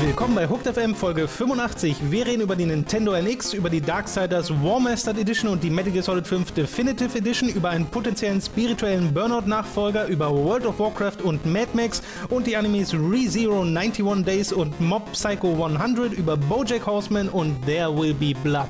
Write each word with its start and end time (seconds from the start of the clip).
Willkommen 0.00 0.34
bei 0.34 0.48
Hooked 0.48 0.66
FM 0.66 0.94
Folge 0.94 1.26
85. 1.26 2.10
Wir 2.10 2.26
reden 2.26 2.42
über 2.42 2.54
die 2.54 2.66
Nintendo 2.66 3.14
NX, 3.14 3.54
über 3.54 3.68
die 3.70 3.80
Darksiders 3.80 4.50
Warmastered 4.50 5.18
Edition 5.18 5.50
und 5.50 5.62
die 5.62 5.70
Metal 5.70 5.92
Gear 5.92 6.02
Solid 6.04 6.26
5 6.26 6.52
Definitive 6.52 7.16
Edition, 7.18 7.48
über 7.48 7.70
einen 7.70 7.86
potenziellen 7.86 8.40
spirituellen 8.40 9.12
Burnout-Nachfolger, 9.12 10.06
über 10.06 10.30
World 10.30 10.66
of 10.66 10.78
Warcraft 10.78 11.22
und 11.22 11.44
Mad 11.46 11.68
Max 11.72 12.02
und 12.28 12.46
die 12.46 12.56
Animes 12.56 12.94
ReZero 12.94 13.62
91 13.62 14.24
Days 14.24 14.52
und 14.52 14.80
Mob 14.80 15.12
Psycho 15.12 15.64
100, 15.64 16.12
über 16.12 16.36
Bojack 16.36 16.86
Horseman 16.86 17.28
und 17.28 17.64
There 17.66 17.96
Will 17.96 18.14
Be 18.14 18.34
Blood. 18.42 18.68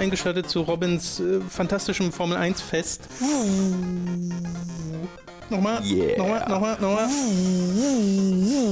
Eingeschaltet 0.00 0.48
zu 0.48 0.62
Robins 0.62 1.20
äh, 1.20 1.40
fantastischem 1.48 2.10
Formel 2.10 2.36
1 2.38 2.60
Fest. 2.62 3.02
Nochmal, 5.50 5.82
Yeah. 5.84 6.16
nochmal, 6.16 6.48
nochmal, 6.48 6.76
nochmal. 6.80 7.08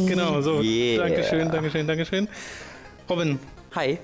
Genau, 0.06 0.40
so. 0.40 0.60
Yeah. 0.62 1.04
Dankeschön, 1.06 1.50
Dankeschön, 1.50 1.86
Dankeschön. 1.86 2.28
Robin, 3.10 3.38
Hi. 3.74 3.98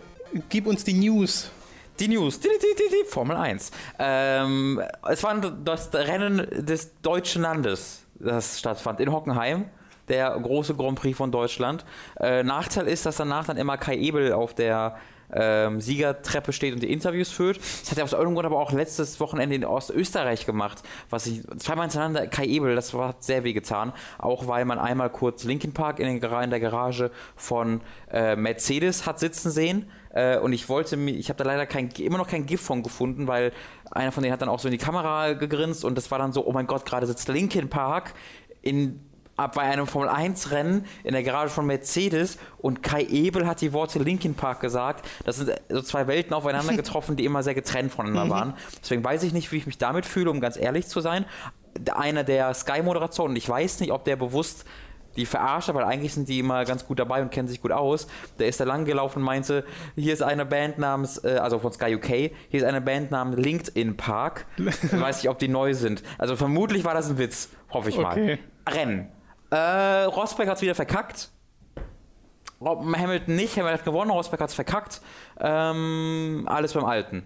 gib 0.49 0.67
uns 0.67 0.85
die 0.85 0.95
News. 0.95 1.51
Die 1.99 2.09
News. 2.09 2.41
Die, 2.41 2.49
die, 2.49 2.75
die, 2.77 2.91
die 2.91 3.09
Formel 3.09 3.37
1. 3.37 3.71
Ähm, 3.99 4.83
es 5.09 5.23
war 5.23 5.41
das 5.41 5.95
Rennen 5.95 6.47
des 6.67 7.01
deutschen 7.01 7.43
Landes, 7.43 8.05
das 8.17 8.59
stattfand 8.59 9.01
in 9.01 9.11
Hockenheim. 9.13 9.67
Der 10.09 10.31
große 10.39 10.75
Grand 10.75 10.99
Prix 11.01 11.17
von 11.17 11.31
Deutschland. 11.33 11.87
Äh, 12.21 12.43
Nachteil 12.43 12.89
ist, 12.89 13.07
dass 13.07 13.17
danach 13.17 13.47
dann 13.47 13.57
immer 13.57 13.79
Kai 13.79 13.97
Ebel 13.97 14.35
auf 14.35 14.53
der 14.53 14.97
ähm, 15.33 15.81
Siegertreppe 15.81 16.53
steht 16.53 16.75
und 16.75 16.83
die 16.83 16.93
Interviews 16.93 17.31
führt. 17.31 17.59
Das 17.59 17.91
hat 17.91 17.99
er 17.99 18.05
aus 18.05 18.13
irgendeinem 18.13 18.35
Grund 18.35 18.47
aber 18.47 18.59
auch 18.59 18.73
letztes 18.73 19.21
Wochenende 19.21 19.57
in 19.57 19.65
Ostösterreich 19.65 20.47
gemacht, 20.47 20.83
was 21.11 21.27
ich 21.27 21.43
zweimal 21.59 21.87
hintereinander 21.87 22.27
Kai 22.27 22.47
Ebel, 22.47 22.75
das 22.75 22.95
war 22.95 23.09
hat 23.09 23.25
sehr 23.25 23.45
weh 23.45 23.53
getan, 23.53 23.93
auch 24.19 24.47
weil 24.47 24.65
man 24.65 24.79
einmal 24.79 25.11
kurz 25.11 25.45
Linkin 25.45 25.73
Park 25.73 25.99
in, 25.99 26.07
den, 26.07 26.33
in 26.33 26.51
der 26.51 26.61
Garage 26.61 27.11
von 27.37 27.81
äh, 28.11 28.37
Mercedes 28.37 29.07
hat 29.07 29.19
sitzen 29.19 29.51
sehen 29.51 29.91
äh, 30.15 30.39
und 30.39 30.53
ich 30.53 30.69
wollte 30.69 30.97
mir, 30.97 31.13
ich 31.13 31.29
habe 31.29 31.43
da 31.43 31.45
leider 31.45 31.67
kein, 31.67 31.89
immer 31.91 32.19
noch 32.19 32.29
kein 32.29 32.47
GIF 32.47 32.61
von 32.61 32.83
gefunden, 32.83 33.27
weil 33.27 33.53
einer 33.91 34.13
von 34.13 34.23
denen 34.23 34.33
hat 34.33 34.43
dann 34.43 34.49
auch 34.49 34.61
so 34.61 34.69
in 34.69 34.73
die 34.73 34.79
Kamera 34.79 35.33
gegrinst 35.33 35.85
und 35.85 35.97
das 35.97 36.11
war 36.11 36.19
dann 36.19 36.33
so, 36.33 36.47
oh 36.47 36.53
mein 36.53 36.67
Gott, 36.67 36.87
gerade 36.87 37.07
sitzt 37.07 37.29
Linkin 37.29 37.69
Park 37.69 38.15
in 38.63 39.04
bei 39.37 39.63
einem 39.63 39.87
Formel 39.87 40.09
1 40.09 40.51
Rennen 40.53 40.87
in 41.03 41.13
der 41.13 41.23
Garage 41.23 41.51
von 41.53 41.67
Mercedes 41.67 42.39
und 42.59 42.83
Kai 42.83 43.03
Ebel 43.03 43.47
hat 43.47 43.61
die 43.61 43.73
Worte 43.73 43.99
Linkin 43.99 44.35
Park 44.35 44.61
gesagt. 44.61 45.07
Das 45.25 45.37
sind 45.37 45.51
so 45.69 45.83
zwei 45.83 46.07
Welten 46.07 46.33
aufeinander 46.35 46.73
getroffen, 46.77 47.17
die 47.17 47.25
immer 47.25 47.43
sehr 47.43 47.55
getrennt 47.55 47.93
voneinander 47.93 48.31
waren. 48.33 48.55
Deswegen 48.83 49.03
weiß 49.03 49.23
ich 49.25 49.33
nicht, 49.33 49.51
wie 49.53 49.57
ich 49.57 49.67
mich 49.67 49.79
damit 49.79 50.07
fühle, 50.07 50.31
um 50.31 50.41
ganz 50.41 50.57
ehrlich 50.57 50.87
zu 50.87 51.01
sein. 51.01 51.25
Einer 51.95 52.23
der 52.23 52.55
Sky-Moderatoren, 52.55 53.35
ich 53.35 53.49
weiß 53.49 53.81
nicht, 53.81 53.91
ob 53.91 54.05
der 54.05 54.17
bewusst 54.17 54.65
die 55.17 55.27
verarscht, 55.27 55.73
weil 55.73 55.85
eigentlich 55.85 56.13
sind 56.13 56.29
die 56.29 56.41
immer 56.41 56.65
ganz 56.65 56.87
gut 56.87 56.99
dabei 56.99 57.23
und 57.23 57.31
kennen 57.31 57.47
sich 57.47 57.63
gut 57.63 57.71
aus. 57.71 58.09
Der 58.41 58.49
ist 58.49 58.59
da 58.59 58.65
lang 58.65 58.85
gelaufen 58.85 59.21
und 59.21 59.25
meinte, 59.25 59.65
hier 59.95 60.13
ist 60.13 60.23
eine 60.23 60.45
Band 60.45 60.79
namens, 60.79 61.23
äh, 61.23 61.39
also 61.41 61.61
von 61.61 61.73
Sky 61.73 61.95
UK, 61.95 62.07
hier 62.07 62.33
ist 62.51 62.65
eine 62.65 62.81
Band 62.81 63.13
namens 63.13 63.37
LinkedIn 63.37 63.97
Park. 63.97 64.47
Ich 64.57 65.01
weiß 65.01 65.23
nicht, 65.23 65.31
ob 65.31 65.39
die 65.39 65.47
neu 65.49 65.75
sind. 65.75 66.03
Also 66.19 66.35
vermutlich 66.35 66.85
war 66.85 66.95
das 66.95 67.11
ein 67.11 67.19
Witz, 67.19 67.49
hoffe 67.71 67.91
ich 67.91 67.99
Okay. 67.99 68.39
mal. 68.67 68.75
Rennen. 68.75 69.09
Äh, 69.55 70.05
Rosberg 70.07 70.49
hat 70.49 70.57
es 70.57 70.63
wieder 70.63 70.75
verkackt. 70.75 71.31
Hamilton 72.61 73.37
nicht, 73.37 73.57
Hamilton 73.57 73.79
hat 73.79 73.85
gewonnen, 73.85 74.11
Rosberg 74.11 74.41
hat 74.41 74.49
es 74.49 74.55
verkackt. 74.55 75.01
Ähm, 75.39 76.45
alles 76.47 76.73
beim 76.73 76.85
Alten. 76.85 77.23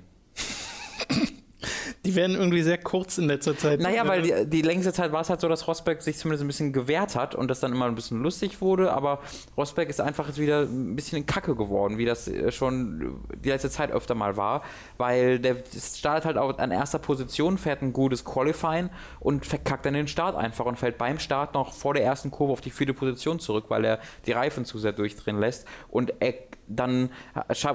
Die 2.04 2.14
werden 2.14 2.36
irgendwie 2.36 2.62
sehr 2.62 2.78
kurz 2.78 3.18
in 3.18 3.26
letzter 3.26 3.56
Zeit. 3.56 3.80
Naja, 3.80 4.06
weil 4.06 4.22
die, 4.22 4.46
die 4.46 4.62
längste 4.62 4.92
Zeit 4.92 5.12
war 5.12 5.20
es 5.20 5.30
halt 5.30 5.40
so, 5.40 5.48
dass 5.48 5.66
Rosberg 5.66 6.00
sich 6.02 6.16
zumindest 6.16 6.44
ein 6.44 6.46
bisschen 6.46 6.72
gewehrt 6.72 7.16
hat 7.16 7.34
und 7.34 7.48
das 7.48 7.60
dann 7.60 7.72
immer 7.72 7.86
ein 7.86 7.94
bisschen 7.94 8.22
lustig 8.22 8.60
wurde, 8.60 8.92
aber 8.92 9.20
Rosberg 9.56 9.88
ist 9.88 10.00
einfach 10.00 10.28
jetzt 10.28 10.38
wieder 10.38 10.62
ein 10.62 10.94
bisschen 10.94 11.18
in 11.18 11.26
Kacke 11.26 11.56
geworden, 11.56 11.98
wie 11.98 12.04
das 12.04 12.28
äh, 12.28 12.52
schon 12.52 13.20
die 13.44 13.48
letzte 13.48 13.70
Zeit 13.70 13.90
öfter 13.90 14.14
mal 14.14 14.36
war, 14.36 14.62
weil 14.96 15.38
der 15.38 15.56
startet 15.76 16.24
halt 16.24 16.38
auch 16.38 16.56
an 16.58 16.70
erster 16.70 16.98
Position, 16.98 17.58
fährt 17.58 17.82
ein 17.82 17.92
gutes 17.92 18.24
Qualifying 18.24 18.90
und 19.20 19.44
verkackt 19.44 19.86
dann 19.86 19.94
den 19.94 20.08
Start 20.08 20.36
einfach 20.36 20.66
und 20.66 20.78
fällt 20.78 20.98
beim 20.98 21.18
Start 21.18 21.54
noch 21.54 21.72
vor 21.72 21.94
der 21.94 22.04
ersten 22.04 22.30
Kurve 22.30 22.52
auf 22.52 22.60
die 22.60 22.70
vierte 22.70 22.94
Position 22.94 23.40
zurück, 23.40 23.66
weil 23.68 23.84
er 23.84 23.98
die 24.26 24.32
Reifen 24.32 24.64
zu 24.64 24.78
sehr 24.78 24.92
durchdrehen 24.92 25.38
lässt. 25.40 25.66
Und 25.88 26.12
er 26.20 26.34
dann 26.68 27.10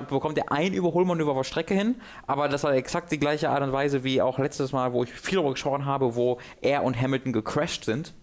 bekommt 0.09 0.37
er 0.37 0.51
ein 0.51 0.73
Überholmanöver 0.73 1.31
auf 1.31 1.37
der 1.37 1.43
Strecke 1.43 1.73
hin, 1.73 1.95
aber 2.27 2.47
das 2.47 2.63
war 2.63 2.73
exakt 2.73 3.11
die 3.11 3.19
gleiche 3.19 3.49
Art 3.49 3.63
und 3.63 3.71
Weise 3.71 4.03
wie 4.03 4.21
auch 4.21 4.39
letztes 4.39 4.71
Mal, 4.71 4.93
wo 4.93 5.03
ich 5.03 5.11
viel 5.11 5.35
darüber 5.35 5.53
gesprochen 5.53 5.85
habe, 5.85 6.15
wo 6.15 6.39
er 6.61 6.83
und 6.83 6.99
Hamilton 6.99 7.33
gecrashed 7.33 7.85
sind 7.85 8.13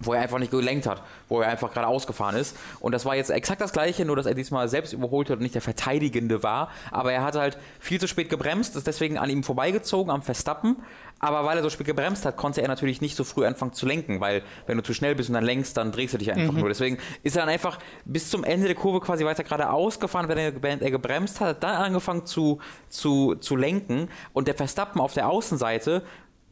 wo 0.00 0.12
er 0.12 0.22
einfach 0.22 0.38
nicht 0.38 0.50
gelenkt 0.50 0.86
hat, 0.86 1.02
wo 1.28 1.40
er 1.40 1.48
einfach 1.48 1.72
gerade 1.72 1.86
ausgefahren 1.86 2.36
ist. 2.36 2.56
Und 2.80 2.92
das 2.92 3.04
war 3.04 3.16
jetzt 3.16 3.30
exakt 3.30 3.60
das 3.60 3.72
gleiche, 3.72 4.04
nur 4.04 4.16
dass 4.16 4.26
er 4.26 4.34
diesmal 4.34 4.68
selbst 4.68 4.92
überholt 4.92 5.30
hat 5.30 5.36
und 5.36 5.42
nicht 5.42 5.54
der 5.54 5.62
Verteidigende 5.62 6.42
war. 6.42 6.70
Aber 6.90 7.12
er 7.12 7.22
hat 7.22 7.36
halt 7.36 7.58
viel 7.78 8.00
zu 8.00 8.08
spät 8.08 8.28
gebremst, 8.28 8.76
ist 8.76 8.86
deswegen 8.86 9.18
an 9.18 9.30
ihm 9.30 9.42
vorbeigezogen 9.42 10.10
am 10.10 10.22
Verstappen. 10.22 10.76
Aber 11.24 11.46
weil 11.46 11.56
er 11.56 11.62
so 11.62 11.70
spät 11.70 11.86
gebremst 11.86 12.26
hat, 12.26 12.36
konnte 12.36 12.60
er 12.60 12.68
natürlich 12.68 13.00
nicht 13.00 13.16
so 13.16 13.24
früh 13.24 13.46
anfangen 13.46 13.72
zu 13.72 13.86
lenken, 13.86 14.20
weil 14.20 14.42
wenn 14.66 14.76
du 14.76 14.82
zu 14.82 14.92
schnell 14.92 15.14
bist 15.14 15.30
und 15.30 15.34
dann 15.34 15.44
lenkst, 15.44 15.74
dann 15.74 15.90
drehst 15.90 16.12
du 16.12 16.18
dich 16.18 16.30
einfach 16.30 16.52
nur. 16.52 16.68
Deswegen 16.68 16.98
ist 17.22 17.34
er 17.34 17.40
dann 17.40 17.48
einfach 17.48 17.78
bis 18.04 18.28
zum 18.28 18.44
Ende 18.44 18.66
der 18.66 18.74
Kurve 18.74 19.00
quasi 19.00 19.24
weiter 19.24 19.42
geradeaus 19.42 19.98
gefahren, 19.98 20.28
wenn 20.28 20.36
er, 20.36 20.62
während 20.62 20.82
er 20.82 20.90
gebremst 20.90 21.40
hat, 21.40 21.48
hat 21.48 21.62
dann 21.62 21.76
angefangen 21.76 22.26
zu, 22.26 22.58
zu, 22.90 23.36
zu 23.36 23.56
lenken. 23.56 24.10
Und 24.34 24.48
der 24.48 24.54
Verstappen 24.54 25.00
auf 25.00 25.14
der 25.14 25.30
Außenseite 25.30 26.02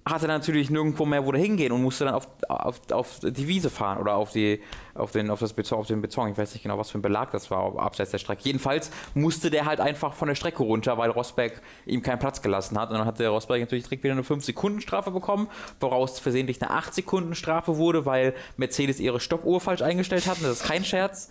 hatte 0.04 0.26
natürlich 0.26 0.68
nirgendwo 0.68 1.06
mehr, 1.06 1.24
wo 1.24 1.30
der 1.30 1.40
hingehen 1.40 1.70
und 1.70 1.82
musste 1.82 2.04
dann 2.04 2.14
auf, 2.14 2.26
auf, 2.48 2.80
auf 2.90 3.20
die 3.22 3.46
Wiese 3.46 3.70
fahren 3.70 3.98
oder 3.98 4.16
auf, 4.16 4.32
die, 4.32 4.60
auf, 4.94 5.12
den, 5.12 5.30
auf, 5.30 5.38
das 5.38 5.52
Beton, 5.52 5.78
auf 5.78 5.86
den 5.86 6.02
Beton. 6.02 6.28
Ich 6.28 6.38
weiß 6.38 6.52
nicht 6.54 6.62
genau, 6.62 6.76
was 6.76 6.90
für 6.90 6.98
ein 6.98 7.02
Belag 7.02 7.30
das 7.30 7.50
war, 7.52 7.78
abseits 7.78 8.10
der 8.10 8.18
Strecke. 8.18 8.42
Jedenfalls 8.44 8.90
musste 9.14 9.48
der 9.50 9.64
halt 9.64 9.80
einfach 9.80 10.14
von 10.14 10.26
der 10.26 10.34
Strecke 10.34 10.64
runter, 10.64 10.98
weil 10.98 11.10
Rosberg 11.10 11.62
ihm 11.86 12.02
keinen 12.02 12.18
Platz 12.18 12.42
gelassen 12.42 12.78
hat. 12.80 12.90
Und 12.90 12.98
dann 12.98 13.06
hat 13.06 13.20
der 13.20 13.30
Rosberg 13.30 13.60
natürlich 13.60 13.84
direkt 13.84 14.02
wieder 14.02 14.14
eine 14.14 14.22
5-Sekunden-Strafe 14.22 15.12
bekommen, 15.12 15.48
woraus 15.78 16.18
versehentlich 16.18 16.60
eine 16.60 16.72
8-Sekunden-Strafe 16.72 17.76
wurde, 17.76 18.04
weil 18.04 18.34
Mercedes 18.56 18.98
ihre 18.98 19.20
Stoppuhr 19.20 19.60
falsch 19.60 19.82
eingestellt 19.82 20.26
hat. 20.26 20.38
Das 20.42 20.62
ist 20.62 20.64
kein 20.64 20.84
Scherz. 20.84 21.30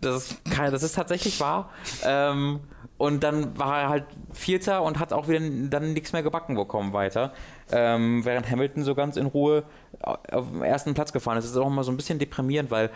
Das 0.00 0.30
ist, 0.30 0.44
kein, 0.50 0.72
das 0.72 0.82
ist 0.82 0.94
tatsächlich 0.94 1.38
wahr. 1.40 1.70
Ähm, 2.02 2.60
und 2.98 3.22
dann 3.22 3.58
war 3.58 3.80
er 3.80 3.88
halt 3.88 4.04
Vierter 4.32 4.82
und 4.82 4.98
hat 4.98 5.12
auch 5.12 5.28
wieder 5.28 5.40
dann 5.40 5.92
nichts 5.92 6.12
mehr 6.12 6.22
gebacken 6.22 6.54
bekommen 6.54 6.92
weiter. 6.92 7.32
Ähm, 7.70 8.24
während 8.24 8.50
Hamilton 8.50 8.84
so 8.84 8.94
ganz 8.94 9.16
in 9.16 9.26
Ruhe 9.26 9.64
auf 10.00 10.48
dem 10.50 10.62
ersten 10.62 10.94
Platz 10.94 11.12
gefahren 11.12 11.36
ist. 11.38 11.44
Das 11.44 11.52
ist 11.52 11.58
auch 11.58 11.66
immer 11.66 11.84
so 11.84 11.92
ein 11.92 11.96
bisschen 11.96 12.18
deprimierend, 12.18 12.70
weil 12.70 12.90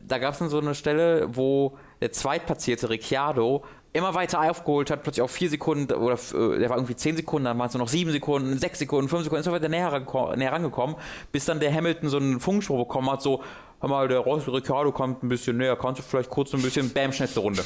da 0.00 0.18
gab 0.18 0.32
es 0.32 0.38
dann 0.38 0.48
so 0.48 0.58
eine 0.58 0.74
Stelle, 0.74 1.28
wo 1.34 1.76
der 2.00 2.12
zweitplatzierte 2.12 2.90
Ricciardo 2.90 3.64
immer 3.94 4.12
weiter 4.14 4.40
aufgeholt 4.50 4.90
hat, 4.90 5.02
plötzlich 5.02 5.22
auf 5.22 5.30
vier 5.30 5.48
Sekunden 5.48 5.90
oder 5.94 6.14
äh, 6.14 6.58
der 6.58 6.68
war 6.68 6.76
irgendwie 6.76 6.96
zehn 6.96 7.16
Sekunden, 7.16 7.46
dann 7.46 7.58
waren 7.58 7.68
es 7.68 7.74
nur 7.74 7.82
noch 7.84 7.88
sieben 7.88 8.10
Sekunden, 8.10 8.58
sechs 8.58 8.78
Sekunden, 8.80 9.08
fünf 9.08 9.22
Sekunden, 9.22 9.40
ist 9.40 9.46
so 9.46 9.52
weiter 9.52 9.68
näher, 9.68 10.04
näher 10.36 10.52
rangekommen, 10.52 10.96
bis 11.32 11.44
dann 11.46 11.60
der 11.60 11.72
Hamilton 11.72 12.08
so 12.10 12.16
einen 12.18 12.40
Funkspruch 12.40 12.78
bekommen 12.86 13.10
hat, 13.10 13.22
so, 13.22 13.42
hör 13.80 13.88
mal, 13.88 14.08
der 14.08 14.18
Ross 14.18 14.48
Ricciardo 14.48 14.90
kommt 14.92 15.22
ein 15.22 15.28
bisschen 15.28 15.56
näher, 15.58 15.76
kannst 15.76 16.00
du 16.00 16.02
vielleicht 16.02 16.28
kurz 16.28 16.52
ein 16.54 16.62
bisschen, 16.62 16.90
bam, 16.92 17.12
schnellste 17.12 17.38
Runde. 17.40 17.62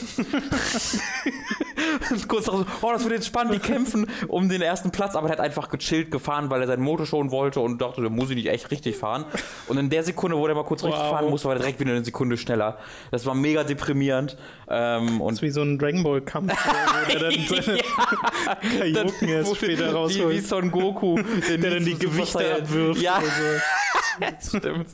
Und 2.11 2.29
kurz 2.29 2.47
so, 2.47 2.65
oh, 2.83 2.93
das 2.93 3.05
wird 3.05 3.15
jetzt 3.15 3.27
spannend, 3.27 3.55
die 3.55 3.59
kämpfen 3.59 4.07
um 4.29 4.49
den 4.49 4.61
ersten 4.63 4.91
Platz, 4.91 5.15
aber 5.17 5.29
er 5.29 5.33
hat 5.33 5.41
einfach 5.41 5.69
gechillt 5.71 6.11
gefahren, 6.11 6.51
weil 6.51 6.61
er 6.61 6.67
seinen 6.67 6.83
Motor 6.83 7.07
schonen 7.07 7.31
wollte 7.31 7.61
und 7.61 7.81
dachte, 7.81 8.01
der 8.01 8.11
muss 8.11 8.31
ich 8.31 8.37
nicht 8.37 8.49
echt 8.49 8.71
richtig 8.71 8.97
fahren. 8.97 9.25
Und 9.69 9.79
in 9.79 9.91
der 9.91 10.03
Sekunde, 10.03 10.37
wo 10.37 10.47
der 10.47 10.57
mal 10.57 10.65
kurz 10.65 10.85
richtig 10.85 11.01
Wow. 11.01 11.11
fahren 11.11 11.31
musste, 11.31 11.49
war 11.49 11.55
er 11.55 11.61
direkt 11.61 11.81
wieder 11.81 11.93
eine 11.93 12.05
Sekunde 12.05 12.37
schneller. 12.37 12.79
Das 13.11 13.25
war 13.27 13.35
mega 13.35 13.65
deprimierend. 13.65 14.37
Ähm, 14.71 15.21
und 15.21 15.29
Das 15.29 15.39
ist 15.39 15.43
wie 15.43 15.51
so 15.51 15.63
ein 15.63 15.79
Dragon 15.79 16.03
Ball 16.03 16.21
Kampf, 16.21 16.53
wo 16.53 17.11
der 17.11 17.21
dann 17.31 17.33
seine 17.33 17.79
Kajoken 18.79 19.29
erst 19.29 19.57
später 19.57 19.85
wie, 19.85 19.89
wie 19.89 19.95
rausholt. 19.95 20.47
Son 20.47 20.71
Goku, 20.71 21.17
den 21.49 21.61
Der 21.61 21.71
dann 21.71 21.85
die 21.85 21.99
Gewichte 21.99 22.57
abwirft. 22.57 23.01
Ja, 23.01 23.21
so. 23.21 24.59
stimmt. 24.59 24.89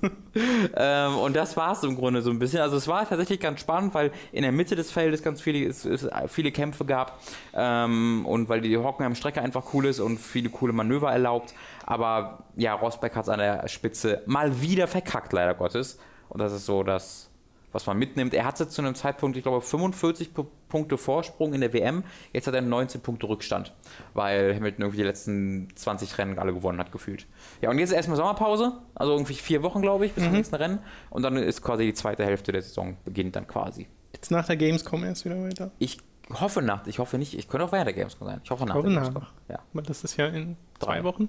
ähm, 0.77 1.17
und 1.19 1.35
das 1.35 1.57
war 1.57 1.73
es 1.73 1.83
im 1.83 1.97
Grunde 1.97 2.23
so 2.23 2.31
ein 2.31 2.39
bisschen. 2.39 2.61
Also 2.61 2.77
es 2.77 2.87
war 2.87 3.09
tatsächlich 3.09 3.41
ganz 3.41 3.61
spannend, 3.61 3.95
weil 3.95 4.13
in 4.33 4.43
der 4.43 4.53
Mitte 4.53 4.77
des 4.77 4.93
Feldes 4.93 5.23
ganz 5.23 5.41
viele, 5.41 5.67
es, 5.67 5.85
es 5.85 6.09
viele 6.29 6.53
Kämpfe 6.53 6.85
gab 6.85 7.19
ähm, 7.55 8.25
und 8.27 8.49
weil 8.49 8.61
die 8.61 8.77
Hockenheim-Strecke 8.77 9.43
einfach 9.43 9.75
cool 9.75 9.87
ist 9.87 9.99
und 9.99 10.19
viele 10.19 10.51
coole 10.51 10.73
Manöver 10.73 11.11
erlaubt. 11.11 11.55
Aber 11.85 12.45
ja, 12.57 12.75
Rosberg 12.75 13.17
hat 13.17 13.25
es 13.25 13.29
an 13.29 13.41
der 13.41 13.67
Spitze 13.69 14.23
mal 14.27 14.61
wieder 14.61 14.87
verkackt, 14.87 15.33
leider 15.33 15.55
Gottes. 15.55 15.99
Und 16.29 16.41
das 16.41 16.53
ist 16.53 16.67
so 16.67 16.83
das, 16.83 17.31
was 17.75 17.87
man 17.87 17.99
mitnimmt. 17.99 18.33
Er 18.33 18.45
hatte 18.47 18.69
zu 18.69 18.81
einem 18.81 18.95
Zeitpunkt, 18.95 19.37
ich 19.37 19.43
glaube, 19.43 19.61
45 19.61 20.33
P- 20.33 20.47
Punkte 20.69 20.97
Vorsprung 20.97 21.53
in 21.53 21.61
der 21.61 21.73
WM. 21.73 22.05
Jetzt 22.33 22.47
hat 22.47 22.55
er 22.55 22.63
19 22.63 23.01
Punkte 23.03 23.29
Rückstand, 23.29 23.75
weil 24.15 24.55
Hamilton 24.55 24.83
irgendwie 24.83 24.97
die 24.99 25.03
letzten 25.05 25.69
20 25.75 26.17
Rennen 26.17 26.39
alle 26.39 26.55
gewonnen 26.55 26.79
hat, 26.79 26.91
gefühlt. 26.93 27.27
Ja, 27.61 27.71
und 27.71 27.79
jetzt 27.79 27.91
ist 27.91 27.97
erstmal 27.97 28.17
Sommerpause, 28.17 28.73
also 28.95 29.13
irgendwie 29.13 29.35
vier 29.35 29.63
Wochen, 29.63 29.83
glaube 29.83 30.07
ich, 30.07 30.13
bis 30.15 30.25
zum 30.25 30.33
nächsten 30.33 30.55
Rennen. 30.55 30.79
Und 31.11 31.23
dann 31.23 31.37
ist 31.37 31.61
quasi 31.63 31.85
die 31.85 31.95
zweite 31.95 32.25
Hälfte 32.25 32.53
der 32.53 32.63
Saison 32.63 32.97
beginnt 33.05 33.37
dann 33.37 33.47
quasi. 33.47 33.89
Geht's 34.13 34.31
nach 34.31 34.47
der 34.47 34.57
Gamescom 34.57 35.05
erst 35.05 35.25
wieder 35.25 35.41
weiter? 35.43 35.71
Ich 35.79 35.99
hoffe 36.41 36.63
nach, 36.63 36.87
ich 36.87 36.99
hoffe 37.01 37.19
nicht, 37.19 37.37
ich 37.37 37.49
könnte 37.49 37.67
auch 37.67 37.73
während 37.73 37.87
der 37.89 37.95
Gamescom 37.95 38.27
sein. 38.29 38.41
Ich 38.43 38.51
hoffe 38.51 38.65
nach 38.65 38.75
hoffe 38.77 38.89
der 38.89 39.01
nach. 39.01 39.03
Gamescom. 39.13 39.27
Ja. 39.49 39.59
Aber 39.73 39.83
das 39.83 40.05
ist 40.05 40.17
ja 40.17 40.27
in 40.29 40.57
Drei. 40.79 40.99
zwei 41.01 41.05
Wochen. 41.05 41.29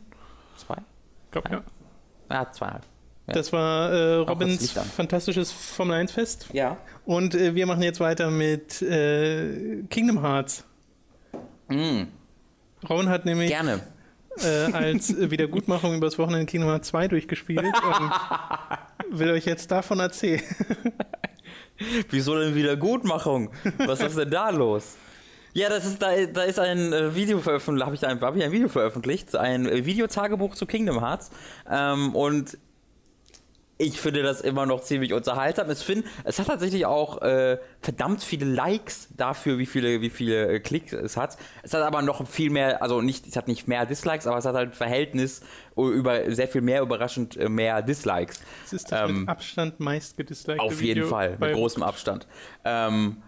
Zwei? 0.56 0.78
Ich 1.26 1.32
glaube, 1.32 1.50
ja. 1.52 1.64
Ja, 2.32 2.52
zweieinhalb. 2.52 2.84
Ja. 3.28 3.34
Das 3.34 3.52
war 3.52 3.92
äh, 3.92 4.16
Robins 4.18 4.72
fantastisches 4.96 5.52
Formel 5.52 5.98
1 5.98 6.12
Fest. 6.12 6.48
Ja. 6.54 6.78
Und 7.06 7.34
äh, 7.34 7.56
wir 7.56 7.66
machen 7.66 7.82
jetzt 7.82 8.00
weiter 8.00 8.30
mit 8.30 8.82
äh, 8.82 9.84
Kingdom 9.90 10.22
Hearts. 10.22 10.64
Mm, 11.68 12.04
Robin 12.88 13.10
hat 13.10 13.26
nämlich 13.26 13.50
gerne. 13.50 13.82
äh, 14.44 14.72
als 14.72 15.16
Wiedergutmachung 15.32 15.96
übers 15.96 16.20
Wochenende 16.20 16.46
Kingdom 16.46 16.70
Hearts 16.70 16.90
2 16.90 17.08
durchgespielt 17.08 17.66
und 17.66 18.12
will 19.20 19.32
euch 19.32 19.46
jetzt 19.46 19.72
davon 19.72 20.00
erzählen. 20.00 20.44
Wieso 22.10 22.40
denn 22.40 22.56
Wiedergutmachung? 22.56 23.50
Was 23.80 24.02
ist 24.02 24.18
denn 24.18 24.30
da 24.30 24.50
los? 24.50 24.96
Ja, 25.54 25.70
das 25.70 25.86
ist, 25.86 26.02
da, 26.02 26.10
da 26.26 26.44
ist 26.44 26.60
ein 26.60 26.92
äh, 26.92 27.16
Video 27.16 27.40
veröffentlicht, 27.40 27.86
habe 27.86 27.96
ich, 27.96 28.06
ein, 28.06 28.20
hab 28.20 28.36
ich 28.36 28.44
ein 28.44 28.52
Video 28.52 28.68
veröffentlicht, 28.68 29.36
ein 29.38 29.66
äh, 29.66 29.86
Videotagebuch 29.86 30.54
zu 30.54 30.66
Kingdom 30.66 31.00
Hearts. 31.00 31.32
Ähm, 31.70 32.14
und 32.14 32.58
ich 33.78 34.00
finde 34.00 34.24
das 34.24 34.40
immer 34.40 34.66
noch 34.66 34.82
ziemlich 34.82 35.12
unterhaltsam. 35.12 35.70
Es, 35.70 35.84
find, 35.84 36.06
es 36.24 36.40
hat 36.40 36.48
tatsächlich 36.48 36.86
auch 36.86 37.22
äh, 37.22 37.58
verdammt 37.82 38.24
viele 38.24 38.46
Likes 38.46 39.10
dafür, 39.18 39.58
wie 39.58 39.66
viele, 39.66 40.00
wie 40.00 40.10
viele 40.10 40.48
äh, 40.48 40.60
Klicks 40.62 40.94
es 40.94 41.18
hat. 41.18 41.38
Es 41.62 41.74
hat 41.74 41.82
aber 41.82 42.02
noch 42.02 42.26
viel 42.26 42.50
mehr, 42.50 42.82
also 42.82 43.02
nicht, 43.02 43.28
es 43.28 43.36
hat 43.36 43.50
nicht 43.50 43.68
mehr 43.68 43.86
Dislikes, 43.86 44.28
aber 44.28 44.38
es 44.38 44.46
hat 44.46 44.56
halt 44.56 44.70
ein 44.70 44.74
Verhältnis 44.74 45.42
über 45.76 46.32
sehr 46.34 46.48
viel 46.48 46.62
mehr 46.62 46.82
überraschend 46.82 47.36
äh, 47.36 47.50
mehr 47.50 47.82
Dislikes. 47.82 48.40
Das 48.64 48.74
ist 48.74 48.92
das 48.92 49.10
Ähm, 49.10 49.22
mit 49.22 49.30
Abstand 49.30 49.80
meist 49.82 50.16
gedislikte 50.16 50.64
Auf 50.64 50.82
jeden 50.82 51.02
Video 51.02 51.08
Fall, 51.08 51.38
mit 51.38 51.54
großem 51.54 51.84
Abstand. 51.84 52.28
Ähm, 52.64 53.22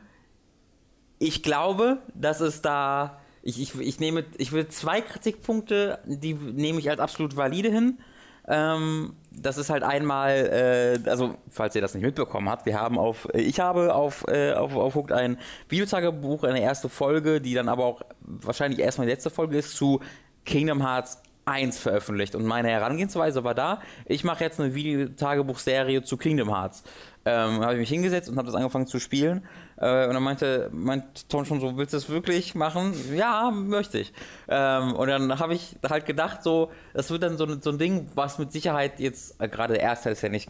ich 1.19 1.43
glaube, 1.43 1.99
dass 2.13 2.39
es 2.39 2.61
da. 2.61 3.19
Ich, 3.41 3.61
ich, 3.61 3.79
ich 3.79 3.99
nehme, 3.99 4.25
ich 4.37 4.51
will 4.51 4.67
zwei 4.67 5.01
Kritikpunkte, 5.01 5.99
die 6.05 6.33
nehme 6.33 6.79
ich 6.79 6.89
als 6.89 6.99
absolut 6.99 7.37
valide 7.37 7.69
hin. 7.69 7.99
Ähm, 8.47 9.13
das 9.39 9.57
ist 9.57 9.69
halt 9.69 9.83
einmal, 9.83 10.99
äh, 11.05 11.09
also 11.09 11.35
falls 11.49 11.75
ihr 11.75 11.81
das 11.81 11.93
nicht 11.93 12.03
mitbekommen 12.03 12.49
habt, 12.49 12.65
wir 12.65 12.79
haben 12.79 12.97
auf, 12.97 13.27
äh, 13.33 13.41
ich 13.41 13.59
habe 13.59 13.93
auf, 13.93 14.25
äh, 14.27 14.53
auf, 14.53 14.75
auf 14.75 14.95
Hooked 14.95 15.11
ein 15.11 15.37
Videotagebuch, 15.69 16.43
eine 16.43 16.61
erste 16.61 16.89
Folge, 16.89 17.41
die 17.41 17.53
dann 17.53 17.69
aber 17.69 17.85
auch 17.85 18.01
wahrscheinlich 18.21 18.79
erstmal 18.79 19.07
die 19.07 19.13
letzte 19.13 19.29
Folge 19.29 19.57
ist, 19.57 19.75
zu 19.75 20.01
Kingdom 20.45 20.81
Hearts 20.81 21.21
1 21.45 21.79
veröffentlicht. 21.79 22.35
Und 22.35 22.45
meine 22.45 22.69
Herangehensweise 22.69 23.43
war 23.43 23.55
da, 23.55 23.81
ich 24.05 24.23
mache 24.23 24.43
jetzt 24.43 24.59
eine 24.59 24.75
Videotagebuchserie 24.75 26.03
zu 26.03 26.17
Kingdom 26.17 26.49
Hearts. 26.49 26.83
Ähm, 27.27 27.59
habe 27.59 27.73
ich 27.73 27.79
mich 27.79 27.89
hingesetzt 27.89 28.29
und 28.29 28.37
habe 28.37 28.45
das 28.45 28.55
angefangen 28.55 28.87
zu 28.87 28.99
spielen. 28.99 29.45
Äh, 29.75 30.07
und 30.07 30.13
dann 30.13 30.23
meinte, 30.23 30.69
meint 30.71 31.27
Tom 31.27 31.43
schon 31.43 31.59
so, 31.59 31.75
willst 31.75 31.91
du 31.91 31.97
das 31.97 32.09
wirklich 32.09 32.55
machen? 32.55 32.93
Ja, 33.13 33.51
möchte 33.51 33.99
ich. 33.99 34.13
Ähm, 34.47 34.93
und 34.93 35.09
dann 35.09 35.37
habe 35.37 35.53
ich 35.53 35.75
halt 35.87 36.05
gedacht, 36.05 36.41
so, 36.41 36.71
das 36.93 37.11
wird 37.11 37.23
dann 37.23 37.37
so, 37.37 37.45
so 37.59 37.71
ein 37.71 37.77
Ding, 37.77 38.07
was 38.15 38.39
mit 38.39 38.53
Sicherheit 38.53 39.01
jetzt, 39.01 39.41
äh, 39.41 39.49
gerade 39.49 39.73
der 39.73 39.83
erste 39.83 40.09
ist 40.09 40.21
ja 40.21 40.29
nicht 40.29 40.49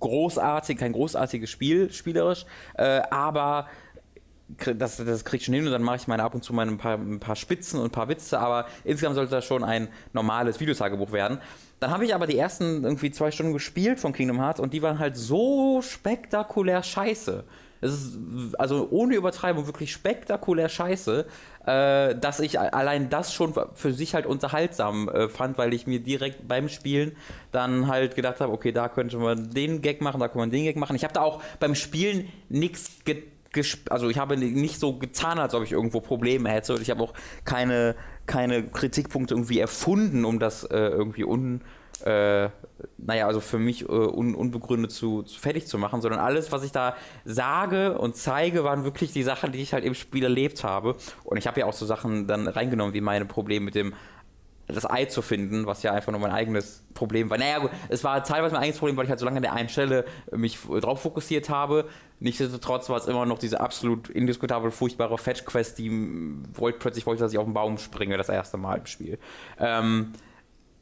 großartig, 0.00 0.78
kein 0.78 0.92
großartiges 0.92 1.50
Spiel, 1.50 1.92
spielerisch, 1.92 2.46
äh, 2.78 3.02
aber 3.10 3.66
das, 4.48 4.98
das 4.98 5.24
krieg 5.24 5.40
ich 5.40 5.46
schon 5.46 5.54
hin 5.54 5.66
und 5.66 5.72
dann 5.72 5.82
mache 5.82 5.96
ich 5.96 6.06
meine 6.06 6.22
ab 6.22 6.34
und 6.34 6.44
zu 6.44 6.52
mal 6.52 6.68
ein 6.68 6.78
paar, 6.78 6.96
ein 6.96 7.20
paar 7.20 7.36
Spitzen 7.36 7.80
und 7.80 7.86
ein 7.86 7.90
paar 7.92 8.08
Witze, 8.08 8.38
aber 8.38 8.66
insgesamt 8.84 9.16
sollte 9.16 9.30
das 9.30 9.44
schon 9.44 9.64
ein 9.64 9.88
normales 10.12 10.60
Videotagebuch 10.60 11.12
werden. 11.12 11.38
Dann 11.80 11.90
habe 11.90 12.04
ich 12.04 12.14
aber 12.14 12.26
die 12.26 12.38
ersten 12.38 12.84
irgendwie 12.84 13.10
zwei 13.10 13.30
Stunden 13.30 13.52
gespielt 13.52 14.00
von 14.00 14.12
Kingdom 14.12 14.40
Hearts 14.40 14.60
und 14.60 14.72
die 14.72 14.82
waren 14.82 14.98
halt 14.98 15.16
so 15.16 15.82
spektakulär 15.82 16.82
scheiße. 16.82 17.44
Es 17.80 17.92
ist 17.92 18.18
also 18.58 18.88
ohne 18.90 19.14
Übertreibung 19.14 19.66
wirklich 19.66 19.92
spektakulär 19.92 20.70
scheiße, 20.70 21.26
äh, 21.66 22.14
dass 22.14 22.40
ich 22.40 22.58
allein 22.58 23.10
das 23.10 23.34
schon 23.34 23.52
für 23.74 23.92
sich 23.92 24.14
halt 24.14 24.24
unterhaltsam 24.24 25.10
äh, 25.10 25.28
fand, 25.28 25.58
weil 25.58 25.74
ich 25.74 25.86
mir 25.86 26.00
direkt 26.00 26.48
beim 26.48 26.70
Spielen 26.70 27.14
dann 27.52 27.88
halt 27.88 28.14
gedacht 28.14 28.40
habe, 28.40 28.52
okay, 28.52 28.72
da 28.72 28.88
könnte 28.88 29.18
man 29.18 29.50
den 29.50 29.82
Gag 29.82 30.00
machen, 30.00 30.20
da 30.20 30.28
kann 30.28 30.38
man 30.38 30.50
den 30.50 30.64
Gag 30.64 30.76
machen. 30.76 30.96
Ich 30.96 31.04
habe 31.04 31.12
da 31.12 31.20
auch 31.20 31.42
beim 31.60 31.74
Spielen 31.74 32.30
nichts 32.48 33.04
ge 33.04 33.16
gesp- 33.16 33.33
also 33.90 34.08
ich 34.08 34.18
habe 34.18 34.36
nicht 34.36 34.78
so 34.78 34.96
getan, 34.98 35.38
als 35.38 35.54
ob 35.54 35.62
ich 35.62 35.72
irgendwo 35.72 36.00
Probleme 36.00 36.48
hätte 36.50 36.74
und 36.74 36.82
ich 36.82 36.90
habe 36.90 37.02
auch 37.02 37.14
keine, 37.44 37.94
keine 38.26 38.64
Kritikpunkte 38.64 39.34
irgendwie 39.34 39.58
erfunden, 39.58 40.24
um 40.24 40.38
das 40.38 40.64
äh, 40.64 40.76
irgendwie 40.76 41.24
un, 41.24 41.60
äh, 42.04 42.48
naja, 42.98 43.26
also 43.26 43.40
für 43.40 43.58
mich 43.58 43.82
äh, 43.82 43.92
un, 43.92 44.34
unbegründet 44.34 44.90
zu, 44.90 45.22
zu 45.22 45.38
fertig 45.38 45.66
zu 45.66 45.78
machen, 45.78 46.00
sondern 46.00 46.20
alles, 46.20 46.52
was 46.52 46.64
ich 46.64 46.72
da 46.72 46.96
sage 47.24 47.98
und 47.98 48.16
zeige, 48.16 48.64
waren 48.64 48.84
wirklich 48.84 49.12
die 49.12 49.22
Sachen, 49.22 49.52
die 49.52 49.60
ich 49.60 49.72
halt 49.72 49.84
im 49.84 49.94
Spiel 49.94 50.24
erlebt 50.24 50.64
habe. 50.64 50.96
Und 51.24 51.36
ich 51.36 51.46
habe 51.46 51.60
ja 51.60 51.66
auch 51.66 51.72
so 51.72 51.86
Sachen 51.86 52.26
dann 52.26 52.48
reingenommen, 52.48 52.94
wie 52.94 53.00
meine 53.00 53.24
Probleme 53.24 53.66
mit 53.66 53.74
dem 53.74 53.94
das 54.66 54.88
Ei 54.88 55.04
zu 55.04 55.22
finden, 55.22 55.66
was 55.66 55.82
ja 55.82 55.92
einfach 55.92 56.12
nur 56.12 56.20
mein 56.20 56.30
eigenes 56.30 56.82
Problem 56.94 57.30
war. 57.30 57.38
Naja, 57.38 57.58
gut, 57.58 57.70
es 57.88 58.02
war 58.04 58.22
teilweise 58.24 58.54
mein 58.54 58.62
eigenes 58.62 58.78
Problem, 58.78 58.96
weil 58.96 59.04
ich 59.04 59.10
halt 59.10 59.20
so 59.20 59.26
lange 59.26 59.36
an 59.38 59.42
der 59.42 59.52
einen 59.52 59.68
Stelle 59.68 60.04
mich 60.34 60.58
drauf 60.60 61.02
fokussiert 61.02 61.48
habe. 61.48 61.86
Nichtsdestotrotz 62.20 62.88
war 62.88 62.96
es 62.96 63.06
immer 63.06 63.26
noch 63.26 63.38
diese 63.38 63.60
absolut 63.60 64.08
indiskutabel 64.08 64.70
furchtbare 64.70 65.18
Fetch-Quest, 65.18 65.78
die 65.78 65.90
wollte, 66.54 66.78
plötzlich 66.78 67.06
wollte, 67.06 67.22
dass 67.22 67.32
ich 67.32 67.38
auf 67.38 67.44
den 67.44 67.54
Baum 67.54 67.78
springe, 67.78 68.16
das 68.16 68.28
erste 68.28 68.56
Mal 68.56 68.78
im 68.78 68.86
Spiel. 68.86 69.18
Ähm, 69.58 70.12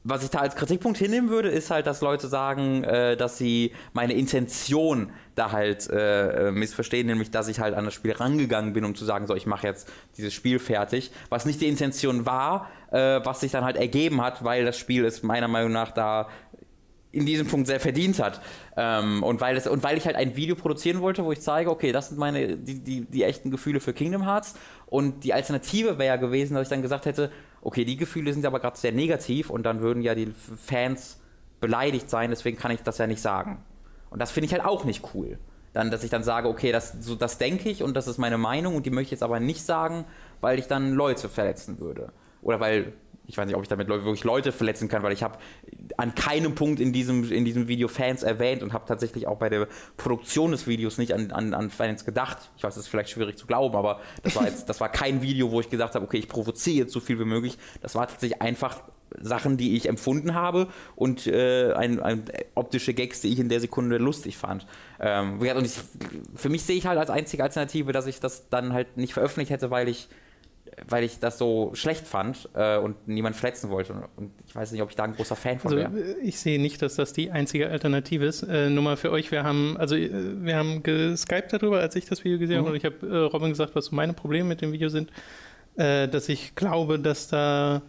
was 0.04 0.24
ich 0.24 0.30
da 0.30 0.40
als 0.40 0.56
Kritikpunkt 0.56 0.98
hinnehmen 0.98 1.30
würde, 1.30 1.48
ist 1.48 1.70
halt, 1.70 1.86
dass 1.86 2.00
Leute 2.00 2.28
sagen, 2.28 2.84
äh, 2.84 3.16
dass 3.16 3.38
sie 3.38 3.72
meine 3.92 4.14
Intention 4.14 5.12
da 5.34 5.52
halt 5.52 5.88
äh, 5.90 6.48
äh, 6.48 6.52
missverstehen, 6.52 7.06
nämlich 7.06 7.30
dass 7.30 7.48
ich 7.48 7.60
halt 7.60 7.74
an 7.74 7.84
das 7.84 7.94
Spiel 7.94 8.12
rangegangen 8.12 8.72
bin, 8.72 8.84
um 8.84 8.94
zu 8.94 9.04
sagen, 9.04 9.26
so, 9.26 9.34
ich 9.34 9.46
mache 9.46 9.66
jetzt 9.66 9.90
dieses 10.16 10.34
Spiel 10.34 10.58
fertig, 10.58 11.10
was 11.28 11.46
nicht 11.46 11.60
die 11.60 11.68
Intention 11.68 12.26
war, 12.26 12.68
äh, 12.90 13.20
was 13.24 13.40
sich 13.40 13.52
dann 13.52 13.64
halt 13.64 13.76
ergeben 13.76 14.20
hat, 14.20 14.44
weil 14.44 14.64
das 14.64 14.76
Spiel 14.76 15.04
es 15.04 15.22
meiner 15.22 15.48
Meinung 15.48 15.72
nach 15.72 15.92
da 15.92 16.28
in 17.12 17.26
diesem 17.26 17.46
Punkt 17.46 17.66
sehr 17.66 17.78
verdient 17.78 18.18
hat. 18.18 18.40
Ähm, 18.76 19.22
und, 19.22 19.40
weil 19.40 19.56
es, 19.56 19.66
und 19.66 19.82
weil 19.82 19.98
ich 19.98 20.06
halt 20.06 20.16
ein 20.16 20.34
Video 20.34 20.56
produzieren 20.56 21.00
wollte, 21.00 21.24
wo 21.24 21.32
ich 21.32 21.40
zeige, 21.40 21.70
okay, 21.70 21.92
das 21.92 22.08
sind 22.08 22.18
meine, 22.18 22.56
die, 22.56 22.80
die, 22.80 23.02
die 23.02 23.22
echten 23.22 23.50
Gefühle 23.50 23.80
für 23.80 23.92
Kingdom 23.92 24.24
Hearts. 24.24 24.54
Und 24.86 25.22
die 25.24 25.34
Alternative 25.34 25.98
wäre 25.98 26.08
ja 26.08 26.16
gewesen, 26.16 26.54
dass 26.54 26.64
ich 26.64 26.68
dann 26.70 26.82
gesagt 26.82 27.06
hätte, 27.06 27.30
okay, 27.60 27.84
die 27.84 27.96
Gefühle 27.96 28.32
sind 28.32 28.44
aber 28.44 28.60
gerade 28.60 28.78
sehr 28.78 28.92
negativ 28.92 29.50
und 29.50 29.62
dann 29.62 29.80
würden 29.80 30.02
ja 30.02 30.14
die 30.14 30.32
Fans 30.64 31.20
beleidigt 31.60 32.10
sein, 32.10 32.30
deswegen 32.30 32.58
kann 32.58 32.72
ich 32.72 32.82
das 32.82 32.98
ja 32.98 33.06
nicht 33.06 33.22
sagen. 33.22 33.62
Und 34.10 34.18
das 34.18 34.30
finde 34.30 34.46
ich 34.46 34.52
halt 34.52 34.64
auch 34.64 34.84
nicht 34.84 35.14
cool. 35.14 35.38
Dann, 35.72 35.90
dass 35.90 36.04
ich 36.04 36.10
dann 36.10 36.22
sage, 36.22 36.48
okay, 36.48 36.72
das, 36.72 36.92
so, 37.00 37.14
das 37.14 37.38
denke 37.38 37.70
ich 37.70 37.82
und 37.82 37.96
das 37.96 38.06
ist 38.06 38.18
meine 38.18 38.36
Meinung 38.36 38.76
und 38.76 38.84
die 38.84 38.90
möchte 38.90 39.06
ich 39.06 39.10
jetzt 39.12 39.22
aber 39.22 39.40
nicht 39.40 39.64
sagen, 39.64 40.04
weil 40.42 40.58
ich 40.58 40.66
dann 40.66 40.92
Leute 40.92 41.30
verletzen 41.30 41.78
würde. 41.80 42.12
Oder 42.42 42.60
weil, 42.60 42.92
ich 43.26 43.38
weiß 43.38 43.46
nicht, 43.46 43.56
ob 43.56 43.62
ich 43.62 43.68
damit 43.68 43.88
wirklich 43.88 44.24
Leute 44.24 44.52
verletzen 44.52 44.88
kann, 44.88 45.02
weil 45.02 45.12
ich 45.12 45.22
habe 45.22 45.38
an 45.96 46.14
keinem 46.14 46.54
Punkt 46.54 46.80
in 46.80 46.92
diesem, 46.92 47.30
in 47.30 47.44
diesem 47.44 47.68
Video 47.68 47.88
Fans 47.88 48.22
erwähnt 48.22 48.62
und 48.62 48.72
habe 48.72 48.84
tatsächlich 48.86 49.26
auch 49.26 49.38
bei 49.38 49.48
der 49.48 49.68
Produktion 49.96 50.50
des 50.50 50.66
Videos 50.66 50.98
nicht 50.98 51.14
an, 51.14 51.30
an, 51.30 51.54
an 51.54 51.70
Fans 51.70 52.04
gedacht. 52.04 52.50
Ich 52.56 52.64
weiß, 52.64 52.74
das 52.74 52.84
ist 52.84 52.88
vielleicht 52.88 53.10
schwierig 53.10 53.36
zu 53.38 53.46
glauben, 53.46 53.76
aber 53.76 54.00
das 54.22 54.36
war 54.36 54.46
jetzt, 54.46 54.68
das 54.68 54.80
war 54.80 54.88
kein 54.88 55.22
Video, 55.22 55.50
wo 55.50 55.60
ich 55.60 55.70
gesagt 55.70 55.94
habe, 55.94 56.04
okay, 56.04 56.18
ich 56.18 56.28
provoziere 56.28 56.78
jetzt 56.78 56.92
so 56.92 57.00
viel 57.00 57.18
wie 57.18 57.24
möglich. 57.24 57.58
Das 57.80 57.94
war 57.94 58.06
tatsächlich 58.08 58.42
einfach 58.42 58.80
Sachen, 59.20 59.56
die 59.56 59.76
ich 59.76 59.88
empfunden 59.88 60.34
habe 60.34 60.68
und 60.96 61.26
äh, 61.26 61.72
ein, 61.72 62.00
ein, 62.00 62.24
optische 62.54 62.94
Gags, 62.94 63.20
die 63.20 63.28
ich 63.28 63.38
in 63.38 63.48
der 63.48 63.60
Sekunde 63.60 63.98
lustig 63.98 64.36
fand. 64.36 64.66
Ähm, 65.00 65.38
und 65.38 65.64
ich, 65.64 65.78
für 66.34 66.48
mich 66.48 66.62
sehe 66.62 66.76
ich 66.76 66.86
halt 66.86 66.98
als 66.98 67.10
einzige 67.10 67.42
Alternative, 67.42 67.92
dass 67.92 68.06
ich 68.06 68.20
das 68.20 68.48
dann 68.48 68.72
halt 68.72 68.96
nicht 68.96 69.14
veröffentlicht 69.14 69.50
hätte, 69.50 69.70
weil 69.70 69.88
ich 69.88 70.08
weil 70.88 71.04
ich 71.04 71.18
das 71.18 71.38
so 71.38 71.70
schlecht 71.74 72.06
fand 72.06 72.48
äh, 72.54 72.78
und 72.78 73.06
niemand 73.06 73.36
verletzen 73.36 73.70
wollte. 73.70 73.92
Und, 73.92 74.04
und 74.16 74.30
ich 74.46 74.54
weiß 74.54 74.72
nicht, 74.72 74.80
ob 74.82 74.90
ich 74.90 74.96
da 74.96 75.04
ein 75.04 75.14
großer 75.14 75.36
Fan 75.36 75.58
von 75.58 75.72
Also 75.78 75.94
wäre. 75.94 76.12
äh, 76.14 76.20
ich 76.22 76.38
sehe 76.40 76.60
nicht, 76.60 76.80
dass 76.82 76.94
das 76.96 77.12
die 77.12 77.30
einzige 77.30 77.68
Alternative 77.68 78.24
ist. 78.24 78.42
Äh, 78.42 78.70
nur 78.70 78.82
mal 78.82 78.96
für 78.96 79.10
euch, 79.10 79.30
wir 79.30 79.44
haben, 79.44 79.76
also 79.76 79.94
äh, 79.96 80.10
wir 80.44 80.56
haben 80.56 80.82
geskypt 80.82 81.52
darüber, 81.52 81.80
als 81.80 81.94
ich 81.96 82.06
das 82.06 82.24
Video 82.24 82.38
gesehen 82.38 82.56
habe 82.58 82.68
Mhm. 82.68 82.72
und 82.72 82.76
ich 82.76 82.84
habe 82.84 83.06
äh, 83.06 83.16
Robin 83.18 83.50
gesagt, 83.50 83.74
was 83.74 83.86
so 83.86 83.94
meine 83.96 84.12
Probleme 84.14 84.48
mit 84.48 84.60
dem 84.62 84.72
Video 84.72 84.88
sind, 84.88 85.10
äh, 85.76 86.08
dass 86.08 86.28
ich 86.28 86.54
glaube, 86.54 86.98
dass 86.98 87.28
da 87.28 87.82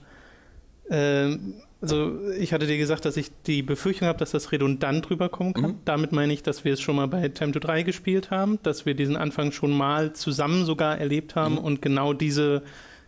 also 1.83 2.17
ich 2.39 2.51
hatte 2.53 2.65
dir 2.65 2.77
gesagt, 2.79 3.05
dass 3.05 3.15
ich 3.17 3.29
die 3.45 3.61
Befürchtung 3.61 4.07
habe, 4.07 4.17
dass 4.17 4.31
das 4.31 4.51
redundant 4.51 5.09
rüberkommen 5.09 5.53
kann. 5.53 5.71
Mhm. 5.71 5.79
Damit 5.85 6.11
meine 6.13 6.33
ich, 6.33 6.41
dass 6.41 6.63
wir 6.65 6.73
es 6.73 6.81
schon 6.81 6.95
mal 6.95 7.07
bei 7.07 7.27
Time 7.29 7.51
to 7.51 7.59
3 7.59 7.83
gespielt 7.83 8.31
haben, 8.31 8.57
dass 8.63 8.85
wir 8.87 8.95
diesen 8.95 9.15
Anfang 9.17 9.51
schon 9.51 9.71
mal 9.71 10.13
zusammen 10.13 10.65
sogar 10.65 10.97
erlebt 10.97 11.35
haben 11.35 11.53
Mhm. 11.55 11.59
und 11.59 11.81
genau 11.81 12.13
diese 12.13 12.63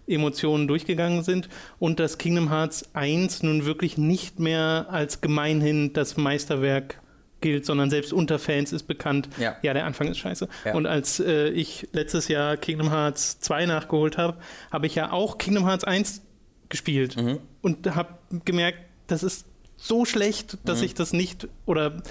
Emotionen 0.07 0.67
durchgegangen 0.67 1.23
sind 1.23 1.49
und 1.79 1.99
dass 1.99 2.19
Kingdom 2.19 2.49
Hearts 2.51 2.93
1 2.93 3.41
nun 3.41 3.65
wirklich 3.65 3.97
nicht 3.97 4.39
mehr 4.39 4.85
als 4.89 5.21
gemeinhin 5.21 5.93
das 5.93 6.15
Meisterwerk 6.15 6.99
gilt, 7.41 7.65
sondern 7.65 7.89
selbst 7.89 8.13
unter 8.13 8.37
Fans 8.39 8.71
ist 8.71 8.83
bekannt, 8.83 9.29
Ja. 9.39 9.55
ja, 9.63 9.73
der 9.73 9.85
Anfang 9.85 10.07
ist 10.07 10.17
scheiße. 10.19 10.47
Ja. 10.65 10.73
Und 10.75 10.85
als 10.85 11.19
äh, 11.19 11.49
ich 11.49 11.87
letztes 11.93 12.27
Jahr 12.27 12.57
Kingdom 12.57 12.91
Hearts 12.91 13.39
2 13.39 13.65
nachgeholt 13.65 14.17
habe, 14.17 14.37
habe 14.71 14.85
ich 14.85 14.95
ja 14.95 15.11
auch 15.11 15.37
Kingdom 15.37 15.65
Hearts 15.65 15.83
1 15.83 16.21
gespielt 16.69 17.15
Mhm. 17.17 17.39
und 17.61 17.95
habe 17.95 18.15
gemerkt, 18.45 18.79
das 19.07 19.23
ist 19.23 19.45
so 19.77 20.05
schlecht, 20.05 20.57
dass 20.65 20.79
Mhm. 20.79 20.85
ich 20.85 20.93
das 20.93 21.13
nicht 21.13 21.47
oder 21.65 22.01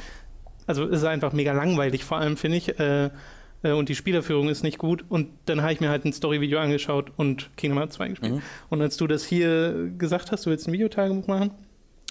also 0.66 0.84
es 0.84 0.98
ist 1.00 1.04
einfach 1.04 1.32
mega 1.32 1.52
langweilig, 1.52 2.04
vor 2.04 2.18
allem 2.18 2.36
finde 2.36 2.56
ich. 2.58 2.78
Äh, 2.78 3.10
äh, 3.62 3.72
und 3.72 3.88
die 3.88 3.94
Spielerführung 3.94 4.48
ist 4.48 4.62
nicht 4.62 4.78
gut. 4.78 5.04
Und 5.08 5.28
dann 5.46 5.60
habe 5.62 5.72
ich 5.72 5.80
mir 5.80 5.90
halt 5.90 6.04
ein 6.04 6.12
Story-Video 6.12 6.58
angeschaut 6.58 7.12
und 7.16 7.50
Kingdom 7.56 7.78
Hearts 7.78 7.96
2 7.96 8.08
gespielt. 8.08 8.32
Mhm. 8.34 8.42
Und 8.70 8.80
als 8.82 8.96
du 8.96 9.06
das 9.06 9.24
hier 9.24 9.90
gesagt 9.98 10.32
hast, 10.32 10.46
du 10.46 10.50
willst 10.50 10.66
ein 10.68 10.72
Videotagebuch 10.72 11.26
machen, 11.26 11.50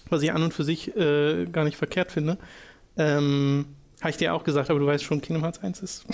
was 0.10 0.22
ich 0.22 0.32
an 0.32 0.44
und 0.44 0.54
für 0.54 0.64
sich 0.64 0.96
äh, 0.96 1.46
gar 1.46 1.64
nicht 1.64 1.78
verkehrt 1.78 2.12
finde, 2.12 2.38
ähm, 2.98 3.66
habe 4.02 4.10
ich 4.12 4.18
dir 4.18 4.34
auch 4.34 4.44
gesagt, 4.44 4.70
aber 4.70 4.80
du 4.80 4.86
weißt 4.86 5.04
schon, 5.04 5.22
Kingdom 5.22 5.44
Hearts 5.44 5.60
1 5.64 5.80
ist, 5.82 6.06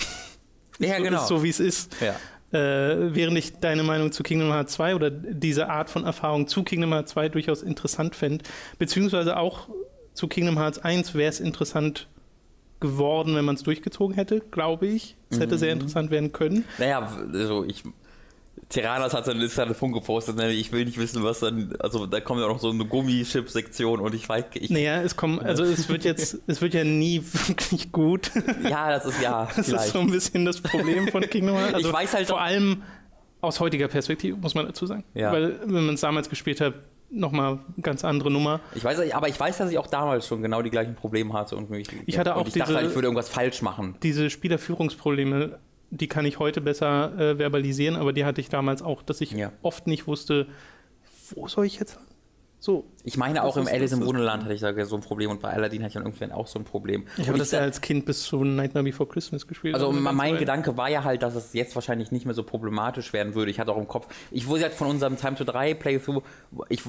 Ja, 0.78 0.96
so, 0.98 1.02
genau. 1.02 1.20
ist 1.22 1.28
so, 1.28 1.42
wie 1.42 1.48
es 1.50 1.60
ist. 1.60 1.94
Ja. 2.00 2.16
Äh, 2.52 3.14
während 3.14 3.38
ich 3.38 3.58
deine 3.60 3.84
Meinung 3.84 4.10
zu 4.10 4.24
Kingdom 4.24 4.50
Hearts 4.50 4.72
2 4.72 4.96
oder 4.96 5.10
diese 5.10 5.68
Art 5.68 5.88
von 5.88 6.04
Erfahrung 6.04 6.48
zu 6.48 6.64
Kingdom 6.64 6.92
Hearts 6.92 7.12
2 7.12 7.28
durchaus 7.28 7.62
interessant 7.62 8.16
fände, 8.16 8.44
beziehungsweise 8.78 9.36
auch 9.36 9.68
zu 10.14 10.26
Kingdom 10.26 10.58
Hearts 10.58 10.80
1 10.80 11.14
wäre 11.14 11.28
es 11.28 11.38
interessant 11.38 12.08
geworden, 12.80 13.36
wenn 13.36 13.44
man 13.44 13.54
es 13.54 13.62
durchgezogen 13.62 14.14
hätte, 14.16 14.40
glaube 14.50 14.86
ich. 14.86 15.16
Es 15.28 15.38
hätte 15.38 15.58
sehr 15.58 15.72
interessant 15.72 16.10
werden 16.10 16.32
können. 16.32 16.64
Naja, 16.78 17.08
also 17.32 17.64
ich. 17.64 17.84
Terranas 18.68 19.14
hat 19.14 19.26
dann 19.26 19.40
einen 19.40 19.74
Punkt 19.74 19.96
gepostet, 19.98 20.36
ne? 20.36 20.52
ich 20.52 20.70
will 20.70 20.84
nicht 20.84 20.96
wissen, 20.98 21.24
was 21.24 21.40
dann, 21.40 21.74
also 21.80 22.06
da 22.06 22.20
kommt 22.20 22.38
ja 22.40 22.46
auch 22.46 22.50
noch 22.52 22.60
so 22.60 22.70
eine 22.70 22.84
Gummichip-Sektion 22.84 23.98
und 23.98 24.14
ich 24.14 24.28
weiß, 24.28 24.44
ich, 24.54 24.70
Naja, 24.70 25.02
es 25.02 25.16
kommt, 25.16 25.42
also 25.42 25.64
es 25.64 25.88
wird 25.88 26.04
jetzt, 26.04 26.38
es 26.46 26.60
wird 26.60 26.74
ja 26.74 26.84
nie 26.84 27.20
wirklich 27.46 27.90
gut. 27.90 28.30
ja, 28.68 28.90
das 28.90 29.06
ist 29.06 29.20
ja, 29.20 29.48
Das 29.56 29.66
vielleicht. 29.66 29.86
ist 29.86 29.92
so 29.92 29.98
ein 30.00 30.10
bisschen 30.10 30.44
das 30.44 30.60
Problem 30.60 31.08
von 31.08 31.22
Kingdom 31.22 31.56
Hearts. 31.56 31.74
Also 31.74 31.88
Ich 31.88 31.94
weiß 31.94 32.14
halt 32.14 32.28
vor 32.28 32.40
allem 32.40 32.82
aus 33.40 33.58
heutiger 33.58 33.88
Perspektive, 33.88 34.36
muss 34.36 34.54
man 34.54 34.66
dazu 34.66 34.86
sagen. 34.86 35.02
Ja. 35.14 35.32
Weil, 35.32 35.58
wenn 35.64 35.86
man 35.86 35.94
es 35.94 36.00
damals 36.02 36.28
gespielt 36.28 36.60
hat, 36.60 36.74
nochmal 37.10 37.58
ganz 37.82 38.04
andere 38.04 38.30
Nummer. 38.30 38.60
Ich 38.76 38.84
weiß, 38.84 39.10
aber 39.12 39.28
ich 39.28 39.40
weiß, 39.40 39.58
dass 39.58 39.70
ich 39.72 39.78
auch 39.78 39.88
damals 39.88 40.28
schon 40.28 40.42
genau 40.42 40.62
die 40.62 40.70
gleichen 40.70 40.94
Probleme 40.94 41.32
hatte 41.32 41.56
und 41.56 41.70
mich, 41.70 41.88
Ich 42.06 42.18
hatte 42.18 42.36
auch 42.36 42.42
und 42.42 42.48
ich 42.48 42.54
dachte 42.54 42.68
diese- 42.68 42.78
halt, 42.78 42.88
ich 42.90 42.94
würde 42.94 43.06
irgendwas 43.08 43.28
falsch 43.30 43.62
machen. 43.62 43.96
Diese 44.04 44.30
Spielerführungsprobleme, 44.30 45.58
die 45.90 46.08
kann 46.08 46.24
ich 46.24 46.38
heute 46.38 46.60
besser 46.60 47.18
äh, 47.18 47.36
verbalisieren, 47.36 47.96
aber 47.96 48.12
die 48.12 48.24
hatte 48.24 48.40
ich 48.40 48.48
damals 48.48 48.82
auch, 48.82 49.02
dass 49.02 49.20
ich 49.20 49.32
Ja. 49.32 49.52
oft 49.62 49.86
nicht 49.86 50.06
wusste, 50.06 50.46
wo 51.34 51.48
soll 51.48 51.66
ich 51.66 51.78
jetzt 51.78 51.98
So, 52.62 52.84
Ich 53.04 53.16
meine, 53.16 53.42
auch 53.42 53.56
im 53.56 53.66
Alice 53.66 53.92
im 53.92 54.04
Wunderland 54.04 54.44
hatte 54.44 54.52
ich 54.52 54.60
da 54.60 54.84
so 54.84 54.94
ein 54.94 55.00
Problem 55.00 55.30
und 55.30 55.40
bei 55.40 55.48
Aladdin 55.48 55.80
hatte 55.80 55.88
ich 55.88 55.94
dann 55.94 56.02
irgendwann 56.04 56.30
auch 56.32 56.46
so 56.46 56.58
ein 56.58 56.66
Problem. 56.66 57.06
ich 57.16 57.26
habe 57.26 57.38
das 57.38 57.52
ja 57.52 57.60
als 57.60 57.80
Kind 57.80 58.04
bis 58.04 58.22
zu 58.24 58.44
Nightmare 58.44 58.84
Before 58.84 59.08
Christmas 59.08 59.46
gespielt. 59.46 59.74
Also 59.74 59.90
mein. 59.92 60.36
Gedanke 60.36 60.76
war 60.76 60.90
ja 60.90 61.02
halt, 61.02 61.22
dass 61.22 61.34
es 61.34 61.54
jetzt 61.54 61.74
wahrscheinlich 61.74 62.12
nicht 62.12 62.26
mehr 62.26 62.34
so 62.34 62.42
problematisch 62.42 63.14
werden 63.14 63.34
würde. 63.34 63.50
Ich 63.50 63.58
hatte 63.58 63.72
auch 63.72 63.78
im 63.78 63.88
Kopf, 63.88 64.08
ich 64.30 64.46
wusste 64.46 64.64
halt 64.66 64.74
von 64.74 64.88
unserem 64.88 65.16
Time 65.16 65.36
to 65.36 65.44
3 65.44 65.72
Playthrough, 65.72 66.22
ich, 66.68 66.82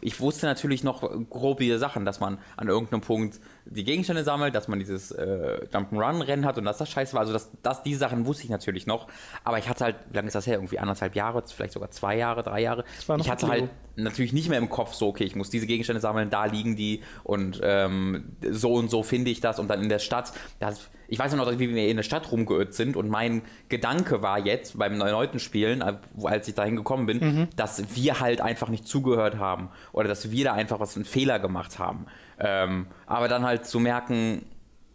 ich 0.00 0.18
wusste 0.18 0.46
natürlich 0.46 0.82
noch 0.82 1.08
grob 1.30 1.60
diese 1.60 1.78
Sachen, 1.78 2.04
dass 2.04 2.18
man 2.18 2.38
an 2.56 2.66
irgendeinem 2.66 3.00
Punkt 3.00 3.38
die 3.66 3.84
Gegenstände 3.84 4.24
sammelt, 4.24 4.54
dass 4.54 4.68
man 4.68 4.78
dieses 4.78 5.10
äh, 5.10 5.66
Jump'n'Run-Rennen 5.72 6.44
hat 6.44 6.58
und 6.58 6.64
dass 6.64 6.78
das 6.78 6.90
scheiße 6.90 7.14
war. 7.14 7.20
Also 7.20 7.32
das, 7.32 7.50
das, 7.62 7.82
diese 7.82 7.98
Sachen 7.98 8.26
wusste 8.26 8.44
ich 8.44 8.50
natürlich 8.50 8.86
noch. 8.86 9.08
Aber 9.42 9.58
ich 9.58 9.68
hatte 9.68 9.84
halt, 9.84 9.96
wie 10.10 10.16
lange 10.16 10.28
ist 10.28 10.34
das 10.34 10.46
her? 10.46 10.54
Irgendwie 10.54 10.78
anderthalb 10.78 11.14
Jahre, 11.14 11.42
vielleicht 11.46 11.72
sogar 11.72 11.90
zwei 11.90 12.16
Jahre, 12.16 12.42
drei 12.42 12.60
Jahre. 12.60 12.84
Ich 13.18 13.30
hatte 13.30 13.48
halt 13.48 13.70
natürlich 13.96 14.32
nicht 14.32 14.48
mehr 14.48 14.58
im 14.58 14.68
Kopf 14.68 14.92
so, 14.94 15.08
okay, 15.08 15.24
ich 15.24 15.36
muss 15.36 15.50
diese 15.50 15.66
Gegenstände 15.66 16.00
sammeln, 16.00 16.28
da 16.28 16.46
liegen 16.46 16.76
die 16.76 17.02
und 17.22 17.60
ähm, 17.62 18.36
so 18.50 18.74
und 18.74 18.90
so 18.90 19.02
finde 19.02 19.30
ich 19.30 19.40
das 19.40 19.58
und 19.58 19.68
dann 19.68 19.82
in 19.82 19.88
der 19.88 20.00
Stadt, 20.00 20.32
das, 20.58 20.90
ich 21.06 21.18
weiß 21.18 21.32
noch, 21.34 21.48
wie 21.58 21.72
wir 21.72 21.88
in 21.88 21.96
der 21.96 22.02
Stadt 22.02 22.32
rumgeirrt 22.32 22.74
sind 22.74 22.96
und 22.96 23.08
mein 23.08 23.42
Gedanke 23.68 24.20
war 24.20 24.44
jetzt 24.44 24.78
beim 24.78 25.00
erneuten 25.00 25.38
Spielen, 25.38 25.80
äh, 25.80 25.94
als 26.24 26.48
ich 26.48 26.54
dahin 26.54 26.74
gekommen 26.76 27.06
bin, 27.06 27.18
Mhm. 27.20 27.48
dass 27.56 27.94
wir 27.94 28.18
halt 28.20 28.40
einfach 28.40 28.68
nicht 28.68 28.86
zugehört 28.88 29.38
haben 29.38 29.68
oder 29.92 30.08
dass 30.08 30.30
wir 30.32 30.44
da 30.44 30.52
einfach 30.54 30.80
was 30.80 30.96
einen 30.96 31.04
Fehler 31.04 31.38
gemacht 31.38 31.78
haben. 31.78 32.06
Ähm, 32.38 32.86
aber 33.06 33.28
dann 33.28 33.44
halt 33.44 33.66
zu 33.66 33.80
merken, 33.80 34.44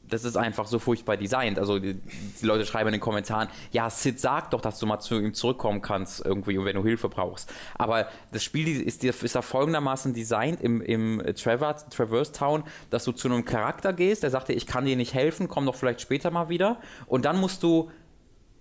das 0.09 0.23
ist 0.23 0.37
einfach 0.37 0.67
so 0.67 0.79
furchtbar 0.79 1.17
designt. 1.17 1.59
Also 1.59 1.79
die, 1.79 1.93
die 1.93 2.45
Leute 2.45 2.65
schreiben 2.65 2.87
in 2.89 2.93
den 2.93 3.01
Kommentaren, 3.01 3.47
ja, 3.71 3.89
Sid 3.89 4.19
sagt 4.19 4.53
doch, 4.53 4.61
dass 4.61 4.79
du 4.79 4.85
mal 4.85 4.99
zu 4.99 5.19
ihm 5.19 5.33
zurückkommen 5.33 5.81
kannst 5.81 6.25
irgendwie, 6.25 6.63
wenn 6.63 6.75
du 6.75 6.83
Hilfe 6.83 7.09
brauchst. 7.09 7.51
Aber 7.77 8.07
das 8.31 8.43
Spiel 8.43 8.81
ist, 8.81 9.03
ist 9.03 9.35
da 9.35 9.41
folgendermaßen 9.41 10.13
designt 10.13 10.61
im, 10.61 10.81
im 10.81 11.23
Traverse, 11.35 11.87
Traverse 11.89 12.31
Town, 12.31 12.63
dass 12.89 13.03
du 13.05 13.11
zu 13.11 13.27
einem 13.27 13.45
Charakter 13.45 13.93
gehst, 13.93 14.23
der 14.23 14.31
sagt 14.31 14.49
dir, 14.49 14.53
ich 14.53 14.65
kann 14.65 14.85
dir 14.85 14.95
nicht 14.95 15.13
helfen, 15.13 15.47
komm 15.47 15.65
doch 15.65 15.75
vielleicht 15.75 16.01
später 16.01 16.31
mal 16.31 16.49
wieder. 16.49 16.77
Und 17.07 17.25
dann 17.25 17.39
musst 17.39 17.63
du 17.63 17.91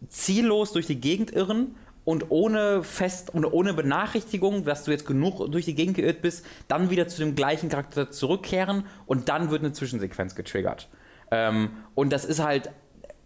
ziellos 0.08 0.72
durch 0.72 0.86
die 0.86 1.00
Gegend 1.00 1.32
irren 1.32 1.74
und 2.08 2.30
ohne 2.30 2.82
fest 2.84 3.28
und 3.34 3.44
ohne 3.44 3.74
Benachrichtigung, 3.74 4.64
dass 4.64 4.84
du 4.84 4.90
jetzt 4.92 5.04
genug 5.04 5.52
durch 5.52 5.66
die 5.66 5.74
Gegend 5.74 5.94
geirrt 5.94 6.22
bist, 6.22 6.42
dann 6.66 6.88
wieder 6.88 7.06
zu 7.06 7.18
dem 7.18 7.34
gleichen 7.34 7.68
Charakter 7.68 8.10
zurückkehren 8.10 8.86
und 9.04 9.28
dann 9.28 9.50
wird 9.50 9.62
eine 9.62 9.72
Zwischensequenz 9.74 10.34
getriggert. 10.34 10.88
Ähm, 11.30 11.68
und 11.94 12.10
das 12.10 12.24
ist 12.24 12.42
halt 12.42 12.70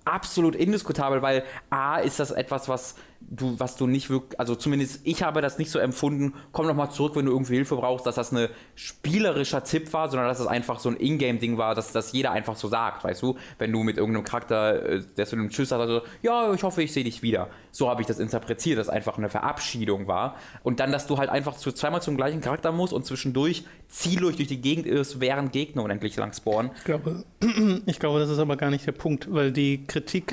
absolut 0.05 0.57
indiskutabel, 0.57 1.23
weil 1.23 1.45
A 1.71 1.99
ist 1.99 2.19
das 2.19 2.33
etwas, 2.33 2.69
was 2.69 2.97
du, 3.31 3.59
was 3.59 3.77
du 3.77 3.87
nicht 3.87 4.11
wirklich, 4.11 4.39
also 4.39 4.55
zumindest 4.55 5.01
ich 5.05 5.23
habe 5.23 5.41
das 5.41 5.59
nicht 5.59 5.71
so 5.71 5.79
empfunden, 5.79 6.35
komm 6.53 6.67
doch 6.67 6.75
mal 6.75 6.91
zurück, 6.91 7.17
wenn 7.17 7.27
du 7.27 7.33
irgendwie 7.33 7.55
Hilfe 7.55 7.77
brauchst, 7.77 8.07
dass 8.07 8.15
das 8.15 8.33
ein 8.33 8.49
spielerischer 8.75 9.65
Tipp 9.65 9.93
war, 9.93 10.09
sondern 10.09 10.29
dass 10.29 10.39
das 10.39 10.47
einfach 10.47 10.79
so 10.79 10.89
ein 10.89 10.97
Ingame-Ding 10.97 11.59
war, 11.59 11.75
dass 11.75 11.93
das 11.93 12.13
jeder 12.13 12.33
einfach 12.33 12.57
so 12.57 12.69
sagt, 12.69 13.05
weißt 13.05 13.23
du, 13.23 13.37
wenn 13.59 13.73
du 13.73 13.83
mit 13.83 13.97
irgendeinem 13.97 14.25
Charakter, 14.25 14.85
äh, 14.85 15.03
der 15.17 15.27
zu 15.27 15.37
einem 15.37 15.51
Tschüss 15.51 15.71
sagt, 15.71 15.81
also, 15.81 16.03
ja, 16.23 16.53
ich 16.53 16.63
hoffe, 16.63 16.83
ich 16.83 16.93
sehe 16.93 17.05
dich 17.05 17.23
wieder. 17.23 17.49
So 17.71 17.89
habe 17.89 18.01
ich 18.01 18.07
das 18.07 18.19
interpretiert, 18.19 18.79
dass 18.79 18.89
einfach 18.89 19.19
eine 19.19 19.29
Verabschiedung 19.29 20.07
war. 20.07 20.37
Und 20.63 20.81
dann, 20.81 20.93
dass 20.93 21.07
du 21.07 21.19
halt 21.19 21.31
einfach 21.31 21.57
zu, 21.57 21.73
zweimal 21.73 22.03
zum 22.03 22.17
gleichen 22.17 22.41
Charakter 22.41 22.73
musst 22.73 22.93
und 22.93 23.07
zwischendurch 23.07 23.65
ziellos 23.89 24.37
durch 24.37 24.49
die 24.49 24.61
Gegend 24.61 24.87
irrst, 24.87 25.21
während 25.21 25.53
Gegner 25.53 25.83
unendlich 25.83 26.17
lang 26.17 26.33
spawnen. 26.33 26.71
Ich 26.77 26.85
glaube, 26.85 27.25
ich 27.87 27.99
glaube, 27.99 28.19
das 28.21 28.31
ist 28.31 28.39
aber 28.39 28.57
gar 28.57 28.71
nicht 28.71 28.87
der 28.87 28.93
Punkt, 28.93 29.33
weil 29.33 29.53
die 29.53 29.87
Kritik 29.87 30.33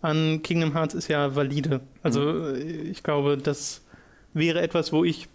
an 0.00 0.42
Kingdom 0.42 0.74
Hearts 0.74 0.94
ist 0.94 1.08
ja 1.08 1.34
valide. 1.34 1.80
Also 2.02 2.54
äh, 2.54 2.60
ich 2.60 3.02
glaube, 3.02 3.36
das 3.36 3.82
wäre 4.34 4.60
etwas, 4.60 4.92
wo 4.92 5.04
ich, 5.04 5.28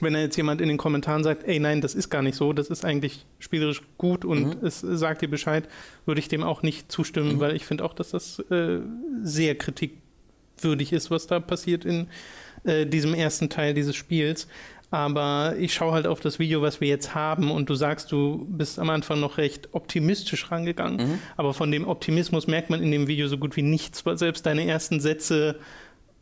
wenn 0.00 0.12
da 0.12 0.20
jetzt 0.20 0.36
jemand 0.36 0.60
in 0.60 0.68
den 0.68 0.76
Kommentaren 0.76 1.24
sagt, 1.24 1.44
ey 1.44 1.58
nein, 1.58 1.80
das 1.80 1.94
ist 1.94 2.10
gar 2.10 2.22
nicht 2.22 2.36
so, 2.36 2.52
das 2.52 2.68
ist 2.68 2.84
eigentlich 2.84 3.26
spielerisch 3.38 3.82
gut 3.98 4.24
und 4.24 4.62
es 4.62 4.80
sagt 4.80 5.22
dir 5.22 5.28
Bescheid, 5.28 5.68
würde 6.04 6.20
ich 6.20 6.28
dem 6.28 6.42
auch 6.42 6.62
nicht 6.62 6.92
zustimmen, 6.92 7.40
weil 7.40 7.56
ich 7.56 7.64
finde 7.64 7.84
auch, 7.84 7.94
dass 7.94 8.10
das 8.10 8.38
äh, 8.50 8.80
sehr 9.22 9.56
kritikwürdig 9.56 10.92
ist, 10.92 11.10
was 11.10 11.26
da 11.26 11.40
passiert 11.40 11.84
in 11.84 12.08
äh, 12.64 12.86
diesem 12.86 13.14
ersten 13.14 13.48
Teil 13.48 13.74
dieses 13.74 13.96
Spiels. 13.96 14.48
Aber 14.90 15.56
ich 15.58 15.74
schaue 15.74 15.92
halt 15.92 16.06
auf 16.06 16.20
das 16.20 16.38
Video, 16.38 16.62
was 16.62 16.80
wir 16.80 16.88
jetzt 16.88 17.14
haben, 17.14 17.50
und 17.50 17.68
du 17.68 17.74
sagst, 17.74 18.12
du 18.12 18.46
bist 18.48 18.78
am 18.78 18.88
Anfang 18.88 19.20
noch 19.20 19.36
recht 19.36 19.70
optimistisch 19.72 20.50
rangegangen. 20.50 21.20
Aber 21.36 21.54
von 21.54 21.70
dem 21.70 21.88
Optimismus 21.88 22.46
merkt 22.46 22.70
man 22.70 22.82
in 22.82 22.90
dem 22.92 23.08
Video 23.08 23.26
so 23.26 23.36
gut 23.36 23.56
wie 23.56 23.62
nichts, 23.62 24.06
weil 24.06 24.16
selbst 24.16 24.46
deine 24.46 24.64
ersten 24.66 25.00
Sätze 25.00 25.58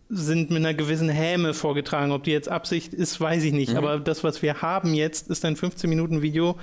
sind 0.08 0.50
mit 0.50 0.58
einer 0.58 0.74
gewissen 0.74 1.08
Häme 1.08 1.54
vorgetragen. 1.54 2.12
Ob 2.12 2.24
die 2.24 2.30
jetzt 2.30 2.48
Absicht 2.48 2.94
ist, 2.94 3.20
weiß 3.20 3.44
ich 3.44 3.52
nicht. 3.52 3.74
Aber 3.74 3.98
das, 4.00 4.24
was 4.24 4.42
wir 4.42 4.62
haben 4.62 4.94
jetzt, 4.94 5.28
ist 5.28 5.44
ein 5.44 5.56
15-Minuten-Video, 5.56 6.56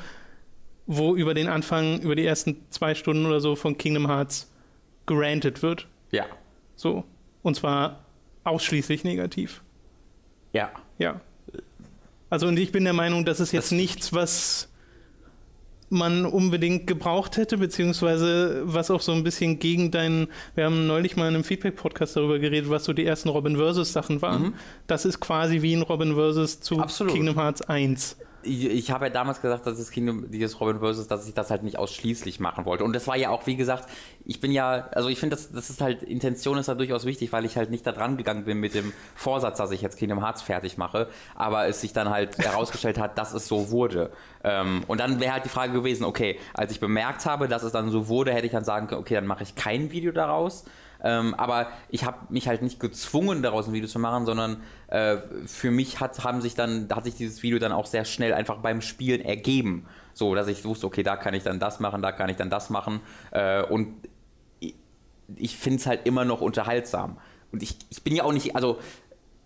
wo 0.88 1.16
über 1.16 1.34
den 1.34 1.48
Anfang, 1.48 2.02
über 2.02 2.16
die 2.16 2.26
ersten 2.26 2.58
zwei 2.70 2.96
Stunden 2.96 3.26
oder 3.26 3.40
so 3.40 3.56
von 3.56 3.78
Kingdom 3.78 4.08
Hearts 4.08 4.52
gerantet 5.06 5.62
wird. 5.62 5.88
Ja. 6.12 6.26
So. 6.76 7.04
Und 7.44 7.56
zwar 7.56 8.06
ausschließlich 8.44 9.04
negativ. 9.04 9.62
Ja. 10.54 10.72
Ja. 10.98 11.22
Also 12.32 12.48
und 12.48 12.58
ich 12.58 12.72
bin 12.72 12.84
der 12.86 12.94
Meinung, 12.94 13.26
das 13.26 13.40
ist 13.40 13.52
jetzt 13.52 13.72
Das- 13.72 13.78
nichts, 13.78 14.14
was 14.14 14.68
man 15.90 16.26
unbedingt 16.26 16.88
gebraucht 16.88 17.36
hätte, 17.36 17.58
beziehungsweise 17.58 18.62
was 18.64 18.90
auch 18.90 19.02
so 19.02 19.12
ein 19.12 19.26
bisschen 19.26 19.60
gegen 19.60 19.92
deinen, 19.92 20.28
wir 20.56 20.64
haben 20.64 20.88
neulich 20.88 21.18
mal 21.18 21.28
in 21.28 21.36
einem 21.36 21.44
Feedback-Podcast 21.44 22.16
darüber 22.16 22.40
geredet, 22.40 22.70
was 22.70 22.86
so 22.86 22.94
die 22.94 23.06
ersten 23.06 23.28
Robin 23.28 23.58
Versus 23.58 23.92
Sachen 23.92 24.22
waren. 24.22 24.54
Das 24.88 25.04
ist 25.04 25.20
quasi 25.20 25.62
wie 25.62 25.74
ein 25.76 25.82
Robin 25.82 26.16
Versus 26.16 26.62
zu 26.62 26.80
Absolut. 26.80 27.14
Kingdom 27.14 27.36
Hearts 27.36 27.62
1. 27.64 28.16
Ich, 28.44 28.66
ich 28.66 28.92
habe 28.92 29.06
ja 29.06 29.12
damals 29.12 29.42
gesagt, 29.42 29.66
dass 29.66 29.78
das 29.78 29.92
Kingdom, 29.92 30.30
dieses 30.32 30.60
Robin 30.60 30.80
Versus, 30.80 31.08
dass 31.08 31.28
ich 31.28 31.34
das 31.34 31.50
halt 31.52 31.64
nicht 31.64 31.78
ausschließlich 31.78 32.40
machen 32.40 32.66
wollte. 32.66 32.84
Und 32.84 32.94
das 32.94 33.08
war 33.08 33.16
ja 33.16 33.30
auch, 33.30 33.48
wie 33.48 33.56
gesagt, 33.56 33.90
ich 34.26 34.40
bin 34.40 34.52
ja, 34.52 34.88
also 34.92 35.10
ich 35.10 35.20
finde, 35.20 35.36
das, 35.36 35.52
das 35.52 35.70
ist 35.70 35.82
halt, 35.82 36.04
Intention 36.04 36.58
ist 36.58 36.68
da 36.68 36.76
durchaus 36.76 37.06
wichtig, 37.06 37.32
weil 37.32 37.46
ich 37.46 37.58
halt 37.58 37.70
nicht 37.70 37.86
da 37.86 37.92
dran 37.92 38.18
gegangen 38.18 38.46
bin 38.46 38.60
mit 38.60 38.74
dem 38.74 38.94
Vorsatz, 39.16 39.58
dass 39.58 39.72
ich 39.72 39.82
jetzt 39.82 39.98
Kingdom 39.98 40.24
Hearts 40.24 40.42
fertig 40.42 40.78
mache, 40.78 41.08
aber 41.36 41.68
es 41.68 41.82
sich 41.82 41.94
dann 41.94 42.10
halt 42.10 42.38
herausgestellt 42.38 42.98
hat, 42.98 43.18
dass 43.18 43.34
es 43.34 43.48
so 43.48 43.72
wurde. 43.72 44.12
Ähm, 44.44 44.84
und 44.88 45.00
dann 45.00 45.20
wäre 45.20 45.34
halt 45.34 45.46
die 45.46 45.50
Frage 45.50 45.74
gewesen, 45.74 46.04
okay, 46.04 46.40
als 46.54 46.72
ich 46.72 46.80
bemerkt 46.80 47.26
habe, 47.26 47.48
dass 47.48 47.64
es 47.64 47.72
dann 47.72 47.90
so 47.90 48.08
wurde, 48.08 48.34
hätte 48.34 48.46
ich 48.46 48.52
dann 48.52 48.64
sagen 48.64 48.88
können, 48.88 49.02
okay, 49.02 49.16
dann 49.16 49.28
mache 49.28 49.44
ich 49.44 49.56
kein 49.56 49.92
Video 49.92 50.12
daraus. 50.12 50.66
Ähm, 51.04 51.34
aber 51.36 51.68
ich 51.90 52.06
habe 52.06 52.18
mich 52.30 52.48
halt 52.48 52.62
nicht 52.62 52.80
gezwungen, 52.80 53.42
daraus 53.42 53.68
ein 53.68 53.74
Video 53.74 53.88
zu 53.88 54.00
machen, 54.00 54.26
sondern 54.26 54.62
äh, 54.88 55.18
für 55.46 55.72
mich 55.72 56.00
hat, 56.00 56.24
haben 56.24 56.42
sich 56.42 56.56
dann, 56.56 56.88
hat 56.94 57.06
sich 57.06 57.16
dieses 57.16 57.44
Video 57.44 57.60
dann 57.60 57.72
auch 57.72 57.86
sehr 57.86 58.06
schnell 58.06 58.34
einfach 58.34 58.58
beim 58.58 58.82
Spielen 58.82 59.22
ergeben. 59.22 59.86
So, 60.14 60.36
dass 60.36 60.48
ich 60.48 60.64
wusste, 60.66 60.88
okay, 60.88 61.04
da 61.04 61.16
kann 61.16 61.34
ich 61.34 61.44
dann 61.44 61.60
das 61.60 61.80
machen, 61.80 62.02
da 62.02 62.12
kann 62.12 62.30
ich 62.30 62.38
dann 62.38 62.50
das 62.50 62.70
machen. 62.70 63.00
Äh, 63.32 63.64
und 63.64 63.94
ich, 64.60 64.76
ich 65.36 65.58
finde 65.58 65.80
es 65.80 65.88
halt 65.88 66.06
immer 66.06 66.26
noch 66.26 66.42
unterhaltsam. 66.42 67.18
Und 67.52 67.64
ich, 67.64 67.78
ich 67.90 68.02
bin 68.04 68.16
ja 68.16 68.24
auch 68.24 68.32
nicht, 68.32 68.56
also 68.56 68.80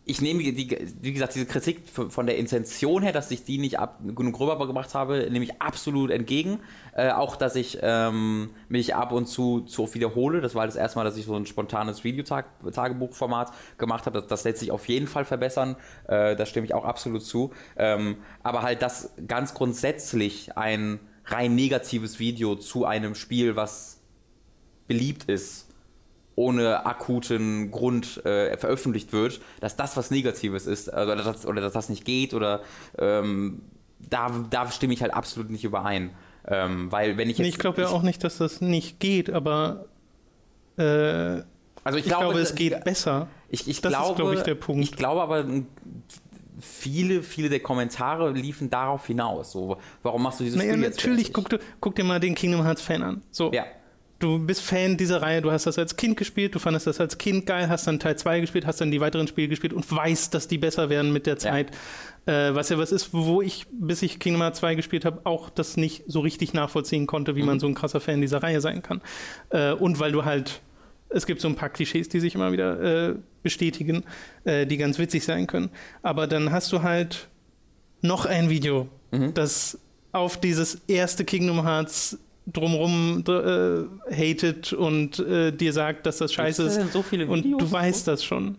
ich 0.08 0.22
nehme, 0.22 0.44
die, 0.44 0.94
wie 1.02 1.14
gesagt, 1.14 1.34
diese 1.34 1.48
Kritik 1.48 1.82
von 1.90 2.28
der 2.28 2.38
Intention 2.38 3.02
her, 3.02 3.12
dass 3.12 3.32
ich 3.32 3.44
die 3.44 3.58
nicht 3.58 3.80
ab, 3.80 4.00
genug 4.16 4.40
rübergebracht 4.40 4.94
habe, 4.94 5.28
nehme 5.32 5.46
ich 5.46 5.60
absolut 5.60 6.12
entgegen. 6.12 6.60
Äh, 6.96 7.10
auch, 7.10 7.36
dass 7.36 7.56
ich 7.56 7.80
ähm, 7.82 8.52
mich 8.70 8.94
ab 8.94 9.12
und 9.12 9.26
zu 9.26 9.62
zu 9.62 9.84
oft 9.84 9.96
wiederhole. 9.96 10.42
Das 10.42 10.54
war 10.54 10.68
das 10.68 10.76
erste 10.76 11.00
Mal, 11.00 11.06
dass 11.06 11.18
ich 11.18 11.26
so 11.26 11.36
ein 11.36 11.48
spontanes 11.48 12.04
Videotagebuchformat 12.04 13.52
gemacht 13.80 14.06
habe. 14.06 14.20
Das, 14.20 14.28
das 14.28 14.44
lässt 14.44 14.60
sich 14.60 14.72
auf 14.72 14.88
jeden 14.88 15.08
Fall 15.08 15.26
verbessern. 15.26 15.76
Äh, 16.08 16.36
da 16.36 16.46
stimme 16.46 16.68
ich 16.68 16.76
auch 16.76 16.86
absolut 16.86 17.24
zu. 17.24 17.52
Ähm, 17.76 18.18
aber 18.44 18.62
halt, 18.62 18.84
dass 18.84 19.12
ganz 19.26 19.56
grundsätzlich 19.56 20.56
ein 20.56 21.00
rein 21.26 21.56
negatives 21.56 22.20
Video 22.20 22.56
zu 22.56 22.86
einem 22.86 23.16
Spiel, 23.16 23.56
was 23.56 24.02
beliebt 24.88 25.24
ist, 25.24 25.65
ohne 26.36 26.86
akuten 26.86 27.72
Grund 27.72 28.26
äh, 28.26 28.58
veröffentlicht 28.58 29.14
wird, 29.14 29.40
dass 29.62 29.76
das 29.76 29.96
was 29.96 30.12
Negatives 30.12 30.68
ist 30.68 30.94
also, 30.94 31.14
oder, 31.14 31.24
dass, 31.24 31.46
oder 31.46 31.62
dass 31.62 31.74
das 31.74 31.90
nicht 31.90 32.06
geht 32.06 32.34
oder 32.34 32.62
ähm, 32.98 33.62
da, 34.00 34.30
da 34.50 34.70
stimme 34.70 34.94
ich 34.94 35.02
halt 35.02 35.14
absolut 35.14 35.50
nicht 35.50 35.64
überein. 35.64 36.12
Ähm, 36.48 36.92
weil 36.92 37.18
wenn 37.18 37.30
ich 37.30 37.38
jetzt, 37.38 37.48
Ich 37.48 37.58
glaube 37.58 37.82
ja 37.82 37.88
auch 37.88 38.04
nicht, 38.04 38.24
dass 38.24 38.38
das 38.38 38.62
nicht 38.62 39.00
geht, 39.00 39.30
aber 39.30 39.86
äh, 40.78 40.84
also 40.84 41.98
ich, 41.98 42.06
ich 42.06 42.06
glaube, 42.06 42.26
glaube, 42.26 42.40
es 42.40 42.56
geht 42.56 42.84
besser. 42.84 43.28
Ich, 43.50 43.68
ich 43.68 43.82
das 43.82 43.92
glaube, 43.92 44.10
ist, 44.10 44.16
glaube 44.18 44.36
ich, 44.36 44.42
der 44.42 44.56
Punkt. 44.56 44.84
Ich 44.84 44.92
glaube 44.96 45.22
aber, 45.22 45.46
viele, 46.60 47.24
viele 47.24 47.50
der 47.50 47.62
Kommentare 47.62 48.32
liefen 48.32 48.70
darauf 48.70 49.08
hinaus. 49.08 49.52
So, 49.52 49.78
warum 50.04 50.24
machst 50.24 50.40
du 50.40 50.44
dieses 50.44 50.58
naja, 50.58 50.74
Spiel 50.74 50.84
jetzt? 50.84 50.98
Natürlich, 50.98 51.34
guck, 51.34 51.48
guck, 51.80 51.96
dir 51.96 52.04
mal 52.04 52.20
den 52.20 52.36
Kingdom 52.36 52.64
Hearts 52.64 52.82
Fan 52.82 53.02
an. 53.02 53.22
So, 53.32 53.52
ja 53.54 53.66
du 54.20 54.40
bist 54.40 54.62
Fan 54.62 54.98
dieser 54.98 55.22
Reihe, 55.22 55.42
du 55.42 55.52
hast 55.52 55.66
das 55.66 55.78
als 55.78 55.96
Kind 55.96 56.18
gespielt, 56.18 56.56
du 56.56 56.60
fandest 56.60 56.88
das 56.88 57.00
als 57.00 57.18
Kind 57.18 57.46
geil, 57.46 57.70
hast 57.70 57.88
dann 57.88 58.00
Teil 58.00 58.18
2 58.18 58.40
gespielt, 58.40 58.66
hast 58.66 58.82
dann 58.82 58.92
die 58.92 59.02
weiteren 59.02 59.28
Spiele 59.28 59.48
gespielt 59.48 59.74
und 59.74 59.90
weißt, 59.90 60.34
dass 60.34 60.48
die 60.48 60.58
besser 60.58 60.90
werden 60.90 61.12
mit 61.12 61.26
der 61.26 61.38
Zeit. 61.38 61.72
Ja. 62.28 62.50
Äh, 62.50 62.56
was 62.56 62.70
ja 62.70 62.78
was 62.78 62.92
ist, 62.92 63.14
wo 63.14 63.42
ich, 63.42 63.68
bis 63.72 64.02
ich 64.02 64.20
Kingdom 64.20 64.42
Hearts 64.42 64.60
2 64.60 64.76
gespielt 64.76 65.06
habe, 65.06 65.22
auch 65.26 65.50
das 65.50 65.78
nicht 65.78 66.04
so 66.08 66.22
richtig 66.22 66.54
nachvollziehen 66.54 67.08
konnte, 67.08 67.36
wie 67.36 67.42
mhm. 67.42 67.48
man 67.48 67.60
so 67.60 67.68
ein 67.68 67.76
krasser 67.76 68.00
Fan 68.00 68.22
dieser 68.22 68.42
Reihe 68.42 68.62
sein 68.62 68.82
kann. 68.82 69.02
Äh, 69.50 69.74
und 69.74 70.00
weil 70.00 70.12
du 70.12 70.26
halt, 70.26 70.62
es 71.10 71.26
gibt 71.26 71.42
so 71.42 71.48
ein 71.48 71.56
paar 71.56 71.70
Klischees, 71.70 72.10
die 72.10 72.20
sich 72.20 72.36
immer 72.36 72.52
wieder 72.52 73.10
äh, 73.10 73.16
bestätigen, 73.44 74.04
äh, 74.44 74.66
die 74.66 74.78
ganz 74.78 74.98
witzig 74.98 75.24
sein 75.24 75.46
können. 75.46 75.70
Aber 76.02 76.26
dann 76.26 76.52
hast 76.52 76.72
du 76.72 76.82
halt 76.82 77.28
noch 78.02 78.26
ein 78.26 78.50
Video, 78.50 78.88
mhm. 79.12 79.34
das 79.34 79.80
auf 80.12 80.40
dieses 80.40 80.76
erste 80.88 81.26
Kingdom 81.26 81.64
Hearts 81.64 82.18
drumrum 82.46 83.24
äh, 83.28 84.14
hatet 84.14 84.74
und 84.74 85.20
äh, 85.20 85.52
dir 85.52 85.74
sagt, 85.74 86.06
dass 86.06 86.18
das 86.18 86.34
scheiße 86.34 86.64
ist. 86.64 86.94
So 86.94 87.02
viele 87.02 87.28
Videos 87.30 87.54
und 87.54 87.62
du 87.62 87.72
weißt 87.72 88.08
das 88.08 88.24
schon. 88.24 88.58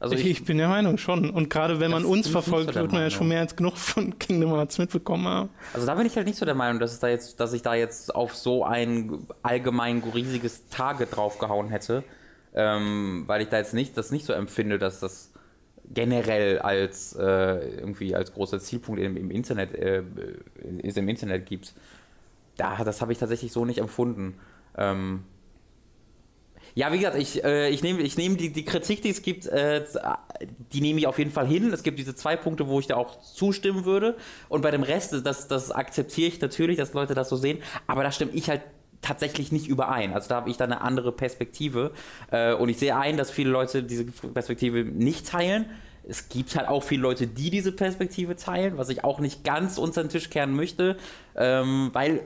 Also 0.00 0.14
ich, 0.14 0.24
ich, 0.24 0.44
bin 0.46 0.56
der 0.56 0.68
Meinung 0.68 0.96
schon. 0.96 1.28
Und 1.28 1.50
gerade 1.50 1.78
wenn 1.78 1.90
man 1.90 2.06
uns 2.06 2.26
verfolgt, 2.26 2.74
wird 2.74 2.90
man 2.90 3.02
ja 3.02 3.10
schon 3.10 3.28
mehr 3.28 3.40
als 3.40 3.54
genug 3.54 3.76
von 3.76 4.18
Kingdom 4.18 4.50
Hearts 4.50 4.78
mitbekommen 4.78 5.26
haben. 5.28 5.50
Also 5.74 5.86
da 5.86 5.94
bin 5.94 6.06
ich 6.06 6.16
halt 6.16 6.26
nicht 6.26 6.38
so 6.38 6.46
der 6.46 6.54
Meinung, 6.54 6.80
dass, 6.80 6.92
es 6.92 7.00
da 7.00 7.08
jetzt, 7.08 7.38
dass 7.38 7.52
ich 7.52 7.60
da 7.60 7.74
jetzt 7.74 8.14
auf 8.14 8.34
so 8.34 8.64
ein 8.64 9.26
allgemein 9.42 10.02
riesiges 10.14 10.66
Target 10.68 11.14
draufgehauen 11.14 11.68
hätte. 11.68 12.02
Ähm, 12.54 13.24
weil 13.26 13.42
ich 13.42 13.48
da 13.48 13.58
jetzt 13.58 13.74
nicht 13.74 13.96
das 13.96 14.10
nicht 14.10 14.24
so 14.24 14.32
empfinde, 14.32 14.78
dass 14.78 15.00
das 15.00 15.32
generell 15.92 16.58
als 16.60 17.14
äh, 17.14 17.22
irgendwie 17.78 18.14
als 18.14 18.32
großer 18.32 18.58
Zielpunkt 18.58 19.00
im, 19.00 19.16
im 19.16 19.30
Internet 19.30 19.74
äh, 19.74 20.02
ist 20.82 20.96
im 20.96 21.08
Internet 21.08 21.46
gibt 21.46 21.74
da, 22.60 22.84
das 22.84 23.00
habe 23.00 23.12
ich 23.12 23.18
tatsächlich 23.18 23.52
so 23.52 23.64
nicht 23.64 23.78
empfunden. 23.78 24.38
Ähm, 24.76 25.24
ja, 26.74 26.92
wie 26.92 26.98
gesagt, 26.98 27.16
ich, 27.16 27.42
äh, 27.42 27.68
ich 27.70 27.82
nehme 27.82 28.00
ich 28.02 28.16
nehm 28.16 28.36
die, 28.36 28.52
die 28.52 28.64
Kritik, 28.64 29.02
die 29.02 29.10
es 29.10 29.22
gibt, 29.22 29.46
äh, 29.46 29.84
die 30.72 30.80
nehme 30.80 31.00
ich 31.00 31.06
auf 31.06 31.18
jeden 31.18 31.32
Fall 31.32 31.46
hin. 31.46 31.72
Es 31.72 31.82
gibt 31.82 31.98
diese 31.98 32.14
zwei 32.14 32.36
Punkte, 32.36 32.68
wo 32.68 32.78
ich 32.78 32.86
da 32.86 32.96
auch 32.96 33.20
zustimmen 33.22 33.84
würde. 33.84 34.16
Und 34.48 34.62
bei 34.62 34.70
dem 34.70 34.82
Rest, 34.82 35.14
das, 35.24 35.48
das 35.48 35.70
akzeptiere 35.70 36.28
ich 36.28 36.40
natürlich, 36.40 36.76
dass 36.76 36.92
Leute 36.92 37.14
das 37.14 37.28
so 37.28 37.36
sehen. 37.36 37.58
Aber 37.86 38.02
da 38.02 38.12
stimme 38.12 38.32
ich 38.32 38.48
halt 38.48 38.62
tatsächlich 39.02 39.50
nicht 39.50 39.66
überein. 39.66 40.12
Also 40.12 40.28
da 40.28 40.36
habe 40.36 40.50
ich 40.50 40.56
dann 40.56 40.72
eine 40.72 40.82
andere 40.82 41.12
Perspektive. 41.12 41.92
Äh, 42.30 42.54
und 42.54 42.68
ich 42.68 42.78
sehe 42.78 42.96
ein, 42.96 43.16
dass 43.16 43.30
viele 43.30 43.50
Leute 43.50 43.82
diese 43.82 44.04
Perspektive 44.04 44.84
nicht 44.84 45.26
teilen. 45.26 45.66
Es 46.08 46.28
gibt 46.28 46.54
halt 46.56 46.68
auch 46.68 46.82
viele 46.82 47.02
Leute, 47.02 47.26
die 47.26 47.50
diese 47.50 47.72
Perspektive 47.72 48.36
teilen, 48.36 48.78
was 48.78 48.88
ich 48.88 49.04
auch 49.04 49.18
nicht 49.20 49.44
ganz 49.44 49.78
unter 49.78 50.02
den 50.02 50.08
Tisch 50.08 50.30
kehren 50.30 50.54
möchte, 50.54 50.96
ähm, 51.36 51.90
weil 51.92 52.22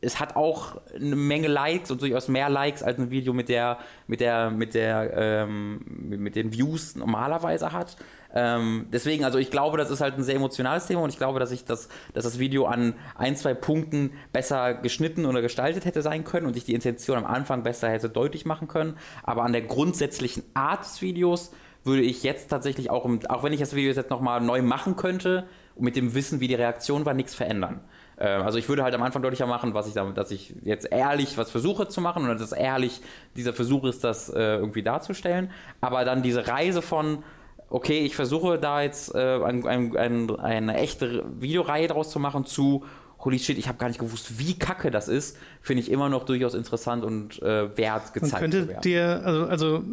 es 0.00 0.20
hat 0.20 0.36
auch 0.36 0.80
eine 0.94 1.16
Menge 1.16 1.48
Likes 1.48 1.90
und 1.90 2.02
durchaus 2.02 2.28
mehr 2.28 2.48
Likes 2.48 2.82
als 2.82 2.98
ein 2.98 3.10
Video 3.10 3.32
mit 3.32 3.48
der, 3.48 3.78
mit 4.06 4.20
der, 4.20 4.50
mit 4.50 4.74
der, 4.74 5.12
ähm, 5.16 5.80
mit 5.86 6.36
den 6.36 6.52
Views 6.52 6.96
normalerweise 6.96 7.72
hat. 7.72 7.96
Ähm, 8.34 8.86
deswegen, 8.92 9.24
also 9.24 9.38
ich 9.38 9.50
glaube, 9.50 9.78
das 9.78 9.90
ist 9.90 10.02
halt 10.02 10.18
ein 10.18 10.22
sehr 10.22 10.34
emotionales 10.34 10.86
Thema 10.86 11.00
und 11.00 11.10
ich 11.10 11.16
glaube, 11.16 11.40
dass 11.40 11.52
ich 11.52 11.64
das, 11.64 11.88
dass 12.12 12.24
das 12.24 12.38
Video 12.38 12.66
an 12.66 12.94
ein, 13.14 13.36
zwei 13.36 13.54
Punkten 13.54 14.12
besser 14.32 14.74
geschnitten 14.74 15.24
oder 15.24 15.40
gestaltet 15.40 15.86
hätte 15.86 16.02
sein 16.02 16.24
können 16.24 16.46
und 16.46 16.56
ich 16.56 16.64
die 16.64 16.74
Intention 16.74 17.16
am 17.16 17.24
Anfang 17.24 17.62
besser 17.62 17.88
hätte 17.88 18.10
deutlich 18.10 18.44
machen 18.44 18.68
können. 18.68 18.98
Aber 19.22 19.44
an 19.44 19.52
der 19.52 19.62
grundsätzlichen 19.62 20.42
Art 20.52 20.84
des 20.84 21.00
Videos 21.00 21.52
würde 21.84 22.02
ich 22.02 22.22
jetzt 22.22 22.48
tatsächlich 22.48 22.90
auch, 22.90 23.08
auch 23.28 23.42
wenn 23.42 23.52
ich 23.52 23.60
das 23.60 23.74
Video 23.74 23.92
jetzt 23.92 24.10
nochmal 24.10 24.40
neu 24.40 24.60
machen 24.60 24.96
könnte, 24.96 25.46
mit 25.78 25.96
dem 25.96 26.14
Wissen, 26.14 26.40
wie 26.40 26.48
die 26.48 26.54
Reaktion 26.54 27.06
war, 27.06 27.14
nichts 27.14 27.34
verändern. 27.34 27.80
Ähm, 28.18 28.42
also 28.42 28.58
ich 28.58 28.68
würde 28.68 28.82
halt 28.82 28.94
am 28.94 29.02
Anfang 29.02 29.22
deutlicher 29.22 29.46
machen, 29.46 29.74
was 29.74 29.88
ich 29.88 29.94
damit, 29.94 30.16
dass 30.16 30.30
ich 30.30 30.54
jetzt 30.62 30.90
ehrlich 30.90 31.36
was 31.38 31.50
versuche 31.50 31.88
zu 31.88 32.00
machen 32.00 32.28
und 32.28 32.40
dass 32.40 32.52
ehrlich 32.52 33.00
dieser 33.36 33.52
Versuch 33.52 33.84
ist, 33.84 34.04
das 34.04 34.28
äh, 34.28 34.56
irgendwie 34.56 34.82
darzustellen. 34.82 35.50
Aber 35.80 36.04
dann 36.04 36.22
diese 36.22 36.46
Reise 36.46 36.82
von 36.82 37.22
okay, 37.68 38.00
ich 38.00 38.14
versuche 38.14 38.58
da 38.58 38.82
jetzt 38.82 39.14
äh, 39.14 39.40
ein, 39.42 39.66
ein, 39.66 39.96
ein, 39.96 40.30
eine 40.36 40.76
echte 40.76 41.24
Videoreihe 41.40 41.88
draus 41.88 42.10
zu 42.10 42.20
machen 42.20 42.44
zu 42.44 42.84
holy 43.24 43.38
shit, 43.38 43.58
ich 43.58 43.66
habe 43.66 43.78
gar 43.78 43.88
nicht 43.88 43.98
gewusst, 43.98 44.38
wie 44.38 44.58
kacke 44.58 44.90
das 44.90 45.08
ist, 45.08 45.36
finde 45.60 45.82
ich 45.82 45.90
immer 45.90 46.08
noch 46.08 46.24
durchaus 46.24 46.54
interessant 46.54 47.04
und 47.04 47.42
äh, 47.42 47.76
wert 47.76 48.12
gezeigt 48.12 48.32
Man 48.32 48.40
könnte 48.40 48.68
werden. 48.68 48.82
dir, 48.82 49.22
also, 49.24 49.44
also 49.46 49.84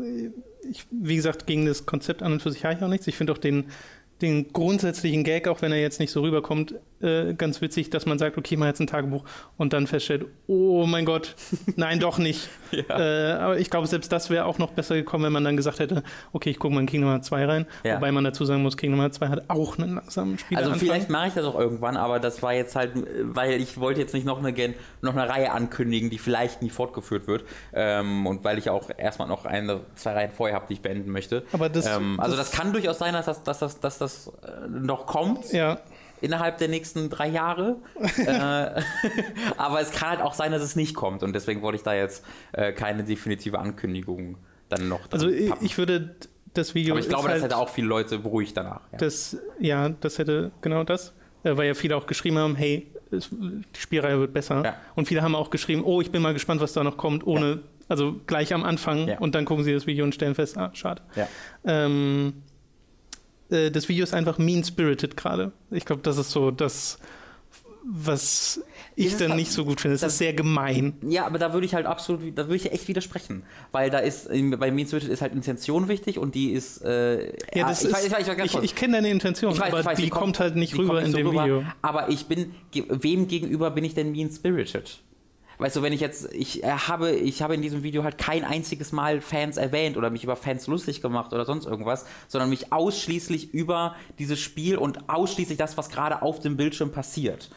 ich, 0.70 0.86
wie 0.92 1.16
gesagt, 1.16 1.48
gegen 1.48 1.66
das 1.66 1.86
Konzept 1.86 2.22
an 2.22 2.34
und 2.34 2.42
für 2.42 2.52
sich 2.52 2.64
habe 2.64 2.76
ich 2.76 2.84
auch 2.84 2.88
nichts. 2.88 3.08
Ich 3.08 3.16
finde 3.18 3.34
auch 3.34 3.38
den, 3.38 3.66
den 4.22 4.54
grundsätzlichen 4.54 5.24
Gag, 5.24 5.48
auch 5.48 5.62
wenn 5.62 5.72
er 5.72 5.82
jetzt 5.82 6.00
nicht 6.00 6.12
so 6.12 6.22
rüberkommt, 6.22 6.76
äh, 7.04 7.34
ganz 7.34 7.62
witzig, 7.62 7.90
dass 7.90 8.06
man 8.06 8.18
sagt, 8.18 8.38
okay, 8.38 8.56
mal 8.56 8.68
jetzt 8.68 8.80
ein 8.80 8.88
Tagebuch 8.88 9.24
und 9.58 9.74
dann 9.74 9.88
feststellt, 9.88 10.26
oh 10.48 10.86
mein 10.86 11.06
Gott, 11.06 11.36
nein, 11.76 12.00
doch 12.00 12.18
nicht. 12.18 12.50
ja. 12.72 13.00
äh, 13.00 13.34
aber 13.34 13.60
ich 13.60 13.70
glaube, 13.70 13.88
selbst 13.88 14.12
das 14.12 14.30
wäre 14.30 14.46
auch 14.46 14.58
noch 14.58 14.72
besser 14.72 14.96
gekommen, 14.96 15.26
wenn 15.26 15.34
man 15.34 15.44
dann 15.44 15.58
gesagt 15.58 15.80
hätte, 15.80 16.04
okay, 16.32 16.50
ich 16.50 16.60
gucke 16.60 16.74
mal 16.74 16.82
in 16.82 16.88
Kingdom 16.88 17.10
Hearts 17.10 17.28
2 17.28 17.46
rein. 17.46 17.66
Ja. 17.84 17.98
Wobei 17.98 18.12
man 18.12 18.24
dazu 18.24 18.46
sagen 18.46 18.64
muss, 18.64 18.78
Kingdom 18.78 19.02
Hearts 19.02 19.18
2 19.18 19.28
hat 19.28 19.50
auch 19.50 19.78
einen 19.78 19.96
langsamen 19.96 20.38
Spieler. 20.38 20.62
Also 20.62 20.74
vielleicht 20.74 21.10
mache 21.10 21.28
ich 21.28 21.34
das 21.34 21.46
auch 21.46 21.60
irgendwann, 21.60 21.98
aber 21.98 22.20
das 22.20 22.42
war 22.42 22.54
jetzt 22.54 22.76
halt, 22.76 22.92
weil 23.22 23.62
ich 23.62 23.80
wollte 23.80 24.00
jetzt 24.02 24.14
nicht 24.14 24.26
noch 24.26 24.44
eine, 24.44 24.74
noch 25.02 25.16
eine 25.16 25.28
Reihe 25.28 25.52
ankündigen, 25.52 26.10
die 26.10 26.18
vielleicht 26.18 26.62
nie 26.62 26.70
fortgeführt 26.70 27.28
wird. 27.28 27.44
Ähm, 27.74 28.26
und 28.26 28.44
weil 28.44 28.58
ich 28.58 28.70
auch 28.70 28.90
erstmal 28.96 29.28
noch 29.28 29.46
eine, 29.46 29.82
zwei 29.96 30.14
Reihen 30.14 30.32
vorher 30.32 30.56
habe, 30.56 30.68
die 30.70 30.74
ich 30.74 30.82
beenden 30.82 31.12
möchte. 31.12 31.44
Aber 31.52 31.70
das, 31.70 31.86
ähm, 31.86 32.20
also 32.20 32.38
das, 32.38 32.50
das, 32.50 32.60
kann 32.60 32.72
durchaus 32.72 33.00
sein, 33.00 33.14
dass 33.14 33.26
das, 33.26 33.44
dass 33.44 33.60
das, 33.60 33.80
dass 33.80 33.98
das 33.98 34.28
äh, 34.28 34.68
noch 34.70 35.06
kommt. 35.06 35.52
Ja 35.52 35.80
innerhalb 36.24 36.58
der 36.58 36.70
nächsten 36.70 37.10
drei 37.10 37.28
Jahre. 37.28 37.78
äh, 38.18 38.82
aber 39.58 39.82
es 39.82 39.92
kann 39.92 40.10
halt 40.10 40.22
auch 40.22 40.34
sein, 40.34 40.52
dass 40.52 40.62
es 40.62 40.76
nicht 40.76 40.96
kommt. 40.96 41.22
Und 41.22 41.34
deswegen 41.34 41.62
wollte 41.62 41.78
ich 41.78 41.84
da 41.84 41.94
jetzt 41.94 42.26
äh, 42.54 42.72
keine 42.72 43.04
definitive 43.04 43.60
Ankündigung 43.60 44.38
dann 44.70 44.88
noch. 44.88 45.02
Also 45.12 45.30
ich, 45.30 45.52
ich 45.62 45.78
würde 45.78 46.16
das 46.54 46.74
Video. 46.74 46.94
Aber 46.94 47.02
ich 47.02 47.10
glaube, 47.10 47.24
das 47.24 47.34
halt 47.34 47.44
hätte 47.44 47.58
auch 47.58 47.70
viele 47.70 47.88
Leute 47.88 48.20
beruhigt 48.20 48.56
danach. 48.56 48.82
Ja. 48.92 48.98
Das, 48.98 49.38
ja, 49.60 49.90
das 49.90 50.18
hätte 50.18 50.52
genau 50.62 50.84
das. 50.84 51.14
Äh, 51.44 51.58
weil 51.58 51.68
ja 51.68 51.74
viele 51.74 51.98
auch 51.98 52.08
geschrieben 52.08 52.38
haben, 52.38 52.56
hey, 52.56 52.88
es, 53.12 53.30
die 53.30 53.80
Spielreihe 53.80 54.20
wird 54.20 54.34
besser. 54.34 54.64
Ja. 54.64 54.76
Und 54.96 55.08
viele 55.08 55.22
haben 55.22 55.36
auch 55.36 55.50
geschrieben, 55.50 55.84
oh, 55.84 56.02
ich 56.02 56.12
bin 56.12 56.22
mal 56.22 56.34
gespannt, 56.34 56.62
was 56.62 56.74
da 56.74 56.84
noch 56.84 56.98
kommt, 56.98 57.28
ohne, 57.28 57.52
ja. 57.52 57.60
also 57.90 58.16
gleich 58.26 58.54
am 58.54 58.64
Anfang 58.64 59.18
und 59.18 59.36
dann 59.36 59.46
gucken 59.46 59.64
sie 59.64 59.74
das 59.74 59.86
Video 59.86 60.06
und 60.06 60.16
stellen 60.16 60.36
fest, 60.36 60.58
ah, 60.58 60.72
schade. 60.74 61.02
Ähm, 61.66 62.44
äh, 63.50 63.72
das 63.72 63.90
Video 63.90 64.04
ist 64.04 64.14
einfach 64.14 64.38
mean-spirited 64.38 65.18
gerade. 65.18 65.52
Ich 65.72 65.86
glaube, 65.86 66.02
das 66.02 66.18
ist 66.18 66.32
so 66.32 66.52
das, 66.52 67.00
was 67.86 68.62
ich 68.96 69.18
dann 69.18 69.36
nicht 69.36 69.52
so 69.52 69.66
gut 69.66 69.82
finde. 69.82 69.96
Es 69.96 70.04
ist 70.04 70.18
sehr 70.18 70.34
gemein. 70.34 70.94
Ja, 71.02 71.26
aber 71.26 71.38
da 71.38 71.54
würde 71.54 71.66
ich 71.66 71.74
halt 71.74 71.86
absolut, 71.86 72.22
da 72.38 72.44
würde 72.44 72.56
ich 72.56 72.72
echt 72.72 72.88
widersprechen. 72.88 73.44
Weil 73.72 73.90
da 73.90 74.00
ist, 74.00 74.30
bei 74.30 74.72
Mean 74.72 74.88
Spirited 74.88 75.10
ist 75.10 75.22
halt 75.22 75.34
Intention 75.34 75.88
wichtig 75.88 76.18
und 76.18 76.36
die 76.36 76.52
ist. 76.52 76.84
Äh, 76.84 77.34
ja, 77.54 77.68
das 77.68 77.84
ich, 77.84 77.90
ist, 77.90 78.08
ich, 78.08 78.28
ich, 78.28 78.44
ich, 78.46 78.64
ich 78.64 78.76
kenne 78.76 78.94
deine 78.94 79.10
Intention, 79.10 79.58
weiß, 79.58 79.74
aber 79.74 79.96
die, 79.96 80.04
die, 80.04 80.10
kommt, 80.10 80.40
halt 80.40 80.56
nicht 80.56 80.78
rüber 80.78 81.02
in 81.02 81.12
so 81.12 81.18
dem 81.18 81.28
rüber, 81.28 81.44
Video. 81.44 81.64
Aber 81.82 82.10
ich 82.10 82.26
bin, 82.26 82.54
wem 82.74 83.28
gegenüber 83.28 83.72
bin 83.72 83.84
ich 83.84 83.94
denn 83.94 84.12
Mean 84.12 84.32
Spirited? 84.32 85.00
Weißt 85.58 85.76
du, 85.76 85.82
wenn 85.82 85.94
ich 85.94 86.02
jetzt, 86.02 86.34
ich 86.34 86.64
äh, 86.64 86.68
habe, 86.68 87.12
ich 87.12 87.42
habe 87.42 87.56
in 87.56 87.62
diesem 87.62 87.84
Video 87.84 88.04
halt 88.04 88.18
kein 88.18 88.44
einziges 88.44 88.92
Mal 88.92 89.22
Fans 89.22 89.58
erwähnt 89.58 89.98
oder 89.98 90.10
mich 90.10 90.24
über 90.24 90.36
Fans 90.36 90.68
lustig 90.68 91.02
gemacht 91.02 91.34
oder 91.34 91.46
sonst 91.46 91.66
irgendwas, 91.66 92.06
sondern 92.28 92.50
mich 92.50 92.72
ausschließlich 92.72 93.54
über 93.54 93.96
dieses 94.20 94.40
Spiel 94.40 94.78
und 94.78 95.10
ausschließlich 95.10 95.58
das, 95.58 95.78
was 95.78 95.90
gerade 95.90 96.22
auf 96.22 96.40
dem 96.40 96.58
Bildschirm 96.58 96.92
passiert. 96.92 97.50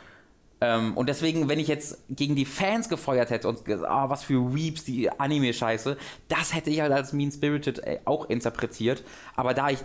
Ähm, 0.60 0.96
und 0.96 1.08
deswegen, 1.08 1.48
wenn 1.48 1.58
ich 1.58 1.68
jetzt 1.68 2.02
gegen 2.08 2.34
die 2.34 2.46
Fans 2.46 2.88
gefeuert 2.88 3.30
hätte 3.30 3.48
und 3.48 3.64
gesagt, 3.64 3.90
ah, 3.90 4.08
was 4.08 4.24
für 4.24 4.54
Weeps, 4.54 4.84
die 4.84 5.10
Anime-Scheiße, 5.10 5.98
das 6.28 6.54
hätte 6.54 6.70
ich 6.70 6.80
halt 6.80 6.92
als 6.92 7.12
Mean-Spirited 7.12 7.80
äh, 7.80 7.98
auch 8.04 8.30
interpretiert. 8.30 9.04
Aber 9.34 9.52
da 9.52 9.68
ich 9.68 9.78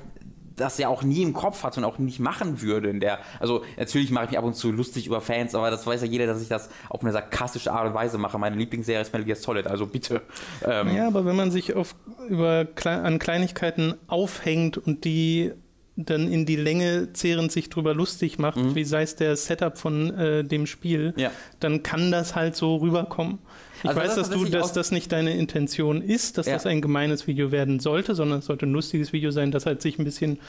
das 0.61 0.77
ja 0.77 0.87
auch 0.87 1.03
nie 1.03 1.21
im 1.21 1.33
Kopf 1.33 1.63
hat 1.63 1.77
und 1.77 1.83
auch 1.83 1.97
nicht 1.97 2.19
machen 2.19 2.61
würde. 2.61 2.89
In 2.89 2.99
der, 2.99 3.19
also 3.39 3.63
natürlich 3.77 4.11
mache 4.11 4.25
ich 4.25 4.31
mich 4.31 4.39
ab 4.39 4.45
und 4.45 4.55
zu 4.55 4.71
lustig 4.71 5.07
über 5.07 5.21
Fans, 5.21 5.55
aber 5.55 5.71
das 5.71 5.85
weiß 5.85 6.01
ja 6.01 6.07
jeder, 6.07 6.27
dass 6.27 6.41
ich 6.41 6.47
das 6.47 6.69
auf 6.89 7.01
eine 7.01 7.11
sarkastische 7.11 7.71
Art 7.71 7.87
und 7.87 7.93
Weise 7.93 8.17
mache. 8.17 8.37
Meine 8.37 8.55
Lieblingsserie 8.55 9.01
ist 9.01 9.11
Metal 9.11 9.25
Gear 9.25 9.35
Solid, 9.35 9.67
also 9.67 9.87
bitte. 9.87 10.21
Ähm, 10.63 10.95
ja, 10.95 11.07
aber 11.07 11.25
wenn 11.25 11.35
man 11.35 11.51
sich 11.51 11.75
auf, 11.75 11.95
über, 12.29 12.67
an 12.85 13.19
Kleinigkeiten 13.19 13.95
aufhängt 14.07 14.77
und 14.77 15.03
die 15.05 15.51
dann 15.95 16.31
in 16.31 16.45
die 16.45 16.55
Länge 16.55 17.13
zehrend 17.13 17.51
sich 17.51 17.69
drüber 17.69 17.93
lustig 17.93 18.39
macht, 18.39 18.57
mhm. 18.57 18.75
wie 18.75 18.83
sei 18.83 19.03
es 19.03 19.15
der 19.15 19.35
Setup 19.35 19.77
von 19.77 20.13
äh, 20.13 20.43
dem 20.43 20.65
Spiel, 20.65 21.13
ja. 21.17 21.31
dann 21.59 21.83
kann 21.83 22.11
das 22.11 22.35
halt 22.35 22.55
so 22.55 22.77
rüberkommen. 22.77 23.39
Ich 23.83 23.89
also 23.89 24.01
weiß, 24.01 24.15
das 24.15 24.29
dass 24.29 24.37
du, 24.37 24.45
dass 24.45 24.73
das 24.73 24.91
nicht 24.91 25.11
deine 25.11 25.35
Intention 25.35 26.01
ist, 26.01 26.37
dass 26.37 26.45
ja. 26.45 26.53
das 26.53 26.65
ein 26.65 26.81
gemeines 26.81 27.27
Video 27.27 27.51
werden 27.51 27.79
sollte, 27.79 28.15
sondern 28.15 28.39
es 28.39 28.45
sollte 28.45 28.65
ein 28.65 28.73
lustiges 28.73 29.13
Video 29.13 29.31
sein, 29.31 29.51
das 29.51 29.65
halt 29.65 29.81
sich 29.81 29.97
ein 29.99 30.03
bisschen 30.03 30.39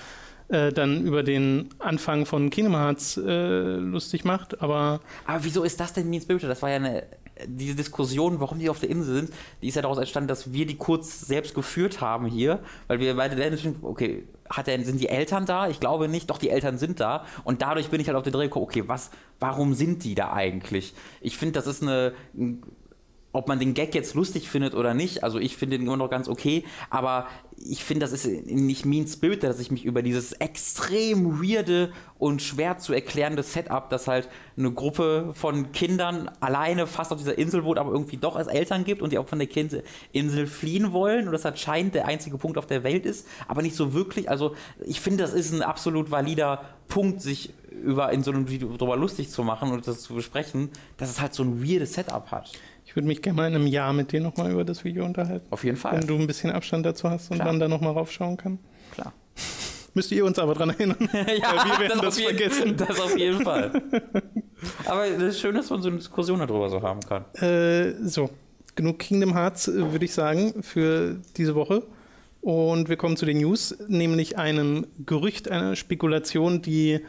äh, 0.49 0.73
dann 0.73 1.05
über 1.05 1.23
den 1.23 1.71
Anfang 1.79 2.27
von 2.27 2.51
Kingdom 2.51 2.77
Hearts 2.77 3.16
äh, 3.16 3.77
lustig 3.77 4.25
macht, 4.25 4.61
aber. 4.61 5.01
Aber 5.27 5.45
wieso 5.45 5.64
ist 5.64 5.81
das 5.81 5.92
denn 5.92 6.11
Mean 6.11 6.21
Spirited? 6.21 6.51
Das 6.51 6.62
war 6.62 6.71
ja 6.71 6.77
eine 6.77 7.05
diese 7.47 7.75
Diskussion, 7.75 8.40
warum 8.40 8.59
die 8.59 8.68
auf 8.68 8.81
der 8.81 8.90
Insel 8.90 9.14
sind, 9.14 9.31
die 9.62 9.68
ist 9.68 9.75
ja 9.75 9.83
daraus 9.83 9.99
entstanden, 9.99 10.29
dass 10.29 10.53
wir 10.53 10.66
die 10.66 10.77
kurz 10.77 11.21
selbst 11.23 11.55
geführt 11.55 12.01
haben 12.01 12.27
hier, 12.27 12.61
weil 12.88 13.01
wir 13.01 13.16
beide 13.16 13.37
dann, 13.37 13.77
okay, 13.83 14.25
hat 14.49 14.68
er, 14.68 14.83
sind 14.85 15.01
die 15.01 15.09
Eltern 15.09 15.47
da? 15.47 15.68
Ich 15.68 15.81
glaube 15.81 16.09
nicht, 16.09 16.29
doch 16.31 16.38
die 16.38 16.51
Eltern 16.51 16.79
sind 16.79 17.01
da. 17.01 17.25
Und 17.45 17.62
dadurch 17.62 17.88
bin 17.88 18.01
ich 18.01 18.07
halt 18.07 18.16
auf 18.16 18.23
den 18.23 18.33
Dreh 18.33 18.45
gekommen, 18.45 18.64
okay, 18.64 18.85
was, 18.87 19.11
warum 19.40 19.75
sind 19.75 20.05
die 20.05 20.14
da 20.14 20.33
eigentlich? 20.33 20.95
Ich 21.21 21.37
finde, 21.37 21.53
das 21.53 21.66
ist 21.66 21.83
eine, 21.83 22.12
ob 23.33 23.49
man 23.49 23.59
den 23.59 23.75
Gag 23.75 23.95
jetzt 23.95 24.14
lustig 24.14 24.49
findet 24.49 24.75
oder 24.75 24.95
nicht, 24.95 25.25
also 25.25 25.38
ich 25.38 25.57
finde 25.57 25.79
den 25.79 25.87
immer 25.87 25.97
noch 25.97 26.11
ganz 26.11 26.29
okay, 26.29 26.64
aber 26.90 27.27
ich 27.64 27.85
finde, 27.85 28.05
das 28.05 28.12
ist 28.12 28.27
nicht 28.47 28.85
Mean 28.85 29.07
Spirit, 29.07 29.42
dass 29.42 29.61
ich 29.61 29.71
mich 29.71 29.85
über 29.85 30.03
dieses 30.03 30.33
extrem 30.33 31.40
weirde 31.40 31.92
und 32.18 32.42
schwer 32.42 32.79
zu 32.79 32.92
erklärende 32.92 33.42
Setup, 33.42 33.88
dass 33.88 34.09
halt 34.09 34.29
eine 34.57 34.73
Gruppe 34.73 35.31
von 35.35 35.73
Kindern 35.73 36.31
alleine 36.40 36.87
fast 36.87 37.12
auf 37.12 37.18
dieser 37.18 37.38
Insel 37.38 37.64
wohnt, 37.64 37.79
aber 37.79 37.92
irgendwie 37.92 38.16
doch 38.16 38.37
als 38.37 38.49
Eltern 38.49 38.85
gibt 38.85 39.01
und 39.01 39.12
die 39.12 39.18
auch 39.18 39.29
von 39.29 39.38
der 39.38 39.49
Insel 40.12 40.47
fliehen 40.47 40.92
wollen 40.92 41.27
und 41.27 41.33
das 41.33 41.47
anscheinend 41.47 41.95
der 41.95 42.07
einzige 42.07 42.37
Punkt 42.37 42.59
auf 42.59 42.66
der 42.66 42.83
Welt 42.83 43.07
ist, 43.07 43.27
aber 43.49 43.62
nicht 43.62 43.77
so 43.77 43.95
wirklich. 43.95 44.29
Also 44.29 44.55
ich 44.85 45.01
finde, 45.01 45.23
das 45.23 45.33
ist 45.33 45.53
ein 45.53 45.62
absolut 45.62 46.11
valider 46.11 46.64
Punkt, 46.88 47.23
sich 47.23 47.55
über 47.71 48.12
in 48.12 48.23
so 48.23 48.31
einem 48.31 48.49
Video 48.49 48.68
darüber 48.77 48.97
lustig 48.97 49.31
zu 49.31 49.42
machen 49.45 49.71
und 49.73 49.87
das 49.87 50.03
zu 50.03 50.14
besprechen, 50.14 50.71
dass 50.97 51.11
es 51.11 51.21
halt 51.21 51.35
so 51.35 51.42
ein 51.42 51.62
weirdes 51.62 51.95
Setup 51.95 52.31
hat. 52.31 52.53
Ich 52.93 52.97
würde 52.97 53.09
mich 53.09 53.23
gerne 53.23 53.39
mal 53.39 53.49
in 53.49 53.55
einem 53.55 53.67
Jahr 53.67 53.95
mit 53.95 54.13
dir 54.13 54.21
nochmal 54.21 54.51
über 54.51 54.65
das 54.65 54.85
Video 54.85 55.07
unterhalten. 55.07 55.47
Auf 55.49 55.65
jeden 55.65 55.79
Fall. 55.79 55.99
Wenn 55.99 56.07
du 56.07 56.15
ein 56.15 56.27
bisschen 56.27 56.51
Abstand 56.51 56.85
dazu 56.85 57.09
hast 57.09 57.31
und 57.31 57.37
Klar. 57.37 57.47
man 57.47 57.59
da 57.59 57.67
nochmal 57.67 57.95
raufschauen 57.95 58.37
kann. 58.37 58.59
Klar. 58.91 59.15
Müsst 59.95 60.13
ihr 60.13 60.27
uns 60.27 60.39
aber 60.39 60.53
dran 60.53 60.69
erinnern. 60.69 60.99
ja, 61.11 61.65
wir 61.65 61.79
werden 61.81 62.03
das, 62.03 62.17
das 62.17 62.19
jeden, 62.19 62.37
vergessen. 62.37 62.77
Das 62.87 63.01
auf 63.01 63.17
jeden 63.17 63.41
Fall. 63.41 63.83
aber 64.85 65.07
es 65.07 65.23
ist 65.23 65.41
schön, 65.41 65.55
dass 65.55 65.71
man 65.71 65.81
so 65.81 65.89
eine 65.89 65.97
Diskussion 65.97 66.41
darüber 66.41 66.69
so 66.69 66.83
haben 66.83 67.01
kann. 67.01 67.25
Äh, 67.37 67.95
so, 68.07 68.29
genug 68.75 68.99
Kingdom 68.99 69.33
Hearts, 69.33 69.69
äh, 69.69 69.91
würde 69.91 70.05
ich 70.05 70.13
sagen, 70.13 70.63
für 70.63 71.17
diese 71.39 71.55
Woche. 71.55 71.85
Und 72.43 72.91
wir 72.91 72.99
kommen 72.99 73.17
zu 73.17 73.25
den 73.25 73.39
News, 73.39 73.75
nämlich 73.89 74.37
einem 74.37 74.87
Gerücht, 75.07 75.51
einer 75.51 75.77
Spekulation, 75.77 76.61
die 76.61 77.01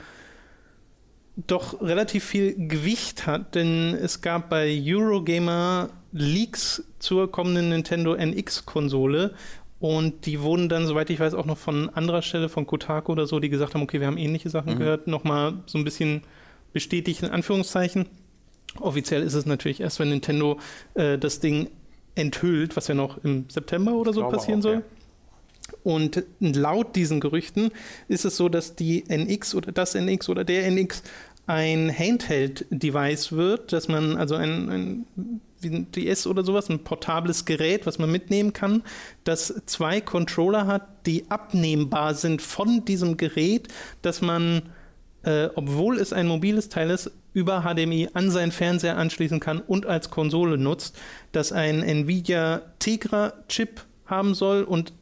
doch 1.36 1.82
relativ 1.82 2.24
viel 2.24 2.68
Gewicht 2.68 3.26
hat, 3.26 3.56
denn 3.56 3.96
es 3.96 4.22
gab 4.22 4.50
bei 4.50 4.80
Eurogamer 4.86 5.90
Leaks 6.12 6.84
zur 7.00 7.32
kommenden 7.32 7.70
Nintendo 7.70 8.16
NX-Konsole 8.16 9.34
und 9.80 10.26
die 10.28 10.42
wurden 10.42 10.70
dann, 10.70 10.86
soweit 10.86 11.10
ich 11.10 11.20
weiß, 11.20 11.34
auch 11.34 11.46
noch 11.46 11.58
von 11.58 11.90
anderer 11.90 12.22
Stelle, 12.22 12.50
von 12.50 12.68
Kotaku 12.68 13.12
oder 13.12 13.26
so, 13.26 13.40
die 13.40 13.50
gesagt 13.50 13.74
haben, 13.74 13.82
okay, 13.82 14.00
wir 14.00 14.08
haben 14.08 14.18
ähnliche 14.18 14.50
Sachen 14.50 14.76
mhm. 14.76 14.80
gehört, 14.80 15.08
nochmal 15.08 15.56
so 15.66 15.78
ein 15.78 15.84
bisschen 15.84 16.22
bestätigt, 16.72 17.24
in 17.24 17.30
Anführungszeichen. 17.30 18.06
Offiziell 18.80 19.24
ist 19.24 19.34
es 19.34 19.46
natürlich 19.46 19.82
erst, 19.82 20.00
wenn 20.00 20.10
Nintendo 20.10 20.60
äh, 20.94 21.18
das 21.18 21.40
Ding 21.40 21.70
enthüllt, 22.16 22.78
was 22.78 22.88
ja 22.88 22.96
noch 22.96 23.24
im 23.24 23.46
September 23.50 23.94
oder 23.94 24.12
ich 24.12 24.16
so 24.16 24.30
passieren 24.30 24.60
auch, 24.60 24.64
soll. 24.64 24.76
Ja. 24.76 24.82
Und 25.84 26.24
laut 26.40 26.96
diesen 26.96 27.20
Gerüchten 27.20 27.72
ist 28.08 28.26
es 28.26 28.38
so, 28.38 28.50
dass 28.50 28.76
die 28.76 29.04
NX 29.08 29.56
oder 29.56 29.72
das 29.72 29.96
NX 29.96 30.30
oder 30.30 30.44
der 30.44 30.66
NX 30.68 31.04
ein 31.46 31.92
Handheld-Device 31.92 33.34
wird, 33.34 33.74
dass 33.74 33.90
man 33.90 34.16
also 34.16 34.36
ein, 34.36 34.70
ein 34.70 35.06
ein 35.66 35.92
DS 35.92 36.28
oder 36.28 36.44
sowas, 36.44 36.70
ein 36.70 36.84
portables 36.84 37.46
Gerät, 37.46 37.86
was 37.86 38.00
man 38.00 38.12
mitnehmen 38.12 38.54
kann, 38.54 38.84
das 39.24 39.62
zwei 39.66 40.02
Controller 40.02 40.68
hat, 40.68 41.06
die 41.06 41.30
abnehmbar 41.30 42.16
sind 42.16 42.42
von 42.42 42.86
diesem 42.86 43.18
Gerät, 43.18 43.68
dass 44.02 44.22
man, 44.22 44.64
äh, 45.24 45.50
obwohl 45.56 46.00
es 46.00 46.14
ein 46.14 46.28
mobiles 46.28 46.70
Teil 46.70 46.90
ist, 46.90 47.12
über 47.34 47.62
HDMI 47.62 48.10
an 48.14 48.30
seinen 48.30 48.52
Fernseher 48.52 48.98
anschließen 48.98 49.40
kann 49.40 49.60
und 49.60 49.86
als 49.86 50.10
Konsole 50.10 50.58
nutzt, 50.58 50.98
das 51.32 51.52
ein 51.52 51.82
Nvidia 51.82 52.62
Tegra-Chip 52.80 53.82
haben 54.06 54.36
soll 54.36 54.64
und 54.64 54.94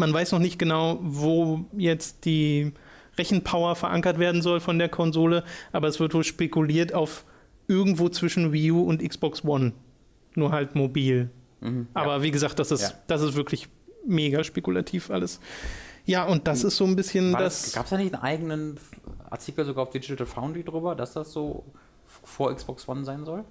man 0.00 0.12
weiß 0.12 0.32
noch 0.32 0.40
nicht 0.40 0.58
genau, 0.58 0.98
wo 1.02 1.64
jetzt 1.76 2.24
die 2.24 2.72
Rechenpower 3.16 3.76
verankert 3.76 4.18
werden 4.18 4.42
soll 4.42 4.58
von 4.60 4.78
der 4.78 4.88
Konsole, 4.88 5.44
aber 5.72 5.86
es 5.88 6.00
wird 6.00 6.14
wohl 6.14 6.24
spekuliert 6.24 6.94
auf 6.94 7.24
irgendwo 7.68 8.08
zwischen 8.08 8.52
Wii 8.52 8.72
U 8.72 8.82
und 8.82 9.06
Xbox 9.06 9.44
One. 9.44 9.72
Nur 10.34 10.52
halt 10.52 10.74
mobil. 10.74 11.30
Mhm, 11.60 11.86
aber 11.94 12.16
ja. 12.16 12.22
wie 12.22 12.30
gesagt, 12.30 12.58
das 12.58 12.70
ist, 12.70 12.82
ja. 12.82 12.92
das 13.06 13.22
ist 13.22 13.34
wirklich 13.34 13.68
mega 14.06 14.42
spekulativ 14.42 15.10
alles. 15.10 15.38
Ja, 16.06 16.24
und 16.24 16.48
das 16.48 16.64
ist 16.64 16.76
so 16.76 16.86
ein 16.86 16.96
bisschen 16.96 17.32
War 17.32 17.42
das. 17.42 17.72
Gab 17.72 17.84
es 17.84 17.90
da 17.90 17.98
nicht 17.98 18.14
einen 18.14 18.22
eigenen 18.22 18.80
Artikel 19.28 19.64
sogar 19.64 19.84
auf 19.84 19.90
Digital 19.90 20.26
Foundry 20.26 20.64
drüber, 20.64 20.94
dass 20.94 21.12
das 21.12 21.30
so 21.30 21.64
vor 22.06 22.52
Xbox 22.54 22.88
One 22.88 23.04
sein 23.04 23.24
soll? 23.24 23.44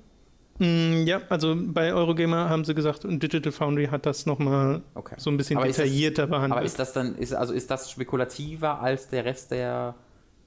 Mm, 0.59 1.07
ja, 1.07 1.21
also 1.29 1.55
bei 1.57 1.93
Eurogamer 1.93 2.49
haben 2.49 2.65
sie 2.65 2.75
gesagt, 2.75 3.05
und 3.05 3.23
Digital 3.23 3.51
Foundry 3.51 3.87
hat 3.87 4.05
das 4.05 4.25
nochmal 4.25 4.81
okay. 4.93 5.15
so 5.17 5.29
ein 5.29 5.37
bisschen 5.37 5.57
aber 5.57 5.67
detaillierter 5.67 6.23
das, 6.23 6.29
behandelt. 6.29 6.57
Aber 6.57 6.65
ist 6.65 6.77
das 6.77 6.93
dann, 6.93 7.15
ist, 7.15 7.33
also 7.33 7.53
ist 7.53 7.71
das 7.71 7.89
spekulativer 7.89 8.81
als 8.81 9.07
der 9.07 9.25
Rest 9.25 9.51
der. 9.51 9.95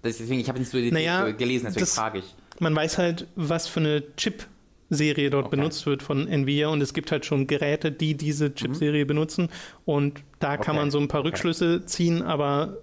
Deswegen, 0.05 0.40
ich 0.40 0.48
habe 0.48 0.59
nicht 0.59 0.70
so 0.70 0.79
naja, 0.79 1.31
gelesen, 1.31 1.66
deswegen 1.66 1.81
das, 1.81 1.94
frage 1.94 2.18
ich. 2.18 2.35
Man 2.59 2.75
weiß 2.75 2.98
halt, 2.98 3.27
was 3.37 3.68
für 3.68 3.81
eine 3.81 4.03
Chip 4.16 4.46
Serie 4.90 5.31
dort 5.31 5.46
okay. 5.46 5.57
benutzt 5.57 5.87
wird 5.87 6.03
von 6.03 6.29
Nvidia 6.29 6.68
und 6.68 6.83
es 6.83 6.92
gibt 6.92 7.11
halt 7.12 7.25
schon 7.25 7.46
Geräte, 7.46 7.90
die 7.90 8.14
diese 8.14 8.55
Chip-Serie 8.55 9.05
mhm. 9.05 9.09
benutzen 9.09 9.48
und 9.87 10.22
da 10.38 10.55
okay. 10.55 10.64
kann 10.64 10.77
man 10.77 10.90
so 10.90 10.98
ein 10.98 11.09
paar 11.09 11.25
Rückschlüsse 11.25 11.87
ziehen, 11.87 12.20
aber 12.20 12.77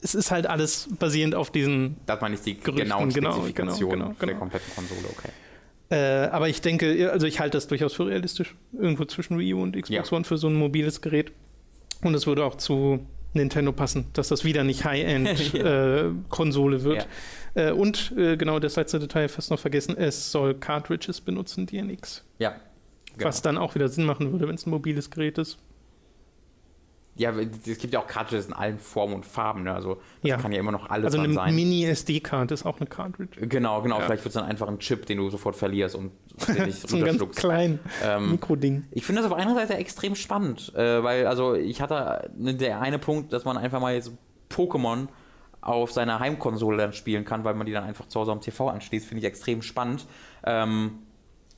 es 0.00 0.14
ist 0.14 0.30
halt 0.30 0.46
alles 0.46 0.88
basierend 0.98 1.34
auf 1.34 1.50
diesen 1.50 1.96
Das 2.06 2.20
meine 2.22 2.36
ich 2.36 2.40
die 2.40 2.56
genauen 2.56 3.10
genau, 3.10 3.32
Spezifikationen 3.32 3.98
genau, 3.98 4.08
genau, 4.08 4.18
genau, 4.18 4.26
der 4.26 4.36
kompletten 4.36 4.74
Konsole, 4.74 5.00
okay. 5.10 5.28
Äh, 5.90 5.96
aber 5.96 6.48
ich 6.48 6.60
denke, 6.60 7.10
also 7.12 7.26
ich 7.26 7.40
halte 7.40 7.56
das 7.56 7.66
durchaus 7.66 7.94
für 7.94 8.06
realistisch. 8.06 8.54
Irgendwo 8.72 9.04
zwischen 9.04 9.38
Wii 9.38 9.54
U 9.54 9.62
und 9.62 9.72
Xbox 9.72 10.10
ja. 10.10 10.16
One 10.16 10.24
für 10.24 10.38
so 10.38 10.48
ein 10.48 10.54
mobiles 10.54 11.00
Gerät. 11.00 11.32
Und 12.02 12.14
es 12.14 12.26
würde 12.26 12.44
auch 12.44 12.54
zu 12.54 13.06
Nintendo 13.32 13.72
passen, 13.72 14.06
dass 14.12 14.28
das 14.28 14.44
wieder 14.44 14.64
nicht 14.64 14.84
High-End-Konsole 14.84 16.76
ja. 16.78 16.82
äh, 16.82 16.84
wird. 16.84 17.08
Ja. 17.54 17.68
Äh, 17.68 17.72
und 17.72 18.12
äh, 18.16 18.36
genau 18.36 18.58
das 18.58 18.76
letzte 18.76 18.98
Detail 18.98 19.28
fast 19.28 19.50
noch 19.50 19.58
vergessen: 19.58 19.96
Es 19.96 20.30
soll 20.30 20.54
Cartridges 20.54 21.20
benutzen, 21.20 21.66
DNX. 21.66 22.24
Ja. 22.38 22.54
Genau. 23.16 23.28
Was 23.28 23.42
dann 23.42 23.58
auch 23.58 23.74
wieder 23.74 23.88
Sinn 23.88 24.04
machen 24.04 24.30
würde, 24.32 24.46
wenn 24.46 24.54
es 24.54 24.66
ein 24.66 24.70
mobiles 24.70 25.10
Gerät 25.10 25.38
ist. 25.38 25.58
Ja, 27.20 27.32
es 27.32 27.76
gibt 27.76 27.92
ja 27.92 28.00
auch 28.00 28.06
Cartridges 28.06 28.46
in 28.46 28.54
allen 28.54 28.78
Formen 28.78 29.12
und 29.12 29.26
Farben, 29.26 29.64
ne? 29.64 29.74
Also 29.74 29.96
das 30.22 30.30
ja. 30.30 30.36
kann 30.38 30.52
ja 30.52 30.58
immer 30.58 30.72
noch 30.72 30.88
alles 30.88 31.04
also 31.06 31.20
eine 31.20 31.34
sein. 31.34 31.54
Mini-SD-Card 31.54 32.50
ist 32.50 32.64
auch 32.64 32.80
eine 32.80 32.88
Cartridge. 32.88 33.46
Genau, 33.46 33.82
genau. 33.82 33.98
Ja. 33.98 34.06
Vielleicht 34.06 34.24
wird 34.24 34.34
es 34.34 34.40
dann 34.40 34.48
einfach 34.48 34.66
ein 34.68 34.78
Chip, 34.78 35.04
den 35.04 35.18
du 35.18 35.28
sofort 35.28 35.54
verlierst 35.54 35.96
und 35.96 36.12
den 36.48 36.64
nicht 36.66 36.88
so 36.88 36.96
ein 36.96 37.04
ganz 37.04 37.22
klein 37.36 37.78
ähm, 38.02 38.30
Mikroding. 38.30 38.84
Ich 38.90 39.04
finde 39.04 39.20
das 39.20 39.30
auf 39.30 39.36
einer 39.36 39.54
Seite 39.54 39.74
extrem 39.74 40.14
spannend, 40.14 40.72
äh, 40.74 41.04
weil 41.04 41.26
also 41.26 41.54
ich 41.54 41.82
hatte 41.82 42.30
ne, 42.38 42.54
der 42.54 42.80
eine 42.80 42.98
Punkt, 42.98 43.34
dass 43.34 43.44
man 43.44 43.58
einfach 43.58 43.80
mal 43.80 43.92
jetzt 43.92 44.12
Pokémon 44.48 45.08
auf 45.60 45.92
seiner 45.92 46.20
Heimkonsole 46.20 46.78
dann 46.78 46.94
spielen 46.94 47.26
kann, 47.26 47.44
weil 47.44 47.52
man 47.52 47.66
die 47.66 47.72
dann 47.72 47.84
einfach 47.84 48.08
zu 48.08 48.18
Hause 48.18 48.32
am 48.32 48.40
TV 48.40 48.70
anschließt, 48.70 49.06
finde 49.06 49.20
ich 49.20 49.26
extrem 49.26 49.60
spannend. 49.60 50.06
Ähm, 50.42 51.00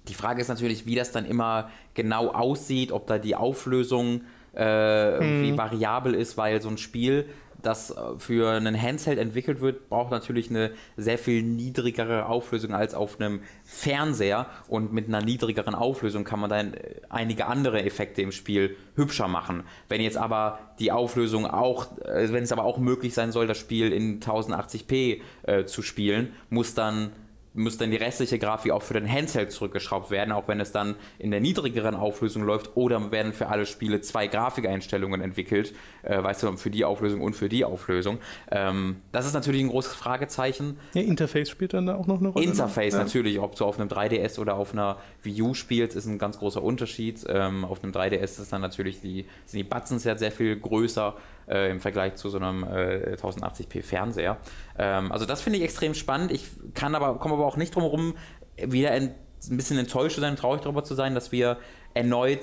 die 0.08 0.14
Frage 0.14 0.40
ist 0.40 0.48
natürlich, 0.48 0.86
wie 0.86 0.96
das 0.96 1.12
dann 1.12 1.24
immer 1.24 1.70
genau 1.94 2.32
aussieht, 2.32 2.90
ob 2.90 3.06
da 3.06 3.18
die 3.18 3.36
Auflösung 3.36 4.22
äh, 4.54 5.14
irgendwie 5.14 5.50
hm. 5.50 5.58
variabel 5.58 6.14
ist, 6.14 6.36
weil 6.36 6.60
so 6.60 6.68
ein 6.68 6.78
Spiel, 6.78 7.26
das 7.62 7.94
für 8.18 8.50
einen 8.50 8.80
Handheld 8.80 9.18
entwickelt 9.18 9.60
wird, 9.60 9.88
braucht 9.88 10.10
natürlich 10.10 10.50
eine 10.50 10.72
sehr 10.96 11.18
viel 11.18 11.42
niedrigere 11.42 12.26
Auflösung 12.26 12.74
als 12.74 12.94
auf 12.94 13.20
einem 13.20 13.40
Fernseher 13.64 14.46
und 14.68 14.92
mit 14.92 15.08
einer 15.08 15.22
niedrigeren 15.22 15.74
Auflösung 15.74 16.24
kann 16.24 16.40
man 16.40 16.50
dann 16.50 16.74
einige 17.08 17.46
andere 17.46 17.84
Effekte 17.84 18.22
im 18.22 18.32
Spiel 18.32 18.76
hübscher 18.96 19.28
machen. 19.28 19.62
Wenn 19.88 20.00
jetzt 20.00 20.16
aber 20.16 20.58
die 20.78 20.92
Auflösung 20.92 21.46
auch, 21.46 21.98
äh, 22.00 22.32
wenn 22.32 22.42
es 22.42 22.52
aber 22.52 22.64
auch 22.64 22.78
möglich 22.78 23.14
sein 23.14 23.32
soll, 23.32 23.46
das 23.46 23.58
Spiel 23.58 23.92
in 23.92 24.20
1080p 24.20 25.20
äh, 25.44 25.64
zu 25.64 25.82
spielen, 25.82 26.32
muss 26.50 26.74
dann 26.74 27.12
muss 27.54 27.76
dann 27.76 27.90
die 27.90 27.96
restliche 27.96 28.38
Grafik 28.38 28.72
auch 28.72 28.82
für 28.82 28.94
den 28.94 29.10
Handheld 29.10 29.52
zurückgeschraubt 29.52 30.10
werden, 30.10 30.32
auch 30.32 30.48
wenn 30.48 30.60
es 30.60 30.72
dann 30.72 30.96
in 31.18 31.30
der 31.30 31.40
niedrigeren 31.40 31.94
Auflösung 31.94 32.44
läuft. 32.44 32.76
Oder 32.76 33.10
werden 33.12 33.32
für 33.32 33.48
alle 33.48 33.66
Spiele 33.66 34.00
zwei 34.00 34.26
Grafikeinstellungen 34.26 35.20
entwickelt, 35.20 35.74
äh, 36.02 36.22
weißt 36.22 36.42
du, 36.42 36.56
für 36.56 36.70
die 36.70 36.84
Auflösung 36.84 37.20
und 37.20 37.34
für 37.34 37.48
die 37.48 37.64
Auflösung. 37.64 38.18
Ähm, 38.50 38.96
das 39.12 39.26
ist 39.26 39.34
natürlich 39.34 39.62
ein 39.62 39.68
großes 39.68 39.94
Fragezeichen. 39.94 40.78
Ja, 40.94 41.02
Interface 41.02 41.50
spielt 41.50 41.74
dann 41.74 41.86
da 41.86 41.96
auch 41.96 42.06
noch 42.06 42.20
eine 42.20 42.28
Rolle. 42.28 42.44
Ne? 42.46 42.52
Interface 42.52 42.94
ja. 42.94 42.98
natürlich, 43.00 43.38
ob 43.38 43.56
du 43.56 43.64
auf 43.64 43.78
einem 43.78 43.88
3DS 43.88 44.38
oder 44.38 44.54
auf 44.56 44.72
einer 44.72 44.98
Wii 45.22 45.42
U 45.42 45.54
spielst, 45.54 45.96
ist 45.96 46.06
ein 46.06 46.18
ganz 46.18 46.38
großer 46.38 46.62
Unterschied. 46.62 47.24
Ähm, 47.28 47.64
auf 47.64 47.82
einem 47.82 47.92
3DS 47.92 48.40
ist 48.40 48.52
dann 48.52 48.62
natürlich 48.62 49.00
die, 49.00 49.26
sind 49.44 49.58
die 49.58 49.64
Buttons 49.64 50.04
ja 50.04 50.16
sehr 50.16 50.32
viel 50.32 50.58
größer 50.58 51.14
äh, 51.48 51.70
im 51.70 51.80
Vergleich 51.80 52.14
zu 52.16 52.28
so 52.28 52.38
einem 52.38 52.64
äh, 52.64 53.16
1080p 53.16 53.82
Fernseher. 53.82 54.38
Ähm, 54.78 55.12
also 55.12 55.26
das 55.26 55.42
finde 55.42 55.58
ich 55.58 55.64
extrem 55.64 55.94
spannend. 55.94 56.32
Ich 56.32 56.46
kann 56.74 56.94
aber, 56.94 57.18
komme 57.18 57.34
aber 57.34 57.46
auch 57.46 57.56
nicht 57.56 57.74
drum 57.74 57.82
herum, 57.82 58.14
wieder 58.56 58.90
ein, 58.92 59.14
bisschen 59.50 59.76
enttäuscht 59.76 60.14
zu 60.14 60.20
sein, 60.20 60.36
traurig 60.36 60.60
darüber 60.62 60.84
zu 60.84 60.94
sein, 60.94 61.16
dass 61.16 61.32
wir 61.32 61.58
erneut 61.94 62.40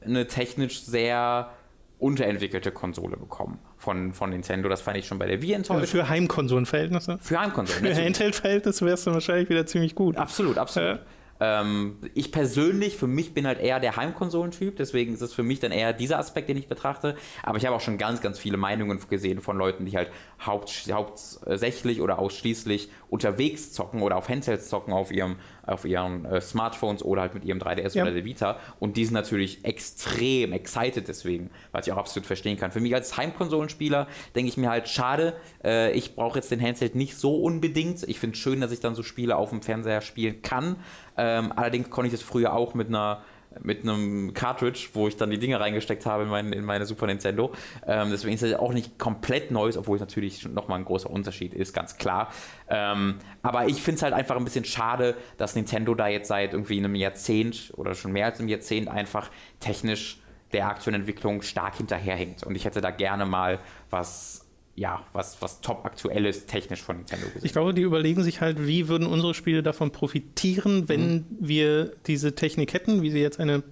eine 0.00 0.28
technisch 0.28 0.82
sehr 0.82 1.50
unterentwickelte 1.98 2.70
Konsole 2.70 3.16
bekommen 3.16 3.58
von, 3.76 4.12
von 4.12 4.30
Nintendo. 4.30 4.68
Das 4.68 4.80
fand 4.80 4.96
ich 4.96 5.06
schon 5.06 5.18
bei 5.18 5.26
der 5.26 5.42
Wii 5.42 5.54
enttäuscht. 5.54 5.80
Also 5.80 5.98
für 5.98 6.08
Heimkonsolenverhältnisse? 6.08 7.18
Für 7.20 7.40
Heimkonsolen. 7.40 7.84
Für 7.84 8.02
Handheld-Verhältnisse 8.02 8.86
wärst 8.86 9.06
du 9.06 9.12
wahrscheinlich 9.12 9.48
wieder 9.48 9.66
ziemlich 9.66 9.94
gut. 9.94 10.16
Absolut, 10.16 10.56
absolut. 10.56 10.96
Ja. 10.96 11.02
Ähm, 11.40 11.98
ich 12.14 12.32
persönlich, 12.32 12.96
für 12.96 13.06
mich 13.06 13.34
bin 13.34 13.46
halt 13.46 13.58
eher 13.58 13.80
der 13.80 13.96
Heimkonsolentyp, 13.96 14.76
deswegen 14.76 15.14
ist 15.14 15.22
es 15.22 15.32
für 15.32 15.42
mich 15.42 15.58
dann 15.58 15.72
eher 15.72 15.92
dieser 15.92 16.18
Aspekt, 16.18 16.48
den 16.48 16.56
ich 16.56 16.68
betrachte. 16.68 17.16
Aber 17.42 17.56
ich 17.56 17.66
habe 17.66 17.74
auch 17.74 17.80
schon 17.80 17.98
ganz, 17.98 18.20
ganz 18.20 18.38
viele 18.38 18.58
Meinungen 18.58 19.00
gesehen 19.08 19.40
von 19.40 19.56
Leuten, 19.56 19.86
die 19.86 19.96
halt 19.96 20.10
haupt, 20.44 20.86
hauptsächlich 20.90 22.00
oder 22.00 22.18
ausschließlich 22.18 22.90
unterwegs 23.08 23.72
zocken 23.72 24.02
oder 24.02 24.16
auf 24.16 24.28
Handsets 24.28 24.68
zocken 24.68 24.92
auf 24.92 25.12
ihrem 25.12 25.36
auf 25.66 25.84
ihren 25.84 26.24
äh, 26.24 26.40
Smartphones 26.40 27.04
oder 27.04 27.22
halt 27.22 27.34
mit 27.34 27.44
ihrem 27.44 27.58
3DS 27.58 27.94
ja. 27.94 28.02
oder 28.02 28.12
der 28.12 28.24
Vita. 28.24 28.58
Und 28.80 28.96
die 28.96 29.04
sind 29.04 29.14
natürlich 29.14 29.64
extrem 29.64 30.52
excited 30.52 31.06
deswegen, 31.06 31.50
was 31.70 31.86
ich 31.86 31.92
auch 31.92 31.98
absolut 31.98 32.26
verstehen 32.26 32.58
kann. 32.58 32.72
Für 32.72 32.80
mich 32.80 32.94
als 32.94 33.16
Heimkonsolenspieler 33.16 34.08
denke 34.34 34.48
ich 34.48 34.56
mir 34.56 34.70
halt, 34.70 34.88
schade, 34.88 35.34
äh, 35.62 35.92
ich 35.92 36.16
brauche 36.16 36.38
jetzt 36.38 36.50
den 36.50 36.60
Handheld 36.60 36.96
nicht 36.96 37.16
so 37.16 37.36
unbedingt. 37.36 38.02
Ich 38.04 38.18
finde 38.18 38.34
es 38.34 38.40
schön, 38.40 38.60
dass 38.60 38.72
ich 38.72 38.80
dann 38.80 38.94
so 38.94 39.02
Spiele 39.02 39.36
auf 39.36 39.50
dem 39.50 39.62
Fernseher 39.62 40.00
spielen 40.00 40.42
kann. 40.42 40.76
Ähm, 41.16 41.52
allerdings 41.54 41.90
konnte 41.90 42.08
ich 42.08 42.12
das 42.12 42.22
früher 42.22 42.54
auch 42.54 42.74
mit 42.74 42.88
einer 42.88 43.22
mit 43.62 43.82
einem 43.82 44.32
Cartridge, 44.34 44.88
wo 44.94 45.08
ich 45.08 45.16
dann 45.16 45.30
die 45.30 45.38
Dinge 45.38 45.58
reingesteckt 45.58 46.06
habe 46.06 46.24
in, 46.24 46.28
mein, 46.28 46.52
in 46.52 46.64
meine 46.64 46.86
Super 46.86 47.06
Nintendo. 47.06 47.52
Ähm, 47.86 48.10
deswegen 48.10 48.34
ist 48.34 48.42
es 48.42 48.54
auch 48.54 48.72
nicht 48.72 48.98
komplett 48.98 49.50
Neues, 49.50 49.76
obwohl 49.76 49.96
es 49.96 50.00
natürlich 50.00 50.48
nochmal 50.48 50.78
ein 50.78 50.84
großer 50.84 51.10
Unterschied 51.10 51.52
ist, 51.54 51.72
ganz 51.72 51.96
klar. 51.96 52.32
Ähm, 52.68 53.16
aber 53.42 53.66
ich 53.66 53.82
finde 53.82 53.96
es 53.96 54.02
halt 54.02 54.14
einfach 54.14 54.36
ein 54.36 54.44
bisschen 54.44 54.64
schade, 54.64 55.16
dass 55.36 55.56
Nintendo 55.56 55.94
da 55.94 56.08
jetzt 56.08 56.28
seit 56.28 56.52
irgendwie 56.52 56.78
einem 56.78 56.94
Jahrzehnt 56.94 57.72
oder 57.76 57.94
schon 57.94 58.12
mehr 58.12 58.26
als 58.26 58.38
einem 58.38 58.48
Jahrzehnt 58.48 58.88
einfach 58.88 59.30
technisch 59.58 60.20
der 60.52 60.66
aktuellen 60.66 61.00
Entwicklung 61.00 61.42
stark 61.42 61.76
hinterherhinkt. 61.76 62.44
Und 62.44 62.54
ich 62.54 62.64
hätte 62.64 62.80
da 62.80 62.90
gerne 62.90 63.26
mal 63.26 63.60
was 63.88 64.49
ja, 64.74 65.04
was, 65.12 65.42
was 65.42 65.60
top 65.60 65.84
aktuelles 65.84 66.46
technisch 66.46 66.82
von 66.82 66.96
Nintendo 66.96 67.26
gesehen. 67.26 67.44
Ich 67.44 67.52
glaube, 67.52 67.74
die 67.74 67.82
überlegen 67.82 68.22
sich 68.22 68.40
halt, 68.40 68.66
wie 68.66 68.88
würden 68.88 69.06
unsere 69.06 69.34
Spiele 69.34 69.62
davon 69.62 69.90
profitieren, 69.90 70.88
wenn 70.88 71.12
mhm. 71.12 71.26
wir 71.38 71.92
diese 72.06 72.34
Technik 72.34 72.72
hätten, 72.72 73.02
wie 73.02 73.10
sie 73.10 73.20
jetzt 73.20 73.40
eine 73.40 73.62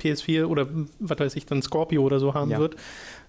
PS4 0.00 0.44
oder 0.44 0.66
was 0.98 1.18
weiß 1.18 1.36
ich, 1.36 1.46
dann 1.46 1.62
Scorpio 1.62 2.02
oder 2.02 2.20
so 2.20 2.34
haben 2.34 2.50
ja. 2.50 2.58
wird. 2.58 2.76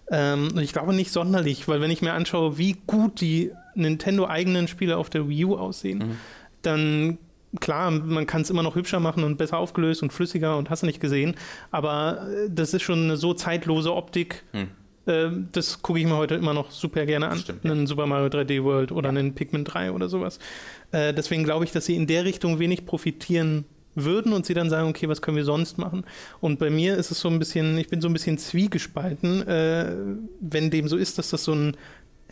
Ähm, 0.10 0.50
und 0.54 0.60
ich 0.60 0.74
glaube 0.74 0.94
nicht 0.94 1.12
sonderlich, 1.12 1.68
weil 1.68 1.80
wenn 1.80 1.92
ich 1.92 2.02
mir 2.02 2.14
anschaue, 2.14 2.58
wie 2.58 2.78
gut 2.88 3.22
die 3.22 3.52
Nintendo-eigenen 3.76 4.68
Spiele 4.68 4.98
auf 4.98 5.10
der 5.10 5.30
Wii 5.30 5.46
U 5.46 5.56
aussehen, 5.56 6.00
mhm. 6.00 6.18
dann 6.64 7.18
klar, 7.60 7.92
man 7.92 8.26
kann 8.26 8.42
es 8.42 8.50
immer 8.50 8.64
noch 8.64 8.76
hübscher 8.76 9.00
machen 9.00 9.24
und 9.24 9.38
besser 9.38 9.58
aufgelöst 9.58 10.04
und 10.04 10.12
flüssiger 10.12 10.58
und 10.58 10.70
hast 10.70 10.84
du 10.84 10.86
nicht 10.88 11.00
gesehen, 11.00 11.36
aber 11.70 12.28
äh, 12.30 12.50
das 12.50 12.74
ist 12.74 12.82
schon 12.82 13.04
eine 13.04 13.18
so 13.18 13.34
zeitlose 13.34 13.94
Optik. 13.94 14.44
Mhm 14.54 14.81
ähm, 15.12 15.50
das 15.52 15.82
gucke 15.82 16.00
ich 16.00 16.06
mir 16.06 16.16
heute 16.16 16.36
immer 16.36 16.54
noch 16.54 16.72
super 16.72 17.06
gerne 17.06 17.30
an. 17.30 17.40
Stimmt, 17.40 17.64
ja. 17.64 17.72
Einen 17.72 17.88
Super 17.88 18.06
Mario 18.06 18.28
3D 18.28 18.64
World 18.64 18.92
oder 18.92 19.12
ja. 19.12 19.20
einen 19.20 19.34
Pikmin 19.34 19.64
3 19.66 19.92
oder 19.92 20.10
sowas. 20.10 20.40
Äh, 20.92 21.14
deswegen 21.14 21.44
glaube 21.44 21.66
ich, 21.66 21.72
dass 21.72 21.86
sie 21.86 21.96
in 21.96 22.08
der 22.08 22.26
Richtung 22.26 22.60
wenig 22.60 22.86
profitieren 22.86 23.66
würden 23.96 24.34
und 24.34 24.46
sie 24.46 24.54
dann 24.54 24.70
sagen, 24.70 24.90
okay, 24.90 25.10
was 25.10 25.22
können 25.22 25.38
wir 25.38 25.44
sonst 25.44 25.78
machen? 25.78 26.06
Und 26.40 26.60
bei 26.60 26.70
mir 26.70 26.96
ist 26.96 27.12
es 27.12 27.20
so 27.20 27.30
ein 27.30 27.40
bisschen, 27.40 27.78
ich 27.78 27.90
bin 27.90 28.02
so 28.02 28.08
ein 28.08 28.14
bisschen 28.14 28.38
zwiegespalten, 28.38 29.48
äh, 29.48 29.94
wenn 30.40 30.70
dem 30.70 30.88
so 30.88 30.98
ist, 30.98 31.18
dass 31.18 31.30
das 31.30 31.44
so 31.44 31.54
ein 31.54 31.76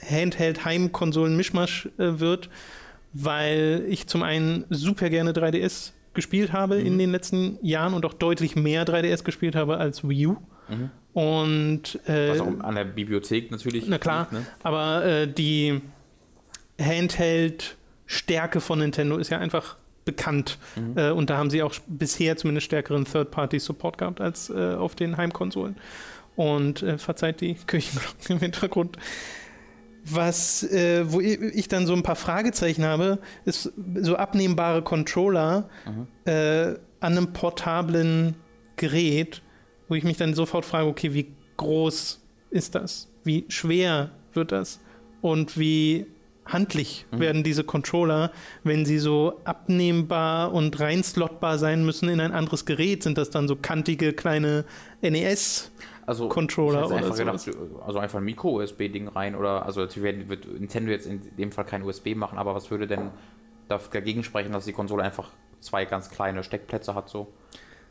Handheld-Heimkonsolen-Mischmasch 0.10 1.89
äh, 1.98 2.20
wird, 2.20 2.50
weil 3.13 3.84
ich 3.89 4.08
zum 4.08 4.24
einen 4.24 4.65
super 4.70 5.10
gerne 5.10 5.34
3DS 5.34 5.92
gespielt 6.13 6.54
habe 6.54 6.80
mhm. 6.80 6.86
in 6.86 6.98
den 6.98 7.12
letzten 7.12 7.58
Jahren 7.62 7.94
und 7.94 8.06
auch 8.06 8.13
deutlich 8.13 8.56
mehr 8.56 8.86
3DS 8.86 9.24
gespielt 9.24 9.56
habe 9.56 9.78
als 9.78 10.08
Wii 10.08 10.28
U. 10.28 10.38
Mhm. 10.70 10.92
Und 11.13 12.00
äh, 12.08 12.30
was 12.30 12.41
auch 12.41 12.60
an 12.60 12.76
der 12.76 12.86
Bibliothek 12.86 13.52
natürlich. 13.52 13.88
Na 13.88 13.98
klar, 13.98 14.28
liegt, 14.32 14.34
ne? 14.34 14.45
aber 14.63 15.06
äh, 15.06 15.28
die 15.28 15.82
Handheld-Stärke 16.80 18.62
von 18.62 18.80
Nintendo 18.80 19.17
ist 19.17 19.30
ja 19.30 19.39
einfach 19.39 19.78
bekannt. 20.06 20.58
Mhm. 20.76 20.98
Äh, 20.98 21.12
und 21.12 21.30
da 21.30 21.38
haben 21.38 21.50
sie 21.50 21.63
auch 21.63 21.74
bisher 21.88 22.38
zumindest 22.38 22.65
stärkeren 22.65 23.06
Third-Party-Support 23.06 23.98
gehabt 23.98 24.22
als 24.22 24.50
äh, 24.50 24.76
auf 24.76 24.95
den 24.95 25.17
Heimkonsolen. 25.17 25.76
Und 26.36 26.84
äh, 26.84 26.98
verzeiht 26.98 27.41
die 27.41 27.56
Kirchenglocken 27.56 28.36
im 28.36 28.39
Hintergrund. 28.39 28.98
Was, 30.06 30.63
äh, 30.63 31.12
wo 31.12 31.19
ich 31.19 31.67
dann 31.67 31.86
so 31.86 31.93
ein 31.93 32.04
paar 32.04 32.15
Fragezeichen 32.15 32.86
habe, 32.86 33.19
ist 33.45 33.72
so 33.95 34.15
abnehmbare 34.15 34.82
Controller 34.82 35.69
mhm. 35.86 36.08
an 36.26 36.78
einem 37.17 37.34
portablen 37.34 38.36
Gerät 38.78 39.41
wo 39.89 39.95
ich 39.95 40.04
mich 40.04 40.17
dann 40.17 40.34
sofort 40.34 40.63
frage, 40.63 40.88
okay, 40.88 41.13
wie 41.13 41.34
groß 41.58 42.21
ist 42.52 42.75
das? 42.75 43.12
Wie 43.23 43.45
schwer 43.49 44.12
wird 44.34 44.52
das? 44.52 44.80
Und 45.21 45.60
wie 45.60 46.06
handlich 46.45 47.06
mhm. 47.12 47.19
werden 47.19 47.43
diese 47.43 47.63
Controller, 47.63 48.32
wenn 48.63 48.86
sie 48.86 48.99
so 48.99 49.39
abnehmbar 49.43 50.54
und 50.54 50.80
reinslottbar 50.80 51.58
sein 51.58 51.86
müssen 51.86 52.08
in 52.10 52.19
ein 52.19 52.32
anderes 52.32 52.65
Gerät? 52.65 53.04
Sind 53.04 53.17
das 53.17 53.30
dann 53.30 53.47
so 53.47 53.56
kantige 53.56 54.13
kleine 54.13 54.65
NES? 55.02 55.71
Also, 56.06 56.28
Controller 56.28 56.88
oder 56.88 56.95
einfach 56.95 57.15
gedacht, 57.15 57.52
also 57.86 57.99
einfach 57.99 58.17
ein 58.17 58.25
Micro-USB-Ding 58.25 59.10
rein 59.10 59.36
oder 59.36 59.63
also 59.63 59.82
natürlich 59.82 60.28
wird 60.28 60.47
Nintendo 60.60 60.91
jetzt 60.91 61.06
in 61.06 61.21
dem 61.38 61.52
Fall 61.52 61.65
kein 61.65 61.84
USB 61.84 62.15
machen, 62.15 62.39
aber 62.39 62.56
was 62.56 62.71
würde 62.71 62.88
denn 62.88 63.12
dagegen 63.67 64.23
sprechen, 64.23 64.52
dass 64.52 64.65
die 64.65 64.73
Konsole 64.73 65.04
einfach 65.04 65.30
zwei 65.60 65.86
ganz 65.86 66.10
kleine 66.10 66.43
Steckplätze 66.43 66.95
hat 66.95 67.10
so? 67.10 67.28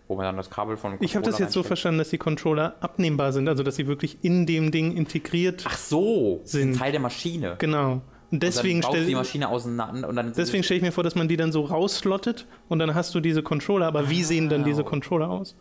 Wo 0.08 0.16
man 0.16 0.24
dann 0.24 0.36
das 0.36 0.50
Kabel 0.50 0.76
von 0.76 0.96
Ich 1.00 1.14
habe 1.14 1.24
das 1.24 1.38
jetzt 1.38 1.52
so 1.52 1.62
verstanden, 1.62 1.98
dass 1.98 2.08
die 2.08 2.18
Controller 2.18 2.76
abnehmbar 2.80 3.32
sind, 3.32 3.48
also 3.48 3.62
dass 3.62 3.76
sie 3.76 3.86
wirklich 3.86 4.18
in 4.22 4.46
dem 4.46 4.70
Ding 4.70 4.96
integriert 4.96 5.64
Ach 5.68 5.76
so, 5.76 6.40
sind. 6.44 6.76
Teil 6.76 6.92
der 6.92 7.00
Maschine. 7.00 7.56
Genau. 7.58 8.00
Und 8.30 8.42
deswegen 8.42 8.82
stelle 8.82 9.06
die 9.06 9.14
Maschine 9.14 9.48
auseinander 9.48 10.08
und 10.08 10.16
dann 10.16 10.32
Deswegen 10.34 10.62
stelle 10.62 10.78
ich 10.78 10.82
mir 10.82 10.92
vor, 10.92 11.04
dass 11.04 11.14
man 11.14 11.28
die 11.28 11.36
dann 11.36 11.52
so 11.52 11.62
rausslottet 11.62 12.46
und 12.68 12.78
dann 12.78 12.94
hast 12.94 13.14
du 13.14 13.20
diese 13.20 13.42
Controller, 13.42 13.86
aber 13.86 14.10
wie 14.10 14.22
sehen 14.22 14.48
dann 14.48 14.64
diese 14.64 14.84
Controller 14.84 15.30
aus? 15.30 15.54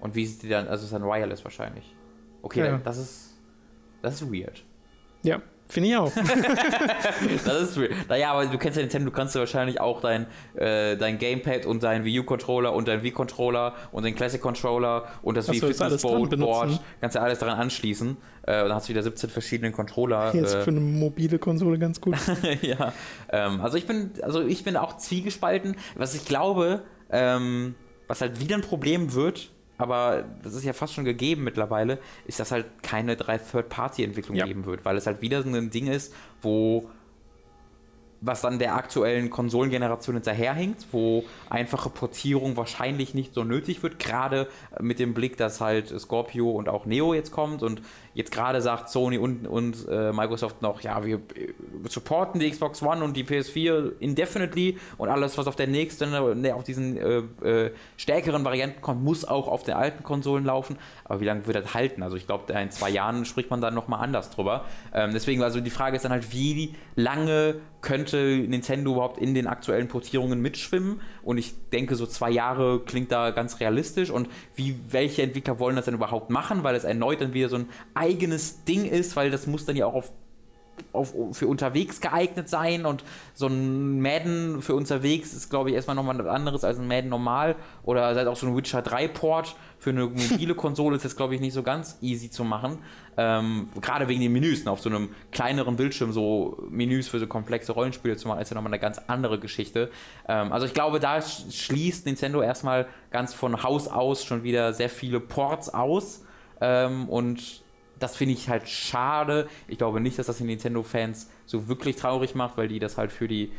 Und 0.00 0.14
wie 0.14 0.24
sieht 0.24 0.42
die 0.42 0.48
dann, 0.48 0.68
also 0.68 0.84
ist 0.84 0.92
dann 0.92 1.02
wireless 1.02 1.44
wahrscheinlich. 1.44 1.94
Okay, 2.42 2.60
ja. 2.60 2.78
das 2.78 2.98
ist 2.98 3.38
das 4.02 4.20
ist 4.20 4.32
weird. 4.32 4.62
Ja. 5.22 5.40
Finde 5.68 5.88
ich 5.88 5.96
auch. 5.96 6.12
das 7.44 7.62
ist 7.62 7.80
weird. 7.80 7.92
Naja, 8.08 8.32
aber 8.32 8.46
du 8.46 8.56
kennst 8.56 8.76
ja 8.76 8.82
Nintendo, 8.82 9.10
du 9.10 9.16
kannst 9.16 9.34
ja 9.34 9.40
wahrscheinlich 9.40 9.80
auch 9.80 10.00
dein, 10.00 10.26
äh, 10.54 10.96
dein 10.96 11.18
Gamepad 11.18 11.66
und 11.66 11.82
dein 11.82 12.04
Wii 12.04 12.20
U-Controller 12.20 12.72
und 12.72 12.86
dein 12.88 13.02
Wii-Controller 13.02 13.74
und 13.90 14.04
den 14.04 14.14
Classic-Controller 14.14 15.06
und 15.22 15.36
das 15.36 15.50
Wii 15.50 15.60
Fitness 15.60 16.02
Board, 16.02 16.38
Board, 16.38 16.80
kannst 17.00 17.16
ja 17.16 17.22
alles 17.22 17.40
daran 17.40 17.58
anschließen. 17.58 18.16
Äh, 18.46 18.62
und 18.62 18.68
dann 18.68 18.76
hast 18.76 18.88
du 18.88 18.90
wieder 18.90 19.02
17 19.02 19.28
verschiedene 19.28 19.72
Controller. 19.72 20.30
Hier 20.32 20.44
ist 20.44 20.54
äh, 20.54 20.62
für 20.62 20.70
eine 20.70 20.80
mobile 20.80 21.38
Konsole 21.38 21.78
ganz 21.78 22.00
gut. 22.00 22.16
ja. 22.62 22.92
Ähm, 23.30 23.60
also 23.60 23.76
ich 23.76 23.86
bin, 23.86 24.12
also 24.22 24.42
ich 24.42 24.62
bin 24.62 24.76
auch 24.76 24.96
zwiegespalten. 24.96 25.76
Was 25.96 26.14
ich 26.14 26.24
glaube, 26.24 26.82
ähm, 27.10 27.74
was 28.06 28.20
halt 28.20 28.40
wieder 28.40 28.54
ein 28.54 28.62
Problem 28.62 29.14
wird, 29.14 29.50
aber 29.78 30.24
das 30.42 30.54
ist 30.54 30.64
ja 30.64 30.72
fast 30.72 30.94
schon 30.94 31.04
gegeben 31.04 31.44
mittlerweile, 31.44 31.98
ist, 32.26 32.40
dass 32.40 32.50
halt 32.52 32.66
keine 32.82 33.16
drei 33.16 33.38
Third-Party-Entwicklung 33.38 34.36
ja. 34.36 34.46
geben 34.46 34.64
wird, 34.64 34.84
weil 34.84 34.96
es 34.96 35.06
halt 35.06 35.20
wieder 35.20 35.42
so 35.42 35.48
ein 35.48 35.70
Ding 35.70 35.86
ist, 35.86 36.14
wo 36.42 36.88
was 38.20 38.40
dann 38.40 38.58
der 38.58 38.74
aktuellen 38.74 39.30
Konsolengeneration 39.30 40.16
hinterherhinkt, 40.16 40.86
wo 40.92 41.24
einfache 41.50 41.90
Portierung 41.90 42.56
wahrscheinlich 42.56 43.14
nicht 43.14 43.34
so 43.34 43.44
nötig 43.44 43.82
wird, 43.82 43.98
gerade 43.98 44.48
mit 44.80 44.98
dem 44.98 45.14
Blick, 45.14 45.36
dass 45.36 45.60
halt 45.60 45.88
Scorpio 46.00 46.50
und 46.50 46.68
auch 46.68 46.86
Neo 46.86 47.14
jetzt 47.14 47.30
kommt 47.30 47.62
und 47.62 47.82
jetzt 48.16 48.32
gerade 48.32 48.62
sagt 48.62 48.88
Sony 48.88 49.18
und, 49.18 49.46
und 49.46 49.86
äh, 49.88 50.10
Microsoft 50.10 50.62
noch, 50.62 50.80
ja, 50.80 51.04
wir 51.04 51.16
äh, 51.16 51.52
supporten 51.86 52.40
die 52.40 52.50
Xbox 52.50 52.82
One 52.82 53.04
und 53.04 53.14
die 53.14 53.24
PS4 53.24 53.92
indefinitely 54.00 54.78
und 54.96 55.10
alles, 55.10 55.36
was 55.36 55.46
auf 55.46 55.54
der 55.54 55.66
nächsten, 55.66 56.10
ne, 56.10 56.54
auf 56.54 56.64
diesen 56.64 56.96
äh, 56.96 57.18
äh, 57.46 57.70
stärkeren 57.98 58.42
Varianten 58.42 58.80
kommt, 58.80 59.04
muss 59.04 59.26
auch 59.26 59.48
auf 59.48 59.64
den 59.64 59.74
alten 59.74 60.02
Konsolen 60.02 60.46
laufen. 60.46 60.78
Aber 61.04 61.20
wie 61.20 61.26
lange 61.26 61.46
wird 61.46 61.56
das 61.56 61.74
halten? 61.74 62.02
Also 62.02 62.16
ich 62.16 62.26
glaube, 62.26 62.50
in 62.54 62.70
zwei 62.70 62.88
Jahren 62.88 63.26
spricht 63.26 63.50
man 63.50 63.60
dann 63.60 63.74
nochmal 63.74 64.02
anders 64.02 64.30
drüber. 64.30 64.64
Ähm, 64.94 65.10
deswegen, 65.12 65.42
also 65.42 65.60
die 65.60 65.70
Frage 65.70 65.96
ist 65.96 66.04
dann 66.06 66.12
halt, 66.12 66.32
wie 66.32 66.74
lange 66.94 67.56
könnte 67.82 68.16
Nintendo 68.16 68.92
überhaupt 68.92 69.18
in 69.18 69.34
den 69.34 69.46
aktuellen 69.46 69.86
Portierungen 69.88 70.40
mitschwimmen? 70.40 71.00
Und 71.22 71.38
ich 71.38 71.54
denke, 71.70 71.94
so 71.94 72.06
zwei 72.06 72.30
Jahre 72.30 72.80
klingt 72.80 73.12
da 73.12 73.30
ganz 73.30 73.60
realistisch. 73.60 74.10
Und 74.10 74.28
wie, 74.54 74.76
welche 74.90 75.22
Entwickler 75.22 75.60
wollen 75.60 75.76
das 75.76 75.84
denn 75.84 75.94
überhaupt 75.94 76.30
machen? 76.30 76.64
Weil 76.64 76.74
es 76.74 76.84
erneut 76.84 77.20
dann 77.20 77.34
wieder 77.34 77.48
so 77.48 77.56
ein 77.56 77.68
eigenes 78.06 78.64
Ding 78.64 78.84
ist, 78.84 79.16
weil 79.16 79.30
das 79.30 79.46
muss 79.46 79.64
dann 79.64 79.76
ja 79.76 79.86
auch 79.86 79.94
auf 79.94 80.12
auf, 80.92 81.14
für 81.32 81.46
unterwegs 81.46 82.00
geeignet 82.00 82.48
sein 82.48 82.86
und 82.86 83.04
so 83.34 83.46
ein 83.46 84.00
Madden 84.00 84.62
für 84.62 84.74
unterwegs 84.74 85.32
ist, 85.32 85.50
glaube 85.50 85.70
ich, 85.70 85.76
erstmal 85.76 85.96
nochmal 85.96 86.18
was 86.18 86.26
anderes 86.26 86.64
als 86.64 86.78
ein 86.78 86.88
Madden 86.88 87.08
normal 87.08 87.56
oder 87.84 88.02
halt 88.06 88.26
auch 88.28 88.36
so 88.36 88.46
ein 88.46 88.56
Witcher 88.56 88.82
3 88.82 89.08
Port 89.08 89.56
für 89.78 89.90
eine 89.90 90.06
mobile 90.06 90.54
Konsole 90.54 90.96
ist 90.96 91.04
jetzt, 91.04 91.16
glaube 91.16 91.34
ich, 91.34 91.40
nicht 91.40 91.52
so 91.52 91.62
ganz 91.62 91.98
easy 92.00 92.30
zu 92.30 92.44
machen. 92.44 92.78
Ähm, 93.18 93.68
Gerade 93.80 94.08
wegen 94.08 94.20
den 94.20 94.32
Menüs, 94.32 94.64
ne? 94.64 94.70
auf 94.70 94.80
so 94.80 94.90
einem 94.90 95.10
kleineren 95.32 95.76
Bildschirm 95.76 96.12
so 96.12 96.62
Menüs 96.68 97.08
für 97.08 97.18
so 97.18 97.26
komplexe 97.26 97.72
Rollenspiele 97.72 98.16
zu 98.16 98.28
machen, 98.28 98.40
ist 98.40 98.50
ja 98.50 98.54
nochmal 98.54 98.72
eine 98.72 98.80
ganz 98.80 99.00
andere 99.06 99.38
Geschichte. 99.38 99.90
Ähm, 100.28 100.52
also 100.52 100.66
ich 100.66 100.74
glaube, 100.74 101.00
da 101.00 101.20
schließt 101.22 102.06
Nintendo 102.06 102.42
erstmal 102.42 102.86
ganz 103.10 103.32
von 103.32 103.62
Haus 103.62 103.88
aus 103.88 104.24
schon 104.24 104.42
wieder 104.42 104.74
sehr 104.74 104.90
viele 104.90 105.20
Ports 105.20 105.72
aus 105.72 106.24
ähm, 106.60 107.08
und 107.08 107.62
das 107.98 108.16
finde 108.16 108.34
ich 108.34 108.48
halt 108.48 108.68
schade. 108.68 109.48
Ich 109.68 109.78
glaube 109.78 110.00
nicht, 110.00 110.18
dass 110.18 110.26
das 110.26 110.38
die 110.38 110.44
Nintendo-Fans 110.44 111.30
so 111.46 111.68
wirklich 111.68 111.96
traurig 111.96 112.34
macht, 112.34 112.56
weil 112.56 112.68
die 112.68 112.78
das 112.78 112.98
halt 112.98 113.12
für 113.12 113.28
die 113.28 113.52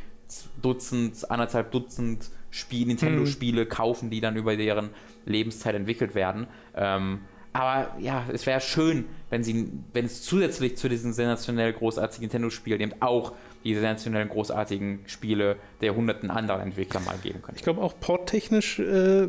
Dutzend, 0.62 1.30
anderthalb 1.32 1.72
Dutzend 1.72 2.30
Spiel, 2.50 2.88
Nintendo-Spiele 2.88 3.66
mhm. 3.66 3.70
kaufen, 3.70 4.10
die 4.10 4.22
dann 4.22 4.36
über 4.36 4.56
deren 4.56 4.90
Lebenszeit 5.26 5.76
entwickelt 5.76 6.16
werden. 6.16 6.48
Ähm, 6.76 7.22
aber 7.54 7.96
ja, 8.00 8.26
es 8.32 8.46
wäre 8.46 8.62
schön, 8.62 9.06
wenn 9.30 9.44
sie, 9.44 9.72
wenn 9.94 10.06
es 10.06 10.22
zusätzlich 10.22 10.78
zu 10.78 10.90
diesen 10.90 11.14
sensationell 11.14 11.74
großartigen 11.74 12.24
Nintendo-Spielen 12.24 12.82
eben 12.82 12.94
auch 13.02 13.34
diese 13.64 13.82
sensationellen 13.82 14.30
großartigen 14.30 15.00
Spiele 15.08 15.58
der 15.82 15.96
hunderten 15.96 16.30
anderen 16.30 16.62
Entwickler 16.62 17.00
mal 17.00 17.18
geben 17.18 17.42
könnte. 17.42 17.58
Ich 17.58 17.64
glaube 17.64 17.82
auch 17.82 18.00
porttechnisch 18.00 18.80
äh, 18.80 19.28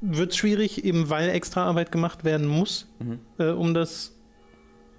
wird 0.00 0.30
es 0.30 0.36
schwierig, 0.36 0.84
eben 0.84 1.10
weil 1.10 1.28
extra 1.28 1.64
Arbeit 1.64 1.92
gemacht 1.92 2.24
werden 2.24 2.46
muss, 2.46 2.88
mhm. 2.98 3.20
äh, 3.38 3.50
um 3.50 3.74
das 3.74 4.15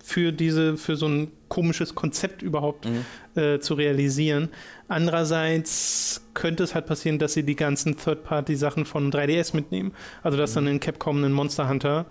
für 0.08 0.32
diese, 0.32 0.78
für 0.78 0.96
so 0.96 1.06
ein 1.06 1.34
komisches 1.50 1.94
Konzept 1.94 2.42
überhaupt 2.42 2.86
mhm. 2.86 3.04
äh, 3.36 3.60
zu 3.60 3.74
realisieren. 3.74 4.48
Andererseits 4.88 6.30
könnte 6.34 6.64
es 6.64 6.74
halt 6.74 6.86
passieren, 6.86 7.20
dass 7.20 7.34
sie 7.34 7.44
die 7.44 7.58
ganzen 7.58 7.98
Third-Party-Sachen 7.98 8.86
von 8.86 9.12
3DS 9.12 9.54
mitnehmen. 9.54 9.92
Also 10.24 10.38
dass 10.38 10.52
mhm. 10.52 10.56
dann 10.56 10.68
in 10.68 10.80
Capcom 10.80 11.18
einen 11.18 11.34
Monster 11.34 11.68
Hunter 11.68 12.06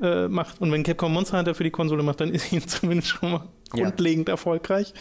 äh, 0.00 0.28
macht. 0.28 0.60
Und 0.60 0.72
wenn 0.72 0.82
Capcom 0.82 1.12
Monster 1.12 1.38
Hunter 1.38 1.54
für 1.54 1.64
die 1.64 1.70
Konsole 1.70 2.02
macht, 2.02 2.20
dann 2.20 2.30
ist 2.30 2.52
ihn 2.52 2.60
zumindest 2.66 3.08
schon 3.08 3.32
mal 3.32 3.48
grundlegend 3.70 4.28
ja. 4.28 4.34
erfolgreich. 4.34 4.94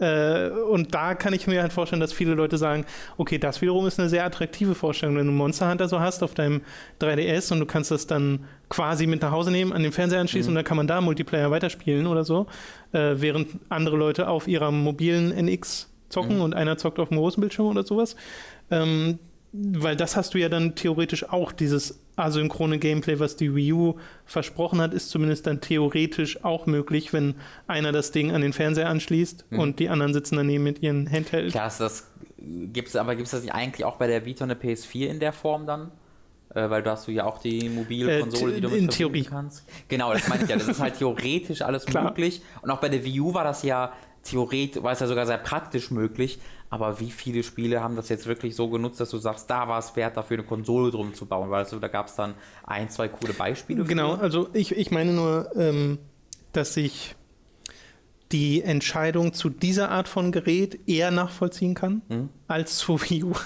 Äh, 0.00 0.48
und 0.48 0.94
da 0.94 1.14
kann 1.14 1.32
ich 1.32 1.46
mir 1.46 1.62
halt 1.62 1.72
vorstellen, 1.72 2.00
dass 2.00 2.12
viele 2.12 2.34
Leute 2.34 2.58
sagen, 2.58 2.84
okay, 3.16 3.38
das 3.38 3.60
wiederum 3.60 3.86
ist 3.86 3.98
eine 3.98 4.08
sehr 4.08 4.24
attraktive 4.24 4.74
Vorstellung, 4.74 5.16
wenn 5.16 5.26
du 5.26 5.32
Monster 5.32 5.70
Hunter 5.70 5.88
so 5.88 6.00
hast 6.00 6.22
auf 6.22 6.34
deinem 6.34 6.62
3DS 7.00 7.52
und 7.52 7.60
du 7.60 7.66
kannst 7.66 7.90
das 7.90 8.06
dann 8.06 8.44
quasi 8.68 9.06
mit 9.06 9.22
nach 9.22 9.30
Hause 9.30 9.50
nehmen, 9.50 9.72
an 9.72 9.82
den 9.82 9.92
Fernseher 9.92 10.20
anschließen 10.20 10.50
mhm. 10.50 10.52
und 10.52 10.56
dann 10.56 10.64
kann 10.64 10.76
man 10.76 10.86
da 10.86 11.00
Multiplayer 11.00 11.50
weiterspielen 11.50 12.06
oder 12.06 12.24
so, 12.24 12.46
äh, 12.92 13.14
während 13.16 13.50
andere 13.68 13.96
Leute 13.96 14.28
auf 14.28 14.48
ihrer 14.48 14.70
mobilen 14.70 15.32
NX 15.32 15.90
zocken 16.08 16.36
mhm. 16.36 16.42
und 16.42 16.54
einer 16.54 16.76
zockt 16.76 16.98
auf 16.98 17.08
dem 17.08 17.18
großen 17.18 17.40
Bildschirm 17.40 17.66
oder 17.66 17.84
sowas. 17.84 18.16
Ähm, 18.70 19.18
weil 19.52 19.96
das 19.96 20.16
hast 20.16 20.34
du 20.34 20.38
ja 20.38 20.48
dann 20.48 20.74
theoretisch 20.74 21.28
auch, 21.28 21.52
dieses 21.52 22.00
asynchrone 22.16 22.78
Gameplay, 22.78 23.18
was 23.18 23.36
die 23.36 23.54
Wii 23.54 23.72
U 23.72 23.94
versprochen 24.26 24.80
hat, 24.80 24.92
ist 24.92 25.10
zumindest 25.10 25.46
dann 25.46 25.60
theoretisch 25.60 26.44
auch 26.44 26.66
möglich, 26.66 27.12
wenn 27.12 27.34
einer 27.66 27.92
das 27.92 28.10
Ding 28.10 28.32
an 28.32 28.42
den 28.42 28.52
Fernseher 28.52 28.88
anschließt 28.88 29.46
mhm. 29.50 29.58
und 29.58 29.78
die 29.78 29.88
anderen 29.88 30.12
sitzen 30.12 30.36
daneben 30.36 30.64
mit 30.64 30.82
ihren 30.82 31.10
Handhelds. 31.10 31.52
Klar, 31.52 31.72
das 31.78 32.08
gibt's, 32.38 32.96
aber 32.96 33.14
gibt 33.14 33.26
es 33.26 33.32
das 33.32 33.42
nicht 33.42 33.54
eigentlich 33.54 33.84
auch 33.84 33.96
bei 33.96 34.06
der 34.06 34.24
Vita 34.24 34.44
und 34.44 34.48
der 34.48 34.60
PS4 34.60 35.06
in 35.06 35.20
der 35.20 35.32
Form 35.32 35.66
dann? 35.66 35.90
Äh, 36.54 36.70
weil 36.70 36.82
da 36.82 36.92
hast 36.92 37.06
du 37.06 37.12
ja 37.12 37.24
auch 37.24 37.38
die 37.38 37.68
mobile 37.68 38.18
äh, 38.18 38.20
Konsole, 38.20 38.54
die 38.54 38.60
du 38.60 38.68
mit 38.70 38.78
in 38.78 38.88
Theorie 38.88 39.24
kannst. 39.24 39.64
Genau, 39.88 40.12
das 40.12 40.28
meine 40.28 40.44
ich 40.44 40.50
ja. 40.50 40.56
Das 40.56 40.68
ist 40.68 40.80
halt 40.80 40.94
theoretisch 40.98 41.62
alles 41.62 41.86
möglich. 41.92 42.42
Und 42.62 42.70
auch 42.70 42.78
bei 42.78 42.88
der 42.88 43.04
Wii 43.04 43.20
U 43.20 43.34
war 43.34 43.44
das 43.44 43.62
ja 43.62 43.92
theoretisch, 44.22 44.82
war 44.82 44.92
es 44.92 45.00
ja 45.00 45.06
sogar 45.06 45.26
sehr 45.26 45.38
praktisch 45.38 45.90
möglich, 45.90 46.38
aber 46.70 47.00
wie 47.00 47.10
viele 47.10 47.42
Spiele 47.42 47.82
haben 47.82 47.96
das 47.96 48.08
jetzt 48.08 48.26
wirklich 48.26 48.54
so 48.54 48.68
genutzt, 48.68 49.00
dass 49.00 49.10
du 49.10 49.18
sagst, 49.18 49.48
da 49.48 49.68
war 49.68 49.78
es 49.78 49.96
wert, 49.96 50.16
dafür 50.16 50.38
eine 50.38 50.46
Konsole 50.46 50.90
drum 50.90 51.14
zu 51.14 51.26
bauen? 51.26 51.50
Weil 51.50 51.64
also, 51.64 51.78
da 51.78 51.88
gab 51.88 52.08
es 52.08 52.14
dann 52.14 52.34
ein, 52.64 52.90
zwei 52.90 53.08
coole 53.08 53.32
Beispiele. 53.32 53.84
Genau, 53.84 54.16
für. 54.16 54.22
also 54.22 54.48
ich, 54.52 54.72
ich 54.76 54.90
meine 54.90 55.12
nur, 55.12 55.50
ähm, 55.56 55.98
dass 56.52 56.76
ich 56.76 57.14
die 58.32 58.62
Entscheidung 58.62 59.32
zu 59.32 59.48
dieser 59.48 59.90
Art 59.90 60.08
von 60.08 60.32
Gerät 60.32 60.86
eher 60.86 61.10
nachvollziehen 61.10 61.74
kann 61.74 62.02
hm? 62.08 62.28
als 62.46 62.76
zu 62.78 63.00
Wii 63.00 63.24
U. 63.24 63.32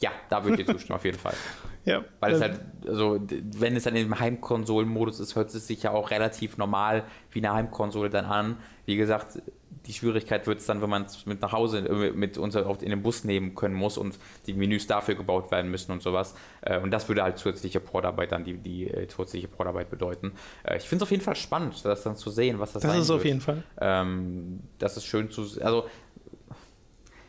Ja, 0.00 0.10
da 0.30 0.42
würde 0.42 0.60
ich 0.60 0.66
dir 0.66 0.72
zustimmen, 0.72 0.96
auf 0.96 1.04
jeden 1.04 1.18
Fall. 1.18 1.34
Ja. 1.84 2.04
Weil 2.20 2.34
es 2.34 2.40
halt, 2.40 2.60
also, 2.86 3.20
wenn 3.56 3.74
es 3.74 3.82
dann 3.82 3.96
im 3.96 4.16
Heimkonsolenmodus 4.16 5.18
ist, 5.18 5.34
hört 5.34 5.52
es 5.52 5.66
sich 5.66 5.82
ja 5.82 5.90
auch 5.90 6.12
relativ 6.12 6.56
normal 6.56 7.02
wie 7.32 7.40
eine 7.40 7.52
Heimkonsole 7.52 8.08
dann 8.08 8.24
an. 8.24 8.58
Wie 8.84 8.96
gesagt, 8.96 9.40
die 9.86 9.92
Schwierigkeit 9.92 10.46
wird 10.46 10.60
es 10.60 10.66
dann, 10.66 10.80
wenn 10.82 10.90
man 10.90 11.04
es 11.04 11.26
mit 11.26 11.40
nach 11.40 11.52
Hause 11.52 11.78
äh, 11.78 12.12
mit 12.12 12.38
uns 12.38 12.54
in 12.54 12.90
den 12.90 13.02
Bus 13.02 13.24
nehmen 13.24 13.54
können 13.54 13.74
muss 13.74 13.98
und 13.98 14.18
die 14.46 14.52
Menüs 14.52 14.86
dafür 14.86 15.14
gebaut 15.14 15.50
werden 15.50 15.70
müssen 15.70 15.92
und 15.92 16.02
sowas. 16.02 16.34
Äh, 16.60 16.78
und 16.78 16.90
das 16.90 17.08
würde 17.08 17.22
halt 17.22 17.38
zusätzliche 17.38 17.80
Portarbeit 17.80 18.32
dann 18.32 18.44
die, 18.44 18.54
die 18.54 18.88
äh, 18.88 19.08
zusätzliche 19.08 19.48
Portarbeit 19.48 19.90
bedeuten. 19.90 20.32
Ich 20.76 20.88
finde 20.88 20.96
es 20.96 21.02
auf 21.02 21.10
jeden 21.10 21.22
Fall 21.22 21.36
spannend, 21.36 21.84
das 21.84 22.02
dann 22.02 22.16
zu 22.16 22.30
sehen, 22.30 22.58
was 22.58 22.72
das, 22.72 22.82
das 22.82 22.92
sein 22.92 23.00
ist 23.00 23.08
wird. 23.08 23.18
auf 23.18 23.24
jeden 23.24 23.40
Fall. 23.40 23.62
Ähm, 23.80 24.60
das 24.78 24.96
ist 24.96 25.04
schön 25.04 25.30
zu 25.30 25.42
also 25.60 25.86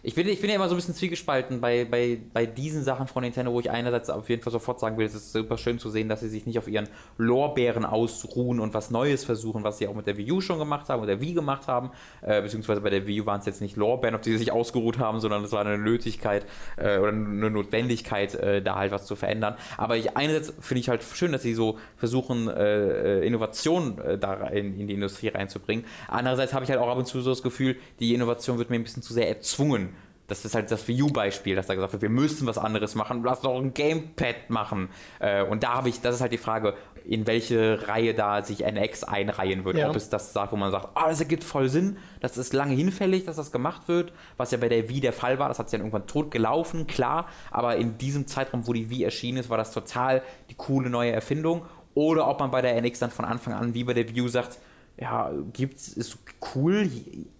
ich 0.05 0.15
bin, 0.15 0.27
ich 0.27 0.41
bin 0.41 0.49
ja 0.49 0.57
immer 0.57 0.67
so 0.67 0.75
ein 0.75 0.77
bisschen 0.77 0.95
zwiegespalten 0.95 1.61
bei, 1.61 1.85
bei, 1.85 2.19
bei 2.33 2.45
diesen 2.45 2.83
Sachen 2.83 3.07
von 3.07 3.23
Nintendo, 3.23 3.53
wo 3.53 3.61
ich 3.61 3.71
einerseits 3.71 4.09
auf 4.09 4.29
jeden 4.29 4.41
Fall 4.41 4.51
sofort 4.51 4.81
sagen 4.81 4.97
will, 4.97 5.05
es 5.05 5.15
ist 5.15 5.31
super 5.31 5.57
schön 5.57 5.79
zu 5.79 5.89
sehen, 5.89 6.09
dass 6.09 6.19
sie 6.19 6.27
sich 6.27 6.45
nicht 6.45 6.59
auf 6.59 6.67
ihren 6.67 6.89
Lorbeeren 7.17 7.85
ausruhen 7.85 8.59
und 8.59 8.73
was 8.73 8.91
Neues 8.91 9.23
versuchen, 9.23 9.63
was 9.63 9.77
sie 9.77 9.87
auch 9.87 9.95
mit 9.95 10.05
der 10.05 10.17
Wii 10.17 10.33
U 10.33 10.41
schon 10.41 10.59
gemacht 10.59 10.89
haben 10.89 11.01
und 11.01 11.07
der 11.07 11.21
Wii 11.21 11.31
gemacht 11.31 11.69
haben. 11.69 11.91
Äh, 12.21 12.41
beziehungsweise 12.41 12.81
bei 12.81 12.89
der 12.89 13.07
Wii 13.07 13.21
U 13.21 13.25
waren 13.25 13.39
es 13.39 13.45
jetzt 13.45 13.61
nicht 13.61 13.77
Lorbeeren, 13.77 14.13
auf 14.13 14.19
die 14.19 14.31
sie 14.31 14.39
sich 14.39 14.51
ausgeruht 14.51 14.99
haben, 14.99 15.21
sondern 15.21 15.41
es 15.41 15.53
war 15.53 15.61
eine 15.65 15.77
Nötigkeit 15.77 16.45
äh, 16.75 16.97
oder 16.97 17.13
eine 17.13 17.49
Notwendigkeit, 17.49 18.35
äh, 18.35 18.61
da 18.61 18.75
halt 18.75 18.91
was 18.91 19.05
zu 19.05 19.15
verändern. 19.15 19.55
Aber 19.77 19.95
ich, 19.95 20.17
einerseits 20.17 20.53
finde 20.59 20.81
ich 20.81 20.89
halt 20.89 21.01
schön, 21.01 21.31
dass 21.31 21.43
sie 21.43 21.53
so 21.53 21.79
versuchen, 21.95 22.49
äh, 22.49 23.19
äh, 23.19 23.25
Innovation 23.25 23.99
äh, 23.99 24.17
da 24.17 24.47
in, 24.47 24.77
in 24.77 24.87
die 24.87 24.95
Industrie 24.95 25.29
reinzubringen. 25.29 25.85
Andererseits 26.09 26.53
habe 26.53 26.65
ich 26.65 26.71
halt 26.71 26.81
auch 26.81 26.89
ab 26.89 26.97
und 26.97 27.05
zu 27.05 27.21
so 27.21 27.29
das 27.29 27.41
Gefühl, 27.41 27.77
die 28.01 28.13
Innovation 28.13 28.57
wird 28.57 28.69
mir 28.69 28.75
ein 28.75 28.83
bisschen 28.83 29.01
zu 29.01 29.13
sehr 29.13 29.29
erzwungen 29.29 29.92
das 30.33 30.45
ist 30.45 30.55
halt 30.55 30.71
das 30.71 30.87
Wii 30.87 31.03
U-Beispiel, 31.03 31.55
dass 31.55 31.67
da 31.67 31.75
gesagt 31.75 31.93
wird, 31.93 32.01
wir 32.01 32.09
müssen 32.09 32.47
was 32.47 32.57
anderes 32.57 32.95
machen, 32.95 33.21
lass 33.23 33.41
doch 33.41 33.55
ein 33.55 33.73
Gamepad 33.73 34.49
machen. 34.49 34.89
Äh, 35.19 35.43
und 35.43 35.63
da 35.63 35.75
habe 35.75 35.89
ich, 35.89 36.01
das 36.01 36.15
ist 36.15 36.21
halt 36.21 36.31
die 36.31 36.39
Frage, 36.39 36.73
in 37.05 37.27
welche 37.27 37.87
Reihe 37.87 38.13
da 38.13 38.43
sich 38.43 38.65
NX 38.65 39.03
einreihen 39.03 39.63
wird. 39.63 39.77
Ja. 39.77 39.89
Ob 39.89 39.95
es 39.95 40.09
das 40.09 40.33
sagt, 40.33 40.51
wo 40.51 40.55
man 40.55 40.71
sagt, 40.71 40.89
ah, 40.95 41.03
oh, 41.05 41.09
das 41.09 41.19
ergibt 41.19 41.43
voll 41.43 41.69
Sinn, 41.69 41.97
das 42.19 42.37
ist 42.37 42.53
lange 42.53 42.73
hinfällig, 42.73 43.25
dass 43.25 43.35
das 43.35 43.51
gemacht 43.51 43.87
wird, 43.87 44.11
was 44.37 44.51
ja 44.51 44.57
bei 44.57 44.69
der 44.69 44.89
Wii 44.89 45.01
der 45.01 45.13
Fall 45.13 45.37
war, 45.37 45.49
das 45.49 45.59
hat 45.59 45.69
sich 45.69 45.77
dann 45.77 45.85
irgendwann 45.85 46.07
tot 46.07 46.31
gelaufen, 46.31 46.87
klar, 46.87 47.27
aber 47.51 47.75
in 47.75 47.97
diesem 47.97 48.25
Zeitraum, 48.25 48.65
wo 48.65 48.73
die 48.73 48.89
Wii 48.89 49.03
erschienen 49.03 49.37
ist, 49.37 49.49
war 49.49 49.57
das 49.57 49.71
total 49.71 50.23
die 50.49 50.55
coole 50.55 50.89
neue 50.89 51.11
Erfindung. 51.11 51.63
Oder 51.95 52.27
ob 52.27 52.39
man 52.39 52.49
bei 52.49 52.63
der 52.63 52.75
NX 52.81 52.99
dann 52.99 53.11
von 53.11 53.25
Anfang 53.25 53.53
an, 53.53 53.75
wie 53.75 53.83
bei 53.83 53.93
der 53.93 54.05
U 54.23 54.27
sagt, 54.27 54.57
ja, 54.99 55.31
gibt's, 55.53 55.89
ist 55.89 56.17
cool, 56.55 56.89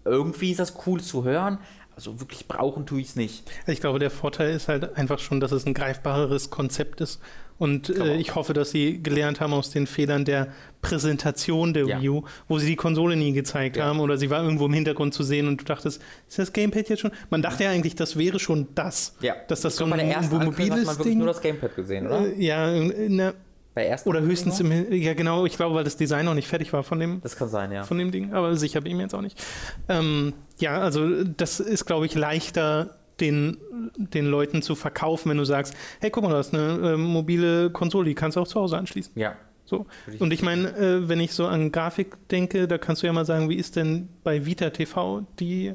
irgendwie 0.06 0.52
ist 0.52 0.60
das 0.60 0.76
cool 0.86 1.02
zu 1.02 1.24
hören, 1.24 1.60
also 1.96 2.20
wirklich 2.20 2.48
brauchen 2.48 2.86
tue 2.86 3.02
ich 3.02 3.08
es 3.08 3.16
nicht. 3.16 3.44
Ich 3.68 3.80
glaube, 3.80 4.00
der 4.00 4.10
Vorteil 4.10 4.52
ist 4.52 4.68
halt 4.68 4.96
einfach 4.98 5.20
schon, 5.20 5.40
dass 5.40 5.52
es 5.52 5.66
ein 5.66 5.74
greifbareres 5.74 6.50
Konzept 6.50 7.02
ist. 7.02 7.20
Und 7.60 7.90
äh, 7.90 8.18
ich 8.18 8.36
hoffe, 8.36 8.54
dass 8.54 8.72
sie 8.72 9.02
gelernt 9.02 9.40
haben 9.40 9.54
aus 9.54 9.70
den 9.70 9.86
Fehlern 9.86 10.26
der 10.26 10.48
Präsentation 10.82 11.74
der 11.74 11.86
ja. 11.86 12.02
Wii 12.02 12.10
U, 12.10 12.24
wo 12.48 12.58
sie 12.58 12.66
die 12.66 12.76
Konsole 12.76 13.16
nie 13.16 13.32
gezeigt 13.32 13.78
ja. 13.78 13.86
haben 13.86 14.00
oder 14.00 14.18
sie 14.18 14.30
war 14.30 14.44
irgendwo 14.44 14.66
im 14.66 14.74
Hintergrund 14.74 15.14
zu 15.14 15.24
sehen 15.24 15.48
und 15.48 15.62
du 15.62 15.66
dachtest, 15.66 16.02
ist 16.28 16.40
das 16.40 16.52
Gamepad 16.52 16.90
jetzt 16.90 17.02
schon? 17.02 17.12
Man 17.30 17.42
dachte 17.42 17.64
ja 17.64 17.70
eigentlich, 17.70 17.96
das 17.96 18.18
wäre 18.18 18.40
schon 18.40 18.68
das. 18.76 19.16
Ja. 19.22 19.36
Dass 19.48 19.62
das 19.62 19.74
ich 19.74 19.78
so 19.78 19.86
ein, 19.86 19.92
bei 19.92 19.98
der 19.98 20.08
ersten 20.08 20.44
mobiles 20.44 20.60
hat 20.62 20.70
man 20.70 20.86
wirklich 20.86 21.08
Ding. 21.08 21.18
nur 21.20 21.28
das 21.28 21.42
Gamepad 21.42 21.76
gesehen, 21.76 22.08
oder? 22.08 22.26
Äh, 22.26 22.44
ja, 22.44 22.72
ne, 22.72 23.34
bei 23.74 23.86
ersten 23.86 24.10
Oder 24.10 24.22
höchstens 24.22 24.60
im, 24.60 24.94
ja 24.94 25.14
genau, 25.14 25.46
ich 25.46 25.56
glaube, 25.56 25.76
weil 25.76 25.84
das 25.84 25.98
Design 25.98 26.26
noch 26.26 26.36
nicht 26.36 26.48
fertig 26.48 26.74
war 26.74 26.84
von 26.84 27.00
dem. 27.00 27.22
Das 27.22 27.36
kann 27.36 27.50
sein, 27.50 27.72
ja. 27.72 27.84
Von 27.84 27.98
dem 27.98 28.12
Ding, 28.12 28.34
aber 28.34 28.56
sicher 28.56 28.82
bin 28.82 28.92
ich 28.92 28.98
mir 28.98 29.04
jetzt 29.04 29.16
auch 29.16 29.22
nicht. 29.22 29.44
Ähm, 29.90 30.34
ja, 30.60 30.80
also 30.80 31.24
das 31.24 31.60
ist, 31.60 31.86
glaube 31.86 32.06
ich, 32.06 32.14
leichter 32.14 32.98
den, 33.20 33.58
den 33.98 34.26
Leuten 34.26 34.62
zu 34.62 34.76
verkaufen, 34.76 35.30
wenn 35.30 35.38
du 35.38 35.46
sagst, 35.46 35.76
hey, 36.02 36.10
guck 36.10 36.24
mal, 36.24 36.30
du 36.30 36.38
hast 36.38 36.54
eine 36.54 36.94
äh, 36.94 36.98
mobile 36.98 37.70
Konsole, 37.72 38.06
die 38.06 38.16
kannst 38.16 38.38
du 38.38 38.42
auch 38.42 38.48
zu 38.48 38.60
Hause 38.60 38.78
anschließen. 38.78 39.14
Ja. 39.16 39.36
So. 39.66 39.86
Und 40.20 40.34
ich 40.34 40.42
meine, 40.42 40.76
äh, 40.76 41.10
wenn 41.10 41.20
ich 41.20 41.34
so 41.34 41.48
an 41.48 41.72
Grafik 41.72 42.28
denke, 42.30 42.68
da 42.68 42.78
kannst 42.78 43.02
du 43.02 43.08
ja 43.08 43.14
mal 43.14 43.26
sagen, 43.26 43.50
wie 43.50 43.56
ist 43.56 43.76
denn 43.76 44.10
bei 44.24 44.46
Vita 44.46 44.70
TV 44.70 45.26
die 45.40 45.74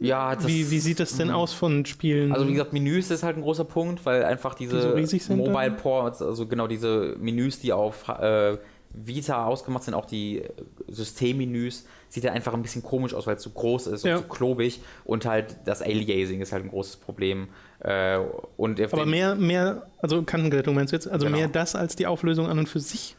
ja, 0.00 0.34
das, 0.34 0.46
wie, 0.46 0.70
wie 0.70 0.78
sieht 0.80 0.98
das 0.98 1.16
denn 1.16 1.30
aus 1.30 1.52
von 1.52 1.84
Spielen? 1.84 2.32
Also 2.32 2.48
wie 2.48 2.52
gesagt, 2.52 2.72
Menüs 2.72 3.10
ist 3.10 3.22
halt 3.22 3.36
ein 3.36 3.42
großer 3.42 3.64
Punkt, 3.64 4.04
weil 4.06 4.24
einfach 4.24 4.54
diese 4.54 4.94
die 4.96 5.06
so 5.18 5.34
Mobile 5.34 5.72
Ports, 5.72 6.22
also 6.22 6.46
genau 6.46 6.66
diese 6.66 7.16
Menüs, 7.18 7.58
die 7.60 7.72
auf 7.72 8.08
äh, 8.08 8.56
Vita 8.92 9.44
ausgemacht 9.44 9.84
sind, 9.84 9.94
auch 9.94 10.06
die 10.06 10.42
Systemmenüs, 10.88 11.86
sieht 12.08 12.24
er 12.24 12.32
einfach 12.32 12.54
ein 12.54 12.62
bisschen 12.62 12.82
komisch 12.82 13.14
aus, 13.14 13.26
weil 13.26 13.36
es 13.36 13.42
zu 13.42 13.50
groß 13.50 13.86
ist 13.88 14.04
Ja. 14.04 14.16
und 14.16 14.22
zu 14.22 14.28
klobig 14.28 14.80
und 15.04 15.26
halt 15.26 15.56
das 15.64 15.82
Aliasing 15.82 16.40
ist 16.40 16.52
halt 16.52 16.64
ein 16.64 16.70
großes 16.70 16.96
Problem. 16.96 17.48
Äh, 17.80 18.18
und 18.56 18.80
Aber 18.80 19.06
mehr, 19.06 19.34
mehr, 19.34 19.86
also 19.98 20.22
Kantenglättung 20.22 20.74
meinst 20.74 20.92
du 20.92 20.96
jetzt? 20.96 21.08
Also 21.08 21.26
Genau. 21.26 21.38
mehr 21.38 21.48
das 21.48 21.74
als 21.74 21.94
die 21.94 22.06
Auflösung 22.06 22.46
an 22.48 22.58
und 22.58 22.68
für 22.68 22.80
sich? 22.80 23.16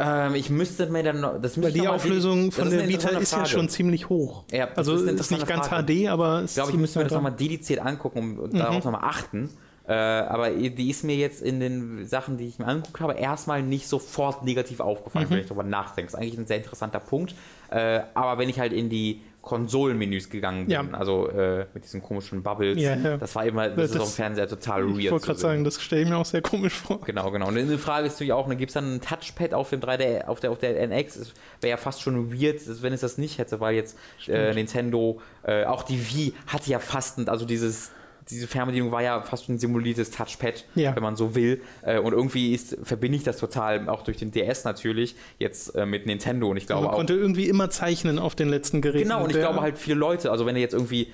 Ähm, 0.00 0.34
ich 0.34 0.50
müsste 0.50 0.86
mir 0.86 1.02
dann 1.02 1.20
noch, 1.20 1.40
das 1.40 1.60
Weil 1.62 1.72
die 1.72 1.86
Auflösung 1.86 2.46
das 2.46 2.54
von 2.58 2.70
der 2.70 2.88
Vita 2.88 3.08
ist 3.10 3.32
ja 3.32 3.38
Frage. 3.38 3.48
schon 3.50 3.68
ziemlich 3.68 4.08
hoch. 4.08 4.44
Ja, 4.50 4.66
das 4.66 4.78
also 4.78 4.94
ist 4.94 5.02
ist 5.02 5.30
nicht 5.30 5.46
ganz 5.46 5.66
interessante 5.66 5.92
HD, 5.94 6.08
aber 6.08 6.42
Ich 6.44 6.54
glaube, 6.54 6.70
ich 6.72 6.76
müsste 6.78 6.98
mir 6.98 7.04
das 7.04 7.12
nochmal 7.12 7.32
dediziert 7.32 7.80
angucken 7.84 8.18
und, 8.18 8.38
und 8.38 8.58
darauf 8.58 8.84
Mhm. 8.84 8.92
nochmal 8.92 9.08
achten. 9.10 9.50
Äh, 9.86 9.92
aber 9.94 10.50
die 10.50 10.88
ist 10.90 11.02
mir 11.04 11.16
jetzt 11.16 11.42
in 11.42 11.58
den 11.58 12.06
Sachen, 12.06 12.36
die 12.38 12.46
ich 12.46 12.58
mir 12.60 12.66
angeguckt 12.66 13.00
habe, 13.00 13.14
erstmal 13.14 13.62
nicht 13.62 13.88
sofort 13.88 14.44
negativ 14.44 14.78
aufgefallen, 14.80 15.26
Mhm. 15.26 15.30
wenn 15.32 15.38
ich 15.40 15.46
darüber 15.46 15.64
nachdenke. 15.64 16.12
Das 16.12 16.14
ist 16.14 16.20
eigentlich 16.20 16.38
ein 16.38 16.46
sehr 16.46 16.58
interessanter 16.58 17.00
Punkt. 17.00 17.34
Äh, 17.70 18.00
aber 18.14 18.38
wenn 18.38 18.48
ich 18.48 18.60
halt 18.60 18.72
in 18.72 18.88
die 18.88 19.20
Konsolenmenüs 19.42 20.28
gegangen 20.28 20.66
bin, 20.66 20.72
Ja. 20.72 20.84
also 20.92 21.28
äh, 21.28 21.66
mit 21.72 21.84
diesen 21.84 22.02
komischen 22.02 22.42
Bubbles, 22.42 22.78
Ja, 22.80 22.94
ja. 22.94 23.16
das 23.16 23.34
war 23.34 23.46
immer, 23.46 23.68
das, 23.68 23.76
Das- 23.76 23.90
ist 23.92 24.00
auf 24.00 24.08
dem 24.10 24.14
Fernseher 24.14 24.48
total 24.48 24.86
weird. 24.86 24.98
Ich 25.00 25.10
wollte 25.10 25.26
gerade 25.26 25.38
sagen, 25.38 25.64
das 25.64 25.80
stelle 25.80 26.02
ich 26.02 26.08
mir 26.08 26.16
auch 26.16 26.24
sehr 26.26 26.42
komisch 26.42 26.74
vor. 26.74 27.00
Genau, 27.00 27.30
genau. 27.30 27.48
Und 27.48 27.56
eine 27.56 27.78
Frage 27.78 28.06
ist 28.06 28.14
natürlich 28.14 28.32
auch, 28.32 28.46
ne, 28.46 28.56
gibt 28.56 28.70
es 28.70 28.74
dann 28.74 28.96
ein 28.96 29.00
Touchpad 29.00 29.54
auf 29.54 29.70
dem 29.70 29.80
3D, 29.80 30.26
auf 30.26 30.40
der, 30.40 30.50
auf 30.50 30.58
der 30.58 30.78
NX? 30.86 31.16
Es 31.16 31.32
wäre 31.60 31.70
ja 31.70 31.76
fast 31.76 32.02
schon 32.02 32.32
weird, 32.32 32.60
wenn 32.82 32.92
es 32.92 33.00
das 33.00 33.18
nicht 33.18 33.38
hätte, 33.38 33.60
weil 33.60 33.74
jetzt 33.74 33.96
äh, 34.28 34.52
Nintendo, 34.54 35.20
äh, 35.42 35.64
auch 35.64 35.82
die 35.84 35.98
Wii 36.12 36.34
hatte 36.46 36.70
ja 36.70 36.78
fast, 36.78 37.26
also 37.28 37.46
dieses, 37.46 37.92
diese 38.30 38.46
Fernbedienung 38.46 38.90
war 38.92 39.02
ja 39.02 39.20
fast 39.22 39.48
ein 39.48 39.58
simuliertes 39.58 40.10
Touchpad, 40.10 40.64
Ja. 40.74 40.94
wenn 40.96 41.02
man 41.02 41.16
so 41.16 41.34
will. 41.34 41.60
Äh, 41.82 41.98
und 41.98 42.12
irgendwie 42.12 42.54
ist, 42.54 42.76
verbinde 42.82 43.16
ich 43.16 43.24
das 43.24 43.36
total, 43.38 43.88
auch 43.88 44.02
durch 44.02 44.16
den 44.16 44.30
DS 44.30 44.64
natürlich, 44.64 45.16
jetzt 45.38 45.74
äh, 45.76 45.84
mit 45.86 46.06
Nintendo. 46.06 46.48
Und 46.48 46.56
ich 46.56 46.66
glaube 46.66 46.82
Man 46.82 46.90
auch. 46.92 46.96
konnte 46.96 47.14
irgendwie 47.14 47.48
immer 47.48 47.70
zeichnen 47.70 48.18
auf 48.18 48.34
den 48.34 48.48
letzten 48.48 48.80
Geräten. 48.80 49.04
Genau, 49.08 49.24
und 49.24 49.30
ich 49.30 49.36
glaube 49.38 49.60
halt 49.60 49.76
viele 49.78 49.96
Leute, 49.98 50.30
also 50.30 50.46
wenn 50.46 50.54
du 50.54 50.60
jetzt 50.60 50.74
irgendwie 50.74 51.12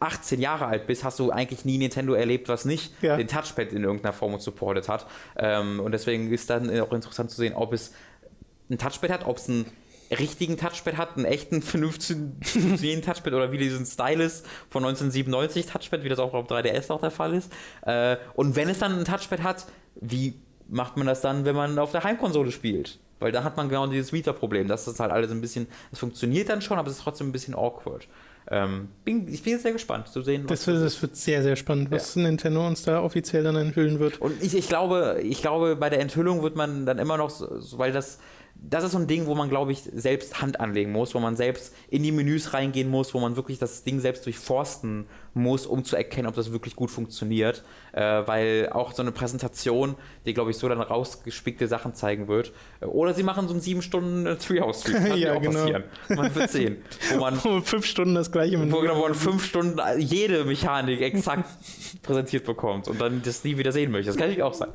18 0.00 0.40
Jahre 0.40 0.66
alt 0.66 0.86
bist, 0.86 1.04
hast 1.04 1.18
du 1.18 1.30
eigentlich 1.30 1.64
nie 1.64 1.78
Nintendo 1.78 2.14
erlebt, 2.14 2.48
was 2.48 2.64
nicht 2.64 2.92
Ja. 3.02 3.16
den 3.16 3.28
Touchpad 3.28 3.72
in 3.72 3.84
irgendeiner 3.84 4.12
Form 4.12 4.38
supportet 4.38 4.88
hat. 4.88 5.06
Ähm, 5.36 5.80
und 5.80 5.92
deswegen 5.92 6.30
ist 6.32 6.48
dann 6.50 6.68
auch 6.80 6.92
interessant 6.92 7.30
zu 7.30 7.36
sehen, 7.36 7.54
ob 7.54 7.72
es 7.72 7.92
ein 8.70 8.78
Touchpad 8.78 9.10
hat, 9.10 9.26
ob 9.26 9.36
es 9.36 9.48
einen 9.48 9.66
richtigen 10.12 10.56
Touchpad 10.56 10.96
hat, 10.96 11.16
einen 11.16 11.24
echten, 11.24 11.62
vernünftigen 12.42 13.02
Touchpad 13.02 13.32
oder 13.32 13.52
wie 13.52 13.58
diesen 13.58 13.86
Stylus 13.86 14.42
von 14.70 14.84
1997 14.84 15.66
Touchpad, 15.66 16.04
wie 16.04 16.08
das 16.08 16.18
auch 16.18 16.34
auf 16.34 16.46
3DS 16.48 16.90
auch 16.90 17.00
der 17.00 17.10
Fall 17.10 17.34
ist. 17.34 17.52
Äh, 17.82 18.16
und 18.34 18.56
wenn 18.56 18.68
es 18.68 18.78
dann 18.78 18.98
ein 18.98 19.04
Touchpad 19.04 19.42
hat, 19.42 19.66
wie 20.00 20.34
macht 20.68 20.96
man 20.96 21.06
das 21.06 21.20
dann, 21.20 21.44
wenn 21.44 21.56
man 21.56 21.78
auf 21.78 21.92
der 21.92 22.04
Heimkonsole 22.04 22.50
spielt? 22.50 22.98
Weil 23.20 23.30
da 23.30 23.44
hat 23.44 23.56
man 23.56 23.68
genau 23.68 23.86
dieses 23.86 24.12
Vita-Problem. 24.12 24.66
Das 24.66 24.88
ist 24.88 24.98
halt 24.98 25.12
alles 25.12 25.30
ein 25.30 25.40
bisschen, 25.40 25.68
es 25.92 25.98
funktioniert 26.00 26.48
dann 26.48 26.60
schon, 26.60 26.78
aber 26.78 26.88
es 26.88 26.96
ist 26.96 27.02
trotzdem 27.04 27.28
ein 27.28 27.32
bisschen 27.32 27.54
awkward. 27.54 28.08
Ähm, 28.50 28.88
bin, 29.04 29.28
ich 29.28 29.44
bin 29.44 29.52
jetzt 29.52 29.62
sehr 29.62 29.72
gespannt 29.72 30.08
zu 30.08 30.20
sehen, 30.22 30.44
Das 30.48 30.66
wird, 30.66 30.82
das 30.82 31.00
wird 31.00 31.14
sehr, 31.14 31.44
sehr 31.44 31.54
spannend, 31.54 31.92
was 31.92 32.16
Nintendo 32.16 32.66
uns 32.66 32.82
da 32.82 33.00
offiziell 33.00 33.44
dann 33.44 33.54
enthüllen 33.54 34.00
wird. 34.00 34.20
Und 34.20 34.42
ich, 34.42 34.56
ich 34.56 34.68
glaube, 34.68 35.20
ich 35.22 35.40
glaube, 35.40 35.76
bei 35.76 35.88
der 35.90 36.00
Enthüllung 36.00 36.42
wird 36.42 36.56
man 36.56 36.84
dann 36.84 36.98
immer 36.98 37.16
noch, 37.16 37.30
so- 37.30 37.78
weil 37.78 37.92
das, 37.92 38.18
das 38.54 38.84
ist 38.84 38.92
so 38.92 38.98
ein 38.98 39.06
Ding, 39.08 39.26
wo 39.26 39.34
man, 39.34 39.48
glaube 39.48 39.72
ich, 39.72 39.82
selbst 39.92 40.40
Hand 40.40 40.60
anlegen 40.60 40.92
muss, 40.92 41.14
wo 41.14 41.18
man 41.18 41.34
selbst 41.36 41.74
in 41.90 42.02
die 42.04 42.12
Menüs 42.12 42.54
reingehen 42.54 42.88
muss, 42.90 43.12
wo 43.12 43.18
man 43.18 43.34
wirklich 43.34 43.58
das 43.58 43.82
Ding 43.82 43.98
selbst 43.98 44.24
durchforsten 44.24 45.06
muss, 45.34 45.66
um 45.66 45.84
zu 45.84 45.96
erkennen, 45.96 46.28
ob 46.28 46.36
das 46.36 46.52
wirklich 46.52 46.76
gut 46.76 46.90
funktioniert. 46.90 47.64
Äh, 47.92 48.00
weil 48.26 48.68
auch 48.70 48.92
so 48.92 49.02
eine 49.02 49.10
Präsentation, 49.10 49.96
die, 50.26 50.32
glaube 50.32 50.52
ich, 50.52 50.58
so 50.58 50.68
dann 50.68 50.80
rausgespickte 50.80 51.66
Sachen 51.66 51.94
zeigen 51.94 52.28
wird. 52.28 52.52
Äh, 52.80 52.86
Oder 52.86 53.14
sie 53.14 53.24
machen 53.24 53.48
so 53.48 53.52
einen 53.54 53.60
sieben 53.60 53.82
Stunden 53.82 54.26
äh, 54.26 54.36
Treehouse-Stream. 54.36 55.04
Kann 55.06 55.18
Ja, 55.22 55.34
auch 55.34 55.42
genau. 55.42 55.58
passieren. 55.60 55.84
Man 56.08 56.34
wird 56.34 56.50
sehen. 56.50 56.76
Wo 57.12 57.20
man 57.20 57.38
Um 57.44 57.64
fünf 57.64 57.84
Stunden 57.84 58.14
das 58.14 58.30
gleiche 58.30 58.58
Menü. 58.58 58.70
wo 58.72 58.80
genau, 58.80 58.96
wo 58.96 59.02
man 59.02 59.14
fünf 59.14 59.44
Stunden 59.44 59.80
jede 59.98 60.44
Mechanik 60.44 61.00
exakt 61.00 61.48
präsentiert 62.02 62.44
bekommt 62.44 62.86
und 62.88 63.00
dann 63.00 63.22
das 63.24 63.42
nie 63.42 63.58
wieder 63.58 63.72
sehen 63.72 63.90
möchte. 63.90 64.06
Das 64.06 64.16
kann 64.16 64.30
ich 64.30 64.42
auch 64.42 64.54
sagen. 64.54 64.72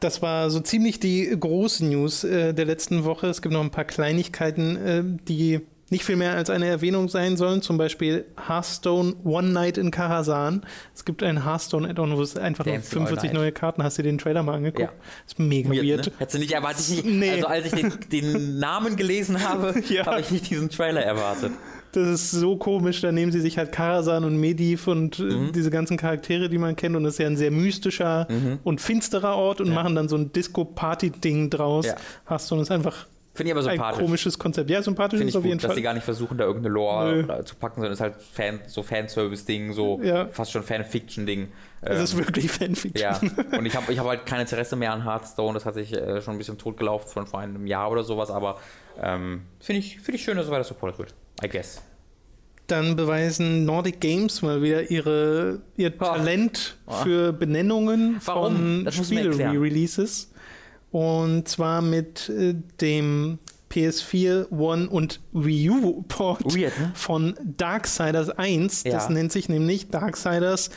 Das 0.00 0.22
war 0.22 0.50
so 0.50 0.60
ziemlich 0.60 0.98
die 0.98 1.28
große 1.38 1.84
News 1.84 2.24
äh, 2.24 2.54
der 2.54 2.64
letzten 2.64 3.04
Woche. 3.04 3.26
Es 3.28 3.42
gibt 3.42 3.52
noch 3.52 3.60
ein 3.60 3.70
paar 3.70 3.84
Kleinigkeiten, 3.84 4.76
äh, 4.76 5.02
die 5.28 5.60
nicht 5.90 6.04
viel 6.04 6.16
mehr 6.16 6.34
als 6.34 6.48
eine 6.50 6.66
Erwähnung 6.66 7.08
sein 7.08 7.36
sollen. 7.36 7.62
Zum 7.62 7.76
Beispiel 7.76 8.24
Hearthstone 8.48 9.14
One 9.24 9.48
Night 9.50 9.76
in 9.76 9.90
Karasan. 9.90 10.62
Es 10.94 11.04
gibt 11.04 11.22
ein 11.22 11.44
Hearthstone-Add-on, 11.44 12.16
wo 12.16 12.22
es 12.22 12.36
einfach 12.36 12.64
nur 12.64 12.76
Dancing 12.76 13.00
All 13.00 13.06
45 13.08 13.32
Night. 13.32 13.40
neue 13.40 13.52
Karten 13.52 13.82
hast. 13.82 13.98
Du 13.98 14.02
dir 14.02 14.10
den 14.10 14.18
Trailer 14.18 14.42
mal 14.44 14.54
angeguckt? 14.54 14.88
Ja. 14.88 14.92
Ist 15.26 15.38
mega 15.38 15.68
weird. 15.68 15.84
Weird, 15.84 16.06
ne? 16.06 16.12
Hättest 16.18 16.34
du 16.36 16.38
nicht 16.38 16.52
erwartet, 16.52 16.84
ich 16.88 17.04
Nee. 17.04 17.30
also 17.32 17.46
als 17.48 17.66
ich 17.66 17.72
den, 17.72 17.92
den 18.10 18.58
Namen 18.60 18.96
gelesen 18.96 19.46
habe, 19.46 19.74
Ja. 19.88 20.06
habe 20.06 20.20
ich 20.20 20.30
nicht 20.30 20.48
diesen 20.48 20.70
Trailer 20.70 21.02
erwartet. 21.02 21.52
Das 21.92 22.06
ist 22.08 22.30
so 22.30 22.56
komisch. 22.56 23.00
Da 23.00 23.10
nehmen 23.12 23.32
sie 23.32 23.40
sich 23.40 23.58
halt 23.58 23.72
Karasan 23.72 24.24
und 24.24 24.36
Medivh 24.38 24.88
und 24.90 25.18
äh, 25.18 25.22
Mhm. 25.22 25.52
diese 25.52 25.70
ganzen 25.70 25.96
Charaktere, 25.96 26.48
die 26.48 26.58
man 26.58 26.76
kennt. 26.76 26.94
Und 26.96 27.04
das 27.04 27.14
ist 27.14 27.18
ja 27.18 27.26
ein 27.26 27.36
sehr 27.36 27.50
mystischer 27.50 28.28
und 28.64 28.80
finsterer 28.80 29.34
Ort 29.36 29.60
und 29.60 29.68
Ja. 29.68 29.74
machen 29.74 29.94
dann 29.94 30.08
so 30.08 30.16
ein 30.16 30.32
Disco-Party-Ding 30.32 31.50
draus. 31.50 31.86
Ja. 31.86 31.94
Hearthstone 32.28 32.62
ist 32.62 32.70
einfach 32.70 33.06
Finde 33.32 33.52
ich 33.52 33.56
aber 33.58 33.66
ein 33.68 33.74
sympathisch. 33.76 34.00
komisches 34.02 34.38
Konzept. 34.38 34.70
Ja, 34.70 34.82
sympathisch 34.82 35.18
Finde 35.18 35.28
ist 35.28 35.34
ich 35.34 35.38
auf 35.38 35.44
jeden 35.44 35.56
gut, 35.58 35.64
dass 35.64 35.68
Fall. 35.70 35.76
sie 35.76 35.82
gar 35.82 35.94
nicht 35.94 36.02
versuchen, 36.02 36.36
da 36.36 36.44
irgendeine 36.44 36.74
Lore 36.74 37.24
Nö. 37.26 37.44
zu 37.44 37.54
packen, 37.54 37.76
sondern 37.76 37.92
es 37.92 37.98
ist 37.98 38.02
halt 38.02 38.14
Fan, 38.20 38.60
so 38.66 38.82
Fanservice-Ding, 38.82 39.72
so 39.72 40.00
Ja. 40.02 40.26
fast 40.30 40.50
schon 40.52 40.62
Fanfiction-Ding. 40.62 41.48
Es 41.80 41.96
Ähm, 41.98 42.04
ist 42.04 42.16
wirklich 42.18 42.50
Fanfiction. 42.50 43.00
Ja, 43.00 43.18
und 43.58 43.64
ich 43.66 43.74
habe 43.76 43.92
ich 43.92 43.98
hab 43.98 44.06
halt 44.06 44.26
kein 44.26 44.40
Interesse 44.40 44.76
mehr 44.76 44.92
an 44.92 45.04
Hearthstone, 45.04 45.54
das 45.54 45.64
hat 45.64 45.74
sich 45.74 45.92
äh, 45.92 46.20
schon 46.20 46.34
ein 46.34 46.38
bisschen 46.38 46.58
totgelaufen 46.58 47.08
von 47.08 47.26
vor 47.26 47.40
einem 47.40 47.66
Jahr 47.66 47.90
oder 47.90 48.02
sowas, 48.02 48.30
aber 48.30 48.58
ähm, 49.00 49.42
finde 49.60 49.78
ich, 49.78 50.00
find 50.00 50.16
ich 50.18 50.24
schön, 50.24 50.36
dass 50.36 50.46
es 50.46 50.50
weiter 50.52 50.64
supportet 50.64 50.98
wird. 50.98 51.14
I 51.42 51.48
guess. 51.48 51.80
Dann 52.66 52.94
beweisen 52.94 53.64
Nordic 53.64 54.00
Games 54.00 54.42
mal 54.42 54.62
wieder 54.62 54.90
ihre, 54.90 55.60
ihr. 55.76 55.96
Talent 55.98 56.76
Ah. 56.86 57.02
für 57.02 57.32
Benennungen 57.32 58.20
Warum? 58.24 58.56
von 58.56 58.84
Das. 58.84 58.94
Spiele-Releases. 58.94 60.30
Und 60.92 61.48
zwar 61.48 61.82
mit 61.82 62.28
äh, 62.28 62.54
dem 62.80 63.38
PS4, 63.70 64.50
One 64.50 64.88
und 64.88 65.20
Wii 65.32 65.70
U-Port 65.70 66.44
ne? 66.56 66.72
von 66.94 67.34
Darksiders 67.56 68.30
1. 68.30 68.82
Das 68.84 69.04
Ja. 69.04 69.10
nennt 69.10 69.30
sich 69.32 69.48
nämlich 69.48 69.88
Darksiders 69.90 70.70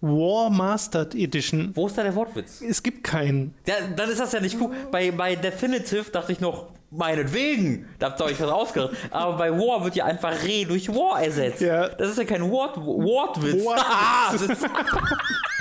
War 0.00 0.50
Mastered 0.50 1.14
Edition. 1.14 1.70
Wo 1.74 1.86
ist 1.86 1.98
da 1.98 2.02
der 2.02 2.14
Wortwitz? 2.14 2.60
Es 2.60 2.82
gibt 2.82 3.02
keinen. 3.04 3.54
Ja, 3.66 3.74
dann 3.96 4.08
ist 4.08 4.20
das 4.20 4.32
ja 4.32 4.40
nicht 4.40 4.60
cool. 4.60 4.70
Bei, 4.90 5.10
bei 5.10 5.34
Definitive 5.34 6.10
dachte 6.10 6.32
ich 6.32 6.40
noch, 6.40 6.66
meinetwegen, 6.90 7.88
da 7.98 8.06
habt 8.06 8.20
ihr 8.20 8.26
euch 8.26 8.40
was 8.40 8.50
ausgedacht. 8.50 8.96
Aber 9.10 9.36
bei 9.36 9.50
War 9.50 9.84
wird 9.84 9.96
ja 9.96 10.04
einfach 10.04 10.32
Re 10.44 10.64
durch 10.66 10.88
War 10.88 11.22
ersetzt. 11.22 11.60
Ja. 11.60 11.88
Das 11.88 12.10
ist 12.10 12.18
ja 12.18 12.24
kein 12.24 12.48
Wort, 12.50 12.76
Wortwitz. 12.76 13.64
Wortwitz. 13.64 14.64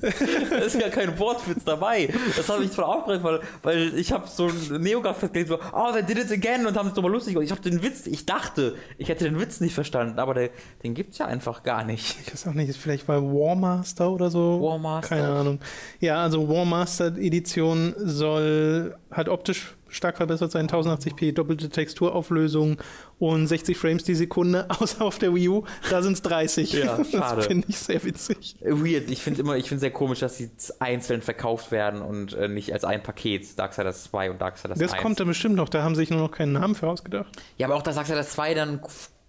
Da 0.00 0.08
ist 0.58 0.80
ja 0.80 0.88
kein 0.88 1.18
Wortwitz 1.18 1.64
dabei. 1.64 2.08
Das 2.36 2.48
habe 2.48 2.64
ich 2.64 2.70
voll 2.70 2.84
aufgeregt, 2.84 3.22
weil, 3.22 3.40
weil 3.62 3.98
ich 3.98 4.12
habe 4.12 4.26
so 4.26 4.48
ein 4.48 4.82
Neogaf 4.82 5.20
gelesen, 5.20 5.48
so, 5.48 5.58
oh, 5.72 5.92
they 5.92 6.02
did 6.02 6.18
it 6.18 6.32
again 6.32 6.66
und 6.66 6.76
haben 6.76 6.88
es 6.88 6.94
drüber 6.94 7.10
lustig 7.10 7.34
gemacht. 7.34 7.44
Ich 7.44 7.50
habe 7.50 7.60
den 7.60 7.82
Witz, 7.82 8.06
ich 8.06 8.26
dachte, 8.26 8.76
ich 8.98 9.08
hätte 9.08 9.24
den 9.24 9.38
Witz 9.38 9.60
nicht 9.60 9.74
verstanden, 9.74 10.18
aber 10.18 10.34
der, 10.34 10.50
den 10.82 10.94
gibt's 10.94 11.18
ja 11.18 11.26
einfach 11.26 11.62
gar 11.62 11.84
nicht. 11.84 12.16
Ich 12.24 12.32
weiß 12.32 12.48
auch 12.48 12.54
nicht, 12.54 12.68
ist 12.68 12.78
vielleicht 12.78 13.06
bei 13.06 13.16
Warmaster 13.16 14.10
oder 14.10 14.30
so. 14.30 14.60
Warmaster. 14.62 15.16
Keine 15.16 15.28
Ahnung. 15.28 15.60
Ja, 16.00 16.22
also 16.22 16.48
Warmaster 16.48 17.16
Edition 17.18 17.94
soll 17.98 18.96
halt 19.10 19.28
optisch 19.28 19.74
stark 19.90 20.16
verbessert 20.16 20.50
sein, 20.50 20.68
1080p, 20.68 21.32
doppelte 21.32 21.68
Texturauflösung 21.68 22.78
und 23.18 23.46
60 23.46 23.76
Frames 23.76 24.04
die 24.04 24.14
Sekunde, 24.14 24.66
außer 24.80 25.04
auf 25.04 25.18
der 25.18 25.34
Wii 25.34 25.48
U, 25.48 25.64
da 25.90 26.02
sind 26.02 26.14
es 26.14 26.22
30. 26.22 26.72
Ja, 26.72 27.04
schade. 27.10 27.36
Das 27.36 27.46
finde 27.46 27.66
ich 27.68 27.78
sehr 27.78 28.02
witzig. 28.04 28.56
Weird, 28.60 29.10
ich 29.10 29.22
finde 29.22 29.40
immer, 29.40 29.56
ich 29.56 29.68
finde 29.68 29.80
sehr 29.80 29.90
komisch, 29.90 30.20
dass 30.20 30.38
sie 30.38 30.50
einzeln 30.78 31.22
verkauft 31.22 31.70
werden 31.70 32.02
und 32.02 32.32
äh, 32.34 32.48
nicht 32.48 32.72
als 32.72 32.84
ein 32.84 33.02
Paket, 33.02 33.58
Darksiders 33.58 34.04
2 34.04 34.30
und 34.30 34.40
Darksiders 34.40 34.78
Das 34.78 34.92
1. 34.92 35.02
kommt 35.02 35.20
dann 35.20 35.28
bestimmt 35.28 35.56
noch, 35.56 35.68
da 35.68 35.82
haben 35.82 35.94
sich 35.94 36.10
nur 36.10 36.20
noch 36.20 36.30
keinen 36.30 36.52
Namen 36.52 36.74
für 36.74 36.88
ausgedacht. 36.88 37.28
Ja, 37.58 37.66
aber 37.66 37.76
auch 37.76 37.82
das 37.82 37.96
Darksiders 37.96 38.30
2 38.30 38.54
dann 38.54 38.80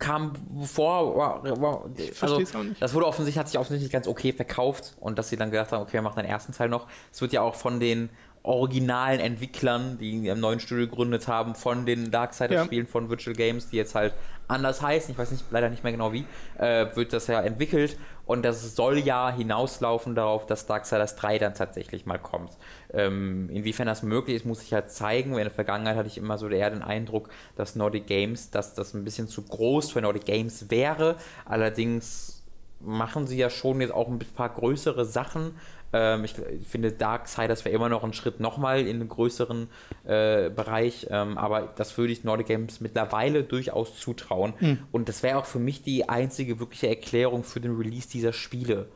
kam 0.01 0.33
vor, 0.63 1.43
also 1.43 1.91
versteh's 2.13 2.55
auch 2.55 2.63
nicht. 2.63 2.81
das 2.81 2.93
wurde 2.93 3.05
offensichtlich, 3.05 3.39
hat 3.39 3.47
sich 3.47 3.59
offensichtlich 3.59 3.91
ganz 3.91 4.07
okay 4.07 4.33
verkauft 4.33 4.95
und 4.99 5.19
dass 5.19 5.29
sie 5.29 5.37
dann 5.37 5.51
gedacht 5.51 5.71
haben, 5.71 5.83
okay, 5.83 5.93
wir 5.93 6.01
machen 6.01 6.17
den 6.17 6.25
ersten 6.25 6.53
Teil 6.53 6.69
noch. 6.69 6.87
Es 7.13 7.21
wird 7.21 7.33
ja 7.33 7.41
auch 7.41 7.55
von 7.55 7.79
den 7.79 8.09
originalen 8.43 9.19
Entwicklern, 9.19 9.97
die 9.99 10.27
im 10.27 10.39
neuen 10.39 10.59
Studio 10.59 10.87
gegründet 10.87 11.27
haben, 11.27 11.55
von 11.55 11.85
den 11.85 12.11
Darksiders-Spielen 12.11 12.87
von 12.87 13.09
Virtual 13.09 13.35
Games, 13.35 13.69
die 13.69 13.77
jetzt 13.77 13.93
halt 13.93 14.13
anders 14.47 14.81
heißen, 14.81 15.11
ich 15.11 15.17
weiß 15.17 15.31
nicht, 15.31 15.45
leider 15.51 15.69
nicht 15.69 15.83
mehr 15.83 15.93
genau 15.93 16.11
wie, 16.11 16.25
äh, 16.57 16.87
wird 16.95 17.13
das 17.13 17.27
ja 17.27 17.41
entwickelt 17.41 17.97
und 18.25 18.43
das 18.43 18.75
soll 18.75 18.99
ja 18.99 19.31
hinauslaufen 19.31 20.15
darauf, 20.15 20.45
dass 20.45 20.65
Darksiders 20.65 21.15
3 21.15 21.37
dann 21.37 21.53
tatsächlich 21.53 22.05
mal 22.05 22.17
kommt. 22.17 22.51
Ähm, 22.93 23.49
inwiefern 23.51 23.87
das 23.87 24.03
möglich 24.03 24.37
ist, 24.37 24.45
muss 24.45 24.61
ich 24.61 24.73
halt 24.73 24.89
zeigen. 24.89 25.31
In 25.31 25.39
der 25.39 25.51
Vergangenheit 25.51 25.95
hatte 25.95 26.07
ich 26.07 26.17
immer 26.17 26.37
so 26.37 26.47
eher 26.47 26.69
den 26.69 26.81
Eindruck, 26.81 27.29
dass 27.55 27.75
Nordic 27.75 28.07
Games, 28.07 28.49
dass 28.49 28.73
das 28.73 28.93
ein 28.93 29.03
bisschen 29.03 29.27
zu 29.27 29.41
groß 29.41 29.91
für 29.91 30.01
Nordic 30.01 30.25
Games 30.25 30.69
wäre. 30.69 31.15
Allerdings 31.45 32.41
machen 32.79 33.27
sie 33.27 33.37
ja 33.37 33.49
schon 33.49 33.81
jetzt 33.81 33.93
auch 33.93 34.07
ein 34.07 34.19
paar 34.19 34.49
größere 34.49 35.05
Sachen. 35.05 35.55
Ähm, 35.93 36.23
ich, 36.23 36.35
ich 36.59 36.67
finde, 36.67 36.91
Darksiders 36.91 37.65
wäre 37.65 37.75
immer 37.75 37.89
noch 37.89 38.03
ein 38.03 38.13
Schritt 38.13 38.39
nochmal 38.39 38.81
in 38.81 39.01
einen 39.01 39.09
größeren 39.09 39.67
äh, 40.05 40.49
Bereich, 40.49 41.07
ähm, 41.09 41.37
aber 41.37 41.73
das 41.75 41.97
würde 41.97 42.13
ich 42.13 42.23
Nordic 42.23 42.47
Games 42.47 42.79
mittlerweile 42.79 43.43
durchaus 43.43 43.97
zutrauen. 43.97 44.53
Hm. 44.59 44.77
Und 44.91 45.09
das 45.09 45.23
wäre 45.23 45.37
auch 45.37 45.45
für 45.45 45.59
mich 45.59 45.83
die 45.83 46.07
einzige 46.07 46.59
wirkliche 46.59 46.87
Erklärung 46.87 47.43
für 47.43 47.59
den 47.59 47.75
Release 47.75 48.09
dieser 48.09 48.33
Spiele. 48.33 48.87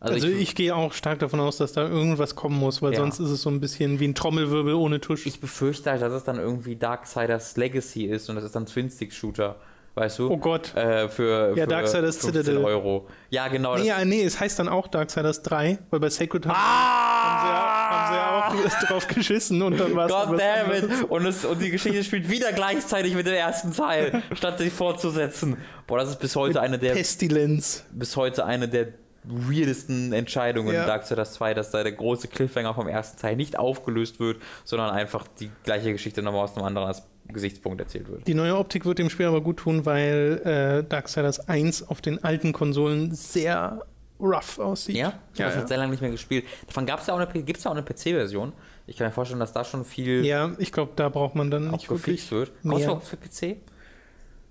Also, 0.00 0.28
ich, 0.28 0.54
gehe 0.54 0.76
auch 0.76 0.92
stark 0.92 1.20
davon 1.20 1.40
aus, 1.40 1.56
dass 1.56 1.72
da 1.72 1.88
irgendwas 1.88 2.36
kommen 2.36 2.58
muss, 2.58 2.82
weil 2.82 2.92
Ja. 2.92 2.98
sonst 2.98 3.20
ist 3.20 3.30
es 3.30 3.40
so 3.40 3.48
ein 3.48 3.60
bisschen 3.60 4.00
wie 4.00 4.08
ein 4.08 4.14
Trommelwirbel 4.14 4.74
ohne 4.74 5.00
Tusch. 5.00 5.24
ich 5.24 5.40
befürchte 5.40 5.90
halt, 5.90 6.02
dass 6.02 6.12
es 6.12 6.24
dann 6.24 6.36
irgendwie 6.38 6.76
Darksiders 6.76 7.56
Legacy 7.56 8.04
ist 8.04 8.28
und 8.28 8.36
das 8.36 8.44
ist 8.44 8.54
dann 8.54 8.66
Twin-Stick-Shooter. 8.66 9.56
Weißt 9.96 10.18
du? 10.18 10.28
oh 10.28 10.36
Gott. 10.38 10.74
Äh, 10.74 11.08
für, 11.08 11.50
Ja, 11.56 11.62
für 11.64 11.66
Darksiders 11.68 12.16
15 12.18 12.42
Citadel. 12.42 12.64
Euro. 12.64 13.06
Ja, 13.30 13.46
genau. 13.46 13.76
Nee, 13.76 13.86
ja, 13.86 14.04
nee, 14.04 14.24
es 14.24 14.40
heißt 14.40 14.58
dann 14.58 14.68
auch 14.68 14.88
Darksiders 14.88 15.42
3, 15.42 15.78
weil 15.90 16.00
bei 16.00 16.10
Sacred 16.10 16.46
Heart 16.46 16.56
Ah! 16.56 17.20
haben, 17.20 17.42
sie 17.44 17.48
ja, 17.48 17.90
haben 17.90 18.58
sie 18.58 18.64
ja 18.66 18.66
auch 18.80 18.84
drauf 18.88 19.06
geschissen 19.06 19.62
und 19.62 19.78
dann 19.78 19.94
war 19.94 20.06
es 20.06 20.12
God 20.12 20.30
was 20.30 20.40
damn 20.40 20.72
it! 20.72 21.10
Und, 21.10 21.26
es, 21.26 21.44
und 21.44 21.62
die 21.62 21.70
Geschichte 21.70 22.02
spielt 22.02 22.28
wieder 22.28 22.52
gleichzeitig 22.52 23.14
mit 23.14 23.26
dem 23.26 23.34
ersten 23.34 23.72
Teil, 23.72 24.22
statt 24.34 24.58
sich 24.58 24.72
fortzusetzen. 24.72 25.58
Boah, 25.86 25.98
das 25.98 26.10
ist 26.10 26.18
bis 26.18 26.34
heute 26.34 26.60
eine 26.60 26.78
der 26.78 26.92
Pestilenz. 26.94 27.84
bis 27.92 28.16
heute 28.16 28.44
eine 28.44 28.68
der 28.68 28.88
weirdesten 29.24 30.12
Entscheidungen 30.12 30.74
Ja. 30.74 30.82
in 30.82 30.86
Darksiders 30.86 31.32
2, 31.34 31.54
dass 31.54 31.70
da 31.70 31.82
der 31.82 31.92
große 31.92 32.28
Cliffhanger 32.28 32.74
vom 32.74 32.88
ersten 32.88 33.18
Teil 33.20 33.36
nicht 33.36 33.58
aufgelöst 33.58 34.20
wird, 34.20 34.40
sondern 34.64 34.90
einfach 34.90 35.26
die 35.40 35.50
gleiche 35.64 35.92
Geschichte 35.92 36.22
nochmal 36.22 36.44
aus 36.44 36.56
einem 36.56 36.66
anderen 36.66 36.94
Gesichtspunkt 37.28 37.80
erzählt 37.80 38.08
wird. 38.08 38.26
Die 38.26 38.34
neue 38.34 38.56
Optik 38.56 38.84
wird 38.84 38.98
dem 38.98 39.08
Spiel 39.10 39.26
aber 39.26 39.40
gut 39.40 39.58
tun, 39.58 39.86
weil 39.86 40.40
äh, 40.84 40.88
Darksiders 40.88 41.48
1 41.48 41.88
auf 41.88 42.00
den 42.02 42.22
alten 42.22 42.52
Konsolen 42.52 43.14
sehr 43.14 43.84
rough 44.20 44.58
aussieht. 44.58 44.96
Ja? 44.96 45.14
Ich 45.32 45.38
ja, 45.38 45.46
habe 45.46 45.48
das 45.50 45.54
ja. 45.54 45.60
jetzt 45.60 45.68
sehr 45.68 45.78
lange 45.78 45.90
nicht 45.90 46.00
mehr 46.02 46.10
gespielt. 46.10 46.44
Davon 46.66 46.84
gab 46.86 47.00
es 47.00 47.06
ja 47.06 47.14
auch 47.14 47.18
eine, 47.18 47.26
gibt 47.42 47.56
es 47.58 47.64
ja 47.64 47.70
auch 47.70 47.76
eine 47.76 47.84
PC-Version. 47.84 48.52
Ich 48.86 48.96
kann 48.98 49.06
mir 49.06 49.12
vorstellen, 49.12 49.40
dass 49.40 49.52
da 49.54 49.64
schon 49.64 49.84
viel 49.86 50.24
ja, 50.24 50.52
ich 50.58 50.70
glaube, 50.70 50.92
da 50.96 51.08
braucht 51.08 51.34
man 51.34 51.50
dann 51.50 51.68
auch 51.68 51.72
nicht 51.72 51.88
wirklich. 51.90 52.30
wird. 52.30 52.52
Mehr. 52.62 52.92
auch 52.92 53.02
für 53.02 53.16
PC? 53.16 53.56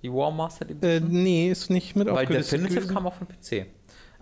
Die 0.02 0.12
War 0.12 0.30
Master 0.32 0.66
Äh, 0.68 0.96
Edition? 0.96 1.22
nee, 1.22 1.48
ist 1.50 1.70
nicht 1.70 1.96
mit 1.96 2.08
Weil 2.08 2.26
Definitive 2.26 2.88
kam 2.92 3.06
auch 3.06 3.14
von 3.14 3.26
PC. 3.26 3.66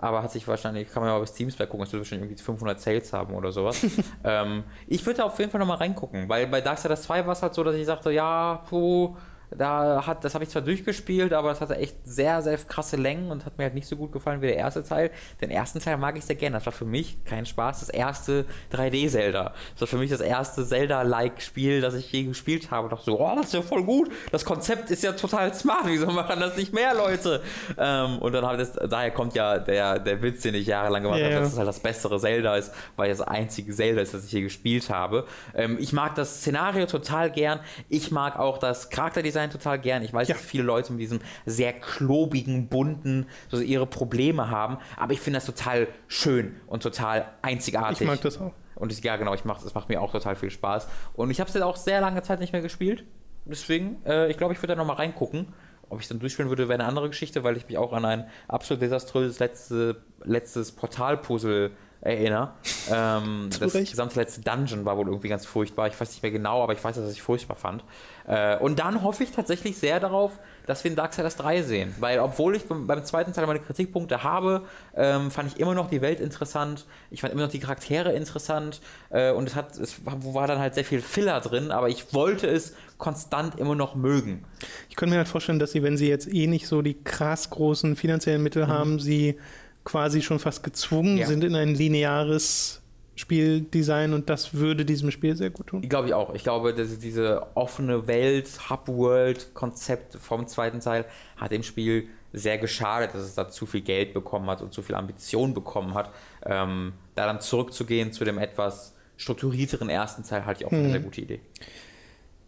Aber 0.03 0.21
hat 0.21 0.33
sich 0.33 0.49
wahrscheinlich, 0.49 0.93
kann 0.93 1.01
man 1.01 1.11
ja 1.11 1.15
mal 1.15 1.21
bei 1.21 1.27
Steamspec 1.27 1.71
gucken, 1.71 1.87
es 1.87 1.93
wird 1.93 2.01
wahrscheinlich 2.01 2.29
irgendwie 2.29 2.43
500 2.43 2.81
Sales 2.81 3.13
haben 3.13 3.35
oder 3.35 3.53
sowas. 3.53 3.81
ähm, 4.25 4.65
ich 4.89 5.07
würde 5.07 5.19
da 5.19 5.25
auf 5.27 5.39
jeden 5.39 5.49
Fall 5.49 5.61
nochmal 5.61 5.77
reingucken, 5.77 6.29
weil 6.29 6.49
bei 6.49 6.61
Darksiders 6.61 7.05
2 7.05 7.25
war 7.25 7.35
es 7.35 7.43
halt 7.43 7.55
so, 7.55 7.63
dass 7.63 7.77
ich 7.77 7.87
sagte, 7.87 8.11
ja, 8.11 8.65
puh, 8.69 9.15
da 9.57 10.07
hat, 10.07 10.25
das 10.25 10.35
habe 10.35 10.45
ich 10.45 10.51
zwar 10.51 10.63
durchgespielt, 10.63 11.33
aber 11.33 11.51
es 11.51 11.61
hatte 11.61 11.77
echt 11.77 11.97
sehr, 12.05 12.43
sehr 12.43 12.57
krasse 12.57 12.97
Längen 12.97 13.31
und 13.31 13.45
hat 13.45 13.59
mir 13.59 13.65
halt 13.65 13.75
nicht 13.75 13.87
so 13.87 13.97
gut 13.97 14.13
gefallen 14.13 14.41
wie 14.41 14.47
der 14.47 14.57
erste 14.57 14.83
Teil. 14.83 15.11
Den 15.41 15.51
ersten 15.51 15.81
Teil 15.81 15.97
mag 15.97 16.17
ich 16.17 16.25
sehr 16.25 16.37
gerne. 16.37 16.57
Das 16.57 16.67
war 16.67 16.73
für 16.73 16.85
mich 16.85 17.23
kein 17.25 17.47
Spaß, 17.47 17.81
das 17.81 17.89
erste 17.89 18.45
3D-Zelda. 18.73 19.53
Das 19.73 19.81
war 19.81 19.89
für 19.89 19.99
mich 19.99 20.11
das 20.11 20.21
erste 20.21 20.67
Zelda-like-Spiel, 20.67 21.81
das 21.81 21.95
ich 21.95 22.11
je 22.13 22.25
gespielt 22.25 22.71
habe. 22.71 22.85
Und 22.85 22.93
dachte 22.93 23.05
so, 23.05 23.21
oh, 23.21 23.33
das 23.37 23.47
ist 23.47 23.55
ja 23.55 23.63
voll 23.63 23.85
gut. 23.85 24.11
Das 24.31 24.45
Konzept 24.45 24.91
ist 24.91 25.03
ja 25.03 25.13
total 25.13 25.53
smart. 25.55 25.85
Wieso 25.87 26.07
machen 26.07 26.41
das 26.41 26.57
nicht 26.57 26.73
mehr 26.73 26.95
Leute? 26.95 27.43
Ähm, 27.79 28.19
und 28.19 28.33
dann 28.33 28.45
habe 28.45 28.63
ich 28.63 28.69
das, 28.69 28.91
daher 28.91 29.11
kommt 29.11 29.35
ja 29.35 29.59
der, 29.59 29.99
der 29.99 30.23
Witz, 30.23 30.43
den 30.43 30.55
ich 30.55 30.67
jahrelang 30.67 31.03
gemacht 31.03 31.21
Ja, 31.21 31.27
habe, 31.27 31.37
dass 31.37 31.53
es 31.53 31.59
halt 31.59 31.69
das 31.69 31.81
bessere 31.81 32.19
Zelda 32.19 32.57
ist, 32.57 32.73
weil 32.97 33.09
das 33.09 33.21
einzige 33.21 33.73
Zelda 33.73 34.01
ist, 34.01 34.15
das 34.15 34.25
ich 34.25 34.33
je 34.33 34.43
gespielt 34.43 34.91
habe. 34.91 35.27
Ähm, 35.55 35.77
ich 35.81 35.93
mag 35.93 36.15
das 36.15 36.37
Szenario 36.37 36.87
total 36.87 37.31
gern. 37.31 37.61
Ich 37.89 38.11
mag 38.11 38.39
auch 38.39 38.59
das 38.59 38.91
Charakterdesign 38.91 39.42
total 39.51 39.79
gern. 39.79 40.03
Ich 40.03 40.13
weiß, 40.13 40.29
Ja. 40.29 40.35
dass 40.35 40.45
viele 40.45 40.63
Leute 40.65 40.93
mit 40.93 41.01
diesem 41.03 41.21
sehr 41.47 41.73
klobigen, 41.73 42.69
bunten 42.69 43.27
so 43.49 43.61
ihre 43.61 43.87
Probleme 43.87 44.51
haben, 44.51 44.79
aber 44.97 45.13
ich 45.13 45.21
finde 45.21 45.39
das 45.39 45.47
total 45.47 45.89
schön 46.09 46.57
und 46.67 46.83
total 46.83 47.27
einzigartig. 47.43 48.01
Ich 48.03 48.07
mag 48.07 48.21
das 48.21 48.41
auch. 48.41 48.53
Und 48.75 48.91
ich, 48.93 49.03
ja, 49.05 49.17
genau, 49.17 49.35
ich 49.35 49.45
mach, 49.45 49.63
das 49.63 49.75
macht 49.75 49.89
mir 49.89 50.01
auch 50.01 50.13
total 50.13 50.35
viel 50.35 50.51
Spaß. 50.51 50.89
Und 51.15 51.31
ich 51.31 51.41
habe 51.41 51.49
es 51.49 51.55
jetzt 51.55 51.63
auch 51.63 51.77
sehr 51.77 52.01
lange 52.01 52.23
Zeit 52.23 52.41
nicht 52.41 52.53
mehr 52.53 52.63
gespielt. 52.63 53.05
Deswegen, 53.45 54.05
äh, 54.05 54.31
ich 54.31 54.37
glaube, 54.39 54.55
ich 54.55 54.61
würde 54.63 54.75
da 54.75 54.77
nochmal 54.77 54.97
reingucken. 54.97 55.49
Ob 55.89 55.99
ich 55.99 56.05
es 56.05 56.09
dann 56.09 56.21
durchspielen 56.21 56.49
würde, 56.49 56.69
wäre 56.69 56.81
eine 56.81 56.89
andere 56.89 57.09
Geschichte, 57.09 57.45
weil 57.45 57.57
ich 57.57 57.69
mich 57.69 57.77
auch 57.77 57.93
an 57.93 58.05
ein 58.07 58.27
absolut 58.49 58.81
desaströses 58.81 59.39
letzte, 59.41 60.03
letztes 60.25 60.73
Portal-Puzzle 60.73 61.73
erinnere. 62.03 62.51
Ähm, 62.91 63.49
das 63.61 63.73
gesamte 63.73 64.19
letzte 64.19 64.41
Dungeon 64.43 64.85
war 64.85 64.97
wohl 64.97 65.07
irgendwie 65.07 65.29
ganz 65.29 65.47
furchtbar. 65.47 65.87
Ich 65.87 65.99
weiß 65.99 66.11
nicht 66.11 66.23
mehr 66.23 66.33
genau, 66.33 66.63
aber 66.63 66.73
ich 66.73 66.83
weiß, 66.83 66.97
dass 66.97 67.13
ich 67.13 67.23
furchtbar 67.23 67.57
fand. 67.57 67.85
Äh, 68.27 68.59
und 68.59 68.79
dann 68.79 69.03
hoffe 69.03 69.23
ich 69.23 69.31
tatsächlich 69.31 69.79
sehr 69.79 70.01
darauf, 70.01 70.33
dass 70.67 70.85
wir 70.85 70.91
in 70.91 70.97
Darksiders 70.97 71.37
3 71.37 71.63
sehen. 71.63 71.95
Weil, 71.99 72.19
obwohl 72.19 72.57
ich 72.57 72.65
beim, 72.65 73.05
zweiten 73.05 73.33
Teil 73.33 73.47
meine 73.47 73.61
Kritikpunkte 73.61 74.23
habe, 74.23 74.63
ähm, 74.95 75.31
fand 75.31 75.53
ich 75.53 75.61
immer 75.61 75.75
noch 75.75 75.91
die 75.91 76.03
Welt 76.03 76.21
interessant. 76.21 76.87
Ich 77.11 77.21
fand 77.21 77.33
immer 77.33 77.45
noch 77.45 77.51
die 77.51 77.61
Charaktere 77.61 78.13
interessant. 78.13 78.81
Äh, 79.11 79.33
und 79.33 79.49
es, 79.49 79.55
hat, 79.55 79.79
es 79.79 80.05
war, 80.05 80.23
war 80.35 80.47
dann 80.47 80.59
halt 80.59 80.75
sehr 80.75 80.85
viel 80.85 81.01
Filler 81.01 81.41
drin, 81.41 81.71
aber 81.71 81.89
ich 81.89 82.13
wollte 82.13 82.49
es 82.49 82.75
konstant 82.99 83.59
immer 83.59 83.75
noch 83.75 83.95
mögen. 83.95 84.45
Ich 84.89 84.97
könnte 84.97 85.13
mir 85.13 85.19
halt 85.19 85.29
vorstellen, 85.29 85.59
dass 85.59 85.73
sie, 85.73 85.83
wenn 85.83 85.97
sie 85.97 86.09
jetzt 86.09 86.33
eh 86.33 86.47
nicht 86.47 86.67
so 86.67 86.83
die 86.83 87.03
krass 87.03 87.51
großen 87.51 87.97
finanziellen 87.97 88.43
Mittel 88.43 88.69
haben, 88.69 89.01
sie 89.01 89.39
quasi 89.85 90.23
schon 90.23 90.39
fast 90.39 90.63
gezwungen. 90.63 91.19
Ja. 91.19 91.27
sind 91.27 91.45
in 91.45 91.55
ein 91.55 91.75
lineares 91.75 92.83
Spieldesign 93.15 94.15
und 94.15 94.31
das 94.31 94.55
würde 94.55 94.85
diesem 94.85 95.11
Spiel 95.11 95.37
sehr 95.37 95.51
gut 95.51 95.67
tun. 95.69 95.83
Glaube 95.89 96.09
ich 96.09 96.15
auch. 96.15 96.35
Ich 96.35 96.43
glaube, 96.43 96.75
dass 96.75 96.99
diese 96.99 97.47
offene 97.55 98.07
Welt, 98.07 98.49
Hub-World-Konzept 98.71 100.17
vom 100.17 100.47
zweiten 100.47 100.81
Teil 100.81 101.05
hat 101.37 101.51
dem 101.51 101.63
Spiel 101.63 102.09
sehr 102.33 102.57
geschadet, 102.57 103.15
dass 103.15 103.23
es 103.23 103.35
da 103.35 103.51
zu 103.51 103.67
viel 103.67 103.83
Geld 103.83 104.15
bekommen 104.15 104.49
hat 104.49 104.63
und 104.63 104.73
zu 104.73 104.81
viel 104.83 104.95
Ambition 104.95 105.53
bekommen 105.53 105.95
hat. 105.95 106.11
Ähm, 106.47 106.95
da 107.15 107.27
dann 107.27 107.41
zurückzugehen 107.41 108.13
zu 108.13 108.25
dem 108.25 108.39
etwas 108.39 108.95
strukturierteren 109.19 109.91
ersten 109.91 110.25
Teil, 110.25 110.47
halte 110.47 110.63
ich 110.63 110.67
auch 110.67 110.71
für 110.71 110.77
eine 110.77 110.91
sehr 110.91 111.01
gute 111.01 111.21
Idee. 111.21 111.41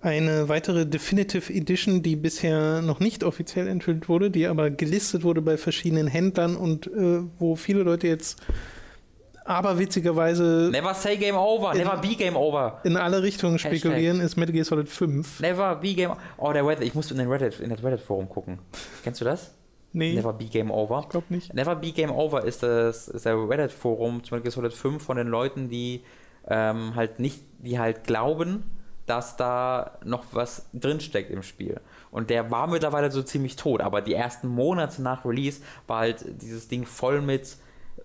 Eine 0.05 0.51
weitere 0.51 0.85
Definitive 0.85 1.51
Edition, 1.51 2.03
die 2.03 2.15
bisher 2.15 2.83
noch 2.83 3.01
nicht 3.01 3.25
offiziell 3.25 3.67
enthüllt 3.69 4.07
wurde, 4.07 4.31
die 4.31 4.47
aber 4.47 4.69
gelistet 4.71 5.25
wurde 5.25 5.41
bei 5.41 5.57
verschiedenen 5.57 6.09
Händlern 6.09 6.57
und 6.57 6.87
äh, 6.89 7.23
wo 7.39 7.57
viele 7.57 7.85
Leute 7.85 8.07
jetzt 8.09 8.39
aberwitzigerweise 9.47 10.69
Never 10.71 10.93
say 10.93 11.17
game 11.17 11.37
over, 11.37 11.75
never 11.75 11.97
be 11.97 12.15
game 12.17 12.37
over. 12.37 12.81
in 12.85 12.99
alle 12.99 13.23
Richtungen 13.23 13.55
Hashtag. 13.55 13.79
spekulieren, 13.79 14.21
ist 14.21 14.37
Metal 14.37 14.53
Gear 14.53 14.65
Solid 14.67 14.89
5. 14.91 15.41
Never 15.41 15.77
be 15.77 15.95
game 15.95 16.13
Oh, 16.37 16.53
der 16.53 16.67
Reddit, 16.67 16.87
ich 16.87 16.95
muss 16.95 17.11
in 17.11 17.17
den 17.17 17.31
Reddit, 17.31 17.61
in 17.61 17.71
das 17.71 17.83
Reddit-Forum 17.83 18.29
gucken. 18.29 18.59
Kennst 19.05 19.23
du 19.23 19.25
das? 19.25 19.55
Nee, 19.95 20.13
Never 20.15 20.33
be 20.33 20.45
game 20.47 20.71
over. 20.71 21.01
ich 21.05 21.09
glaube 21.09 21.27
nicht. 21.31 21.55
Never 21.55 21.77
Be 21.77 21.93
Game 21.93 22.11
Over 22.11 22.45
ist 22.45 22.63
das 22.63 23.07
ist 23.09 23.25
der 23.25 23.37
Reddit-Forum, 23.49 24.25
zum 24.25 24.37
Beispiel 24.37 24.51
Solid 24.51 24.73
5 24.75 25.03
von 25.03 25.17
den 25.17 25.29
Leuten, 25.29 25.69
die 25.71 26.03
ähm, 26.49 26.95
halt 26.97 27.21
nicht, 27.21 27.43
die 27.61 27.79
halt 27.79 28.05
glauben, 28.05 28.65
dass 29.07 29.37
da 29.37 29.99
noch 30.05 30.25
was 30.33 30.67
drinsteckt 30.73 31.31
im 31.31 31.43
Spiel. 31.43 31.81
Und 32.11 32.31
der 32.31 32.51
war 32.51 32.67
mittlerweile 32.67 33.11
so 33.11 33.23
ziemlich 33.23 33.57
tot, 33.57 33.81
aber 33.81 34.01
die 34.01 34.15
ersten 34.15 34.49
Monate 34.49 35.03
nach 35.03 35.25
Release 35.25 35.61
war 35.87 36.01
halt 36.01 36.25
dieses 36.41 36.69
Ding 36.69 36.87
voll 36.87 37.21
mit 37.21 37.57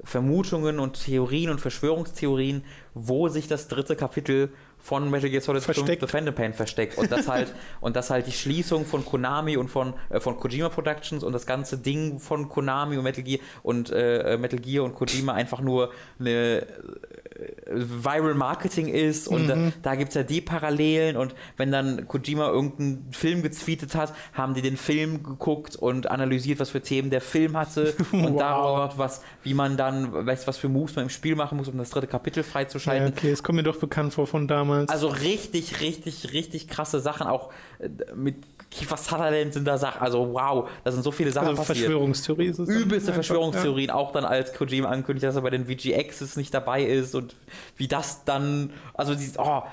Vermutungen 0.04 0.80
und 0.80 1.04
Theorien 1.04 1.50
und 1.50 1.60
Verschwörungstheorien, 1.60 2.64
wo 2.94 3.28
sich 3.28 3.48
das 3.48 3.68
dritte 3.68 3.96
Kapitel 3.96 4.50
von 4.78 5.10
Metal 5.10 5.30
Gear 5.30 5.42
Solid 5.42 5.62
Versteckt. 5.62 6.00
5 6.00 6.02
The 6.02 6.08
Phantom 6.08 6.36
Pain 6.36 6.54
versteckt 6.54 6.98
und 6.98 7.12
das 7.12 7.28
halt 7.28 7.54
und 7.82 7.96
das 7.98 8.10
halt 8.10 8.28
die 8.28 8.32
Schließung 8.32 8.86
von 8.86 9.04
Konami 9.04 9.58
und 9.58 9.68
von 9.68 9.94
äh, 10.10 10.22
von 10.22 10.38
Kojima 10.38 10.70
Productions 10.70 11.24
und 11.24 11.34
das 11.34 11.46
ganze 11.46 11.78
Ding 11.78 12.20
von 12.20 12.48
Konami 12.48 12.98
und 12.98 13.04
Metal 13.04 13.24
Gear 13.24 13.40
und 13.62 13.92
äh, 13.92 14.38
Metal 14.38 14.60
Gear 14.60 14.86
und 14.86 14.96
Kojima 14.96 15.34
einfach 15.34 15.60
nur 15.60 15.92
eine 16.18 16.62
äh, 16.62 16.66
Viral 17.72 18.34
Marketing 18.34 18.88
ist 18.88 19.28
und 19.28 19.48
da, 19.48 19.58
da 19.82 19.96
gibt 19.96 20.10
es 20.10 20.16
ja 20.16 20.24
die 20.24 20.42
Parallelen 20.42 21.18
und 21.18 21.36
wenn 21.58 21.72
dann 21.72 22.08
Kojima 22.08 22.48
irgendeinen 22.50 23.08
Film 23.12 23.42
getweetet 23.42 23.96
hat, 23.96 24.14
haben 24.34 24.54
die 24.54 24.62
den 24.62 24.78
Film 24.78 25.24
geguckt 25.24 25.76
und 25.76 26.10
analysiert, 26.12 26.60
was 26.60 26.70
für 26.72 26.82
Themen 26.82 27.10
der 27.10 27.22
Film 27.22 27.56
hatte 27.58 27.94
und 28.12 28.34
Wow. 28.34 28.38
darauf, 28.40 28.98
was, 28.98 29.22
wie 29.44 29.54
man 29.54 29.78
dann, 29.78 30.26
weiß, 30.26 30.48
was 30.48 30.58
für 30.58 30.70
Moves 30.70 30.96
man 30.96 31.04
im 31.06 31.10
Spiel 31.10 31.36
machen 31.36 31.58
muss, 31.58 31.68
um 31.68 31.78
das 31.78 31.90
dritte 31.90 32.08
Kapitel 32.08 32.44
Ja, 32.44 32.50
freizuschalten. 32.50 33.14
okay, 33.16 33.32
es 33.32 33.44
kommt 33.44 33.58
mir 33.58 33.64
doch 33.64 33.78
bekannt 33.78 34.14
vor 34.14 34.28
von 34.28 34.48
damals. 34.48 34.90
Also 34.90 35.08
richtig, 35.08 35.82
richtig, 35.82 36.34
richtig 36.34 36.68
krasse 36.68 37.00
Sachen. 37.00 37.28
Auch 37.28 37.50
mit 38.16 38.36
Kiefer 38.70 38.98
Sutherland 38.98 39.54
sind 39.54 39.66
da 39.66 39.78
Sachen. 39.78 40.02
Also 40.02 40.34
wow, 40.34 40.70
da 40.84 40.92
sind 40.92 41.04
so 41.04 41.12
viele 41.12 41.32
Sachen 41.32 41.50
also 41.50 41.62
passiert. 41.62 41.86
Verschwörungstheorie 41.86 42.48
ist 42.48 42.60
es. 42.60 42.68
dann 42.68 42.78
Übelste 42.78 43.14
Verschwörungstheorien, 43.14 43.90
auch 43.90 44.12
dann 44.12 44.26
als 44.26 44.54
Kojima 44.54 44.90
ankündigt, 44.90 45.24
dass 45.26 45.36
er 45.36 45.42
bei 45.42 45.50
den 45.50 45.66
VGXs 45.66 46.36
nicht 46.36 46.54
dabei 46.54 46.84
ist 46.84 47.16
und 47.16 47.36
wie 47.78 47.88
das 47.88 48.26
dann, 48.26 48.72
also 48.94 49.16
dieses, 49.16 49.40
oh, 49.40 49.64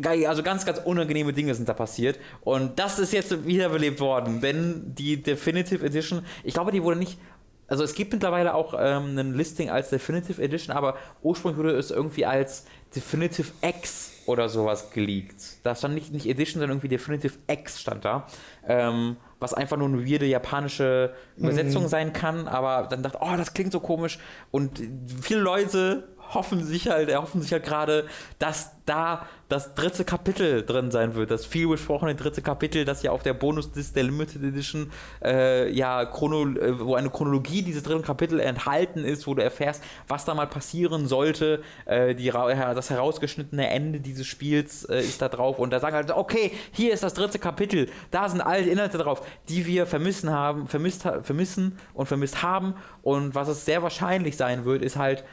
geil, 0.00 0.26
also 0.26 0.42
ganz, 0.42 0.64
ganz 0.64 0.80
unangenehme 0.84 1.32
Dinge 1.32 1.54
sind 1.54 1.68
da 1.68 1.74
passiert 1.74 2.18
und 2.42 2.78
das 2.78 2.98
ist 2.98 3.12
jetzt 3.12 3.46
wiederbelebt 3.46 4.00
worden, 4.00 4.40
denn 4.40 4.94
die 4.94 5.22
Definitive 5.22 5.84
Edition, 5.84 6.24
ich 6.44 6.54
glaube, 6.54 6.72
die 6.72 6.82
wurde 6.82 6.98
nicht, 6.98 7.18
also 7.66 7.84
es 7.84 7.94
gibt 7.94 8.12
mittlerweile 8.12 8.54
auch 8.54 8.74
ähm, 8.78 9.18
ein 9.18 9.34
Listing 9.34 9.70
als 9.70 9.90
Definitive 9.90 10.40
Edition, 10.40 10.74
aber 10.74 10.96
ursprünglich 11.22 11.58
wurde 11.58 11.76
es 11.76 11.90
irgendwie 11.90 12.24
als 12.24 12.64
Definitive 12.94 13.52
X 13.62 14.12
oder 14.30 14.48
sowas 14.48 14.90
geleakt. 14.90 15.64
Da 15.64 15.74
stand 15.74 15.94
nicht, 15.94 16.12
nicht 16.12 16.26
Edition, 16.26 16.60
sondern 16.60 16.70
irgendwie 16.70 16.88
Definitive 16.88 17.34
X 17.46 17.80
stand 17.80 18.04
da. 18.04 18.26
Ähm, 18.66 19.16
was 19.38 19.54
einfach 19.54 19.76
nur 19.76 19.88
eine 19.88 20.06
weirde 20.06 20.26
japanische 20.26 21.14
Übersetzung 21.36 21.88
sein 21.88 22.12
kann, 22.12 22.46
aber 22.46 22.86
dann 22.88 23.02
dachte, 23.02 23.18
oh, 23.20 23.36
das 23.36 23.54
klingt 23.54 23.72
so 23.72 23.80
komisch. 23.80 24.18
Und 24.50 24.82
viele 25.22 25.40
Leute 25.40 26.08
hoffen 26.34 26.62
sich 26.62 26.88
halt, 26.88 27.08
erhoffen 27.08 27.40
sich 27.42 27.52
halt 27.52 27.64
gerade, 27.64 28.06
dass 28.38 28.72
da 28.84 29.26
das 29.50 29.74
dritte 29.74 30.04
Kapitel 30.04 30.64
drin 30.64 30.92
sein 30.92 31.16
wird, 31.16 31.32
das 31.32 31.44
viel 31.44 31.66
besprochene 31.66 32.14
dritte 32.14 32.40
Kapitel, 32.40 32.84
das 32.84 33.02
ja 33.02 33.10
auf 33.10 33.24
der 33.24 33.34
Bonus-Disc 33.34 33.92
der 33.94 34.04
Limited 34.04 34.44
Edition, 34.44 34.92
äh, 35.24 35.70
ja, 35.72 36.04
Chrono, 36.06 36.46
äh, 36.56 36.78
wo 36.78 36.94
eine 36.94 37.10
Chronologie 37.10 37.62
dieses 37.62 37.82
dritten 37.82 38.02
Kapitel 38.02 38.38
enthalten 38.38 39.04
ist, 39.04 39.26
wo 39.26 39.34
du 39.34 39.42
erfährst, 39.42 39.82
was 40.06 40.24
da 40.24 40.34
mal 40.34 40.46
passieren 40.46 41.08
sollte. 41.08 41.62
Äh, 41.84 42.14
die, 42.14 42.30
das 42.30 42.90
herausgeschnittene 42.90 43.68
Ende 43.68 43.98
dieses 43.98 44.28
Spiels 44.28 44.84
äh, 44.84 45.00
ist 45.00 45.20
da 45.20 45.28
drauf 45.28 45.58
und 45.58 45.72
da 45.72 45.80
sagen 45.80 45.96
halt, 45.96 46.12
okay, 46.12 46.52
hier 46.70 46.92
ist 46.92 47.02
das 47.02 47.14
dritte 47.14 47.40
Kapitel, 47.40 47.88
da 48.12 48.28
sind 48.28 48.40
alle 48.40 48.62
Inhalte 48.62 48.98
drauf, 48.98 49.26
die 49.48 49.66
wir 49.66 49.86
vermissen 49.86 50.30
haben, 50.30 50.68
vermisst, 50.68 51.02
vermissen 51.22 51.76
und 51.92 52.06
vermisst 52.06 52.44
haben 52.44 52.74
und 53.02 53.34
was 53.34 53.48
es 53.48 53.64
sehr 53.64 53.82
wahrscheinlich 53.82 54.36
sein 54.36 54.64
wird, 54.64 54.82
ist 54.82 54.96
halt 54.96 55.24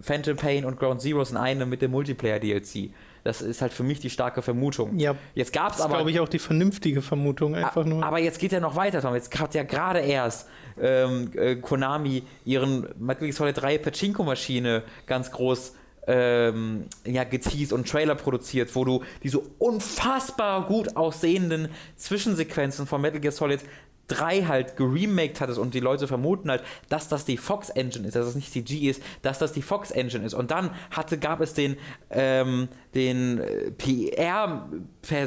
Phantom 0.00 0.36
Pain 0.36 0.64
und 0.64 0.78
Ground 0.78 1.00
Zeroes 1.00 1.30
in 1.30 1.36
einem 1.36 1.68
mit 1.68 1.82
dem 1.82 1.90
Multiplayer-DLC. 1.90 2.90
Das 3.24 3.40
ist 3.40 3.62
halt 3.62 3.72
für 3.72 3.82
mich 3.82 4.00
die 4.00 4.10
starke 4.10 4.42
Vermutung. 4.42 4.98
Ja, 4.98 5.14
jetzt 5.34 5.52
gab 5.52 5.72
es 5.72 5.80
aber. 5.80 5.94
Das 5.94 5.98
glaube 5.98 6.10
ich 6.10 6.20
auch 6.20 6.28
die 6.28 6.38
vernünftige 6.38 7.00
Vermutung 7.00 7.54
einfach 7.54 7.84
nur. 7.84 8.04
Aber 8.04 8.18
jetzt 8.18 8.38
geht 8.38 8.52
ja 8.52 8.60
noch 8.60 8.76
weiter, 8.76 9.00
Tom. 9.00 9.14
Jetzt 9.14 9.36
hat 9.40 9.54
ja 9.54 9.62
gerade 9.62 10.00
erst 10.00 10.46
ähm, 10.80 11.30
äh, 11.34 11.56
Konami 11.56 12.22
ihren 12.44 12.86
Metal 12.98 13.26
Gear 13.26 13.32
Solid 13.32 13.56
3 13.56 13.78
Pachinko-Maschine 13.78 14.82
ganz 15.06 15.30
groß 15.30 15.72
ähm, 16.06 16.84
ja, 17.06 17.24
geteased 17.24 17.72
und 17.72 17.88
Trailer 17.88 18.14
produziert, 18.14 18.74
wo 18.74 18.84
du 18.84 19.02
diese 19.22 19.38
unfassbar 19.58 20.66
gut 20.66 20.94
aussehenden 20.96 21.68
Zwischensequenzen 21.96 22.86
von 22.86 23.00
Metal 23.00 23.20
Gear 23.20 23.32
Solid 23.32 23.60
3 24.08 24.44
halt 24.44 24.76
geremaked 24.76 25.40
hattest 25.40 25.58
und 25.58 25.74
die 25.74 25.80
Leute 25.80 26.06
vermuten 26.06 26.50
halt, 26.50 26.62
dass 26.88 27.08
das 27.08 27.24
die 27.24 27.36
Fox 27.36 27.70
Engine 27.70 28.06
ist, 28.06 28.16
dass 28.16 28.26
das 28.26 28.34
nicht 28.34 28.52
CG 28.52 28.88
ist, 28.88 29.02
dass 29.22 29.38
das 29.38 29.52
die 29.52 29.62
Fox 29.62 29.90
Engine 29.90 30.24
ist. 30.24 30.34
Und 30.34 30.50
dann 30.50 30.70
hatte, 30.90 31.18
gab 31.18 31.40
es 31.40 31.54
den, 31.54 31.76
ähm, 32.10 32.68
den 32.94 33.40
äh, 33.40 33.70
PR, 33.70 34.68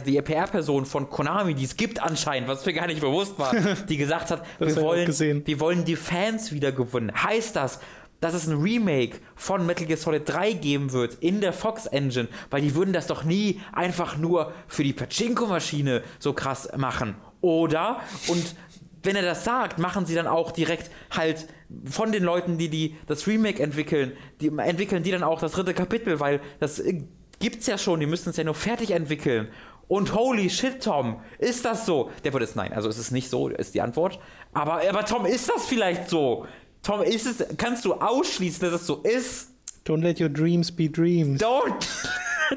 die 0.05 0.21
PR-Person 0.21 0.85
von 0.85 1.09
Konami, 1.09 1.53
die 1.55 1.63
es 1.63 1.75
gibt 1.75 2.01
anscheinend, 2.01 2.47
was 2.47 2.65
mir 2.65 2.73
gar 2.73 2.87
nicht 2.87 3.01
bewusst 3.01 3.39
war, 3.39 3.55
die 3.89 3.97
gesagt 3.97 4.31
hat, 4.31 4.45
wir 4.59 4.75
wollen, 4.77 5.07
wir 5.45 5.59
wollen 5.59 5.85
die 5.85 5.95
Fans 5.95 6.51
wieder 6.51 6.71
gewinnen. 6.71 7.11
Heißt 7.23 7.55
das, 7.55 7.79
dass 8.19 8.33
es 8.33 8.47
ein 8.47 8.59
Remake 8.59 9.19
von 9.35 9.65
Metal 9.65 9.85
Gear 9.85 9.97
Solid 9.97 10.27
3 10.27 10.53
geben 10.53 10.91
wird 10.91 11.15
in 11.15 11.41
der 11.41 11.53
Fox 11.53 11.85
Engine, 11.85 12.27
weil 12.49 12.61
die 12.61 12.75
würden 12.75 12.93
das 12.93 13.07
doch 13.07 13.23
nie 13.23 13.61
einfach 13.73 14.17
nur 14.17 14.53
für 14.67 14.83
die 14.83 14.93
Pachinko-Maschine 14.93 16.03
so 16.19 16.33
krass 16.33 16.69
machen. 16.75 17.15
Oder, 17.41 17.99
und 18.27 18.55
wenn 19.03 19.15
er 19.15 19.21
das 19.21 19.43
sagt, 19.43 19.79
machen 19.79 20.05
sie 20.05 20.15
dann 20.15 20.27
auch 20.27 20.51
direkt 20.51 20.91
halt 21.11 21.47
von 21.85 22.11
den 22.11 22.23
Leuten, 22.23 22.57
die, 22.57 22.69
die 22.69 22.95
das 23.07 23.27
Remake 23.27 23.61
entwickeln, 23.61 24.13
die 24.41 24.47
entwickeln 24.47 25.03
die 25.03 25.11
dann 25.11 25.23
auch 25.23 25.39
das 25.39 25.53
dritte 25.53 25.73
Kapitel, 25.73 26.19
weil 26.19 26.41
das 26.59 26.79
äh, 26.79 27.01
gibt's 27.39 27.67
ja 27.67 27.77
schon, 27.77 27.99
die 27.99 28.05
müssen 28.05 28.29
es 28.29 28.37
ja 28.37 28.43
nur 28.43 28.55
fertig 28.55 28.91
entwickeln. 28.91 29.49
Und 29.87 30.13
holy 30.13 30.49
shit, 30.49 30.83
Tom, 30.83 31.21
ist 31.39 31.63
das 31.63 31.85
so? 31.85 32.11
Der 32.23 32.33
wird 32.33 32.43
es 32.43 32.55
nein, 32.55 32.73
also 32.73 32.89
ist 32.89 32.97
es 32.97 33.11
nicht 33.11 33.29
so, 33.29 33.47
ist 33.47 33.73
die 33.73 33.81
Antwort. 33.81 34.19
Aber, 34.53 34.81
aber 34.87 35.05
Tom, 35.05 35.25
ist 35.25 35.49
das 35.49 35.65
vielleicht 35.65 36.09
so? 36.09 36.45
Tom, 36.83 37.01
ist 37.03 37.25
es, 37.25 37.45
kannst 37.57 37.85
du 37.85 37.93
ausschließen, 37.93 38.61
dass 38.61 38.81
es 38.81 38.87
so 38.87 39.01
ist? 39.03 39.51
Don't 39.85 40.01
let 40.01 40.19
your 40.19 40.29
dreams 40.29 40.71
be 40.71 40.89
dreams. 40.89 41.41
Don't! 41.41 41.87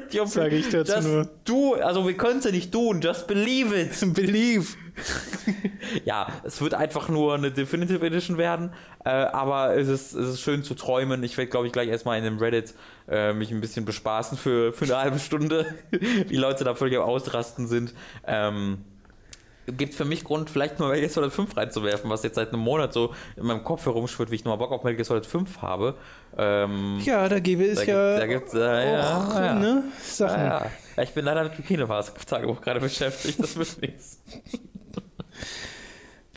Sage 0.25 0.55
ich 0.55 0.69
dazu 0.69 0.99
nur. 1.01 1.29
Du, 1.45 1.75
also 1.75 2.05
wir 2.05 2.15
können 2.15 2.39
es 2.39 2.45
ja 2.45 2.51
nicht 2.51 2.71
tun, 2.71 3.01
just 3.01 3.27
believe 3.27 3.77
it. 3.77 3.91
believe. 4.13 4.75
ja, 6.05 6.27
es 6.43 6.61
wird 6.61 6.73
einfach 6.73 7.09
nur 7.09 7.35
eine 7.35 7.51
Definitive 7.51 8.05
Edition 8.05 8.37
werden, 8.37 8.73
äh, 9.05 9.09
aber 9.09 9.75
es 9.75 9.87
ist, 9.87 10.13
es 10.13 10.29
ist 10.29 10.41
schön 10.41 10.63
zu 10.63 10.75
träumen. 10.75 11.23
Ich 11.23 11.37
werde, 11.37 11.49
glaube 11.49 11.67
ich, 11.67 11.73
gleich 11.73 11.89
erstmal 11.89 12.17
in 12.17 12.23
dem 12.23 12.37
Reddit 12.37 12.73
äh, 13.09 13.33
mich 13.33 13.51
ein 13.51 13.61
bisschen 13.61 13.85
bespaßen 13.85 14.37
für, 14.37 14.73
für 14.73 14.85
eine 14.85 14.97
halbe 14.97 15.19
Stunde, 15.19 15.65
wie 15.91 16.37
Leute 16.37 16.63
da 16.63 16.75
völlig 16.75 16.97
am 16.97 17.03
Ausrasten 17.03 17.67
sind. 17.67 17.93
Ähm, 18.25 18.79
gibt 19.67 19.91
es 19.91 19.97
für 19.97 20.05
mich 20.05 20.23
Grund, 20.23 20.49
vielleicht 20.49 20.79
mal 20.79 20.87
Metal 20.87 21.01
Gear 21.01 21.09
Solid 21.09 21.31
5 21.31 21.55
reinzuwerfen, 21.55 22.09
was 22.09 22.23
jetzt 22.23 22.35
seit 22.35 22.49
einem 22.49 22.61
Monat 22.61 22.93
so 22.93 23.13
in 23.35 23.45
meinem 23.45 23.63
Kopf 23.63 23.85
herumschwirrt, 23.85 24.31
wie 24.31 24.35
ich 24.35 24.43
nochmal 24.43 24.57
Bock 24.57 24.71
auf 24.71 24.83
Metal 24.83 24.95
Gear 24.95 25.05
Solid 25.05 25.25
5 25.25 25.61
habe. 25.61 25.95
Ähm, 26.37 26.99
ja, 27.03 27.27
da 27.29 27.39
gäbe 27.39 27.65
es 27.65 27.85
ja. 27.85 28.17
da 28.17 28.25
gibt's, 28.25 28.53
äh, 28.53 28.57
auch, 28.57 29.35
ja, 29.35 29.53
Ne, 29.53 29.83
Sachen. 30.01 30.39
Ja, 30.39 30.65
ja. 30.97 31.03
Ich 31.03 31.11
bin 31.11 31.25
leider 31.25 31.43
mit 31.43 31.57
dem 31.57 31.65
Kinopass-Tagebuch 31.65 32.61
gerade 32.61 32.79
beschäftigt, 32.79 33.39
das 33.39 33.55
wird 33.55 33.81
nichts. 33.81 34.21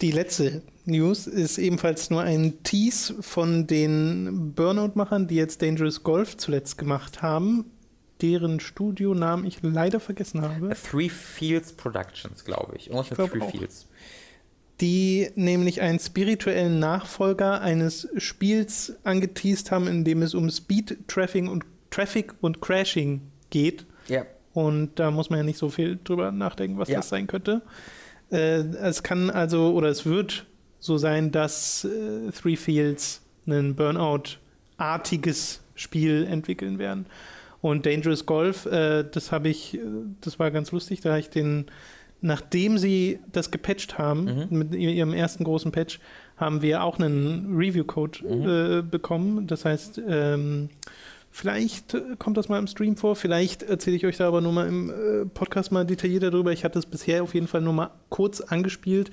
Die 0.00 0.10
letzte 0.10 0.62
News 0.84 1.26
ist 1.26 1.58
ebenfalls 1.58 2.10
nur 2.10 2.22
ein 2.22 2.62
Tease 2.62 3.22
von 3.22 3.66
den 3.66 4.52
Burnout-Machern, 4.54 5.28
die 5.28 5.36
jetzt 5.36 5.62
Dangerous 5.62 6.02
Golf 6.02 6.36
zuletzt 6.36 6.78
gemacht 6.78 7.22
haben 7.22 7.66
deren 8.24 8.60
Studionamen 8.60 9.44
ich 9.44 9.58
leider 9.62 10.00
vergessen 10.00 10.42
habe. 10.42 10.74
Three 10.74 11.08
Fields 11.08 11.72
Productions, 11.72 12.44
glaube 12.44 12.76
ich. 12.76 12.88
Irgendwas 12.88 13.10
mit 13.10 13.30
Three 13.30 13.40
auch. 13.40 13.50
Fields. 13.50 13.86
Die 14.80 15.30
nämlich 15.34 15.80
einen 15.80 15.98
spirituellen 15.98 16.78
Nachfolger 16.78 17.60
eines 17.60 18.08
Spiels 18.16 18.94
angeteased 19.04 19.70
haben, 19.70 19.86
in 19.86 20.04
dem 20.04 20.22
es 20.22 20.34
um 20.34 20.50
Speed, 20.50 21.06
Traffic 21.06 21.48
und, 21.48 21.64
Traffic 21.90 22.34
und 22.40 22.60
Crashing 22.60 23.20
geht. 23.50 23.84
Ja. 24.08 24.24
Und 24.52 24.98
da 24.98 25.10
muss 25.10 25.30
man 25.30 25.40
ja 25.40 25.44
nicht 25.44 25.58
so 25.58 25.68
viel 25.68 25.98
drüber 26.02 26.32
nachdenken, 26.32 26.78
was 26.78 26.88
ja. 26.88 26.96
das 26.96 27.08
sein 27.08 27.26
könnte. 27.26 27.62
Äh, 27.62 27.68
es 28.36 29.02
kann 29.02 29.30
also, 29.30 29.72
oder 29.72 29.88
es 29.88 30.06
wird 30.06 30.46
so 30.80 30.98
sein, 30.98 31.32
dass 31.32 31.84
äh, 31.84 32.30
Three 32.30 32.56
Fields 32.56 33.22
ein 33.46 33.74
Burnout-artiges 33.74 35.62
Spiel 35.74 36.26
entwickeln 36.28 36.78
werden. 36.78 37.06
Und 37.60 37.86
Dangerous 37.86 38.26
Golf, 38.26 38.66
äh, 38.66 39.04
das 39.10 39.32
habe 39.32 39.48
ich, 39.48 39.74
äh, 39.74 39.80
das 40.20 40.38
war 40.38 40.50
ganz 40.50 40.72
lustig, 40.72 41.00
da 41.00 41.10
habe 41.10 41.20
ich 41.20 41.30
den, 41.30 41.66
nachdem 42.20 42.76
sie 42.76 43.20
das 43.32 43.50
gepatcht 43.50 43.96
haben, 43.96 44.46
mhm. 44.50 44.58
mit 44.58 44.74
ihrem 44.74 45.14
ersten 45.14 45.44
großen 45.44 45.72
Patch, 45.72 46.00
haben 46.36 46.60
wir 46.60 46.82
auch 46.82 46.98
einen 46.98 47.56
Review-Code 47.56 48.18
mhm. 48.22 48.48
äh, 48.48 48.82
bekommen. 48.82 49.46
Das 49.46 49.64
heißt, 49.64 50.02
ähm, 50.06 50.68
Vielleicht 51.36 51.96
kommt 52.20 52.36
das 52.36 52.48
mal 52.48 52.60
im 52.60 52.68
Stream 52.68 52.96
vor, 52.96 53.16
vielleicht 53.16 53.64
erzähle 53.64 53.96
ich 53.96 54.06
euch 54.06 54.18
da 54.18 54.28
aber 54.28 54.40
nur 54.40 54.52
mal 54.52 54.68
im 54.68 54.90
äh, 54.90 55.26
Podcast 55.26 55.72
mal 55.72 55.84
detaillierter 55.84 56.30
darüber. 56.30 56.52
Ich 56.52 56.62
hatte 56.62 56.78
es 56.78 56.86
bisher 56.86 57.24
auf 57.24 57.34
jeden 57.34 57.48
Fall 57.48 57.60
nur 57.60 57.72
mal 57.72 57.90
kurz 58.08 58.40
angespielt 58.40 59.10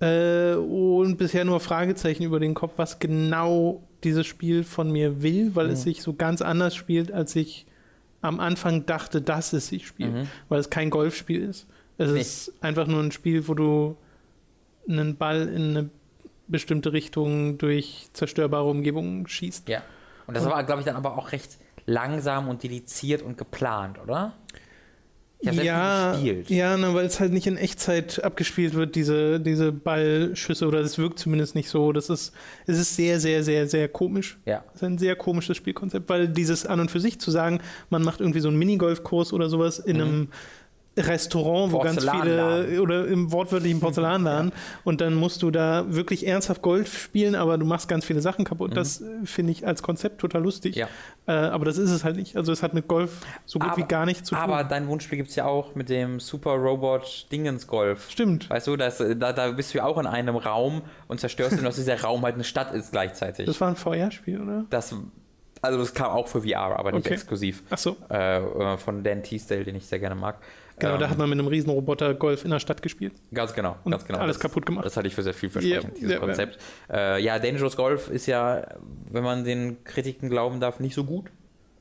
äh, 0.00 0.54
und 0.54 1.18
bisher 1.18 1.44
nur 1.44 1.60
Fragezeichen 1.60 2.24
über 2.24 2.40
den 2.40 2.54
Kopf, 2.54 2.72
was 2.78 2.98
genau 2.98 3.80
dieses 4.02 4.26
Spiel 4.26 4.64
von 4.64 4.90
mir 4.90 5.22
will, 5.22 5.54
weil 5.54 5.68
mhm. 5.68 5.74
es 5.74 5.82
sich 5.82 6.02
so 6.02 6.14
ganz 6.14 6.42
anders 6.42 6.74
spielt, 6.74 7.12
als 7.12 7.36
ich 7.36 7.64
am 8.22 8.40
Anfang 8.40 8.84
dachte, 8.84 9.22
dass 9.22 9.52
es 9.52 9.68
sich 9.68 9.86
spielt, 9.86 10.14
mhm. 10.14 10.28
weil 10.48 10.58
es 10.58 10.68
kein 10.68 10.90
Golfspiel 10.90 11.44
ist. 11.44 11.68
Es 11.96 12.10
nee. 12.10 12.22
ist 12.22 12.54
einfach 12.60 12.88
nur 12.88 13.00
ein 13.00 13.12
Spiel, 13.12 13.46
wo 13.46 13.54
du 13.54 13.96
einen 14.88 15.14
Ball 15.14 15.46
in 15.46 15.76
eine 15.76 15.90
bestimmte 16.48 16.92
Richtung 16.92 17.56
durch 17.56 18.08
zerstörbare 18.14 18.68
Umgebungen 18.68 19.28
schießt. 19.28 19.68
Ja. 19.68 19.84
Und 20.26 20.36
das 20.36 20.44
war, 20.44 20.62
glaube 20.64 20.80
ich, 20.80 20.86
dann 20.86 20.96
aber 20.96 21.16
auch 21.16 21.32
recht 21.32 21.58
langsam 21.86 22.48
und 22.48 22.62
dediziert 22.62 23.22
und 23.22 23.38
geplant, 23.38 23.98
oder? 24.02 24.34
ja, 25.40 26.16
ja 26.16 26.76
na, 26.76 26.94
weil 26.94 27.04
es 27.04 27.20
halt 27.20 27.32
nicht 27.32 27.46
in 27.46 27.56
Echtzeit 27.56 28.22
abgespielt 28.24 28.74
wird, 28.74 28.94
diese, 28.94 29.38
diese 29.38 29.70
Ballschüsse, 29.70 30.66
oder 30.66 30.80
es 30.80 30.98
wirkt 30.98 31.18
zumindest 31.18 31.54
nicht 31.54 31.68
so. 31.68 31.92
Das 31.92 32.08
ist, 32.08 32.32
es 32.66 32.78
ist 32.78 32.96
sehr, 32.96 33.20
sehr, 33.20 33.44
sehr, 33.44 33.68
sehr 33.68 33.88
komisch. 33.88 34.38
Ja. 34.46 34.64
Es 34.70 34.76
ist 34.76 34.84
ein 34.84 34.98
sehr 34.98 35.14
komisches 35.14 35.56
Spielkonzept, 35.56 36.08
weil 36.08 36.28
dieses 36.28 36.66
an 36.66 36.80
und 36.80 36.90
für 36.90 37.00
sich 37.00 37.20
zu 37.20 37.30
sagen, 37.30 37.60
man 37.90 38.02
macht 38.02 38.20
irgendwie 38.20 38.40
so 38.40 38.48
einen 38.48 38.58
Minigolfkurs 38.58 39.32
oder 39.32 39.48
sowas 39.48 39.78
in 39.78 39.96
mhm. 39.96 40.02
einem 40.02 40.28
Restaurant, 40.96 41.72
wo 41.72 41.80
ganz 41.80 42.08
viele, 42.08 42.80
oder 42.80 43.06
im 43.06 43.30
wortwörtlichen 43.30 43.80
Porzellanladen, 43.80 44.50
ja. 44.50 44.56
und 44.84 45.00
dann 45.00 45.14
musst 45.14 45.42
du 45.42 45.50
da 45.50 45.84
wirklich 45.88 46.26
ernsthaft 46.26 46.62
Golf 46.62 46.98
spielen, 46.98 47.34
aber 47.34 47.58
du 47.58 47.66
machst 47.66 47.88
ganz 47.88 48.04
viele 48.04 48.22
Sachen 48.22 48.44
kaputt. 48.44 48.70
Mhm. 48.70 48.74
Das 48.74 49.00
äh, 49.02 49.04
finde 49.24 49.52
ich 49.52 49.66
als 49.66 49.82
Konzept 49.82 50.20
total 50.20 50.42
lustig. 50.42 50.74
Ja. 50.74 50.88
Äh, 51.26 51.32
aber 51.32 51.64
das 51.64 51.76
ist 51.76 51.90
es 51.90 52.04
halt 52.04 52.16
nicht. 52.16 52.36
Also 52.36 52.50
es 52.50 52.62
hat 52.62 52.72
mit 52.72 52.88
Golf 52.88 53.20
so 53.44 53.58
gut 53.58 53.68
aber, 53.68 53.76
wie 53.76 53.86
gar 53.86 54.06
nichts 54.06 54.28
zu 54.28 54.34
tun. 54.34 54.42
Aber 54.42 54.64
dein 54.64 54.88
Wunschspiel 54.88 55.18
gibt 55.18 55.30
es 55.30 55.36
ja 55.36 55.44
auch 55.44 55.74
mit 55.74 55.88
dem 55.88 56.18
Super 56.18 56.52
Robot 56.52 57.26
Dingens 57.30 57.66
Golf. 57.66 58.10
Stimmt. 58.10 58.48
Weißt 58.48 58.66
du, 58.66 58.76
das, 58.76 58.98
da, 58.98 59.32
da 59.32 59.50
bist 59.50 59.74
du 59.74 59.78
ja 59.78 59.84
auch 59.84 59.98
in 59.98 60.06
einem 60.06 60.36
Raum 60.36 60.82
und 61.08 61.20
zerstörst 61.20 61.58
du, 61.58 61.62
dass 61.62 61.76
dieser 61.76 62.00
Raum 62.02 62.22
halt 62.22 62.34
eine 62.34 62.44
Stadt 62.44 62.72
ist 62.72 62.92
gleichzeitig. 62.92 63.46
Das 63.46 63.60
war 63.60 63.68
ein 63.68 63.76
VR-Spiel, 63.76 64.40
oder? 64.40 64.64
Das 64.70 64.94
also 65.62 65.78
das 65.78 65.94
kam 65.94 66.10
auch 66.10 66.28
für 66.28 66.42
VR, 66.42 66.78
aber 66.78 66.92
nicht 66.92 67.06
okay. 67.06 67.14
exklusiv. 67.14 67.62
Ach 67.70 67.78
so. 67.78 67.96
Äh, 68.10 68.38
äh 68.38 68.76
von 68.76 69.02
Dan 69.02 69.22
Teasdale, 69.22 69.64
den 69.64 69.74
ich 69.74 69.86
sehr 69.86 69.98
gerne 69.98 70.14
mag. 70.14 70.38
Genau, 70.78 70.94
ähm, 70.94 71.00
da 71.00 71.08
hat 71.08 71.18
man 71.18 71.28
mit 71.30 71.38
einem 71.38 71.48
Riesenroboter 71.48 72.14
Golf 72.14 72.44
in 72.44 72.50
der 72.50 72.60
Stadt 72.60 72.82
gespielt. 72.82 73.14
Ganz 73.32 73.54
genau, 73.54 73.76
und 73.84 73.92
ganz 73.92 74.04
genau. 74.04 74.18
Alles 74.18 74.36
das, 74.36 74.42
kaputt 74.42 74.66
gemacht. 74.66 74.84
Das 74.84 74.96
halte 74.96 75.08
ich 75.08 75.14
für 75.14 75.22
sehr 75.22 75.34
vielversprechend, 75.34 75.94
ja, 75.94 75.98
dieses 75.98 76.12
ja, 76.12 76.18
Konzept. 76.18 76.58
Ja. 76.88 77.16
Äh, 77.16 77.22
ja, 77.22 77.38
Dangerous 77.38 77.76
Golf 77.76 78.10
ist 78.10 78.26
ja, 78.26 78.66
wenn 79.10 79.24
man 79.24 79.44
den 79.44 79.82
Kritiken 79.84 80.28
glauben 80.28 80.60
darf, 80.60 80.80
nicht 80.80 80.94
so 80.94 81.04
gut. 81.04 81.26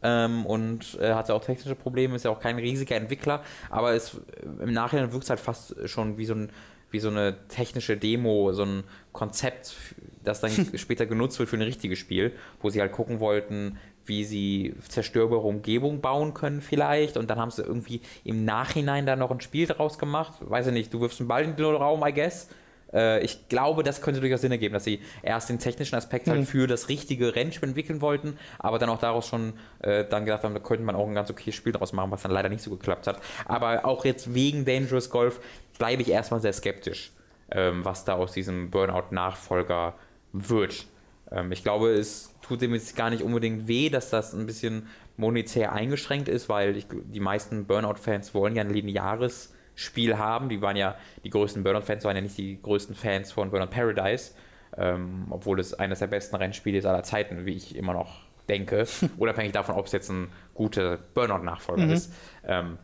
Ähm, 0.02 0.46
und 0.46 0.98
äh, 1.02 1.14
hatte 1.14 1.34
auch 1.34 1.44
technische 1.44 1.76
Probleme, 1.76 2.16
ist 2.16 2.26
ja 2.26 2.32
auch 2.32 2.40
kein 2.40 2.58
riesiger 2.60 2.96
Entwickler, 2.96 3.44
aber 3.70 3.94
es, 3.94 4.18
im 4.62 4.72
Nachhinein 4.72 5.12
wirkt 5.12 5.24
es 5.24 5.30
halt 5.32 5.40
fast 5.40 5.76
schon 5.90 6.18
wie 6.18 6.26
so, 6.26 6.36
ein, 6.36 6.50
wie 6.92 7.00
so 7.00 7.10
eine 7.10 7.36
technische 7.48 7.98
Demo, 7.98 8.52
so 8.54 8.64
ein 8.64 8.84
Konzept 9.14 9.76
das 10.24 10.42
dann 10.42 10.52
später 10.76 11.06
genutzt 11.06 11.40
wird 11.40 11.50
für 11.50 11.58
ein 11.58 11.62
richtiges 11.62 12.00
Spiel, 12.00 12.34
wo 12.62 12.70
sie 12.70 12.82
halt 12.82 12.92
gucken 12.92 13.20
wollten, 13.20 13.78
wie 14.06 14.24
sie 14.24 14.76
zerstörbare 14.88 15.42
Umgebung 15.42 16.02
bauen 16.02 16.34
können 16.34 16.62
vielleicht 16.62 17.18
und 17.18 17.30
dann 17.30 17.40
haben 17.40 17.52
sie 17.52 17.64
irgendwie 17.64 18.02
im 18.24 18.46
Nachhinein 18.46 19.06
da 19.06 19.16
noch 19.16 19.32
ein 19.32 19.42
Spiel 19.42 19.68
draus 19.68 19.98
gemacht. 19.98 20.34
Weiß 20.42 20.68
ich 20.68 20.74
nicht, 20.74 20.94
du 20.94 21.02
wirfst 21.02 21.20
einen 21.20 21.28
Ball 21.28 21.44
in 21.44 21.56
den 21.56 21.66
Raum, 21.76 22.04
I 22.06 22.14
guess. 22.14 22.50
Äh, 22.94 23.24
ich 23.24 23.50
glaube, 23.50 23.82
das 23.82 24.02
könnte 24.02 24.20
durchaus 24.22 24.42
Sinn 24.42 24.52
ergeben, 24.52 24.74
dass 24.74 24.84
sie 24.84 25.00
erst 25.24 25.50
den 25.50 25.58
technischen 25.58 25.96
Aspekt 25.96 26.28
halt 26.28 26.42
Mhm. 26.42 26.46
für 26.46 26.68
das 26.68 26.88
richtige 26.88 27.36
Rennspiel 27.36 27.70
entwickeln 27.70 28.00
wollten, 28.00 28.38
aber 28.60 28.78
dann 28.78 28.90
auch 28.90 29.00
daraus 29.00 29.28
schon 29.28 29.54
äh, 29.80 30.06
dann 30.06 30.26
gedacht 30.26 30.44
haben, 30.44 30.54
da 30.54 30.60
könnte 30.60 30.84
man 30.84 30.96
auch 30.96 31.08
ein 31.08 31.16
ganz 31.16 31.32
okayes 31.32 31.56
Spiel 31.56 31.74
draus 31.74 31.92
machen, 31.94 32.12
was 32.12 32.22
dann 32.22 32.32
leider 32.32 32.50
nicht 32.50 32.62
so 32.62 32.70
geklappt 32.70 33.08
hat. 33.08 33.20
Aber 33.46 33.86
auch 33.86 34.06
jetzt 34.06 34.34
wegen 34.36 34.66
Dangerous 34.66 35.10
Golf 35.10 35.40
bleibe 35.80 36.04
ich 36.04 36.10
erstmal 36.12 36.42
sehr 36.42 36.54
skeptisch, 36.54 37.12
ähm, 37.50 37.84
was 37.84 38.06
da 38.06 38.14
aus 38.14 38.34
diesem 38.34 38.70
Burnout-Nachfolger 38.70 39.96
wird. 40.34 40.86
Ähm, 41.32 41.52
ich 41.52 41.64
glaube, 41.64 41.90
es 41.92 42.35
tut 42.48 42.62
dem 42.62 42.74
jetzt 42.74 42.96
gar 42.96 43.10
nicht 43.10 43.24
unbedingt 43.24 43.68
weh, 43.68 43.90
dass 43.90 44.10
das 44.10 44.34
ein 44.34 44.46
bisschen 44.46 44.88
monetär 45.18 45.74
eingeschränkt 45.74 46.28
ist, 46.28 46.50
weil 46.50 46.78
ich, 46.78 46.88
die 46.92 47.20
meisten 47.20 47.66
Burnout-Fans 47.66 48.34
wollen 48.34 48.56
ja 48.56 48.62
ein 48.62 48.70
lineares 48.70 49.54
Spiel 49.76 50.18
haben. 50.18 50.50
Die 50.50 50.62
waren 50.62 50.76
ja, 50.76 50.96
die 51.24 51.30
größten 51.30 51.64
Burnout-Fans 51.64 52.04
waren 52.04 52.16
ja 52.16 52.22
nicht 52.22 52.38
die 52.38 52.62
größten 52.62 52.96
Fans 52.96 53.32
von 53.32 53.50
Burnout 53.50 53.72
Paradise, 53.72 54.34
ähm, 54.78 55.28
obwohl 55.30 55.60
es 55.60 55.74
eines 55.74 56.00
der 56.00 56.08
besten 56.08 56.36
Rennspiele 56.36 56.78
ist 56.78 56.86
aller 56.86 57.04
Zeiten, 57.04 57.46
wie 57.46 57.54
ich 57.54 57.76
immer 57.76 57.94
noch 57.94 58.26
denke, 58.48 58.86
unabhängig 59.18 59.54
davon, 59.54 59.76
ob 59.76 59.88
es 59.88 59.92
jetzt 59.92 60.10
ein 60.10 60.28
guter 60.54 60.98
Burnout-Nachfolger 61.14 61.92
ist. 61.92 62.14
Ähm, 62.46 62.78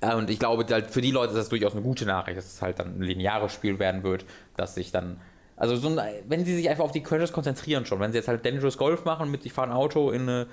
äh, 0.00 0.14
und 0.14 0.30
ich 0.30 0.38
glaube, 0.38 0.64
halt 0.72 0.90
für 0.90 1.00
die 1.00 1.10
Leute 1.10 1.32
ist 1.32 1.38
das 1.38 1.48
durchaus 1.48 1.72
eine 1.72 1.82
gute 1.82 2.06
Nachricht, 2.06 2.38
dass 2.38 2.46
es 2.46 2.62
halt 2.62 2.78
dann 2.78 2.98
ein 2.98 3.02
lineares 3.02 3.52
Spiel 3.52 3.78
werden 3.78 4.02
wird, 4.02 4.24
dass 4.56 4.74
sich 4.74 4.92
dann. 4.92 5.20
Also, 5.58 5.76
so 5.76 5.88
ein, 5.88 6.00
wenn 6.28 6.44
sie 6.44 6.54
sich 6.54 6.68
einfach 6.70 6.84
auf 6.84 6.92
die 6.92 7.02
Crashes 7.02 7.32
konzentrieren 7.32 7.84
schon, 7.84 8.00
wenn 8.00 8.12
sie 8.12 8.18
jetzt 8.18 8.28
halt 8.28 8.44
Dangerous 8.46 8.78
Golf 8.78 9.04
machen 9.04 9.30
mit, 9.30 9.44
ich 9.44 9.52
fahre 9.52 9.68
ein 9.70 9.74
Auto 9.76 10.10
in 10.10 10.22
eine, 10.22 10.46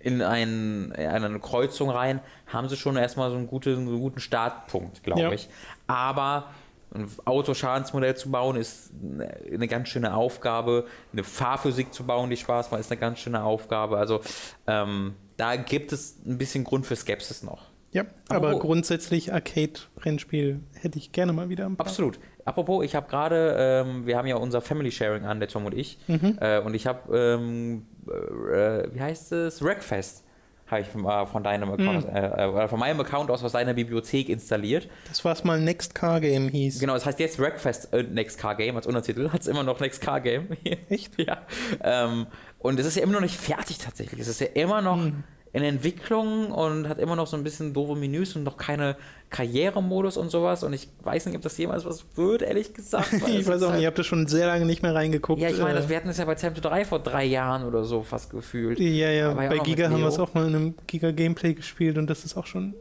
in, 0.00 0.22
ein, 0.22 0.92
in 0.96 1.06
eine 1.06 1.40
Kreuzung 1.40 1.90
rein, 1.90 2.20
haben 2.46 2.68
sie 2.68 2.76
schon 2.76 2.96
erstmal 2.96 3.30
so 3.30 3.36
einen 3.36 3.46
guten, 3.48 3.74
so 3.74 3.80
einen 3.80 4.00
guten 4.00 4.20
Startpunkt, 4.20 5.02
glaube 5.02 5.20
Ja. 5.22 5.32
ich. 5.32 5.48
Aber 5.88 6.50
ein 6.94 7.06
Autoschadensmodell 7.26 8.16
zu 8.16 8.30
bauen 8.30 8.56
ist 8.56 8.90
eine- 9.02 9.28
eine 9.52 9.68
ganz 9.68 9.88
schöne 9.88 10.14
Aufgabe. 10.14 10.86
Eine 11.12 11.22
Fahrphysik 11.24 11.92
zu 11.92 12.04
bauen, 12.04 12.30
die 12.30 12.36
Spaß 12.36 12.70
macht, 12.70 12.80
ist 12.80 12.90
eine 12.90 13.00
ganz 13.00 13.18
schöne 13.18 13.42
Aufgabe. 13.42 13.98
Also 13.98 14.20
ähm, 14.66 15.14
da 15.36 15.56
gibt 15.56 15.92
es 15.92 16.16
ein 16.26 16.38
bisschen 16.38 16.64
Grund 16.64 16.86
für 16.86 16.96
Skepsis 16.96 17.42
noch. 17.42 17.67
Ja, 17.92 18.04
aber 18.28 18.48
Apropos- 18.48 18.60
grundsätzlich 18.66 19.32
Arcade-Rennspiel 19.32 20.60
hätte 20.74 20.98
ich 20.98 21.12
gerne 21.12 21.32
mal 21.32 21.48
wieder 21.48 21.66
ein 21.66 21.76
paar. 21.76 21.86
Absolut. 21.86 22.18
Apropos, 22.44 22.84
ich 22.84 22.94
habe 22.94 23.08
gerade, 23.08 23.56
ähm, 23.86 24.06
wir 24.06 24.16
haben 24.16 24.26
ja 24.26 24.36
unser 24.36 24.60
Family 24.60 24.90
Sharing 24.90 25.24
an, 25.24 25.38
der 25.40 25.48
Tom 25.48 25.66
und 25.66 25.74
ich. 25.74 25.98
Mhm. 26.06 26.38
Äh, 26.40 26.60
und 26.60 26.74
ich 26.74 26.86
habe, 26.86 27.16
ähm, 27.16 27.86
äh, 28.06 28.94
wie 28.94 29.00
heißt 29.00 29.32
es? 29.32 29.62
Wreckfest 29.62 30.24
habe 30.66 30.82
ich 30.82 30.86
von, 30.88 31.04
äh, 31.06 31.26
von 31.26 31.42
deinem 31.42 31.70
Account, 31.70 32.06
Mhm. 32.10 32.14
äh, 32.16 32.44
äh, 32.44 32.48
oder 32.48 32.68
von 32.68 32.78
meinem 32.78 33.00
Account 33.00 33.30
aus 33.30 33.42
aus 33.42 33.52
deiner 33.52 33.72
Bibliothek 33.72 34.28
installiert. 34.28 34.86
Das 35.08 35.24
was 35.24 35.42
mal 35.44 35.58
Next 35.58 35.94
Car 35.94 36.20
Game 36.20 36.48
hieß. 36.48 36.78
Genau, 36.80 36.92
das 36.92 37.06
heißt 37.06 37.18
jetzt 37.20 37.38
Wreckfest 37.38 37.92
äh, 37.94 38.02
Next 38.02 38.38
Car 38.38 38.54
Game 38.54 38.76
als 38.76 38.86
Untertitel. 38.86 39.30
Hat 39.30 39.40
es 39.40 39.46
immer 39.46 39.62
noch 39.62 39.80
Next 39.80 40.02
Car 40.02 40.20
Game. 40.20 40.48
Echt? 40.90 41.18
ja. 41.26 41.38
Ähm, 41.82 42.26
und 42.58 42.78
es 42.78 42.84
ist 42.86 42.96
ja 42.96 43.02
immer 43.02 43.14
noch 43.14 43.22
nicht 43.22 43.36
fertig 43.36 43.78
tatsächlich. 43.78 44.20
Es 44.20 44.28
ist 44.28 44.40
ja 44.40 44.48
immer 44.54 44.82
noch 44.82 45.02
Hm. 45.02 45.24
In 45.52 45.62
Entwicklung 45.62 46.50
und 46.52 46.88
hat 46.88 46.98
immer 46.98 47.16
noch 47.16 47.26
so 47.26 47.36
ein 47.36 47.42
bisschen 47.42 47.72
doofe 47.72 47.94
Menüs 47.96 48.36
und 48.36 48.44
noch 48.44 48.56
keine 48.58 48.96
Karrieremodus 49.30 50.16
und 50.16 50.30
sowas. 50.30 50.62
Und 50.62 50.72
ich 50.72 50.88
weiß 51.02 51.26
nicht, 51.26 51.36
ob 51.36 51.42
das 51.42 51.56
jemals 51.58 51.84
was 51.84 52.04
wird, 52.16 52.42
ehrlich 52.42 52.74
gesagt. 52.74 53.12
Ich 53.28 53.40
es 53.40 53.46
weiß 53.46 53.56
auch 53.62 53.66
nicht, 53.66 53.70
halt- 53.70 53.80
ich 53.80 53.86
habe 53.86 53.96
da 53.96 54.04
schon 54.04 54.26
sehr 54.26 54.46
lange 54.46 54.64
nicht 54.66 54.82
mehr 54.82 54.94
reingeguckt. 54.94 55.40
Ja, 55.40 55.48
ich 55.48 55.58
meine, 55.58 55.70
äh, 55.72 55.74
das- 55.80 55.88
wir 55.88 55.96
hatten 55.96 56.08
es 56.08 56.18
ja 56.18 56.24
bei 56.26 56.34
Tempo 56.34 56.60
3 56.60 56.84
vor 56.84 56.98
drei 56.98 57.24
Jahren 57.24 57.64
oder 57.64 57.84
so 57.84 58.02
fast 58.02 58.30
gefühlt. 58.30 58.78
ja, 58.78 59.10
ja, 59.10 59.32
bei 59.32 59.58
Giga 59.58 59.88
haben 59.90 60.00
wir 60.00 60.08
es 60.08 60.18
auch 60.18 60.34
mal 60.34 60.46
in 60.46 60.54
einem 60.54 60.74
Giga-Gameplay 60.86 61.54
gespielt 61.54 61.98
und 61.98 62.08
das 62.08 62.24
ist 62.24 62.36
auch 62.36 62.46
schon 62.46 62.74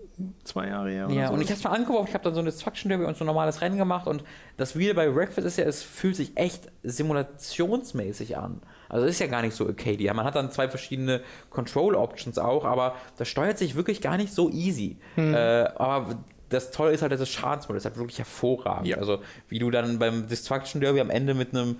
zwei 0.43 0.67
Jahre 0.67 0.89
her. 0.89 1.07
Ja, 1.11 1.27
so. 1.27 1.33
und 1.33 1.41
ich 1.41 1.47
habe 1.49 1.57
es 1.59 1.63
mal 1.63 1.71
angeworfen, 1.71 2.07
ich 2.09 2.13
habe 2.15 2.23
dann 2.23 2.33
so 2.33 2.39
ein 2.41 2.45
Destruction 2.45 2.89
Derby 2.89 3.05
und 3.05 3.15
so 3.15 3.23
ein 3.23 3.27
normales 3.27 3.61
Rennen 3.61 3.77
gemacht 3.77 4.07
und 4.07 4.23
das 4.57 4.77
Wheel 4.77 4.93
bei 4.93 5.09
Breakfast 5.09 5.45
ist 5.47 5.57
ja, 5.57 5.65
es 5.65 5.83
fühlt 5.83 6.15
sich 6.15 6.35
echt 6.35 6.67
simulationsmäßig 6.83 8.37
an. 8.37 8.61
Also 8.89 9.05
es 9.05 9.13
ist 9.13 9.19
ja 9.19 9.27
gar 9.27 9.41
nicht 9.41 9.55
so 9.55 9.67
arcade. 9.67 10.13
Man 10.13 10.25
hat 10.25 10.35
dann 10.35 10.51
zwei 10.51 10.69
verschiedene 10.69 11.21
Control-Options 11.49 12.37
auch, 12.37 12.65
aber 12.65 12.95
das 13.17 13.27
steuert 13.27 13.57
sich 13.57 13.75
wirklich 13.75 14.01
gar 14.01 14.17
nicht 14.17 14.33
so 14.33 14.49
easy. 14.49 14.97
Hm. 15.15 15.33
Äh, 15.33 15.37
aber 15.75 16.17
das 16.49 16.71
Tolle 16.71 16.91
ist 16.91 17.01
halt, 17.01 17.11
dass 17.11 17.19
das 17.19 17.29
Schadensmodell 17.29 17.77
ist 17.77 17.85
halt 17.85 17.97
wirklich 17.97 18.19
hervorragend. 18.19 18.87
Ja. 18.87 18.97
Also 18.97 19.19
wie 19.49 19.59
du 19.59 19.69
dann 19.69 19.99
beim 19.99 20.27
Destruction 20.27 20.81
Derby 20.81 21.01
am 21.01 21.09
Ende 21.09 21.33
mit 21.33 21.53
einem 21.53 21.77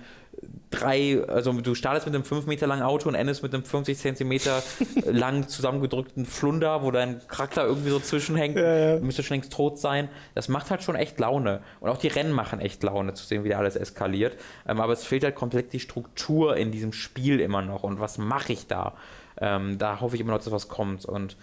drei, 0.70 1.22
also 1.26 1.52
du 1.52 1.74
startest 1.74 2.06
mit 2.06 2.14
einem 2.14 2.24
5 2.24 2.46
Meter 2.46 2.66
langen 2.66 2.82
Auto 2.82 3.08
und 3.08 3.14
endest 3.14 3.42
mit 3.42 3.54
einem 3.54 3.64
50 3.64 3.96
Zentimeter 3.98 4.62
lang 5.06 5.48
zusammengedrückten 5.48 6.26
Flunder, 6.26 6.82
wo 6.82 6.90
dein 6.90 7.20
Charakter 7.26 7.64
irgendwie 7.64 7.90
so 7.90 7.98
zwischenhängt, 7.98 8.56
Ja, 8.56 8.94
ja. 8.94 9.00
müsste 9.00 9.22
schon 9.22 9.36
längst 9.36 9.52
tot 9.52 9.78
sein. 9.78 10.08
Das 10.34 10.48
macht 10.48 10.70
halt 10.70 10.82
schon 10.82 10.94
echt 10.94 11.18
Laune. 11.18 11.60
Und 11.80 11.88
auch 11.90 11.98
die 11.98 12.08
Rennen 12.08 12.32
machen 12.32 12.60
echt 12.60 12.82
Laune, 12.82 13.14
zu 13.14 13.24
sehen, 13.24 13.44
wie 13.44 13.48
da 13.48 13.58
alles 13.58 13.76
eskaliert. 13.76 14.36
Ähm, 14.68 14.80
aber 14.80 14.92
es 14.92 15.04
fehlt 15.04 15.24
halt 15.24 15.34
komplett 15.34 15.72
die 15.72 15.80
Struktur 15.80 16.56
in 16.56 16.70
diesem 16.70 16.92
Spiel 16.92 17.40
immer 17.40 17.62
noch. 17.62 17.82
Und 17.82 17.98
was 18.00 18.18
mache 18.18 18.52
ich 18.52 18.66
da? 18.66 18.94
Ähm, 19.40 19.78
da 19.78 20.00
hoffe 20.00 20.16
ich 20.16 20.20
immer 20.20 20.32
noch, 20.32 20.38
dass 20.38 20.50
was 20.52 20.68
kommt. 20.68 21.04
Und 21.04 21.36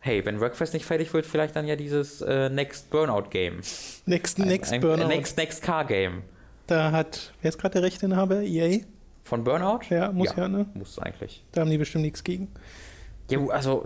hey, 0.00 0.24
wenn 0.24 0.40
Workfest 0.40 0.74
nicht 0.74 0.84
fertig 0.86 1.12
wird, 1.14 1.26
vielleicht 1.26 1.56
dann 1.56 1.66
ja 1.66 1.74
dieses 1.76 2.20
äh, 2.20 2.48
Next 2.50 2.90
Burnout 2.90 3.30
Game. 3.30 3.60
Next, 4.04 4.38
Ein- 4.38 4.48
Next 4.48 4.72
ein, 4.72 4.80
Burnout. 4.80 5.08
Next, 5.08 5.36
Next 5.36 5.62
Car 5.62 5.84
Game. 5.84 6.22
Da 6.66 6.90
hat, 6.90 7.32
wer 7.42 7.48
ist 7.48 7.58
gerade 7.58 7.74
der 7.74 7.82
Rechteinhaber? 7.82 8.42
EA? 8.42 8.80
Von 9.22 9.44
Burnout? 9.44 9.80
Ja, 9.90 10.12
muss 10.12 10.34
ja, 10.36 10.48
ne? 10.48 10.66
Muss 10.74 10.98
eigentlich. 10.98 11.44
Da 11.52 11.60
haben 11.60 11.70
die 11.70 11.78
bestimmt 11.78 12.04
nichts 12.04 12.22
gegen. 12.22 12.48
Ja, 13.30 13.44
also, 13.48 13.84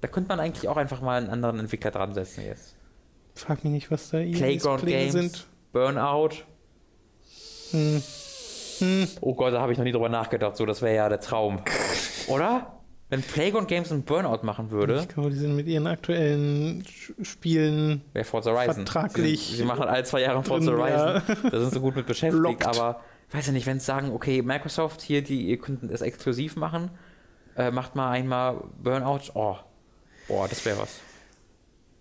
da 0.00 0.08
könnte 0.08 0.28
man 0.28 0.40
eigentlich 0.40 0.68
auch 0.68 0.76
einfach 0.76 1.00
mal 1.00 1.20
einen 1.20 1.30
anderen 1.30 1.60
Entwickler 1.60 1.90
dran 1.90 2.14
setzen 2.14 2.44
jetzt. 2.44 2.76
Frag 3.34 3.64
mich 3.64 3.72
nicht, 3.72 3.90
was 3.90 4.10
da 4.10 4.18
EA's 4.18 4.38
Playground 4.38 4.84
Games, 4.84 5.12
sind. 5.12 5.46
Burnout. 5.72 6.30
Hm. 7.70 8.02
Hm. 8.78 9.08
Oh 9.20 9.34
Gott, 9.34 9.52
da 9.54 9.60
habe 9.60 9.72
ich 9.72 9.78
noch 9.78 9.84
nie 9.84 9.92
drüber 9.92 10.08
nachgedacht. 10.08 10.56
So, 10.56 10.66
das 10.66 10.82
wäre 10.82 10.96
ja 10.96 11.08
der 11.08 11.20
Traum. 11.20 11.62
Oder? 12.26 12.81
Wenn 13.12 13.20
Playground 13.22 13.68
Games 13.68 13.92
einen 13.92 14.04
Burnout 14.04 14.38
machen 14.42 14.70
würde, 14.70 15.00
Ich 15.00 15.08
glaube, 15.08 15.28
die 15.28 15.36
sind 15.36 15.54
mit 15.54 15.66
ihren 15.66 15.86
aktuellen 15.86 16.82
Spielen 17.20 18.00
wäre 18.14 18.24
Forza 18.24 18.52
Horizon. 18.52 18.86
Vertraglich 18.86 19.48
Sie, 19.48 19.56
sie 19.56 19.64
machen 19.64 19.82
alle 19.82 20.02
zwei 20.04 20.22
Jahre 20.22 20.42
Forza 20.42 20.72
Horizon. 20.72 21.22
ja. 21.42 21.50
Da 21.50 21.60
sind 21.60 21.74
sie 21.74 21.80
gut 21.80 21.94
mit 21.94 22.06
beschäftigt. 22.06 22.42
Locked. 22.42 22.66
Aber, 22.66 23.00
weiß 23.32 23.48
ich 23.48 23.52
nicht, 23.52 23.66
wenn 23.66 23.78
sie 23.80 23.84
sagen, 23.84 24.12
okay, 24.12 24.40
Microsoft 24.40 25.02
hier, 25.02 25.22
die, 25.22 25.42
ihr 25.42 25.58
könnt 25.58 25.82
es 25.90 26.00
exklusiv 26.00 26.56
machen, 26.56 26.90
äh, 27.54 27.70
macht 27.70 27.96
mal 27.96 28.10
einmal 28.12 28.64
Burnout. 28.82 29.30
Oh, 29.34 29.56
boah, 30.26 30.48
das 30.48 30.64
wäre 30.64 30.78
was. 30.78 30.98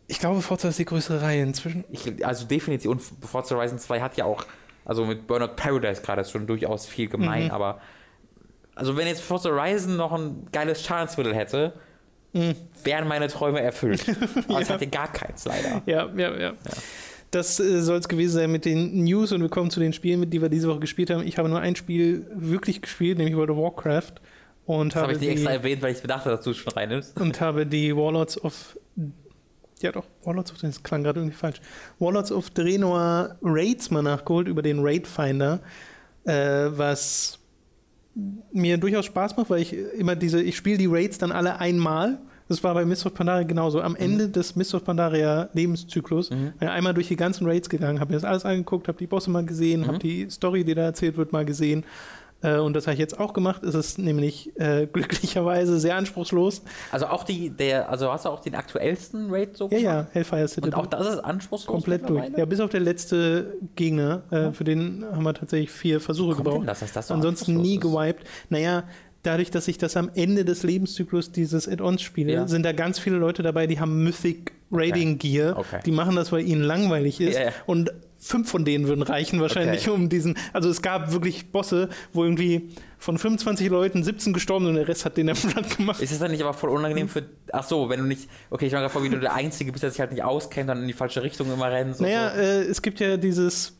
Ich 0.08 0.20
glaube, 0.20 0.42
Forza 0.42 0.70
ist 0.70 0.80
die 0.80 0.86
größere 0.86 1.22
Reihe 1.22 1.44
inzwischen. 1.44 1.84
Ich, 1.90 2.26
also 2.26 2.46
definitiv. 2.46 2.90
Und 2.90 3.02
Forza 3.02 3.56
Horizon 3.58 3.80
2 3.80 4.00
hat 4.00 4.16
ja 4.16 4.24
auch, 4.24 4.46
also 4.86 5.04
mit 5.06 5.28
Burnout 5.28 5.56
Paradise 5.58 6.02
gerade 6.02 6.24
schon 6.24 6.48
durchaus 6.48 6.86
viel 6.86 7.10
gemein, 7.10 7.46
Mhm. 7.48 7.52
aber 7.52 7.82
also 8.76 8.96
wenn 8.98 9.08
jetzt 9.08 9.22
Forza 9.22 9.50
Horizon 9.50 9.96
noch 9.98 10.12
ein 10.12 10.48
geiles 10.52 10.84
Schadensmittel 10.84 11.34
hätte, 11.36 11.74
Mhm. 12.34 12.56
wären 12.86 13.10
meine 13.10 13.28
Träume 13.28 13.60
erfüllt. 13.62 14.06
Aber 14.48 14.62
es 14.62 14.70
Ja. 14.70 14.76
hatte 14.76 14.88
gar 14.88 15.12
keins 15.12 15.44
leider. 15.44 15.82
Ja, 15.86 16.10
ja, 16.16 16.38
ja. 16.40 16.54
Das 17.32 17.60
äh, 17.60 17.82
soll 17.82 17.98
es 17.98 18.08
gewesen 18.08 18.34
sein 18.36 18.52
mit 18.52 18.64
den 18.64 19.04
News 19.04 19.34
und 19.34 19.42
wir 19.42 19.50
kommen 19.50 19.70
zu 19.70 19.82
den 19.82 19.92
Spielen, 19.92 20.22
mit 20.22 20.32
die 20.32 20.42
wir 20.42 20.48
diese 20.48 20.70
Woche 20.70 20.80
gespielt 20.80 21.10
haben. 21.10 21.28
Ich 21.28 21.38
habe 21.38 21.50
nur 21.50 21.60
ein 21.60 21.76
Spiel 21.76 22.26
wirklich 22.34 22.82
gespielt, 22.82 23.18
nämlich 23.18 23.36
World 23.36 23.50
of 23.50 23.58
Warcraft. 23.58 24.14
Und 24.66 24.96
Das 24.96 25.02
habe 25.02 25.12
ich 25.14 25.20
nicht 25.20 25.30
die, 25.30 25.34
extra 25.36 25.52
erwähnt, 25.52 25.82
weil 25.82 25.92
ich 25.94 26.02
bedachte, 26.02 26.30
dass 26.30 26.42
du 26.42 26.52
es 26.52 26.58
schon 26.58 26.72
reinnimmst. 26.72 27.20
und 27.20 27.42
habe 27.42 27.66
die 27.66 27.94
Warlords 27.96 28.42
of. 28.42 28.78
Ja, 29.82 29.92
doch, 29.92 30.06
Warlords 30.24 30.52
of. 30.54 30.60
Das 30.60 30.82
klang 30.84 31.04
gerade 31.04 31.20
irgendwie 31.20 31.36
falsch. 31.36 31.60
Warlords 32.00 32.32
of 32.32 32.50
Draenor 32.52 33.36
Raids 33.42 33.92
mal 33.92 34.04
nachgeholt 34.04 34.48
über 34.48 34.62
den 34.62 34.80
Raid 34.80 35.06
Finder, 35.08 35.60
äh, 36.24 36.34
was 36.70 37.40
mir 38.52 38.78
durchaus 38.78 39.06
Spaß 39.06 39.38
macht, 39.38 39.50
weil 39.50 39.62
ich 39.62 39.74
immer 39.74 40.16
diese. 40.16 40.42
Ich 40.42 40.56
spiele 40.56 40.78
die 40.78 40.88
Raids 40.88 41.18
dann 41.18 41.32
alle 41.32 41.60
einmal. 41.60 42.20
Das 42.48 42.62
war 42.66 42.74
bei 42.74 42.84
Mist 42.84 43.06
of 43.06 43.14
Pandaria 43.14 43.44
genauso. 43.44 43.82
Am 43.82 43.96
Ende 43.96 44.28
des 44.28 44.58
Mist 44.58 44.76
of 44.76 44.84
Pandaria 44.84 45.50
Lebenszyklus 45.54 46.30
bin 46.30 46.54
ich 46.60 46.68
einmal 46.68 46.94
durch 46.94 47.08
die 47.08 47.16
ganzen 47.16 47.48
Raids 47.48 47.70
gegangen, 47.70 48.02
habe 48.02 48.12
mir 48.12 48.18
das 48.18 48.26
alles 48.26 48.44
angeguckt, 48.44 48.90
habe 48.90 48.98
die 48.98 49.08
Bosse 49.08 49.30
mal 49.30 49.46
gesehen, 49.46 49.88
habe 49.88 50.00
die 50.00 50.30
Story, 50.30 50.66
die 50.66 50.76
da 50.76 50.82
erzählt 50.82 51.16
wird, 51.16 51.32
mal 51.32 51.46
gesehen. 51.46 51.86
Äh, 52.44 52.58
und 52.58 52.74
das 52.74 52.88
habe 52.88 52.94
ich 52.94 53.00
jetzt 53.00 53.20
auch 53.20 53.34
gemacht. 53.34 53.64
Es 53.64 53.76
ist 53.76 53.98
nämlich 54.00 54.52
äh, 54.60 54.88
glücklicherweise 54.94 55.80
sehr 55.80 55.96
anspruchslos. 55.96 56.62
Also 56.92 57.08
auch 57.08 57.24
die, 57.24 57.50
der, 57.50 57.90
also 57.90 58.12
hast 58.12 58.26
du 58.26 58.30
auch 58.30 58.42
den 58.42 58.56
aktuellsten 58.56 59.28
Raid 59.30 59.56
so 59.58 59.66
Ja, 59.66 59.70
gemacht? 59.70 59.84
ja, 59.84 60.08
Hellfire 60.12 60.48
City. 60.48 60.68
Und 60.68 60.76
auch 60.76 60.88
das 60.88 61.08
ist 61.08 61.20
anspruchslos 61.20 61.66
komplett 61.72 62.10
durch. 62.10 62.26
Ja, 62.38 62.46
bis 62.46 62.60
auf 62.60 62.70
der 62.72 62.80
letzte 62.82 63.58
Gegner. 63.76 64.24
Äh, 64.32 64.52
Für 64.52 64.64
den 64.64 65.06
haben 65.12 65.24
wir 65.24 65.34
tatsächlich 65.34 65.72
vier 65.72 66.00
Versuche 66.02 66.36
Kommt 66.36 66.46
gebraucht. 66.46 66.60
denn 66.62 66.68
das, 66.68 66.80
dass 66.80 66.94
das 66.94 67.08
so 67.10 67.14
Ansonsten 67.14 67.58
nie 67.58 67.80
gewiped. 67.80 68.26
Naja, 68.50 68.84
dadurch, 69.24 69.52
dass 69.52 69.68
ich 69.68 69.78
das 69.78 69.96
am 69.98 70.10
Ende 70.16 70.44
des 70.46 70.64
Lebenszyklus 70.64 71.32
dieses 71.32 71.68
Add-ons 71.68 72.02
spiele, 72.02 72.34
Ja. 72.34 72.48
sind 72.48 72.64
da 72.64 72.72
ganz 72.72 72.98
viele 72.98 73.18
Leute 73.18 73.44
dabei, 73.44 73.68
die 73.68 73.80
haben 73.80 74.04
Mythic 74.04 74.54
Raiding 74.72 75.18
Gear. 75.20 75.58
Okay. 75.60 75.80
Die 75.86 75.92
machen 75.92 76.16
das, 76.16 76.32
weil 76.32 76.48
ihnen 76.48 76.64
langweilig 76.64 77.20
ist. 77.22 77.36
Ja, 77.38 77.46
ja. 77.46 77.52
Und 77.68 77.92
fünf 78.24 78.50
von 78.52 78.64
denen 78.64 78.88
würden 78.88 79.02
reichen 79.02 79.42
wahrscheinlich, 79.42 79.82
Okay. 79.90 79.90
um 80.00 80.08
diesen. 80.08 80.38
Also 80.54 80.70
es 80.70 80.82
gab 80.84 81.12
wirklich 81.12 81.52
Bosse, 81.52 81.90
wo 82.14 82.24
irgendwie 82.24 82.70
von 83.00 83.18
25 83.18 83.68
Leuten 83.70 84.04
17 84.04 84.32
gestorben 84.32 84.66
sind 84.66 84.76
und 84.76 84.80
der 84.80 84.88
Rest 84.88 85.06
hat 85.06 85.18
den 85.18 85.26
dann 85.28 85.36
platt 85.50 85.76
gemacht. 85.76 86.00
Ist 86.02 86.12
es 86.12 86.20
dann 86.20 86.30
nicht 86.32 86.42
aber 86.44 86.54
voll 86.54 86.70
unangenehm 86.70 87.10
für. 87.10 87.24
Ach 87.52 87.64
so, 87.64 87.90
wenn 87.90 88.00
du 88.02 88.06
nicht. 88.06 88.30
Okay, 88.52 88.68
ich 88.68 88.72
meine 88.74 88.84
gerade 88.84 88.94
vor, 88.94 89.04
wie 89.04 89.10
du 89.10 89.20
der 89.20 89.34
Einzige 89.34 89.72
bist, 89.72 89.82
der 89.84 89.90
sich 89.92 90.00
halt 90.00 90.12
nicht 90.12 90.24
auskennt, 90.24 90.70
dann 90.70 90.82
in 90.84 90.88
die 90.88 90.94
falsche 90.94 91.24
Richtung 91.24 91.52
immer 91.52 91.72
rennst. 91.72 92.00
Naja, 92.00 92.32
so. 92.34 92.40
äh, 92.40 92.62
es 92.62 92.82
gibt 92.84 93.00
ja 93.00 93.18
dieses 93.18 93.74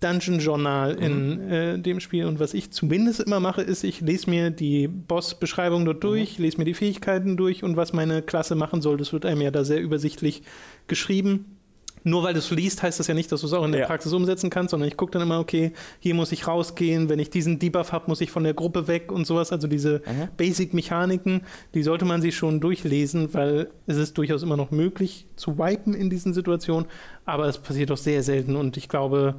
Dungeon-Journal 0.00 0.94
in 0.94 1.46
Mhm. 1.46 1.52
äh, 1.52 1.78
dem 1.78 1.98
Spiel 2.00 2.26
und 2.26 2.38
was 2.38 2.54
ich 2.54 2.70
zumindest 2.70 3.20
immer 3.20 3.40
mache, 3.40 3.62
ist, 3.62 3.82
ich 3.84 4.00
lese 4.00 4.30
mir 4.30 4.50
die 4.50 4.86
Boss-Beschreibung 4.86 5.84
dort 5.84 6.04
durch, 6.04 6.38
Mhm. 6.38 6.44
lese 6.44 6.58
mir 6.58 6.64
die 6.64 6.74
Fähigkeiten 6.74 7.36
durch 7.36 7.64
und 7.64 7.76
was 7.76 7.92
meine 7.92 8.22
Klasse 8.22 8.54
machen 8.54 8.80
soll. 8.80 8.96
Das 8.96 9.12
wird 9.12 9.26
einem 9.26 9.40
ja 9.40 9.50
da 9.50 9.64
sehr 9.64 9.80
übersichtlich 9.80 10.42
geschrieben. 10.86 11.57
Nur 12.04 12.22
weil 12.22 12.32
du 12.32 12.38
es 12.38 12.50
liest, 12.50 12.82
heißt 12.82 12.98
das 13.00 13.06
ja 13.06 13.14
nicht, 13.14 13.30
dass 13.32 13.40
du 13.40 13.46
es 13.46 13.52
auch 13.52 13.64
in 13.64 13.72
der 13.72 13.82
Ja. 13.82 13.86
Praxis 13.86 14.12
umsetzen 14.12 14.50
kannst, 14.50 14.70
sondern 14.70 14.88
ich 14.88 14.96
gucke 14.96 15.12
dann 15.12 15.22
immer, 15.22 15.40
okay, 15.40 15.72
hier 16.00 16.14
muss 16.14 16.32
ich 16.32 16.46
rausgehen, 16.46 17.08
wenn 17.08 17.18
ich 17.18 17.30
diesen 17.30 17.58
Debuff 17.58 17.92
habe, 17.92 18.04
muss 18.08 18.20
ich 18.20 18.30
von 18.30 18.44
der 18.44 18.54
Gruppe 18.54 18.88
weg 18.88 19.10
und 19.12 19.26
sowas. 19.26 19.52
Also 19.52 19.68
diese 19.68 19.98
Mhm. 20.06 20.28
Basic-Mechaniken, 20.36 21.42
die 21.74 21.82
sollte 21.82 22.04
man 22.04 22.22
sich 22.22 22.36
schon 22.36 22.60
durchlesen, 22.60 23.32
weil 23.34 23.68
es 23.86 23.96
ist 23.96 24.16
durchaus 24.18 24.42
immer 24.42 24.56
noch 24.56 24.70
möglich 24.70 25.26
zu 25.36 25.58
wipen 25.58 25.94
in 25.94 26.10
diesen 26.10 26.34
Situationen, 26.34 26.86
aber 27.24 27.46
es 27.46 27.58
passiert 27.58 27.90
doch 27.90 27.96
sehr 27.98 28.22
selten 28.22 28.56
und 28.56 28.76
ich 28.76 28.88
glaube, 28.88 29.34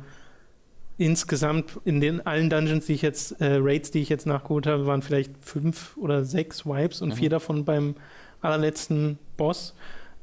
insgesamt 0.98 1.80
in 1.86 2.02
den 2.02 2.26
allen 2.26 2.50
Dungeons, 2.50 2.86
die 2.88 2.94
ich 2.94 3.02
jetzt, 3.02 3.40
äh, 3.40 3.58
Raids, 3.62 3.92
die 3.92 4.02
ich 4.02 4.10
jetzt 4.10 4.26
nachgeholt 4.26 4.68
habe, 4.68 4.86
waren 4.86 5.02
vielleicht 5.02 5.32
fünf 5.40 5.96
oder 5.98 6.26
sechs 6.26 6.66
Wipes 6.66 7.02
und 7.02 7.10
Mhm. 7.10 7.14
vier 7.14 7.30
davon 7.30 7.64
beim 7.64 7.96
allerletzten 8.42 9.18
Boss. 9.38 9.74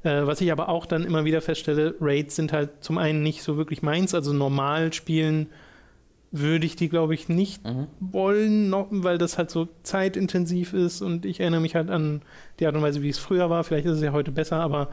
Äh, 0.07 0.27
was 0.27 0.41
ich 0.41 0.53
aber 0.53 0.69
auch 0.69 0.87
dann 0.87 1.05
immer 1.05 1.25
wieder 1.25 1.41
feststelle, 1.41 1.97
Raids 2.01 2.37
sind 2.37 2.53
halt 2.53 2.85
zum 2.85 2.97
einen 2.97 3.23
nicht 3.23 3.43
so 3.43 3.57
wirklich 3.57 3.83
meins, 3.83 4.15
also 4.15 4.33
normal 4.33 4.93
spielen 4.93 5.49
würde 6.33 6.67
ich 6.67 6.77
die, 6.77 6.89
glaube 6.89 7.15
ich, 7.15 7.29
nicht 7.29 7.65
Mhm. 7.65 7.87
wollen, 8.01 8.69
noch, 8.69 8.89
weil 8.91 9.17
das 9.17 9.39
halt 9.39 9.51
so 9.51 9.69
zeitintensiv 9.85 10.75
ist 10.75 11.01
und 11.01 11.25
ich 11.25 11.41
erinnere 11.41 11.61
mich 11.61 11.75
halt 11.75 11.89
an 11.91 12.21
die 12.61 12.67
Art 12.67 12.75
und 12.75 12.83
Weise, 12.83 13.01
wie 13.03 13.09
es 13.09 13.19
früher 13.19 13.49
war. 13.49 13.65
Vielleicht 13.65 13.87
ist 13.87 13.97
es 13.97 14.03
ja 14.03 14.13
heute 14.13 14.33
besser, 14.33 14.61
aber 14.61 14.91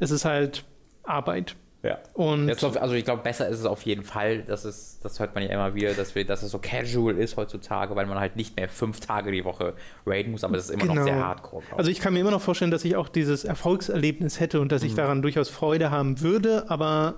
es 0.00 0.10
ist 0.10 0.24
halt 0.24 0.64
Arbeit. 1.04 1.56
Ja. 1.82 1.98
Und 2.14 2.48
Jetzt, 2.48 2.62
also 2.62 2.94
ich 2.94 3.04
glaube, 3.04 3.22
besser 3.22 3.48
ist 3.48 3.58
es 3.58 3.66
auf 3.66 3.82
jeden 3.82 4.04
Fall. 4.04 4.42
Das, 4.44 4.64
ist, 4.64 5.04
das 5.04 5.18
hört 5.18 5.34
man 5.34 5.42
ja 5.42 5.50
immer 5.50 5.74
wieder, 5.74 5.94
dass, 5.94 6.14
wir, 6.14 6.24
dass 6.24 6.42
es 6.44 6.52
so 6.52 6.58
casual 6.60 7.18
ist 7.18 7.36
heutzutage, 7.36 7.96
weil 7.96 8.06
man 8.06 8.20
halt 8.20 8.36
nicht 8.36 8.56
mehr 8.56 8.68
fünf 8.68 9.00
Tage 9.00 9.32
die 9.32 9.44
Woche 9.44 9.74
raiden 10.06 10.30
muss, 10.30 10.44
aber 10.44 10.56
es 10.56 10.64
ist 10.66 10.70
immer 10.70 10.84
noch 10.84 10.94
Genau. 10.94 11.04
sehr 11.06 11.16
hardcore. 11.24 11.64
glaub 11.66 11.78
Also 11.78 11.90
ich 11.90 11.98
kann 11.98 12.12
mir 12.14 12.20
immer 12.20 12.30
noch 12.30 12.40
vorstellen, 12.40 12.70
dass 12.70 12.84
ich 12.84 12.94
auch 12.94 13.08
dieses 13.08 13.44
Erfolgserlebnis 13.44 14.38
hätte 14.38 14.60
und 14.60 14.70
dass 14.70 14.84
ich 14.84 14.94
daran 14.94 15.22
durchaus 15.22 15.48
Freude 15.48 15.90
haben 15.90 16.20
würde, 16.20 16.70
aber 16.70 17.16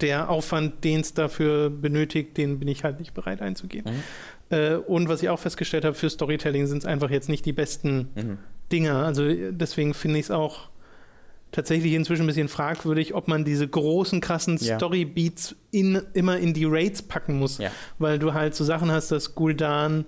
der 0.00 0.30
Aufwand, 0.30 0.82
den 0.84 1.00
es 1.00 1.12
dafür 1.12 1.68
benötigt, 1.68 2.36
den 2.38 2.58
bin 2.60 2.68
ich 2.68 2.84
halt 2.84 3.00
nicht 3.00 3.12
bereit 3.12 3.42
einzugehen. 3.42 3.84
Äh, 4.50 4.76
und 4.76 5.08
was 5.08 5.22
ich 5.22 5.28
auch 5.28 5.38
festgestellt 5.38 5.84
habe, 5.84 5.94
für 5.94 6.08
Storytelling 6.08 6.66
sind 6.66 6.78
es 6.78 6.86
einfach 6.86 7.10
jetzt 7.10 7.28
nicht 7.28 7.44
die 7.44 7.52
besten 7.52 8.08
Mhm. 8.14 8.38
Dinger. 8.72 9.04
Also 9.04 9.24
äh, 9.24 9.52
deswegen 9.52 9.92
finde 9.92 10.18
ich 10.20 10.26
es 10.26 10.30
auch 10.30 10.68
tatsächlich 11.54 11.92
inzwischen 11.92 12.22
ein 12.24 12.26
bisschen 12.26 12.48
fragwürdig, 12.48 13.14
ob 13.14 13.28
man 13.28 13.44
diese 13.44 13.66
großen, 13.68 14.20
krassen 14.20 14.58
Ja. 14.60 14.76
Storybeats 14.76 15.54
in, 15.70 16.02
immer 16.12 16.36
in 16.38 16.52
die 16.52 16.64
Raids 16.66 17.00
packen 17.02 17.38
muss. 17.38 17.58
Ja. 17.58 17.70
Weil 17.98 18.18
du 18.18 18.34
halt 18.34 18.54
so 18.56 18.64
Sachen 18.64 18.90
hast, 18.90 19.12
dass 19.12 19.34
Guldan, 19.36 20.04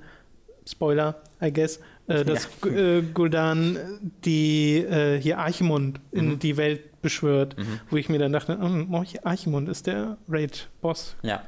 Spoiler, 0.67 1.23
I 1.41 1.53
guess, 1.53 1.79
äh, 2.09 2.25
dass 2.25 2.49
Ja. 2.65 2.71
äh, 2.73 3.03
Guldan 3.15 3.79
die 4.25 4.79
äh, 4.79 5.21
hier 5.21 5.39
Archimond 5.39 6.01
in 6.11 6.31
Mhm. 6.31 6.39
die 6.41 6.57
Welt 6.57 7.01
beschwört, 7.01 7.57
Mhm. 7.57 7.81
wo 7.91 7.97
ich 7.97 8.09
mir 8.09 8.19
dann 8.19 8.33
dachte, 8.33 8.59
oh, 8.61 9.05
Archimond 9.23 9.69
ist 9.69 9.87
der 9.87 10.17
Raid-Boss. 10.29 11.15
Ja. 11.23 11.43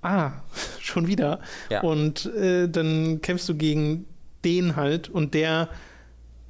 Ah, 0.00 0.32
schon 0.80 1.06
wieder. 1.08 1.40
Ja. 1.68 1.82
Und 1.82 2.24
äh, 2.34 2.68
dann 2.68 3.20
kämpfst 3.20 3.48
du 3.50 3.54
gegen 3.54 4.06
den 4.44 4.76
halt 4.76 5.10
und 5.10 5.34
der 5.34 5.68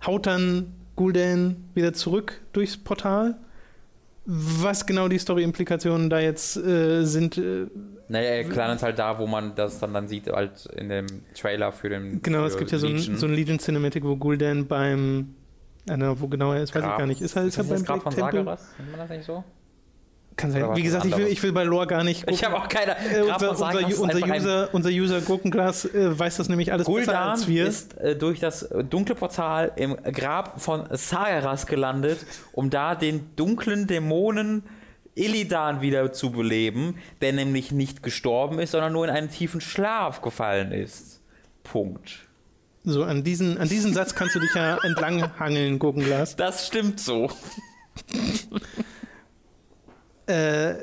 haut 0.07 0.27
dann 0.27 0.73
Gul'dan 0.97 1.57
wieder 1.75 1.93
zurück 1.93 2.41
durchs 2.53 2.77
Portal. 2.77 3.37
Was 4.25 4.87
genau 4.87 5.07
die 5.07 5.19
Story-Implikationen 5.19 6.11
da 6.11 6.19
jetzt 6.19 6.57
äh, 6.57 7.05
sind, 7.05 7.39
äh, 7.39 7.67
Naja, 8.09 8.31
er 8.31 8.45
klärt 8.45 8.83
halt 8.83 8.99
da, 8.99 9.19
wo 9.19 9.27
man 9.29 9.55
das 9.55 9.79
dann, 9.79 9.95
dann 9.95 10.09
sieht, 10.09 10.27
halt 10.27 10.67
in 10.75 10.89
dem 10.89 11.07
Trailer 11.35 11.71
für 11.71 11.91
den. 11.91 12.21
genau, 12.23 12.41
für 12.41 12.47
es 12.47 12.59
gibt 12.59 12.73
ja 12.73 12.79
so 12.79 12.89
ein, 12.89 12.97
Legion. 12.97 13.17
so 13.19 13.27
ein 13.27 13.35
Legion 13.35 13.59
Cinematic, 13.61 14.03
wo 14.03 14.15
Gul'dan 14.15 14.65
beim, 14.67 15.35
äh, 15.89 15.97
wo 16.17 16.27
genau 16.27 16.53
er 16.53 16.65
ist, 16.65 16.75
weiß 16.75 16.83
ich 16.83 16.89
Grab. 16.89 16.99
gar 16.99 17.07
nicht. 17.07 17.21
Ist 17.21 17.37
er, 17.37 17.45
ist 17.45 17.57
er 17.57 17.65
das 17.65 17.73
beim 17.73 17.85
Grab 17.85 18.03
von 18.03 18.13
Temple? 18.13 18.41
Sagaras? 18.41 18.75
Nennt 18.79 18.91
man 18.91 19.01
das 19.01 19.11
nicht 19.11 19.25
so? 19.25 19.45
Kann 20.37 20.53
sein. 20.53 20.77
Wie 20.77 20.83
gesagt, 20.83 21.07
ich 21.07 21.17
will, 21.17 21.29
ich 21.29 21.43
will 21.43 21.53
bei 21.53 21.65
Lore 21.65 21.87
gar 21.87 22.05
nicht 22.05 22.31
Ich 22.31 22.45
habe 22.45 22.57
auch 22.57 22.69
keine. 22.69 22.93
Äh, 22.93 23.23
unser, 23.23 23.57
Sagaras 23.57 23.95
unser, 23.99 24.15
unser, 24.17 24.37
User, 24.37 24.69
unser 24.73 24.91
User 24.91 25.21
Gurkenglas 25.23 25.87
äh, 25.87 26.19
weiß 26.19 26.37
das 26.37 26.51
nämlich 26.51 26.73
alles 26.73 26.87
besser 26.87 27.13
Gul'dan 27.13 27.31
als 27.31 27.49
wir. 27.49 27.67
ist 27.67 27.97
äh, 27.97 28.17
durch 28.17 28.39
das 28.39 28.63
äh, 28.65 28.85
dunkle 28.85 29.15
Portal 29.15 29.73
im 29.77 29.97
Grab 30.13 30.61
von 30.61 30.85
Sagaras 30.91 31.67
gelandet, 31.67 32.27
um 32.53 32.69
da 32.69 32.95
den 32.95 33.35
dunklen 33.37 33.87
Dämonen 33.87 34.63
Illidan 35.15 35.81
wieder 35.81 36.13
zu 36.13 36.31
beleben, 36.31 36.99
der 37.23 37.33
nämlich 37.33 37.73
nicht 37.73 38.03
gestorben 38.03 38.59
ist, 38.59 38.73
sondern 38.73 38.93
nur 38.93 39.07
in 39.07 39.11
einen 39.11 39.31
tiefen 39.31 39.63
Schlaf 39.63 40.21
gefallen 40.21 40.73
ist. 40.73 41.23
Punkt. 41.65 42.27
So, 42.85 43.05
an 43.05 43.25
diesen, 43.25 43.57
an 43.57 43.69
diesen 43.69 43.95
Satz 43.95 44.15
kannst 44.15 44.35
du 44.35 44.41
dich 44.41 44.55
ja 44.55 44.79
entlanghangeln, 44.83 45.79
Gurkenglas. 45.79 46.37
Das 46.37 46.67
stimmt 46.67 47.01
so. 47.01 47.31
Äh, 50.27 50.75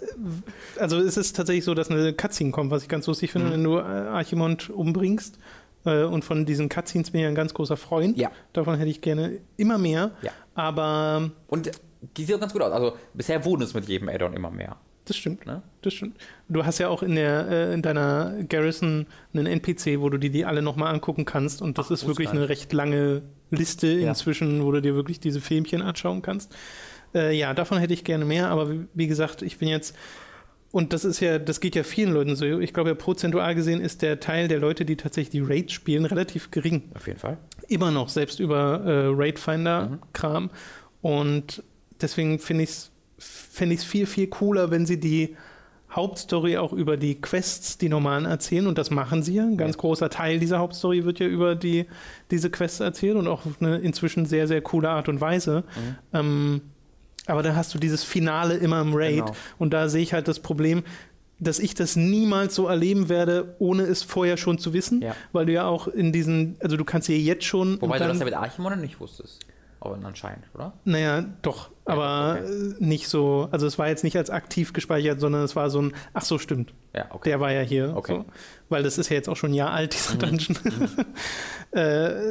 also 0.80 0.98
es 1.00 1.18
ist 1.18 1.36
tatsächlich 1.36 1.66
so, 1.66 1.74
dass 1.74 1.90
eine 1.92 2.14
Cutscene 2.14 2.52
kommt, 2.52 2.72
was 2.72 2.84
ich 2.84 2.90
ganz 2.90 3.08
lustig 3.08 3.32
finde, 3.32 3.50
Mhm. 3.50 3.52
wenn 3.54 3.64
du 3.64 3.78
äh, 3.78 3.82
Archimond 3.82 4.70
umbringst. 4.70 5.38
Äh, 5.86 6.04
und 6.04 6.24
von 6.24 6.46
diesen 6.46 6.70
Cutscenes 6.70 7.12
bin 7.12 7.22
ich 7.22 7.28
ein 7.28 7.36
ganz 7.36 7.54
großer 7.54 7.76
Freund. 7.78 8.18
Ja. 8.18 8.32
Davon 8.54 8.76
hätte 8.78 8.90
ich 8.90 9.02
gerne 9.02 9.40
immer 9.58 9.78
mehr. 9.78 10.12
Ja. 10.22 10.32
Aber 10.56 11.30
Und 11.48 11.70
die 12.18 12.24
sieht 12.24 12.36
auch 12.36 12.40
ganz 12.40 12.54
gut 12.54 12.62
aus. 12.62 12.72
Also 12.72 12.94
bisher 13.14 13.44
wurden 13.44 13.64
es 13.64 13.74
mit 13.74 13.86
jedem 13.88 14.08
Add-on 14.10 14.34
immer 14.34 14.50
mehr. 14.52 14.78
das 15.06 15.18
stimmt. 15.18 15.46
Ne? 15.46 15.62
Das 15.82 15.94
stimmt. 15.94 16.16
Du 16.48 16.66
hast 16.66 16.80
ja 16.80 16.88
auch 16.88 17.04
in, 17.04 17.16
der, 17.16 17.48
äh, 17.50 17.74
in 17.74 17.82
deiner 17.82 18.44
Garrison 18.48 19.06
einen 19.34 19.46
NPC, 19.48 20.00
wo 20.00 20.10
du 20.10 20.18
dir 20.18 20.30
die 20.30 20.46
alle 20.46 20.62
nochmal 20.62 20.94
angucken 20.94 21.26
kannst. 21.26 21.62
Und 21.62 21.78
das 21.78 21.88
Ach, 21.88 21.92
ist 21.92 22.08
wirklich 22.08 22.30
eine 22.30 22.48
recht 22.48 22.72
lange 22.72 23.22
Liste 23.52 23.88
Ja. 23.88 24.08
inzwischen, 24.10 24.64
wo 24.64 24.72
du 24.72 24.82
dir 24.82 24.96
wirklich 24.96 25.20
diese 25.20 25.42
Filmchen 25.42 25.82
anschauen 25.82 26.22
kannst. 26.22 26.56
Äh, 27.14 27.36
ja, 27.38 27.54
davon 27.54 27.78
hätte 27.78 27.94
ich 27.94 28.04
gerne 28.04 28.26
mehr. 28.26 28.50
Aber 28.50 28.72
wie, 28.72 28.86
wie 28.94 29.08
gesagt, 29.08 29.42
ich 29.42 29.58
bin 29.58 29.68
jetzt. 29.68 29.96
Und 30.72 30.92
das 30.92 31.06
ist 31.06 31.20
ja, 31.20 31.38
das 31.38 31.60
geht 31.60 31.76
ja 31.76 31.84
vielen 31.84 32.14
Leuten 32.14 32.36
so. 32.36 32.46
Ich 32.60 32.74
glaube 32.74 32.90
ja, 32.90 32.96
prozentual 32.96 33.54
gesehen 33.54 33.80
ist 33.80 34.02
der 34.02 34.20
Teil 34.20 34.48
der 34.48 34.60
Leute, 34.60 34.86
die 34.86 34.96
tatsächlich 34.96 35.30
die 35.30 35.42
Raids 35.48 35.72
spielen, 35.74 36.06
relativ 36.06 36.50
gering. 36.50 36.84
Auf 36.96 37.06
jeden 37.06 37.20
Fall. 37.20 37.38
Immer 37.68 37.92
noch, 37.92 38.10
selbst 38.10 38.40
über 38.40 38.82
äh, 38.84 39.08
Raid-Finder-Kram. 39.14 40.50
Und 41.02 41.62
deswegen 42.02 42.40
finde 42.40 42.64
ich 42.64 42.70
es 42.72 42.90
fände 43.20 43.76
ich 43.76 43.82
es 43.82 43.86
viel, 43.86 44.06
viel 44.08 44.28
cooler, 44.28 44.72
wenn 44.72 44.86
sie 44.86 45.00
die 45.00 45.36
Hauptstory 45.92 46.58
auch 46.58 46.74
über 46.74 46.98
die 46.98 47.22
Quests, 47.22 47.78
die 47.78 47.88
normalen 47.88 48.26
erzählen. 48.26 48.66
Und 48.66 48.78
das 48.80 48.90
machen 48.90 49.22
sie 49.22 49.36
ja. 49.36 49.44
Ein 49.44 49.58
ganz 49.58 49.76
Ja. 49.76 49.82
großer 49.82 50.10
Teil 50.10 50.40
dieser 50.40 50.58
Hauptstory 50.58 51.06
wird 51.06 51.20
ja 51.20 51.28
über 51.28 51.54
die, 51.56 51.86
diese 52.32 52.50
Quests 52.50 52.80
erzählt 52.80 53.16
und 53.16 53.28
auch 53.28 53.46
auf 53.46 53.62
eine 53.62 53.78
inzwischen 53.78 54.26
sehr, 54.26 54.48
sehr 54.48 54.62
coole 54.62 54.90
Art 54.90 55.08
und 55.08 55.22
Weise. 55.22 55.64
Mhm. 55.76 55.96
Ähm, 56.14 56.62
aber 57.26 57.44
da 57.44 57.56
hast 57.56 57.74
du 57.74 57.80
dieses 57.80 58.04
Finale 58.04 58.56
immer 58.56 58.82
im 58.82 58.94
Raid. 58.94 59.26
Genau. 59.26 59.36
Und 59.58 59.74
da 59.74 59.90
sehe 59.90 60.02
ich 60.02 60.14
halt 60.14 60.28
das 60.28 60.40
Problem, 60.40 60.84
dass 61.40 61.60
ich 61.60 61.74
das 61.74 61.96
niemals 61.96 62.56
so 62.56 62.68
erleben 62.68 63.10
werde, 63.10 63.56
ohne 63.60 63.84
es 63.84 64.04
vorher 64.04 64.38
schon 64.38 64.58
zu 64.58 64.74
wissen. 64.74 65.02
Ja. 65.02 65.16
Weil 65.32 65.46
du 65.46 65.54
ja 65.54 65.66
auch 65.66 65.88
in 65.88 66.12
diesen, 66.12 66.58
also 66.60 66.78
du 66.78 66.86
kannst 66.86 67.10
ja 67.10 67.16
jetzt 67.16 67.46
schon. 67.46 67.82
Wobei 67.82 67.98
du 67.98 68.06
dann, 68.06 68.10
das 68.10 68.20
ja 68.20 68.26
mit 68.26 68.34
Archimon 68.34 68.80
nicht 68.80 69.00
wusstest. 69.00 69.46
Aber 69.86 69.98
anscheinend, 70.06 70.46
oder? 70.56 70.72
naja, 70.86 71.26
doch, 71.42 71.70
aber 71.84 72.38
okay. 72.42 72.76
nicht 72.80 73.10
so, 73.10 73.50
also 73.52 73.68
es 73.68 73.78
war 73.78 73.90
jetzt 73.90 74.06
nicht 74.06 74.16
als 74.16 74.30
aktiv 74.30 74.72
gespeichert, 74.72 75.20
sondern 75.20 75.44
es 75.44 75.58
war 75.58 75.70
so 75.70 75.82
ein, 75.82 75.94
ach 76.14 76.24
so, 76.24 76.40
stimmt, 76.40 76.74
Ja, 76.96 77.08
okay. 77.10 77.30
der 77.32 77.42
war 77.42 77.52
ja 77.52 77.60
hier. 77.60 77.94
Okay. 77.98 78.14
So. 78.20 78.26
Weil 78.70 78.84
das 78.84 78.98
ist 78.98 79.10
ja 79.10 79.16
jetzt 79.18 79.28
auch 79.28 79.36
schon 79.36 79.52
ein 79.52 79.56
Jahr 79.56 79.72
alt, 79.72 79.94
dieser 79.94 80.14
Mhm. 80.16 80.20
Dungeon. 80.20 80.58
äh, 81.76 81.80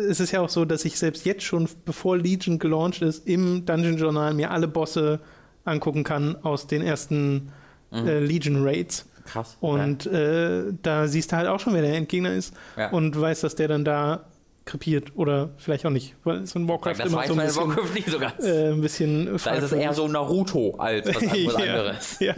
es 0.08 0.20
ist 0.20 0.32
ja 0.32 0.40
auch 0.40 0.48
so, 0.48 0.64
dass 0.64 0.84
ich 0.86 0.98
selbst 0.98 1.24
jetzt 1.26 1.42
schon, 1.44 1.68
bevor 1.84 2.16
Legion 2.16 2.58
gelauncht 2.58 3.02
ist, 3.02 3.26
im 3.28 3.66
Dungeon-Journal 3.66 4.32
mir 4.34 4.50
alle 4.50 4.68
Bosse 4.68 5.20
angucken 5.64 6.04
kann 6.04 6.36
aus 6.42 6.66
den 6.66 6.82
ersten 6.82 7.52
Mhm. 7.90 8.08
äh, 8.08 8.18
Legion-Raids. 8.20 9.06
Krass. 9.26 9.56
Und 9.60 10.06
äh, 10.06 10.72
da 10.82 11.06
siehst 11.06 11.30
du 11.32 11.36
halt 11.36 11.46
auch 11.48 11.60
schon, 11.60 11.74
wer 11.74 11.82
der 11.82 11.94
Endgegner 11.94 12.32
ist 12.32 12.54
Ja. 12.78 12.90
und 12.90 13.18
weißt, 13.20 13.44
dass 13.44 13.54
der 13.54 13.68
dann 13.68 13.84
da 13.84 14.24
krepiert 14.64 15.12
oder 15.16 15.50
vielleicht 15.56 15.84
auch 15.86 15.90
nicht, 15.90 16.14
weil 16.24 16.38
es 16.42 16.54
in 16.54 16.68
Warcraft 16.68 16.94
das 16.98 17.06
immer 17.12 17.26
so 17.26 17.34
ein 17.34 17.38
bisschen, 17.46 17.68
Warcraft 17.68 17.94
nicht 17.94 18.08
so 18.08 18.18
ganz. 18.18 18.44
äh, 18.44 18.68
ein 18.72 18.80
bisschen 18.80 19.26
da 19.44 19.54
ist 19.54 19.64
es 19.64 19.72
eher 19.72 19.92
so 19.92 20.06
Naruto 20.06 20.76
als 20.78 21.08
was, 21.08 21.16
was 21.22 21.32
ja, 21.64 21.72
anderes. 21.74 22.16
ja. 22.20 22.34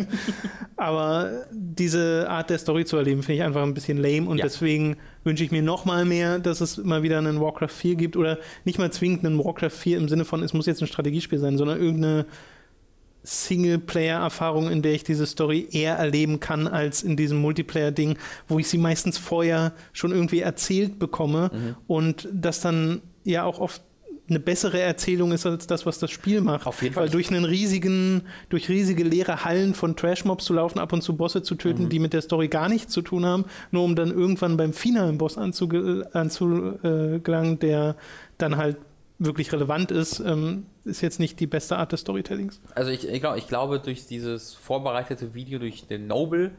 Aber 0.77 1.45
diese 1.53 2.27
Art 2.29 2.51
der 2.51 2.59
Story 2.59 2.85
zu 2.85 2.97
erleben, 2.97 3.23
finde 3.23 3.37
ich 3.37 3.43
einfach 3.43 3.63
ein 3.63 3.75
bisschen 3.75 3.99
lame 3.99 4.29
und 4.29 4.39
Ja. 4.39 4.45
deswegen 4.45 4.97
wünsche 5.23 5.45
ich 5.45 5.51
mir 5.51 5.63
noch 5.63 5.85
mal 5.85 6.05
mehr, 6.05 6.39
dass 6.39 6.61
es 6.61 6.79
mal 6.79 7.03
wieder 7.03 7.19
einen 7.19 7.41
Warcraft 7.41 7.69
4 7.69 7.95
gibt 7.97 8.17
oder 8.17 8.39
nicht 8.65 8.79
mal 8.79 8.91
zwingend 8.91 9.25
einen 9.25 9.39
Warcraft 9.39 9.71
4 9.71 9.99
im 9.99 10.09
Sinne 10.09 10.25
von, 10.25 10.43
es 10.43 10.53
muss 10.55 10.67
jetzt 10.67 10.81
ein 10.83 10.87
Strategiespiel 10.87 11.39
sein, 11.39 11.59
sondern 11.59 11.79
irgendeine 11.81 12.27
Singleplayer-Erfahrung, 13.25 14.71
in 14.71 14.83
der 14.83 14.93
ich 14.93 15.05
diese 15.05 15.27
Story 15.27 15.67
eher 15.71 15.97
erleben 15.97 16.41
kann 16.41 16.67
als 16.69 17.03
in 17.03 17.17
diesem 17.17 17.39
Multiplayer-Ding, 17.41 18.17
wo 18.49 18.59
ich 18.59 18.69
sie 18.69 18.79
meistens 18.79 19.19
vorher 19.19 19.73
schon 19.93 20.13
irgendwie 20.13 20.41
erzählt 20.41 20.99
bekomme 20.99 21.51
Mhm. 21.53 21.75
und 21.87 22.29
das 22.33 22.61
dann 22.61 23.01
ja 23.25 23.45
auch 23.45 23.59
oft 23.59 23.83
eine 24.27 24.41
bessere 24.41 24.81
Erzählung 24.81 25.33
ist 25.33 25.45
als 25.45 25.67
das, 25.67 25.85
was 25.85 25.99
das 25.99 26.11
Spiel 26.11 26.41
macht. 26.41 26.67
Auf 26.67 26.81
jeden 26.83 26.95
Fall. 26.95 27.03
Weil 27.05 27.11
durch 27.11 27.29
einen 27.31 27.45
riesigen, 27.45 28.23
durch 28.49 28.71
riesige 28.71 29.05
leere 29.05 29.45
Hallen 29.45 29.75
von 29.75 29.97
Trashmobs 29.97 30.47
zu 30.47 30.55
laufen, 30.55 30.79
ab 30.79 30.95
und 30.95 31.03
zu 31.03 31.15
Bosse 31.15 31.43
zu 31.43 31.55
Mhm. 31.55 31.59
töten, 31.59 31.89
die 31.91 31.99
mit 31.99 32.15
der 32.15 32.23
Story 32.23 32.49
gar 32.49 32.71
nichts 32.71 32.91
zu 32.91 33.03
tun 33.03 33.27
haben, 33.27 33.45
nur 33.71 33.85
um 33.85 33.95
dann 33.95 34.11
irgendwann 34.11 34.57
beim 34.57 34.73
finalen 34.73 35.19
Boss 35.19 35.37
anzuge- 35.37 36.05
anzugelangen, 36.15 37.59
der 37.59 37.97
dann 38.39 38.57
halt 38.57 38.79
wirklich 39.19 39.53
relevant 39.53 39.91
ist, 39.91 40.19
ähm, 40.21 40.67
ist 40.85 41.01
jetzt 41.01 41.21
nicht 41.21 41.39
die 41.41 41.47
beste 41.47 41.77
Art 41.77 41.93
des 41.93 42.01
Storytellings. 42.01 42.61
Also 42.75 42.91
ich, 42.91 43.09
ich, 43.09 43.21
glaub, 43.21 43.37
ich 43.37 43.47
glaube, 43.49 43.79
durch 43.81 44.07
dieses 44.07 44.55
vorbereitete 44.55 45.35
Video, 45.35 45.59
durch 45.59 45.87
den 45.87 46.07
Noble, 46.07 46.51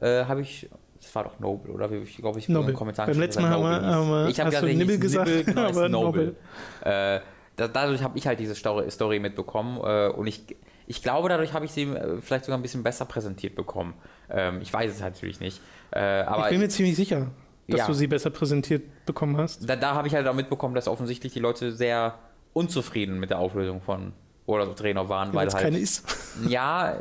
äh, 0.00 0.24
habe 0.24 0.40
ich. 0.42 0.68
Das 1.02 1.14
war 1.14 1.24
doch 1.24 1.40
Noble, 1.40 1.72
oder? 1.72 1.90
Ich 1.92 2.18
glaube, 2.18 2.38
ich 2.38 2.48
Noble. 2.50 2.60
in 2.62 2.66
den 2.72 2.76
Kommentaren 2.76 3.10
Beim 3.10 3.20
letzten 3.20 3.40
Mal 3.40 3.50
haben 3.52 3.62
wir- 3.62 3.80
Noble 3.80 3.86
hieß. 3.86 3.94
haben 3.94 4.10
wir- 4.10 4.28
ich 4.28 4.40
habe 4.40 4.50
der 4.50 4.74
Nibble 4.76 4.98
gesagt, 4.98 5.28
Nibble, 5.30 5.44
genau, 5.54 5.68
aber 5.68 5.88
Noble. 5.88 6.36
Äh, 6.82 7.20
da, 7.56 7.68
dadurch 7.68 8.02
habe 8.02 8.18
ich 8.18 8.26
halt 8.26 8.38
diese 8.38 8.54
Story, 8.54 8.90
Story 8.90 9.18
mitbekommen 9.18 9.78
äh, 9.82 10.08
und 10.08 10.26
ich, 10.26 10.42
ich 10.86 11.02
glaube, 11.02 11.30
dadurch 11.30 11.54
habe 11.54 11.64
ich 11.64 11.72
sie 11.72 11.84
äh, 11.84 12.20
vielleicht 12.20 12.44
sogar 12.44 12.58
ein 12.58 12.62
bisschen 12.62 12.82
besser 12.82 13.06
präsentiert 13.06 13.54
bekommen. 13.54 13.94
Ähm, 14.28 14.60
ich 14.60 14.70
weiß 14.70 14.90
es 14.90 15.00
natürlich 15.00 15.40
nicht. 15.40 15.60
Äh, 15.90 16.00
aber 16.00 16.44
ich 16.44 16.50
bin 16.50 16.60
mir 16.60 16.68
ziemlich 16.68 16.96
sicher, 16.96 17.28
dass 17.70 17.80
Ja. 17.80 17.86
du 17.86 17.94
sie 17.94 18.06
besser 18.06 18.30
präsentiert 18.30 18.82
bekommen 19.06 19.36
hast. 19.36 19.68
da, 19.68 19.76
da 19.76 19.94
habe 19.94 20.08
ich 20.08 20.14
halt 20.14 20.26
auch 20.26 20.34
mitbekommen, 20.34 20.74
dass 20.74 20.88
offensichtlich 20.88 21.32
die 21.32 21.40
Leute 21.40 21.72
sehr 21.72 22.18
unzufrieden 22.52 23.18
mit 23.20 23.30
der 23.30 23.38
Auflösung 23.38 23.80
von 23.80 24.12
World 24.46 24.68
of 24.68 24.74
Draenor 24.74 25.08
waren, 25.08 25.28
Weil 25.32 25.46
weil 25.46 25.54
halt. 25.54 25.64
keine 25.64 25.78
ist. 25.78 26.04
Ja, 26.48 26.98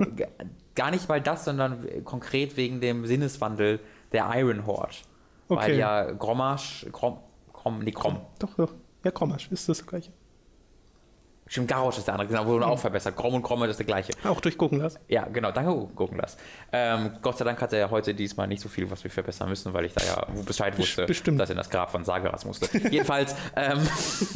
gar 0.76 0.92
nicht 0.92 1.08
mal 1.10 1.22
das, 1.22 1.46
sondern 1.46 2.04
konkret 2.04 2.56
wegen 2.58 2.82
dem 2.82 3.06
Sinneswandel 3.06 3.80
der 4.12 4.30
Iron 4.36 4.66
Horde. 4.66 4.94
Weil 5.48 5.58
Okay. 5.58 5.78
ja 5.78 6.12
Grommasch, 6.12 6.86
Grom, 6.92 7.18
Grom, 7.54 7.80
nee, 7.80 7.92
Grom. 7.92 8.20
Doch, 8.40 8.54
doch. 8.56 8.74
Ja, 9.04 9.12
Krommasch 9.12 9.50
ist 9.52 9.68
das 9.70 9.86
gleiche. 9.86 10.12
Stimmt, 11.50 11.68
Garrosh 11.68 11.98
ist 11.98 12.06
der 12.08 12.14
andere, 12.14 12.28
genau, 12.28 12.46
wurde 12.46 12.68
auch 12.68 12.78
verbessert. 12.78 13.16
Grom 13.16 13.34
und 13.34 13.42
Gromme 13.42 13.66
ist 13.66 13.78
der 13.78 13.86
gleiche. 13.88 14.14
Auch 14.24 14.40
durchgucken 14.40 14.80
lassen. 14.80 15.00
Ja, 15.08 15.26
genau, 15.26 15.52
danke, 15.52 15.88
Gurkenlass. 15.96 16.38
Ähm, 16.72 17.14
Gott 17.24 17.40
sei 17.40 17.46
Dank 17.46 17.60
hat 17.60 17.74
er 17.74 17.90
heute 17.90 18.14
diesmal 18.14 18.48
nicht 18.48 18.62
so 18.62 18.70
viel, 18.70 18.90
was 18.92 19.04
wir 19.04 19.10
verbessern 19.10 19.50
müssen, 19.50 19.74
weil 19.74 19.86
ich 19.86 19.94
da 19.96 20.06
ja 20.06 20.28
Bescheid 20.46 20.78
wusste, 20.78 21.08
bestimmt. 21.08 21.40
dass 21.40 21.50
er 21.50 21.54
in 21.54 21.58
das 21.58 21.72
Grab 21.72 21.90
von 21.90 22.06
Sageras 22.06 22.46
musste. 22.46 22.78
Jedenfalls, 22.92 23.36
ähm, 23.56 23.80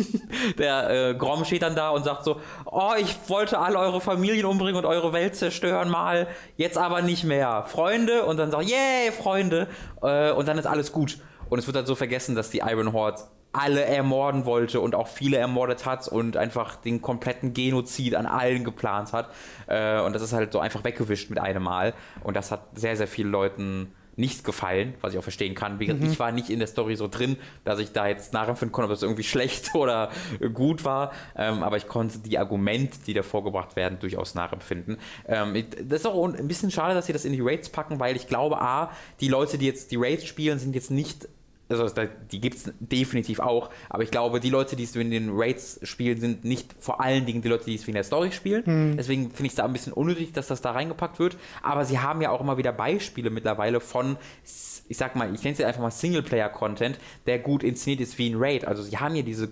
der 0.57 1.09
äh, 1.09 1.13
Grom 1.13 1.45
steht 1.45 1.61
dann 1.61 1.75
da 1.75 1.91
und 1.91 2.03
sagt 2.03 2.23
so, 2.23 2.41
oh, 2.65 2.93
ich 2.99 3.15
wollte 3.27 3.59
alle 3.59 3.77
eure 3.77 4.01
Familien 4.01 4.47
umbringen 4.47 4.77
und 4.77 4.85
eure 4.85 5.13
Welt 5.13 5.35
zerstören 5.35 5.89
mal, 5.89 6.27
jetzt 6.57 6.79
aber 6.79 7.03
nicht 7.03 7.25
mehr. 7.25 7.65
Freunde? 7.67 8.25
Und 8.25 8.37
dann 8.37 8.49
sagt, 8.49 8.65
yay, 8.65 9.11
Freunde. 9.11 9.67
Äh, 10.01 10.31
und 10.31 10.47
dann 10.47 10.57
ist 10.57 10.65
alles 10.65 10.91
gut. 10.91 11.19
Und 11.49 11.59
es 11.59 11.67
wird 11.67 11.75
dann 11.75 11.85
so 11.85 11.93
vergessen, 11.93 12.33
dass 12.33 12.49
die 12.49 12.63
Iron 12.65 12.91
Horde 12.91 13.21
alle 13.53 13.85
ermorden 13.85 14.45
wollte 14.45 14.81
und 14.81 14.95
auch 14.95 15.07
viele 15.07 15.37
ermordet 15.37 15.85
hat 15.85 16.07
und 16.07 16.37
einfach 16.37 16.75
den 16.75 17.01
kompletten 17.01 17.53
Genozid 17.53 18.15
an 18.15 18.25
allen 18.25 18.63
geplant 18.63 19.13
hat. 19.13 19.29
Äh, 19.67 20.01
und 20.01 20.13
das 20.13 20.23
ist 20.23 20.33
halt 20.33 20.51
so 20.51 20.59
einfach 20.59 20.83
weggewischt 20.83 21.29
mit 21.29 21.39
einem 21.39 21.63
Mal. 21.63 21.93
Und 22.23 22.35
das 22.35 22.51
hat 22.51 22.67
sehr, 22.73 22.97
sehr 22.97 23.07
vielen 23.07 23.31
Leuten 23.31 23.93
nicht 24.15 24.43
gefallen, 24.43 24.93
was 25.01 25.13
ich 25.13 25.19
auch 25.19 25.23
verstehen 25.23 25.55
kann. 25.55 25.79
Wie 25.79 25.87
gesagt, 25.87 26.03
ich 26.03 26.19
war 26.19 26.31
nicht 26.31 26.49
in 26.49 26.59
der 26.59 26.67
Story 26.67 26.95
so 26.95 27.07
drin, 27.07 27.37
dass 27.63 27.79
ich 27.79 27.93
da 27.93 28.07
jetzt 28.07 28.33
nachempfinden 28.33 28.71
konnte, 28.71 28.85
ob 28.85 28.91
das 28.91 29.01
irgendwie 29.01 29.23
schlecht 29.23 29.73
oder 29.75 30.09
gut 30.53 30.85
war. 30.85 31.11
Ähm, 31.35 31.63
aber 31.63 31.77
ich 31.77 31.87
konnte 31.87 32.19
die 32.19 32.37
Argumente, 32.37 32.99
die 33.05 33.13
da 33.13 33.23
vorgebracht 33.23 33.75
werden, 33.75 33.99
durchaus 33.99 34.35
nachempfinden. 34.35 34.97
Ähm, 35.27 35.65
das 35.83 36.01
ist 36.01 36.05
auch 36.05 36.25
ein 36.25 36.47
bisschen 36.47 36.69
schade, 36.69 36.93
dass 36.93 37.07
sie 37.07 37.13
das 37.13 37.25
in 37.25 37.33
die 37.33 37.41
Raids 37.41 37.69
packen, 37.69 37.99
weil 37.99 38.15
ich 38.15 38.27
glaube, 38.27 38.61
A, 38.61 38.91
die 39.19 39.29
Leute, 39.29 39.57
die 39.57 39.65
jetzt 39.65 39.91
die 39.91 39.97
Raids 39.97 40.25
spielen, 40.25 40.59
sind 40.59 40.75
jetzt 40.75 40.91
nicht 40.91 41.27
also 41.69 41.87
die 42.31 42.41
gibt 42.41 42.57
es 42.57 42.71
definitiv 42.79 43.39
auch, 43.39 43.69
aber 43.89 44.03
ich 44.03 44.11
glaube, 44.11 44.39
die 44.39 44.49
Leute, 44.49 44.75
die 44.75 44.83
es 44.83 44.95
in 44.95 45.11
den 45.11 45.29
Raids 45.33 45.79
spielen, 45.83 46.19
sind 46.19 46.45
nicht 46.45 46.73
vor 46.79 47.01
allen 47.01 47.25
Dingen 47.25 47.41
die 47.41 47.47
Leute, 47.47 47.65
die 47.65 47.75
es 47.75 47.87
wegen 47.87 47.95
der 47.95 48.03
Story 48.03 48.31
spielen. 48.31 48.63
Deswegen 48.97 49.31
finde 49.31 49.45
ich 49.45 49.53
es 49.53 49.55
da 49.55 49.65
ein 49.65 49.73
bisschen 49.73 49.93
unnötig, 49.93 50.33
dass 50.33 50.47
das 50.47 50.61
da 50.61 50.71
reingepackt 50.71 51.19
wird. 51.19 51.37
Aber 51.61 51.85
sie 51.85 51.99
haben 51.99 52.21
ja 52.21 52.29
auch 52.29 52.41
immer 52.41 52.57
wieder 52.57 52.71
Beispiele 52.71 53.29
mittlerweile 53.29 53.79
von, 53.79 54.17
ich 54.87 54.97
sag 54.97 55.15
mal, 55.15 55.33
ich 55.33 55.43
nenne 55.43 55.55
es 55.57 55.63
einfach 55.63 55.81
mal 55.81 55.91
Singleplayer-Content, 55.91 56.99
der 57.25 57.39
gut 57.39 57.63
inszeniert 57.63 58.01
ist 58.01 58.17
wie 58.17 58.29
ein 58.29 58.35
Raid. 58.37 58.65
Also 58.65 58.83
sie 58.83 58.97
haben 58.97 59.15
ja 59.15 59.23
diese, 59.23 59.49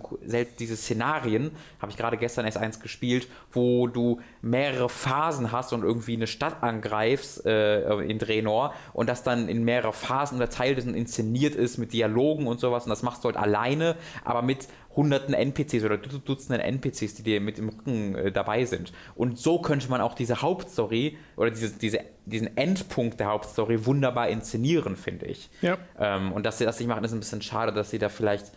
diese 0.58 0.76
Szenarien, 0.76 1.50
habe 1.80 1.90
ich 1.90 1.96
gerade 1.96 2.16
gestern 2.16 2.44
erst 2.44 2.58
eins 2.58 2.80
gespielt, 2.80 3.26
wo 3.50 3.86
du 3.86 4.20
mehrere 4.42 4.88
Phasen 4.88 5.50
hast 5.50 5.72
und 5.72 5.82
irgendwie 5.82 6.14
eine 6.14 6.26
Stadt 6.26 6.62
angreifst 6.62 7.44
äh, 7.46 7.82
in 8.02 8.18
Draenor 8.18 8.74
und 8.92 9.08
das 9.08 9.22
dann 9.22 9.48
in 9.48 9.64
mehrere 9.64 9.92
Phasen 9.92 10.34
unterteilt 10.34 10.78
ist 10.78 10.86
und 10.86 10.94
inszeniert 10.94 11.54
ist 11.54 11.78
mit 11.78 11.92
Dialogen 12.02 12.46
und 12.46 12.58
sowas 12.60 12.84
und 12.84 12.90
das 12.90 13.02
machst 13.02 13.22
du 13.24 13.26
halt 13.28 13.36
alleine, 13.36 13.96
aber 14.24 14.42
mit 14.42 14.68
hunderten 14.96 15.34
NPCs 15.34 15.84
oder 15.84 15.96
du- 15.98 16.18
Dutzenden 16.18 16.60
NPCs, 16.60 17.14
die 17.14 17.22
dir 17.22 17.40
mit 17.40 17.58
im 17.58 17.68
Rücken 17.70 18.14
äh, 18.14 18.32
dabei 18.32 18.64
sind. 18.64 18.92
Und 19.14 19.38
so 19.38 19.58
könnte 19.60 19.88
man 19.88 20.00
auch 20.00 20.14
diese 20.14 20.42
Hauptstory 20.42 21.16
oder 21.36 21.50
diese, 21.50 21.70
diese, 21.78 22.00
diesen 22.26 22.56
Endpunkt 22.56 23.18
der 23.20 23.28
Hauptstory 23.28 23.86
wunderbar 23.86 24.28
inszenieren, 24.28 24.96
finde 24.96 25.26
ich. 25.26 25.48
Ja. 25.62 25.78
Ähm, 25.98 26.32
und 26.32 26.44
dass 26.44 26.58
sie 26.58 26.64
das 26.64 26.78
nicht 26.78 26.88
machen, 26.88 27.04
ist 27.04 27.12
ein 27.12 27.20
bisschen 27.20 27.40
schade, 27.42 27.72
dass 27.72 27.90
sie 27.90 27.98
da 27.98 28.08
vielleicht. 28.08 28.52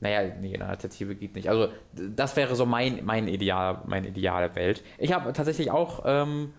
Naja, 0.00 0.30
nee, 0.42 0.54
eine 0.54 0.66
Alternative 0.66 1.14
geht 1.14 1.34
nicht. 1.34 1.48
Also, 1.48 1.68
das 1.94 2.36
wäre 2.36 2.54
so 2.54 2.66
mein, 2.66 3.02
mein 3.04 3.28
Ideal, 3.28 3.80
meine 3.86 4.08
ideale 4.08 4.54
Welt. 4.54 4.84
Ich 4.98 5.14
habe 5.14 5.32
tatsächlich 5.32 5.70
auch 5.70 6.02
ähm, 6.04 6.52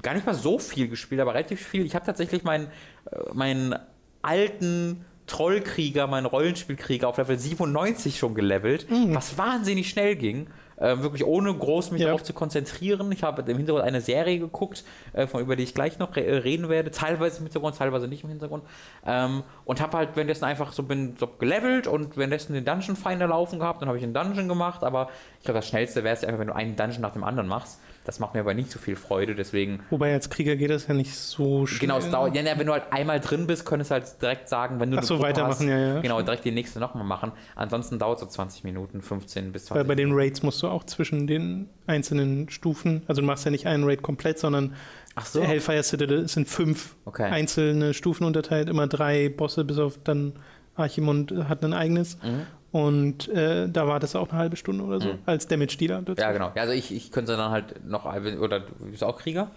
gar 0.00 0.14
nicht 0.14 0.24
mal 0.24 0.34
so 0.34 0.58
viel 0.58 0.88
gespielt, 0.88 1.20
aber 1.20 1.34
relativ 1.34 1.60
viel. 1.60 1.84
Ich 1.84 1.94
habe 1.94 2.06
tatsächlich 2.06 2.42
meinen, 2.42 2.68
äh, 3.10 3.16
meinen 3.34 3.74
alten 4.22 5.04
Trollkrieger, 5.30 6.06
meinen 6.06 6.26
Rollenspielkrieger 6.26 7.08
auf 7.08 7.16
Level 7.18 7.38
97 7.38 8.18
schon 8.18 8.34
gelevelt, 8.34 8.86
was 9.14 9.38
wahnsinnig 9.38 9.88
schnell 9.88 10.16
ging. 10.16 10.48
Äh, 10.76 11.02
wirklich 11.02 11.26
ohne 11.26 11.52
groß 11.54 11.90
mich 11.90 12.00
Ja. 12.00 12.06
darauf 12.06 12.22
zu 12.22 12.32
konzentrieren. 12.32 13.12
Ich 13.12 13.22
habe 13.22 13.42
im 13.50 13.58
Hintergrund 13.58 13.84
eine 13.84 14.00
Serie 14.00 14.38
geguckt, 14.38 14.82
äh, 15.12 15.26
von, 15.26 15.42
über 15.42 15.54
die 15.54 15.62
ich 15.62 15.74
gleich 15.74 15.98
noch 15.98 16.16
re 16.16 16.24
äh, 16.24 16.36
reden 16.38 16.70
werde. 16.70 16.90
Teilweise 16.90 17.36
im 17.40 17.44
Hintergrund, 17.44 17.76
teilweise 17.76 18.08
nicht 18.08 18.24
im 18.24 18.30
Hintergrund. 18.30 18.64
Ähm, 19.04 19.42
und 19.66 19.82
habe 19.82 19.98
halt 19.98 20.10
währenddessen 20.14 20.46
einfach 20.46 20.72
so 20.72 20.82
bin 20.82 21.16
so 21.20 21.26
gelevelt 21.26 21.86
und 21.86 22.16
währenddessen 22.16 22.54
den 22.54 22.64
Dungeon 22.64 22.96
Finder 22.96 23.26
laufen 23.26 23.58
gehabt. 23.58 23.82
Dann 23.82 23.88
habe 23.88 23.98
ich 23.98 24.04
einen 24.04 24.14
Dungeon 24.14 24.48
gemacht, 24.48 24.82
aber 24.82 25.10
ich 25.38 25.44
glaube, 25.44 25.58
das 25.58 25.68
Schnellste 25.68 26.02
wäre 26.02 26.14
es 26.16 26.24
einfach, 26.24 26.40
wenn 26.40 26.48
du 26.48 26.54
einen 26.54 26.76
Dungeon 26.76 27.02
nach 27.02 27.12
dem 27.12 27.24
anderen 27.24 27.46
machst. 27.48 27.78
Das 28.04 28.18
macht 28.18 28.34
mir 28.34 28.40
aber 28.40 28.54
nicht 28.54 28.70
so 28.70 28.78
viel 28.78 28.96
Freude, 28.96 29.34
deswegen 29.34 29.80
Wobei 29.90 30.12
als 30.12 30.30
Krieger 30.30 30.56
geht 30.56 30.70
das 30.70 30.86
ja 30.86 30.94
nicht 30.94 31.14
so 31.14 31.66
schnell. 31.66 31.80
Genau, 31.80 31.98
es 31.98 32.10
dauert. 32.10 32.34
Ja, 32.34 32.58
wenn 32.58 32.66
du 32.66 32.72
halt 32.72 32.84
einmal 32.90 33.20
drin 33.20 33.46
bist, 33.46 33.66
könntest 33.66 33.90
du 33.90 33.94
halt 33.94 34.22
direkt 34.22 34.48
sagen, 34.48 34.80
wenn 34.80 34.90
du 34.90 34.98
Ach 34.98 35.02
so, 35.02 35.20
weitermachen, 35.20 35.68
ja, 35.68 35.78
ja. 35.78 36.00
Genau, 36.00 36.22
direkt 36.22 36.44
die 36.44 36.50
nächste 36.50 36.80
nochmal 36.80 37.04
machen. 37.04 37.32
Ansonsten 37.56 37.98
dauert 37.98 38.18
es 38.18 38.24
so 38.24 38.26
20 38.26 38.64
Minuten, 38.64 39.02
15 39.02 39.52
bis 39.52 39.66
20 39.66 39.76
Weil 39.80 39.84
bei 39.84 39.94
den 39.94 40.12
Raids 40.12 40.42
musst 40.42 40.62
du 40.62 40.68
auch 40.68 40.84
zwischen 40.84 41.26
den 41.26 41.68
einzelnen 41.86 42.48
Stufen, 42.48 43.02
also 43.06 43.20
du 43.20 43.26
machst 43.26 43.44
ja 43.44 43.50
nicht 43.50 43.66
einen 43.66 43.84
Raid 43.84 44.02
komplett, 44.02 44.38
sondern 44.38 44.74
Ach 45.14 45.26
so. 45.26 45.42
Hellfire 45.42 45.82
Citadel 45.82 46.28
sind 46.28 46.48
fünf 46.48 46.94
Okay. 47.04 47.24
einzelne 47.30 47.92
Stufen 47.92 48.24
unterteilt, 48.24 48.68
immer 48.68 48.86
drei 48.86 49.28
Bosse, 49.28 49.64
bis 49.64 49.78
auf 49.78 49.98
dann 50.02 50.32
Archimund 50.76 51.32
hat 51.48 51.64
ein 51.64 51.74
eigenes. 51.74 52.16
Mhm. 52.22 52.46
Und 52.72 53.28
äh, 53.28 53.68
da 53.68 53.88
war 53.88 53.98
das 53.98 54.14
auch 54.14 54.30
eine 54.30 54.38
halbe 54.38 54.56
Stunde 54.56 54.84
oder 54.84 55.00
so, 55.00 55.18
als 55.26 55.48
Damage-Dealer. 55.48 56.02
Ja, 56.16 56.30
genau. 56.32 56.52
Ja, 56.54 56.62
also 56.62 56.72
ich, 56.72 56.94
ich 56.94 57.10
könnte 57.10 57.36
dann 57.36 57.50
halt 57.50 57.84
noch, 57.84 58.04
oder 58.04 58.60
du 58.60 58.90
bist 58.90 59.02
auch 59.02 59.18
Krieger? 59.18 59.50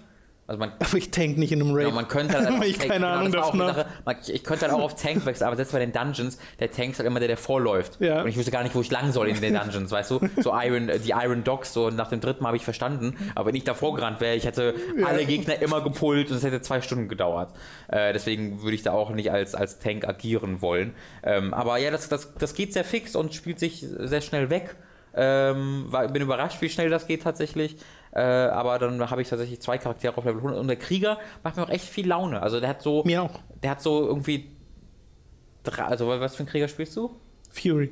Also 0.45 0.59
man, 0.59 0.73
Aber 0.77 0.97
ich 0.97 1.09
tank 1.09 1.37
nicht 1.37 1.53
in 1.53 1.61
einem 1.61 1.73
Raid. 1.73 1.85
genau, 1.85 1.95
man 1.95 2.07
könnte 2.09 2.33
halt 2.37 2.63
ich 2.65 2.77
Tank- 2.77 2.91
keine 2.91 3.07
Ahnung 3.07 3.27
auch 3.35 3.51
davon 3.53 3.59
Sache. 3.59 3.85
Man, 4.03 4.17
ich 4.27 4.43
könnte 4.43 4.65
halt 4.65 4.73
auch 4.73 4.81
auf 4.83 4.95
Tank 4.95 5.25
wechseln, 5.25 5.47
aber 5.47 5.55
selbst 5.55 5.71
bei 5.71 5.79
den 5.79 5.93
Dungeons, 5.93 6.37
der 6.59 6.69
Tank 6.69 6.91
ist 6.91 6.99
halt 6.99 7.07
immer 7.07 7.19
der, 7.19 7.29
der 7.29 7.37
vorläuft. 7.37 8.01
Ja. 8.01 8.21
Und 8.21 8.27
ich 8.27 8.35
wüsste 8.37 8.51
gar 8.51 8.61
nicht, 8.63 8.75
wo 8.75 8.81
ich 8.81 8.91
lang 8.91 9.13
soll 9.13 9.29
in 9.29 9.39
den 9.39 9.53
Dungeons, 9.59 9.89
weißt 9.91 10.11
du? 10.11 10.19
So 10.41 10.53
Iron, 10.53 10.87
die 11.05 11.11
Iron 11.11 11.45
Dogs, 11.45 11.71
so 11.71 11.89
nach 11.89 12.09
dem 12.09 12.19
dritten 12.19 12.43
Mal 12.43 12.47
habe 12.49 12.57
ich 12.57 12.65
verstanden. 12.65 13.15
Aber 13.35 13.47
wenn 13.47 13.55
ich 13.55 13.63
davor 13.63 13.95
gerannt 13.95 14.19
wäre, 14.19 14.35
ich 14.35 14.45
hätte 14.45 14.75
alle 15.05 15.23
Gegner 15.25 15.61
immer 15.61 15.81
gepult 15.81 16.29
und 16.29 16.35
es 16.37 16.43
hätte 16.43 16.59
zwei 16.61 16.81
Stunden 16.81 17.07
gedauert. 17.07 17.53
Äh, 17.87 18.11
deswegen 18.11 18.61
würde 18.63 18.75
ich 18.75 18.83
da 18.83 18.91
auch 18.91 19.11
nicht 19.11 19.31
als, 19.31 19.55
als 19.55 19.79
Tank 19.79 20.05
agieren 20.05 20.61
wollen. 20.61 20.93
Ähm, 21.23 21.53
aber 21.53 21.77
ja, 21.77 21.89
das, 21.89 22.09
das, 22.09 22.33
das 22.35 22.53
geht 22.53 22.73
sehr 22.73 22.83
fix 22.83 23.15
und 23.15 23.33
spielt 23.33 23.59
sich 23.59 23.79
sehr 23.97 24.19
schnell 24.21 24.49
weg. 24.49 24.75
Ähm, 25.15 25.85
war, 25.89 26.07
bin 26.07 26.21
überrascht, 26.23 26.61
wie 26.61 26.69
schnell 26.69 26.89
das 26.89 27.05
geht 27.07 27.21
tatsächlich. 27.23 27.77
Äh, 28.15 28.21
aber 28.21 28.77
dann 28.77 29.09
habe 29.09 29.21
ich 29.21 29.29
tatsächlich 29.29 29.59
zwei 29.61 29.77
Charaktere 29.77 30.15
auf 30.17 30.23
Level 30.25 30.37
100 30.39 30.59
und 30.59 30.67
der 30.67 30.75
Krieger 30.75 31.17
macht 31.43 31.57
mir 31.57 31.63
auch 31.63 31.69
echt 31.69 31.85
viel 31.85 32.07
Laune. 32.07 32.41
Also 32.41 32.59
der 32.59 32.69
hat 32.69 32.81
so, 32.81 33.03
Mir 33.05 33.23
auch. 33.23 33.39
der 33.63 33.71
hat 33.71 33.81
so 33.81 34.05
irgendwie, 34.05 34.51
drei, 35.63 35.83
also 35.85 36.07
was 36.07 36.35
für 36.35 36.41
einen 36.41 36.49
Krieger 36.49 36.67
spielst 36.67 36.95
du? 36.95 37.11
Fury. 37.51 37.91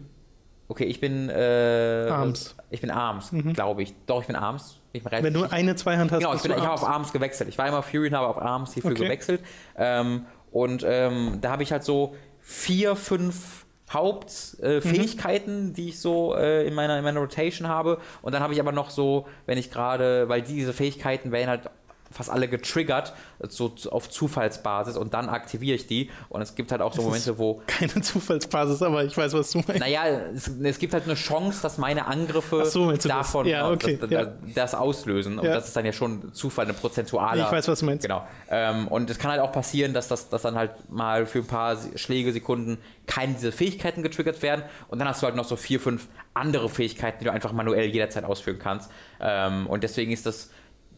Okay, 0.67 0.85
ich 0.85 0.99
bin 1.01 1.27
äh, 1.29 2.07
Arms. 2.09 2.55
Ich 2.69 2.79
bin 2.81 2.91
Arms, 2.91 3.31
glaube 3.53 3.83
ich. 3.83 3.93
Doch, 4.05 4.21
ich 4.21 4.27
bin 4.27 4.35
Arms. 4.35 4.79
Ich 4.93 5.03
bin 5.03 5.11
Wenn 5.23 5.33
du 5.33 5.43
eine 5.43 5.75
Zweihand 5.75 6.11
hast, 6.11 6.19
Genau, 6.19 6.33
ich, 6.33 6.41
bin, 6.43 6.51
ich 6.51 6.57
habe 6.59 6.71
auf 6.73 6.83
Arms 6.87 7.11
gewechselt. 7.11 7.49
Ich 7.49 7.57
war 7.57 7.67
immer 7.67 7.81
Fury 7.83 8.07
und 8.07 8.13
habe 8.13 8.27
auf 8.27 8.37
Arms 8.37 8.73
hierfür 8.73 8.91
Okay. 8.91 9.03
gewechselt. 9.03 9.41
Ähm, 9.75 10.25
und 10.51 10.83
ähm, 10.87 11.39
da 11.41 11.51
habe 11.51 11.63
ich 11.63 11.71
halt 11.71 11.83
so 11.83 12.15
vier, 12.39 12.95
fünf 12.95 13.65
Hauptfähigkeiten, 13.93 15.69
äh, 15.69 15.73
die 15.73 15.89
ich 15.89 15.99
so 15.99 16.35
äh, 16.35 16.67
in, 16.67 16.73
meiner, 16.73 16.97
in 16.97 17.03
meiner 17.03 17.19
Rotation 17.19 17.67
habe. 17.67 17.99
Und 18.21 18.33
dann 18.33 18.41
habe 18.41 18.53
ich 18.53 18.59
aber 18.59 18.71
noch 18.71 18.89
so, 18.89 19.27
wenn 19.45 19.57
ich 19.57 19.71
gerade, 19.71 20.29
weil 20.29 20.41
diese 20.41 20.73
Fähigkeiten 20.73 21.31
werden 21.31 21.49
halt 21.49 21.69
fast 22.11 22.29
alle 22.29 22.47
getriggert, 22.47 23.13
so 23.47 23.73
auf 23.89 24.09
Zufallsbasis 24.09 24.97
und 24.97 25.13
dann 25.13 25.29
aktiviere 25.29 25.75
ich 25.75 25.87
die. 25.87 26.09
Und 26.29 26.41
es 26.41 26.55
gibt 26.55 26.71
halt 26.71 26.81
auch 26.81 26.93
so 26.93 27.01
Momente, 27.01 27.37
wo. 27.37 27.61
Keine 27.67 28.01
Zufallsbasis, 28.01 28.81
aber 28.81 29.03
ich 29.03 29.15
weiß, 29.15 29.33
was 29.33 29.51
du 29.51 29.59
meinst. 29.59 29.79
Naja, 29.79 30.05
es, 30.33 30.47
es 30.47 30.79
gibt 30.79 30.93
halt 30.93 31.05
eine 31.05 31.15
Chance, 31.15 31.61
dass 31.61 31.77
meine 31.77 32.05
Angriffe 32.05 32.65
so, 32.65 32.91
davon 32.91 33.45
ja, 33.45 33.69
okay, 33.69 33.97
das, 33.99 34.09
ja. 34.09 34.25
das, 34.55 34.75
auslösen. 34.75 35.39
Und 35.39 35.45
Ja. 35.45 35.53
das 35.53 35.67
ist 35.67 35.75
dann 35.75 35.85
ja 35.85 35.93
schon 35.93 36.33
Zufall, 36.33 36.65
eine 36.65 36.73
prozentuale. 36.73 37.41
Ich 37.41 37.51
weiß, 37.51 37.67
was 37.67 37.79
du 37.79 37.85
meinst. 37.85 38.03
Genau. 38.03 38.27
Ähm, 38.49 38.87
und 38.87 39.09
es 39.09 39.17
kann 39.17 39.31
halt 39.31 39.41
auch 39.41 39.51
passieren, 39.51 39.93
dass, 39.93 40.07
das, 40.07 40.29
dass 40.29 40.41
dann 40.41 40.55
halt 40.55 40.71
mal 40.89 41.25
für 41.25 41.39
ein 41.39 41.47
paar 41.47 41.77
Schläge, 41.95 42.31
Sekunden 42.31 42.77
keine 43.07 43.33
dieser 43.33 43.51
Fähigkeiten 43.51 44.03
getriggert 44.03 44.41
werden. 44.41 44.63
Und 44.87 44.99
dann 44.99 45.07
hast 45.07 45.21
du 45.21 45.25
halt 45.25 45.35
noch 45.35 45.45
so 45.45 45.55
vier, 45.55 45.79
fünf 45.79 46.07
andere 46.33 46.69
Fähigkeiten, 46.69 47.19
die 47.19 47.25
du 47.25 47.31
einfach 47.31 47.51
manuell 47.51 47.87
jederzeit 47.89 48.23
ausführen 48.23 48.59
kannst. 48.59 48.89
Ähm, 49.19 49.67
und 49.67 49.83
deswegen 49.83 50.11
ist 50.11 50.25
das 50.25 50.49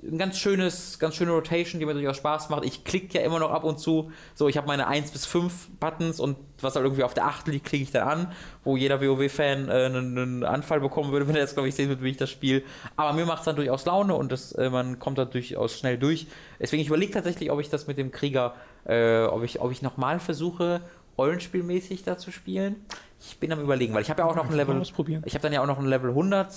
ein 0.06 0.18
ganz 0.18 0.38
schönes, 0.38 1.00
ganz 1.00 1.16
schöne 1.16 1.32
Rotation, 1.32 1.80
die 1.80 1.86
mir 1.86 1.94
durchaus 1.94 2.18
Spaß 2.18 2.50
macht. 2.50 2.66
Ich 2.66 2.84
klicke 2.84 3.18
ja 3.18 3.26
immer 3.26 3.40
noch 3.40 3.52
ab 3.52 3.64
und 3.64 3.80
zu. 3.80 4.12
So, 4.36 4.48
ich 4.48 4.58
habe 4.58 4.68
meine 4.68 4.88
1 4.88 5.12
bis 5.12 5.26
5 5.26 5.70
Buttons 5.80 6.20
und 6.20 6.38
was 6.62 6.76
halt 6.76 6.86
irgendwie 6.86 7.04
auf 7.04 7.14
der 7.14 7.26
8 7.26 7.48
liegt, 7.48 7.66
klicke 7.66 7.84
ich 7.84 7.92
dann 7.92 8.08
an, 8.08 8.32
wo 8.64 8.78
jeder 8.78 9.02
WoW-Fan 9.02 9.70
äh, 9.70 9.72
einen, 9.72 10.18
einen 10.18 10.44
Anfall 10.44 10.82
bekommen 10.82 11.12
würde, 11.12 11.28
wenn 11.30 11.36
er 11.36 11.42
jetzt, 11.42 11.54
glaube 11.54 11.70
ich, 11.70 11.76
sehen 11.76 11.90
würde, 11.90 12.04
wie 12.04 12.12
ich 12.12 12.18
das 12.18 12.30
spiele. 12.30 12.64
Aber 12.96 13.14
mir 13.14 13.26
macht 13.26 13.40
es 13.40 13.46
dann 13.46 13.56
durchaus 13.56 13.86
Laune 13.86 14.16
und 14.16 14.32
das, 14.32 14.52
äh, 14.54 14.70
man 14.70 15.00
kommt 15.00 15.18
da 15.18 15.26
durchaus 15.26 15.78
schnell 15.78 15.98
durch. 15.98 16.28
Deswegen, 16.60 16.82
ich 16.82 16.88
überlege 16.88 17.14
tatsächlich, 17.14 17.52
ob 17.52 17.60
ich 17.60 17.70
das 17.70 17.88
mit 17.88 17.98
dem 17.98 18.12
Krieger, 18.12 18.56
äh, 18.86 19.24
ob 19.24 19.44
ich, 19.44 19.62
ob 19.62 19.72
ich 19.72 19.82
nochmal 19.82 20.20
versuche, 20.20 20.82
rollenspielmäßig 21.18 22.04
da 22.04 22.18
zu 22.18 22.32
spielen. 22.32 22.78
Ich 23.20 23.38
bin 23.40 23.52
am 23.52 23.62
überlegen, 23.62 23.94
weil 23.94 24.02
ich 24.02 24.10
habe 24.10 24.22
ja 24.22 24.28
auch 24.28 24.36
noch 24.36 24.50
ein 24.50 24.56
Level. 24.56 24.82
Ich 25.26 25.34
habe 25.34 25.42
dann 25.42 25.54
ja 25.54 25.62
auch 25.62 25.68
noch 25.68 25.80
ein 25.80 25.86
Level 25.86 26.10
100 26.10 26.52
äh, 26.52 26.54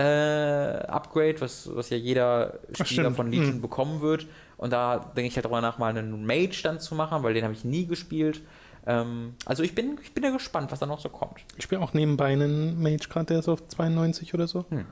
Upgrade, 0.00 1.40
was, 1.40 1.70
was 1.74 1.90
ja 1.90 1.96
jeder 1.96 2.58
Spieler 2.72 3.12
von 3.12 3.30
Legion 3.30 3.56
Mhm. 3.56 3.60
bekommen 3.62 4.00
wird. 4.00 4.26
Und 4.56 4.72
da 4.72 4.98
denke 5.16 5.28
ich 5.28 5.36
halt 5.36 5.44
darüber 5.44 5.60
nach, 5.60 5.78
mal 5.78 5.88
einen 5.96 6.26
Mage 6.26 6.60
dann 6.62 6.80
zu 6.80 6.94
machen, 6.94 7.22
weil 7.22 7.34
den 7.34 7.44
habe 7.44 7.54
ich 7.54 7.64
nie 7.64 7.86
gespielt. 7.86 8.40
Ähm, 8.86 9.34
also 9.46 9.62
ich 9.62 9.74
bin, 9.74 9.98
ich 10.02 10.12
bin 10.12 10.24
ja 10.24 10.30
gespannt, 10.30 10.70
was 10.72 10.78
da 10.80 10.86
noch 10.86 11.00
so 11.00 11.08
kommt. 11.08 11.40
Ich 11.56 11.64
spiele 11.64 11.80
auch 11.80 11.94
nebenbei 11.94 12.26
einen 12.32 12.82
Mage 12.82 13.08
gerade, 13.08 13.26
der 13.26 13.38
ist 13.38 13.48
auf 13.48 13.66
92 13.68 14.34
oder 14.34 14.46
so. 14.46 14.64
Hm. 14.68 14.84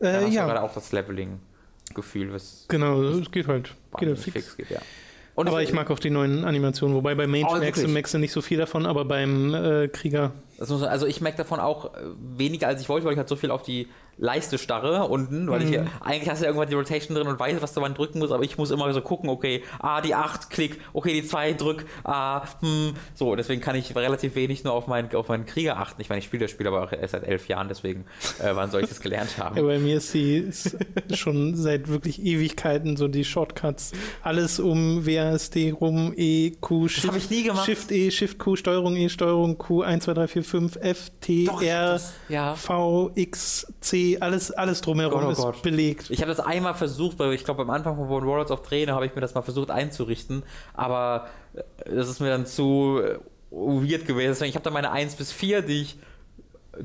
Äh, 0.00 0.24
hast 0.24 0.32
ja, 0.32 0.46
gerade 0.46 0.62
auch 0.62 0.72
das 0.72 0.92
Leveling-Gefühl, 0.92 2.32
was 2.32 2.64
genau, 2.68 3.02
es 3.02 3.30
geht 3.30 3.48
halt. 3.48 3.74
Geht 3.98 4.08
halt 4.08 4.18
fix. 4.18 4.32
fix 4.32 4.56
geht, 4.56 4.70
ja. 4.70 4.80
Und 5.34 5.48
aber 5.48 5.62
ich 5.62 5.72
mag 5.72 5.90
auch 5.90 5.98
die 5.98 6.10
neuen 6.10 6.44
Animationen, 6.44 6.94
wobei 6.94 7.14
bei 7.14 7.26
Mage 7.26 7.46
Oh, 7.48 7.56
merkst, 7.56 7.82
du, 7.84 7.88
merkst 7.88 8.14
du 8.14 8.18
nicht 8.18 8.32
so 8.32 8.42
viel 8.42 8.58
davon, 8.58 8.84
aber 8.86 9.04
beim 9.04 9.54
äh, 9.54 9.88
Krieger. 9.88 10.32
Muss, 10.68 10.82
also 10.82 11.06
ich 11.06 11.20
merke 11.20 11.38
davon 11.38 11.58
auch 11.60 11.86
äh, 11.94 11.98
weniger 12.36 12.68
als 12.68 12.80
ich 12.82 12.88
wollte, 12.88 13.06
weil 13.06 13.12
ich 13.12 13.18
halt 13.18 13.28
so 13.28 13.36
viel 13.36 13.50
auf 13.50 13.62
die 13.62 13.88
Leiste 14.22 14.58
starre 14.58 15.04
unten, 15.08 15.48
weil 15.48 15.62
ich 15.62 15.68
Mhm. 15.68 15.74
ja, 15.74 15.84
eigentlich 16.02 16.28
hast 16.28 16.40
du 16.40 16.44
ja 16.44 16.50
irgendwann 16.50 16.68
die 16.68 16.74
Rotation 16.74 17.16
drin 17.16 17.26
und 17.26 17.38
weißt, 17.40 17.62
was 17.62 17.72
du 17.72 17.80
wann 17.80 17.94
drücken 17.94 18.18
musst, 18.18 18.32
aber 18.34 18.44
ich 18.44 18.58
muss 18.58 18.70
immer 18.70 18.92
so 18.92 19.00
gucken, 19.00 19.30
okay, 19.30 19.62
ah, 19.78 20.02
die 20.02 20.14
8, 20.14 20.50
klick, 20.50 20.78
okay, 20.92 21.14
die 21.14 21.26
2, 21.26 21.54
drück, 21.54 21.86
ah, 22.04 22.42
hm, 22.60 22.92
so, 23.14 23.34
deswegen 23.34 23.62
kann 23.62 23.76
ich 23.76 23.96
relativ 23.96 24.34
wenig 24.34 24.62
nur 24.62 24.74
auf 24.74 24.88
meinen, 24.88 25.14
auf 25.14 25.28
meinen 25.28 25.46
Krieger 25.46 25.78
achten. 25.78 26.02
Ich 26.02 26.10
meine, 26.10 26.18
ich 26.18 26.26
spiele 26.26 26.42
das 26.44 26.50
Spiel 26.50 26.66
aber 26.66 26.82
auch 26.84 26.92
erst 26.92 27.12
seit 27.12 27.24
elf 27.26 27.48
Jahren, 27.48 27.68
deswegen, 27.68 28.04
äh, 28.40 28.50
wann 28.52 28.70
soll 28.70 28.82
ich 28.82 28.88
das 28.90 29.00
gelernt 29.00 29.38
haben? 29.38 29.56
Ja, 29.60 29.62
bei 29.62 29.78
mir 29.78 29.96
ist 29.96 30.10
sie 30.12 30.50
schon 31.14 31.56
seit 31.56 31.88
wirklich 31.88 32.22
Ewigkeiten 32.22 32.98
so 32.98 33.08
die 33.08 33.24
Shortcuts. 33.24 33.92
Alles 34.22 34.60
um 34.60 35.06
WASD 35.06 35.72
rum, 35.80 36.12
E, 36.14 36.50
Q, 36.60 36.88
Das 36.88 37.06
habe 37.06 37.16
ich 37.16 37.30
nie 37.30 37.44
gemacht. 37.44 37.64
Shift 37.64 37.90
E, 37.90 38.10
Shift 38.10 38.38
Q, 38.38 38.56
Steuerung 38.56 38.96
E, 38.96 39.08
Steuerung 39.08 39.56
Q, 39.56 39.80
1, 39.80 40.04
2, 40.04 40.12
3, 40.14 40.28
4, 40.28 40.44
5, 40.50 40.76
F, 40.76 41.10
T, 41.20 41.44
Doch, 41.46 41.62
ich 41.62 41.70
hab 41.70 41.76
R, 41.82 41.86
das- 41.92 42.12
ja. 42.28 42.54
V, 42.54 43.10
X, 43.14 43.72
C, 43.80 44.18
alles, 44.20 44.50
alles 44.50 44.80
drumherum 44.80 45.24
oh 45.24 45.30
ist 45.30 45.38
Gott. 45.38 45.62
belegt. 45.62 46.10
Ich 46.10 46.20
habe 46.20 46.30
das 46.30 46.40
einmal 46.40 46.74
versucht, 46.74 47.18
weil 47.18 47.32
ich 47.32 47.44
glaube, 47.44 47.62
am 47.62 47.70
Anfang 47.70 47.96
von 47.96 48.08
Warlords 48.10 48.50
of 48.50 48.62
Träne 48.62 48.92
habe 48.94 49.06
ich 49.06 49.14
mir 49.14 49.20
das 49.20 49.34
mal 49.34 49.42
versucht 49.42 49.70
einzurichten, 49.70 50.42
aber 50.74 51.28
äh, 51.54 51.62
das 51.94 52.08
ist 52.08 52.20
mir 52.20 52.28
dann 52.28 52.44
zu 52.46 53.00
äh, 53.02 53.18
weird 53.50 54.06
gewesen. 54.06 54.28
Deswegen, 54.30 54.50
ich 54.50 54.54
habe 54.56 54.64
dann 54.64 54.72
meine 54.74 54.90
1 54.90 55.14
bis 55.16 55.32
4, 55.32 55.62
die 55.62 55.82
ich 55.82 55.98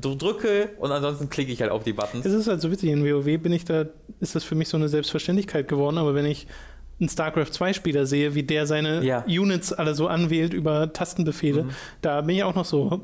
dr- 0.00 0.16
drücke 0.16 0.70
und 0.78 0.90
ansonsten 0.92 1.28
klicke 1.28 1.52
ich 1.52 1.60
halt 1.60 1.70
auf 1.70 1.84
die 1.84 1.92
Buttons. 1.92 2.24
Es 2.24 2.32
ist 2.32 2.48
halt 2.48 2.60
so 2.60 2.70
witzig, 2.70 2.90
in 2.90 3.04
WoW 3.04 3.24
bin 3.40 3.52
ich 3.52 3.64
da, 3.64 3.84
ist 4.20 4.34
das 4.34 4.44
für 4.44 4.54
mich 4.54 4.68
so 4.68 4.76
eine 4.76 4.88
Selbstverständlichkeit 4.88 5.68
geworden, 5.68 5.98
aber 5.98 6.14
wenn 6.14 6.26
ich 6.26 6.46
einen 6.98 7.08
StarCraft 7.10 7.50
2 7.52 7.72
Spieler 7.74 8.06
sehe, 8.06 8.34
wie 8.34 8.42
der 8.42 8.66
seine 8.66 9.02
Ja. 9.04 9.22
Units 9.26 9.72
alle 9.72 9.94
so 9.94 10.08
anwählt 10.08 10.54
über 10.54 10.92
Tastenbefehle, 10.92 11.64
Mhm. 11.64 11.70
da 12.00 12.20
bin 12.22 12.36
ich 12.36 12.44
auch 12.44 12.54
noch 12.54 12.64
so, 12.64 13.00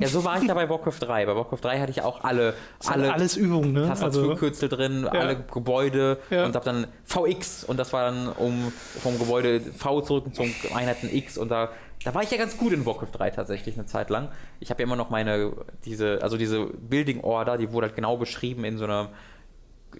Ja, 0.00 0.08
so 0.08 0.24
war 0.24 0.40
ich 0.40 0.48
da 0.48 0.54
bei 0.54 0.68
Warcraft 0.68 0.98
3. 1.00 1.26
Bei 1.26 1.36
Warcraft 1.36 1.58
3 1.62 1.78
hatte 1.80 1.90
ich 1.92 2.02
auch 2.02 2.24
alle, 2.24 2.54
alle 2.86 3.12
alles 3.12 3.36
Übung, 3.36 3.72
ne? 3.72 3.82
Also, 3.88 4.04
Tastaturkürzel 4.06 4.68
drin, 4.68 5.06
alle 5.06 5.36
Gebäude 5.52 6.18
Ja. 6.30 6.44
und 6.46 6.54
habe 6.56 6.64
dann 6.64 6.86
VX 7.04 7.62
und 7.62 7.76
das 7.76 7.92
war 7.92 8.10
dann 8.10 8.28
um 8.28 8.72
vom 9.00 9.16
Gebäude 9.18 9.60
V 9.60 10.00
zurück 10.00 10.24
zum 10.34 10.52
Einheiten 10.74 11.08
X 11.14 11.38
und 11.38 11.48
da 11.50 11.70
da 12.04 12.12
war 12.14 12.24
ich 12.24 12.32
ja 12.32 12.36
ganz 12.36 12.56
gut 12.58 12.72
in 12.72 12.84
Warcraft 12.84 13.12
3 13.12 13.30
tatsächlich 13.30 13.76
eine 13.76 13.86
Zeit 13.86 14.10
lang. 14.10 14.30
Ich 14.58 14.70
habe 14.70 14.82
ja 14.82 14.86
immer 14.88 14.96
noch 14.96 15.10
meine 15.10 15.52
diese 15.84 16.18
also 16.20 16.36
diese 16.36 16.64
Building 16.66 17.20
Order, 17.20 17.56
die 17.58 17.70
wurde 17.70 17.86
halt 17.86 17.94
genau 17.94 18.16
beschrieben 18.16 18.64
in 18.64 18.76
so 18.76 18.82
einer 18.86 19.10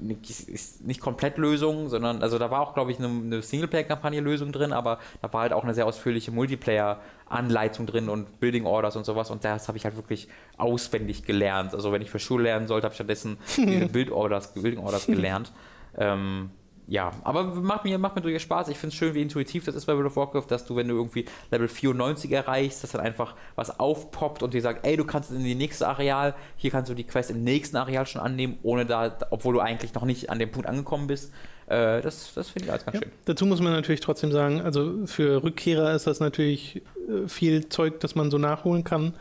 nicht 0.00 1.00
komplett 1.00 1.38
Lösung, 1.38 1.88
sondern 1.88 2.22
also 2.22 2.38
da 2.38 2.50
war 2.50 2.60
auch 2.60 2.74
glaube 2.74 2.92
ich 2.92 2.98
eine, 2.98 3.08
eine 3.08 3.42
Singleplayer-Kampagne 3.42 4.20
Lösung 4.20 4.52
drin, 4.52 4.72
aber 4.72 4.98
da 5.20 5.32
war 5.32 5.42
halt 5.42 5.52
auch 5.52 5.64
eine 5.64 5.74
sehr 5.74 5.86
ausführliche 5.86 6.30
Multiplayer-Anleitung 6.30 7.86
drin 7.86 8.08
und 8.08 8.40
Building 8.40 8.66
Orders 8.66 8.96
und 8.96 9.04
sowas 9.04 9.30
und 9.30 9.44
das 9.44 9.68
habe 9.68 9.78
ich 9.78 9.84
halt 9.84 9.96
wirklich 9.96 10.28
auswendig 10.56 11.24
gelernt. 11.24 11.74
Also 11.74 11.92
wenn 11.92 12.02
ich 12.02 12.10
für 12.10 12.18
Schule 12.18 12.44
lernen 12.44 12.66
sollte, 12.66 12.84
habe 12.84 12.92
ich 12.92 12.96
stattdessen 12.96 13.38
diese 13.56 13.86
Build 13.86 14.10
Orders, 14.10 14.54
Building 14.54 14.78
Orders 14.78 15.06
gelernt. 15.06 15.52
Ähm, 15.96 16.50
ja, 16.92 17.10
aber 17.24 17.44
macht 17.44 17.84
mir, 17.84 17.96
macht 17.96 18.16
mir 18.16 18.20
durchaus 18.20 18.42
Spaß. 18.42 18.68
Ich 18.68 18.76
finde 18.76 18.92
es 18.92 18.98
schön, 18.98 19.14
wie 19.14 19.22
intuitiv 19.22 19.64
das 19.64 19.74
ist 19.74 19.86
bei 19.86 19.94
World 19.94 20.08
of 20.08 20.16
Warcraft, 20.16 20.44
dass 20.48 20.66
du, 20.66 20.76
wenn 20.76 20.88
du 20.88 20.94
irgendwie 20.94 21.24
Level 21.50 21.66
94 21.66 22.30
erreichst, 22.30 22.82
dass 22.82 22.92
dann 22.92 23.00
einfach 23.00 23.34
was 23.56 23.80
aufpoppt 23.80 24.42
und 24.42 24.52
dir 24.52 24.60
sagt, 24.60 24.86
ey, 24.86 24.98
du 24.98 25.04
kannst 25.06 25.30
in 25.30 25.42
die 25.42 25.54
nächste 25.54 25.88
Areal, 25.88 26.34
hier 26.56 26.70
kannst 26.70 26.90
du 26.90 26.94
die 26.94 27.04
Quest 27.04 27.30
im 27.30 27.42
nächsten 27.44 27.76
Areal 27.78 28.04
schon 28.06 28.20
annehmen, 28.20 28.58
ohne 28.62 28.84
da, 28.84 29.16
obwohl 29.30 29.54
du 29.54 29.60
eigentlich 29.60 29.94
noch 29.94 30.04
nicht 30.04 30.28
an 30.28 30.38
dem 30.38 30.50
Punkt 30.52 30.68
angekommen 30.68 31.06
bist. 31.06 31.32
Äh, 31.66 32.02
das 32.02 32.34
das 32.34 32.50
finde 32.50 32.66
ich 32.66 32.72
alles 32.72 32.84
ganz 32.84 32.96
Ja. 32.96 33.02
schön. 33.04 33.12
Dazu 33.24 33.46
muss 33.46 33.62
man 33.62 33.72
natürlich 33.72 34.00
trotzdem 34.00 34.30
sagen, 34.30 34.60
also 34.60 35.06
für 35.06 35.42
Rückkehrer 35.42 35.94
ist 35.94 36.06
das 36.06 36.20
natürlich 36.20 36.82
äh, 37.08 37.26
viel 37.26 37.70
Zeug, 37.70 38.00
das 38.00 38.14
man 38.16 38.30
so 38.30 38.36
nachholen 38.36 38.84
kann. 38.84 39.14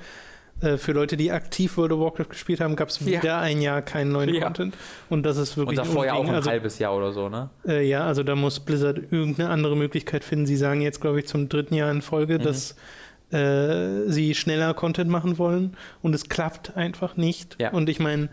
Äh, 0.62 0.78
Für 0.78 0.92
Leute, 0.92 1.18
die 1.18 1.32
aktiv 1.32 1.76
World 1.78 1.92
of 1.92 2.00
Warcraft 2.00 2.30
gespielt 2.30 2.60
haben, 2.62 2.76
gab 2.76 2.90
es 2.90 3.00
Ja. 3.00 3.06
wieder 3.22 3.38
ein 3.40 3.62
Jahr 3.62 3.82
keinen 3.82 4.12
neuen 4.12 4.34
Ja. 4.34 4.44
Content. 4.44 4.76
Und 5.10 5.24
das 5.24 5.38
ist 5.38 5.52
Und 5.52 5.58
wirklich 5.58 5.80
davor 5.80 6.06
ja 6.06 6.14
auch 6.14 6.28
ein 6.28 6.36
also, 6.36 6.50
halbes 6.50 6.78
Jahr 6.80 6.96
oder 6.96 7.12
so, 7.12 7.30
ne? 7.30 7.50
äh, 7.68 7.88
Ja, 7.88 8.06
also 8.06 8.22
da 8.24 8.36
muss 8.36 8.60
Blizzard 8.60 9.00
irgendeine 9.12 9.50
andere 9.50 9.76
Möglichkeit 9.76 10.24
finden. 10.24 10.46
Sie 10.46 10.58
sagen 10.58 10.82
jetzt, 10.82 11.02
glaube 11.02 11.20
ich, 11.20 11.28
zum 11.28 11.50
dritten 11.50 11.74
Jahr 11.74 11.90
in 11.92 12.02
Folge, 12.02 12.38
Mhm. 12.40 12.44
dass 12.44 12.76
äh, 13.32 14.10
sie 14.10 14.36
schneller 14.36 14.74
Content 14.74 15.10
machen 15.10 15.38
wollen. 15.38 15.78
Und 16.02 16.14
es 16.14 16.28
klappt 16.28 16.76
einfach 16.76 17.16
nicht. 17.16 17.56
Ja. 17.62 17.72
Und 17.72 17.88
ich 17.88 18.00
meine, 18.00 18.28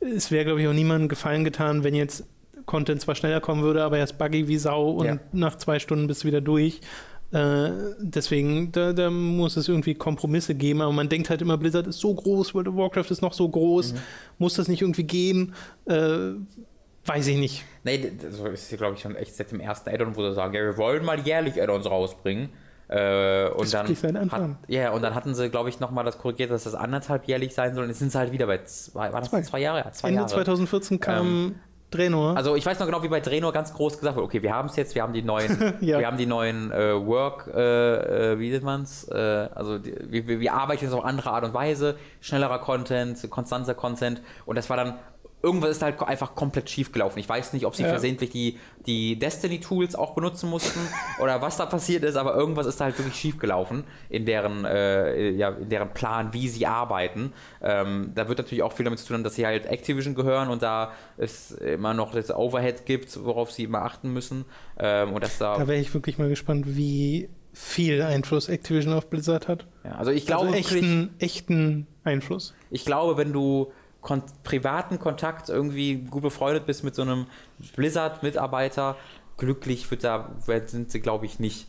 es 0.00 0.30
wäre, 0.30 0.44
glaube 0.44 0.62
ich, 0.62 0.68
auch 0.68 0.72
niemandem 0.72 1.08
gefallen 1.08 1.42
getan, 1.44 1.82
wenn 1.82 1.94
jetzt 1.96 2.24
Content 2.64 3.00
zwar 3.00 3.14
schneller 3.16 3.40
kommen 3.40 3.62
würde, 3.62 3.82
aber 3.82 3.98
er 3.98 4.04
ist 4.04 4.16
buggy 4.16 4.46
wie 4.48 4.56
Sau 4.56 4.90
und 4.92 5.06
Ja. 5.06 5.18
nach 5.32 5.56
zwei 5.56 5.78
Stunden 5.80 6.06
bist 6.06 6.22
du 6.22 6.28
wieder 6.28 6.40
durch. 6.40 6.80
Äh, 7.34 7.70
deswegen, 7.98 8.70
da, 8.70 8.92
da 8.92 9.10
muss 9.10 9.56
es 9.56 9.68
irgendwie 9.68 9.94
Kompromisse 9.94 10.54
geben, 10.54 10.80
aber 10.80 10.92
man 10.92 11.08
denkt 11.08 11.30
halt 11.30 11.42
immer, 11.42 11.58
Blizzard 11.58 11.86
ist 11.88 11.98
so 11.98 12.14
groß, 12.14 12.54
World 12.54 12.68
of 12.68 12.76
Warcraft 12.76 13.10
ist 13.10 13.22
noch 13.22 13.32
so 13.32 13.48
groß, 13.48 13.92
Mhm. 13.94 13.98
muss 14.38 14.54
das 14.54 14.68
nicht 14.68 14.82
irgendwie 14.82 15.02
gehen? 15.02 15.52
Äh, 15.86 16.34
weiß 17.06 17.26
ich 17.26 17.36
nicht. 17.36 17.64
Nee, 17.82 18.12
so 18.30 18.46
ist 18.46 18.68
hier, 18.68 18.78
glaube 18.78 18.94
ich, 18.94 19.00
schon 19.02 19.16
echt 19.16 19.34
seit 19.34 19.50
dem 19.50 19.58
ersten 19.60 19.90
Add-on, 19.90 20.14
wo 20.16 20.22
sie 20.22 20.32
sagen, 20.32 20.54
ja, 20.54 20.60
wir 20.62 20.78
wollen 20.78 21.04
mal 21.04 21.18
jährlich 21.20 21.60
Add-ons 21.60 21.86
rausbringen. 21.86 22.50
Äh, 22.86 23.48
und 23.48 23.72
Das 23.72 24.00
dann 24.02 24.30
hat, 24.30 24.50
ja, 24.68 24.90
und 24.92 25.02
dann 25.02 25.14
hatten 25.14 25.34
sie, 25.34 25.48
glaube 25.50 25.70
ich, 25.70 25.80
nochmal 25.80 26.04
das 26.04 26.18
korrigiert, 26.18 26.50
dass 26.50 26.64
das 26.64 26.74
anderthalb 26.74 27.26
jährlich 27.26 27.52
sein 27.54 27.74
soll. 27.74 27.82
Und 27.84 27.90
jetzt 27.90 27.98
sind 27.98 28.12
sie 28.12 28.18
halt 28.18 28.30
wieder 28.30 28.46
bei 28.46 28.62
zwei, 28.64 29.12
war 29.12 29.20
das 29.20 29.30
Zwei. 29.30 29.42
zwei 29.42 29.58
Jahre? 29.60 29.78
Ja, 29.80 29.90
zwei 29.90 30.08
Ende 30.08 30.20
Jahre. 30.20 30.30
2014 30.32 31.00
kam 31.00 31.54
Draenor. 31.90 32.36
Also 32.36 32.56
ich 32.56 32.66
weiß 32.66 32.78
noch 32.80 32.86
genau, 32.86 33.02
wie 33.04 33.08
bei 33.08 33.20
Draenor 33.20 33.52
ganz 33.52 33.72
groß 33.72 33.98
gesagt 33.98 34.16
wurde, 34.16 34.26
okay, 34.26 34.42
wir 34.42 34.52
haben 34.52 34.68
es 34.68 34.74
jetzt, 34.76 34.94
wir 34.96 35.02
haben 35.02 35.12
die 35.12 35.22
neuen, 35.22 35.74
Ja. 35.80 35.98
wir 36.00 36.06
haben 36.06 36.16
die 36.16 36.26
neuen 36.26 36.72
äh, 36.72 36.94
Work, 37.06 37.48
äh, 37.54 38.32
äh, 38.32 38.38
wie 38.40 38.50
nennt 38.50 38.64
man's? 38.64 39.04
Äh, 39.08 39.14
also 39.54 39.78
die, 39.78 39.94
wir, 40.10 40.26
wir- 40.26 40.40
wir 40.40 40.52
arbeiten 40.54 40.84
jetzt 40.84 40.92
auf 40.94 41.04
andere 41.04 41.30
Art 41.30 41.44
und 41.44 41.54
Weise, 41.54 41.96
schnellerer 42.20 42.58
Content, 42.58 43.30
konstanter 43.30 43.74
Content 43.74 44.20
und 44.44 44.56
das 44.56 44.68
war 44.70 44.76
dann 44.76 44.94
Irgendwas 45.44 45.70
ist 45.72 45.82
halt 45.82 46.00
einfach 46.02 46.34
komplett 46.34 46.70
schief 46.70 46.90
gelaufen. 46.90 47.18
Ich 47.18 47.28
weiß 47.28 47.52
nicht, 47.52 47.66
ob 47.66 47.76
sie 47.76 47.82
Ja. 47.82 47.90
versehentlich 47.90 48.30
die, 48.30 48.58
die 48.86 49.18
Destiny-Tools 49.18 49.94
auch 49.94 50.14
benutzen 50.14 50.48
mussten 50.48 50.80
oder 51.20 51.42
was 51.42 51.56
da 51.58 51.66
passiert 51.66 52.02
ist, 52.02 52.16
aber 52.16 52.34
irgendwas 52.34 52.66
ist 52.66 52.80
da 52.80 52.84
halt 52.86 52.98
wirklich 52.98 53.14
schief 53.14 53.38
gelaufen 53.38 53.84
in 54.08 54.24
deren, 54.24 54.64
äh, 54.64 55.30
ja, 55.30 55.50
in 55.50 55.68
deren 55.68 55.90
Plan, 55.92 56.32
wie 56.32 56.48
sie 56.48 56.66
arbeiten. 56.66 57.32
Ähm, 57.62 58.12
da 58.14 58.28
wird 58.28 58.38
natürlich 58.38 58.62
auch 58.62 58.72
viel 58.72 58.84
damit 58.84 58.98
zu 58.98 59.06
tun, 59.06 59.16
haben, 59.16 59.24
dass 59.24 59.34
sie 59.34 59.44
halt 59.46 59.66
Activision 59.66 60.14
gehören 60.14 60.48
und 60.48 60.62
da 60.62 60.92
es 61.18 61.50
immer 61.52 61.92
noch 61.94 62.12
das 62.12 62.30
Overhead 62.34 62.86
gibt, 62.86 63.22
worauf 63.24 63.50
sie 63.52 63.64
immer 63.64 63.82
achten 63.82 64.12
müssen. 64.12 64.46
Ähm, 64.78 65.12
und 65.12 65.22
dass 65.22 65.38
da. 65.38 65.58
Da 65.58 65.68
wäre 65.68 65.78
ich 65.78 65.92
wirklich 65.92 66.18
mal 66.18 66.28
gespannt, 66.30 66.64
wie 66.76 67.28
viel 67.52 68.02
Einfluss 68.02 68.48
Activision 68.48 68.94
auf 68.94 69.08
Blizzard 69.10 69.46
hat. 69.46 69.66
Ja, 69.84 69.92
also 69.92 70.10
ich 70.10 70.26
glaube, 70.26 70.46
also 70.46 70.56
echten, 70.58 71.14
echten 71.18 71.86
Einfluss. 72.02 72.54
ich 72.70 72.84
glaube, 72.84 73.16
wenn 73.16 73.32
du 73.32 73.70
kon 74.04 74.22
privaten 74.44 75.00
Kontakt 75.00 75.48
irgendwie 75.48 75.96
gut 75.96 76.22
befreundet 76.22 76.66
bist 76.66 76.84
mit 76.84 76.94
so 76.94 77.02
einem 77.02 77.26
Blizzard-Mitarbeiter, 77.74 78.96
glücklich 79.36 79.90
wird 79.90 80.04
da, 80.04 80.30
sind 80.66 80.92
sie, 80.92 81.00
glaube 81.00 81.26
ich, 81.26 81.40
nicht. 81.40 81.66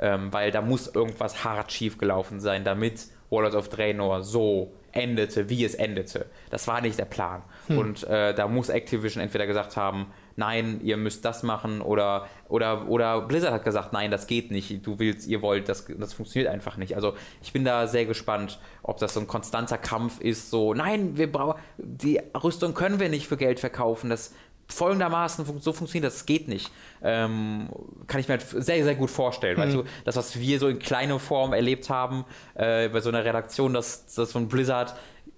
Ähm, 0.00 0.32
weil 0.32 0.52
da 0.52 0.60
muss 0.60 0.86
irgendwas 0.86 1.42
hart 1.42 1.72
schief 1.72 1.98
gelaufen 1.98 2.38
sein, 2.38 2.62
damit 2.62 3.08
Warlords 3.30 3.56
of 3.56 3.68
Draenor 3.68 4.22
so 4.22 4.72
endete, 4.92 5.50
wie 5.50 5.64
es 5.64 5.74
endete. 5.74 6.26
Das 6.50 6.68
war 6.68 6.80
nicht 6.80 6.98
der 7.00 7.04
Plan. 7.04 7.42
Und 7.68 8.04
äh, 8.04 8.32
da 8.32 8.46
muss 8.46 8.68
Activision 8.68 9.20
entweder 9.20 9.46
gesagt 9.48 9.76
haben, 9.76 10.06
nein, 10.38 10.80
ihr 10.82 10.96
müsst 10.96 11.24
das 11.24 11.42
machen 11.42 11.82
oder, 11.82 12.28
oder, 12.48 12.88
oder 12.88 13.20
Blizzard 13.22 13.52
hat 13.52 13.64
gesagt, 13.64 13.92
nein, 13.92 14.10
das 14.10 14.26
geht 14.26 14.50
nicht, 14.50 14.86
du 14.86 14.98
willst, 14.98 15.26
ihr 15.26 15.42
wollt, 15.42 15.68
das, 15.68 15.86
das 15.98 16.14
funktioniert 16.14 16.50
einfach 16.50 16.76
nicht. 16.76 16.94
Also 16.94 17.14
ich 17.42 17.52
bin 17.52 17.64
da 17.64 17.88
sehr 17.88 18.06
gespannt, 18.06 18.60
ob 18.82 18.98
das 18.98 19.14
so 19.14 19.20
ein 19.20 19.26
konstanter 19.26 19.78
Kampf 19.78 20.20
ist, 20.20 20.50
so, 20.50 20.74
nein, 20.74 21.16
wir 21.18 21.30
brauchen, 21.30 21.60
die 21.76 22.20
Rüstung 22.42 22.72
können 22.72 23.00
wir 23.00 23.08
nicht 23.08 23.26
für 23.26 23.36
Geld 23.36 23.58
verkaufen, 23.58 24.10
das 24.10 24.32
folgendermaßen 24.68 25.44
so 25.60 25.72
funktioniert 25.72 26.12
das, 26.12 26.26
geht 26.26 26.46
nicht. 26.46 26.70
Ähm, 27.02 27.68
kann 28.06 28.20
ich 28.20 28.28
mir 28.28 28.32
halt 28.36 28.46
sehr, 28.46 28.84
sehr 28.84 28.94
gut 28.94 29.10
vorstellen. 29.10 29.56
Weißt 29.56 29.74
du, 29.74 29.84
das, 30.04 30.16
was 30.16 30.38
wir 30.38 30.58
so 30.58 30.68
in 30.68 30.78
kleiner 30.78 31.18
Form 31.18 31.54
erlebt 31.54 31.88
haben, 31.88 32.26
äh, 32.54 32.88
bei 32.90 33.00
so 33.00 33.08
einer 33.08 33.24
Redaktion, 33.24 33.72
dass, 33.72 34.04
dass 34.14 34.30
so 34.32 34.38
ein 34.38 34.48
Blizzard 34.48 34.94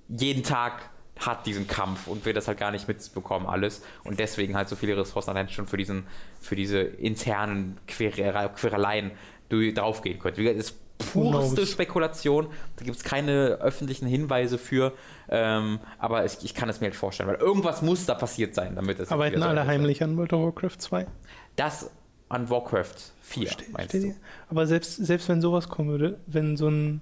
jeden 0.09 0.43
Tag 0.43 0.90
hat 1.21 1.47
diesen 1.47 1.67
Kampf 1.67 2.07
und 2.07 2.25
wir 2.25 2.35
das 2.35 2.49
halt 2.49 2.59
gar 2.59 2.71
nicht 2.71 2.89
mitbekommen 2.89 3.47
alles 3.47 3.83
und 4.05 4.19
deswegen 4.19 4.57
halt 4.57 4.69
so 4.69 4.77
viele 4.77 4.97
Ressourcen 4.97 5.31
allein 5.31 5.49
schon 5.49 5.67
für 5.67 5.77
diesen 5.77 6.07
für 6.41 6.57
diese 6.57 6.81
internen 6.81 7.79
Quere 7.87 8.51
Quereleien 8.55 9.13
draufgehen 9.49 10.19
können. 10.19 10.37
Wie 10.37 10.45
gesagt, 10.45 10.61
es 10.61 10.71
ist 10.71 10.81
pureste? 11.13 11.67
Spekulation, 11.67 12.49
da 12.77 12.85
gibt 12.85 12.97
es 12.97 13.05
keine 13.05 13.59
öffentlichen 13.61 14.07
Hinweise 14.07 14.59
für, 14.59 14.93
ähm, 15.29 15.81
aber 15.99 16.25
ich, 16.25 16.39
ich 16.43 16.55
kann 16.55 16.69
es 16.69 16.81
mir 16.81 16.87
halt 16.87 16.97
vorstellen, 16.97 17.29
weil 17.29 17.37
irgendwas 17.37 17.83
muss 17.83 18.07
da 18.07 18.15
passiert 18.15 18.55
sein, 18.55 18.77
damit 18.77 19.01
es 19.01 19.11
Arbeiten 19.11 19.43
alle 19.43 19.67
heimlich 19.67 20.03
an 20.03 20.17
World 20.17 20.33
of 20.33 20.43
Warcraft 20.43 20.79
2. 20.79 21.07
Das 21.57 21.91
an 22.29 22.49
Warcraft 22.49 22.95
4, 23.23 23.51
meinst 23.73 23.91
Steht 23.91 24.05
du? 24.05 24.15
Aber 24.49 24.67
selbst, 24.67 24.97
selbst 24.97 25.29
wenn 25.29 25.41
sowas 25.41 25.69
kommen 25.69 25.91
würde, 25.91 26.21
wenn 26.27 26.57
so 26.57 26.69
ein, 26.69 27.01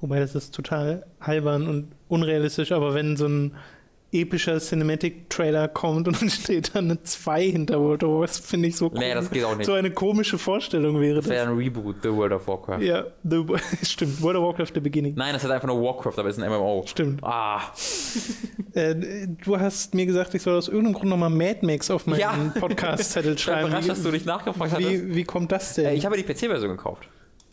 wobei 0.00 0.20
das 0.20 0.34
ist 0.34 0.54
total 0.54 1.06
albern 1.20 1.66
und 1.68 1.88
unrealistisch, 2.08 2.72
aber 2.72 2.94
wenn 2.94 3.16
so 3.16 3.26
ein 3.26 3.52
epischer 4.12 4.58
Cinematic-Trailer 4.60 5.66
kommt 5.68 6.06
und 6.08 6.22
dann 6.22 6.30
steht 6.30 6.74
da 6.74 6.78
eine 6.78 7.02
2 7.02 7.42
hinter 7.50 7.80
World 7.80 8.04
of 8.04 8.20
Warcraft, 8.20 8.40
finde 8.46 8.68
ich 8.68 8.76
so 8.76 8.90
Nee, 8.94 9.12
das 9.12 9.28
geht 9.30 9.44
auch 9.44 9.56
nicht. 9.56 9.66
So 9.66 9.72
eine 9.72 9.90
komische 9.90 10.38
Vorstellung 10.38 11.00
wäre 11.00 11.16
Das 11.16 11.24
das. 11.24 11.32
wäre 11.34 11.48
ein 11.50 11.56
Reboot, 11.56 11.96
The 12.02 12.10
World 12.12 12.32
of 12.32 12.46
Warcraft. 12.46 12.80
Ja, 12.82 13.04
the, 13.24 13.44
stimmt. 13.82 14.22
World 14.22 14.38
of 14.38 14.44
Warcraft, 14.44 14.72
The 14.74 14.80
Beginning. 14.80 15.14
Nein, 15.16 15.34
das 15.34 15.42
ist 15.44 15.50
einfach 15.50 15.66
nur 15.66 15.82
Warcraft, 15.82 16.14
aber 16.18 16.28
es 16.28 16.38
ist 16.38 16.42
ein 16.42 16.50
MMO. 16.50 16.84
Stimmt. 16.86 17.22
Ah, 17.24 17.60
Äh, 18.74 18.94
du 19.42 19.58
hast 19.58 19.94
mir 19.94 20.04
gesagt, 20.04 20.34
ich 20.34 20.42
soll 20.42 20.54
aus 20.58 20.68
irgendeinem 20.68 20.92
Grund 20.96 21.08
nochmal 21.08 21.30
Mad 21.30 21.60
Max 21.64 21.90
auf 21.90 22.06
meinen 22.06 22.20
Ja. 22.20 22.34
Podcast-Zettel 22.60 23.32
ich 23.32 23.36
bin 23.36 23.54
schreiben. 23.54 23.68
überrascht, 23.68 23.88
dass 23.88 24.02
du 24.02 24.10
nicht 24.10 24.26
nachgefragt 24.26 24.72
hattest. 24.72 24.90
wie, 24.90 25.14
wie 25.14 25.24
kommt 25.24 25.50
das 25.50 25.72
denn? 25.74 25.86
Äh, 25.86 25.94
Ich 25.94 26.04
habe 26.04 26.14
die 26.18 26.22
PC-Version 26.24 26.72
gekauft. 26.72 27.08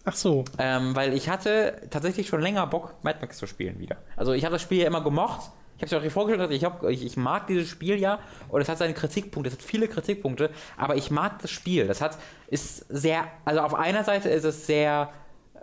Ach 0.06 0.16
so. 0.16 0.44
Ähm, 0.58 0.96
weil 0.96 1.14
ich 1.14 1.30
hatte 1.30 1.82
tatsächlich 1.90 2.28
schon 2.28 2.42
länger 2.42 2.68
Bock, 2.68 2.96
Mad 3.04 3.20
Max 3.22 3.38
zu 3.38 3.48
spielen 3.48 3.80
wieder. 3.80 3.98
Also 4.18 4.34
ich 4.34 4.44
habe 4.44 4.54
das 4.54 4.62
Spiel 4.62 4.80
ja 4.82 4.88
immer 4.88 5.02
gemocht. 5.02 5.52
Ich 5.78 5.82
habe 5.82 5.86
es 5.86 5.92
ja 6.04 6.08
auch 6.08 6.14
vorgestellt, 6.14 6.52
ich, 6.52 6.64
hab, 6.64 6.84
ich, 6.84 7.06
ich 7.06 7.18
mag 7.18 7.48
dieses 7.48 7.68
Spiel 7.68 8.00
ja 8.00 8.20
und 8.50 8.62
es 8.62 8.70
hat 8.70 8.78
seine 8.78 8.94
Kritikpunkte, 8.94 9.50
es 9.50 9.56
hat 9.56 9.64
viele 9.64 9.88
Kritikpunkte, 9.88 10.50
aber 10.78 10.96
ich 10.96 11.10
mag 11.10 11.42
das 11.42 11.52
Spiel. 11.52 11.88
Das 11.88 12.00
hat, 12.00 12.18
ist 12.48 12.86
sehr, 12.90 13.26
also 13.44 13.62
auf 13.62 13.74
einer 13.74 14.04
Seite 14.04 14.30
ist 14.30 14.44
es 14.44 14.68
sehr, 14.68 15.10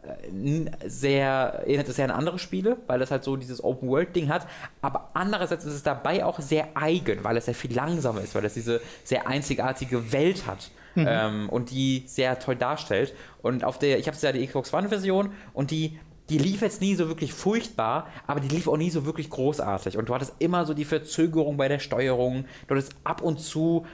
äh, 0.03 0.89
sehr, 0.89 1.63
erinnert 1.65 1.89
es 1.89 1.97
sehr 1.97 2.07
an 2.07 2.11
andere 2.11 2.39
Spiele, 2.39 2.79
weil 2.87 2.99
das 2.99 3.11
halt 3.11 3.25
so 3.25 3.37
dieses 3.37 3.63
Open-World-Ding 3.63 4.29
hat, 4.29 4.47
aber 4.83 5.11
andererseits 5.15 5.65
ist 5.65 5.75
es 5.75 5.83
dabei 5.83 6.25
auch 6.25 6.41
sehr 6.41 6.69
eigen, 6.75 7.23
weil 7.23 7.37
es 7.37 7.45
sehr 7.45 7.55
viel 7.55 7.75
langsamer 7.75 8.21
ist, 8.23 8.35
weil 8.35 8.45
es 8.45 8.55
diese 8.55 8.81
sehr 9.05 9.29
einzigartige 9.29 10.13
Welt 10.13 10.47
hat 10.47 10.71
ähm, 10.97 11.49
und 11.49 11.71
die 11.71 12.05
sehr 12.07 12.39
toll 12.39 12.57
darstellt. 12.57 13.15
Und 13.43 13.65
auf 13.65 13.79
der, 13.79 13.99
ich 13.99 14.07
habe 14.09 14.17
ja 14.21 14.33
die 14.33 14.47
Xbox 14.47 14.73
One-Version 14.75 15.31
und 15.53 15.71
die, 15.71 15.99
die 16.29 16.39
lief 16.39 16.63
jetzt 16.63 16.81
nie 16.81 16.95
so 16.95 17.09
wirklich 17.09 17.33
furchtbar, 17.33 18.07
aber 18.27 18.41
die 18.41 18.49
lief 18.49 18.69
auch 18.69 18.77
nie 18.77 18.91
so 18.91 19.05
wirklich 19.05 19.31
großartig. 19.31 19.97
Und 19.99 20.09
du 20.09 20.15
hattest 20.15 20.35
immer 20.39 20.65
so 20.67 20.75
die 20.75 20.85
Verzögerung 20.85 21.57
bei 21.57 21.69
der 21.69 21.79
Steuerung, 21.79 22.45
du 22.69 22.75
hattest 22.75 22.93
ab 23.05 23.21
und 23.23 23.41
zu 23.41 23.85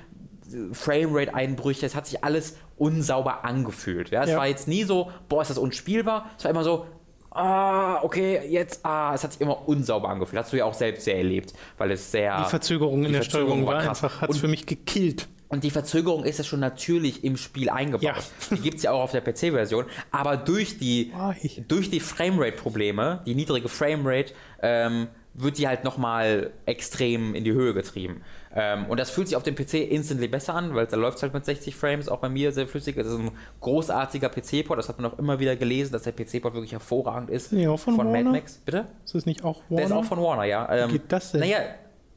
äh, 0.52 0.74
Framerate-Einbrüche, 0.74 1.86
es 1.86 1.94
hat 1.94 2.06
sich 2.06 2.22
alles 2.24 2.56
unsauber 2.76 3.44
angefühlt. 3.44 4.10
Ja? 4.10 4.22
Es 4.24 4.30
Ja. 4.30 4.36
war 4.38 4.46
jetzt 4.46 4.68
nie 4.68 4.84
so, 4.84 5.10
boah, 5.28 5.42
ist 5.42 5.48
das 5.50 5.58
unspielbar. 5.58 6.30
Es 6.36 6.44
war 6.44 6.50
immer 6.50 6.64
so, 6.64 6.86
ah, 7.30 8.02
okay, 8.02 8.40
jetzt, 8.48 8.84
ah, 8.84 9.12
es 9.14 9.24
hat 9.24 9.32
sich 9.32 9.40
immer 9.40 9.66
unsauber 9.68 10.08
angefühlt. 10.08 10.42
Hast 10.42 10.52
du 10.52 10.56
ja 10.58 10.64
auch 10.66 10.74
selbst 10.74 11.04
sehr 11.04 11.16
erlebt, 11.16 11.54
weil 11.78 11.90
es 11.90 12.10
sehr. 12.10 12.36
Die 12.44 12.50
Verzögerung 12.50 12.98
in 13.00 13.04
die 13.06 13.12
der 13.12 13.22
Verzögerung 13.22 13.48
Steuerung 13.62 13.66
war 13.66 13.74
war 13.76 13.82
krass. 13.82 14.04
einfach, 14.04 14.20
hat 14.22 14.30
es 14.30 14.38
für 14.38 14.48
mich 14.48 14.66
gekillt. 14.66 15.28
Und 15.48 15.62
die 15.64 15.70
Verzögerung 15.70 16.24
ist 16.24 16.38
ja 16.38 16.44
schon 16.44 16.60
natürlich 16.60 17.22
im 17.24 17.36
Spiel 17.36 17.70
eingebaut. 17.70 18.02
Ja. 18.02 18.14
Die 18.50 18.56
gibt 18.62 18.78
es 18.78 18.82
ja 18.82 18.92
auch 18.92 19.02
auf 19.02 19.12
der 19.12 19.20
PC-Version. 19.20 19.84
Aber 20.10 20.36
durch 20.36 20.78
die, 20.78 21.12
Why? 21.14 21.64
durch 21.68 21.90
die 21.90 22.00
Framerate-Probleme, 22.00 23.22
die 23.26 23.34
niedrige 23.34 23.68
Framerate, 23.68 24.32
ähm, 24.62 25.08
wird 25.38 25.58
die 25.58 25.68
halt 25.68 25.84
nochmal 25.84 26.50
extrem 26.64 27.34
in 27.34 27.44
die 27.44 27.52
Höhe 27.52 27.74
getrieben. 27.74 28.22
Ähm, 28.54 28.86
und 28.86 28.98
das 28.98 29.10
fühlt 29.10 29.28
sich 29.28 29.36
auf 29.36 29.42
dem 29.42 29.54
PC 29.54 29.74
instantly 29.74 30.28
besser 30.28 30.54
an, 30.54 30.74
weil 30.74 30.86
da 30.86 30.96
läuft 30.96 31.18
es 31.18 31.22
halt 31.22 31.34
mit 31.34 31.44
60 31.44 31.76
Frames, 31.76 32.08
auch 32.08 32.20
bei 32.20 32.30
mir 32.30 32.52
sehr 32.52 32.66
flüssig. 32.66 32.96
Es 32.96 33.06
ist 33.06 33.18
ein 33.18 33.30
großartiger 33.60 34.30
PC-Port, 34.30 34.78
das 34.78 34.88
hat 34.88 34.98
man 34.98 35.12
auch 35.12 35.18
immer 35.18 35.38
wieder 35.38 35.54
gelesen, 35.54 35.92
dass 35.92 36.04
der 36.04 36.12
PC-Port 36.12 36.54
wirklich 36.54 36.72
hervorragend 36.72 37.28
ist. 37.28 37.52
Ja, 37.52 37.70
auch 37.70 37.78
von 37.78 37.96
Mad 37.96 38.08
Warner? 38.10 38.30
Max. 38.32 38.62
Bitte? 38.64 38.86
Ist 39.04 39.14
das 39.14 39.26
nicht 39.26 39.44
auch 39.44 39.60
Der 39.68 39.84
ist 39.84 39.90
Warner? 39.90 40.00
auch 40.00 40.08
von 40.08 40.22
Warner, 40.22 40.44
ja. 40.44 40.74
Ähm, 40.74 40.90
geht 40.90 41.12
das 41.12 41.32
denn? 41.32 41.40
Naja, 41.40 41.58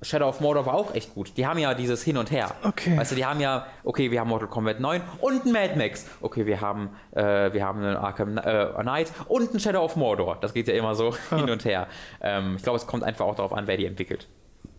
Shadow 0.02 0.30
of 0.30 0.40
Mordor 0.40 0.66
war 0.66 0.76
auch 0.76 0.94
echt 0.96 1.14
gut. 1.14 1.34
Die 1.36 1.46
haben 1.46 1.60
ja 1.60 1.74
dieses 1.74 2.04
Hin 2.04 2.18
und 2.18 2.32
Her. 2.32 2.54
Okay. 2.64 2.98
Weißt 2.98 3.12
du, 3.12 3.16
die 3.16 3.26
haben 3.26 3.42
ja, 3.42 3.66
okay, 3.84 4.12
wir 4.12 4.22
haben 4.22 4.30
Mortal 4.30 4.48
Kombat 4.48 4.80
9 4.80 5.02
und 5.20 5.46
ein 5.46 5.52
Mad 5.52 5.76
Max. 5.76 6.06
Okay, 6.22 6.46
wir 6.46 6.62
haben, 6.62 6.90
äh, 7.12 7.52
wir 7.52 7.66
haben 7.66 7.84
einen 7.84 7.98
Arkham 7.98 8.38
äh, 8.38 8.68
Knight 8.82 9.12
und 9.28 9.54
ein 9.54 9.60
Shadow 9.60 9.84
of 9.84 9.96
Mordor. 9.96 10.38
Das 10.40 10.54
geht 10.54 10.68
ja 10.68 10.74
immer 10.74 10.96
so 10.96 11.14
hin 11.30 11.50
und 11.50 11.66
her. 11.66 11.88
Ähm, 12.22 12.56
ich 12.58 12.64
glaube, 12.64 12.78
es 12.78 12.88
kommt 12.88 13.04
einfach 13.04 13.26
auch 13.26 13.36
darauf 13.36 13.54
an, 13.54 13.68
wer 13.68 13.78
die 13.78 13.86
entwickelt. 13.86 14.28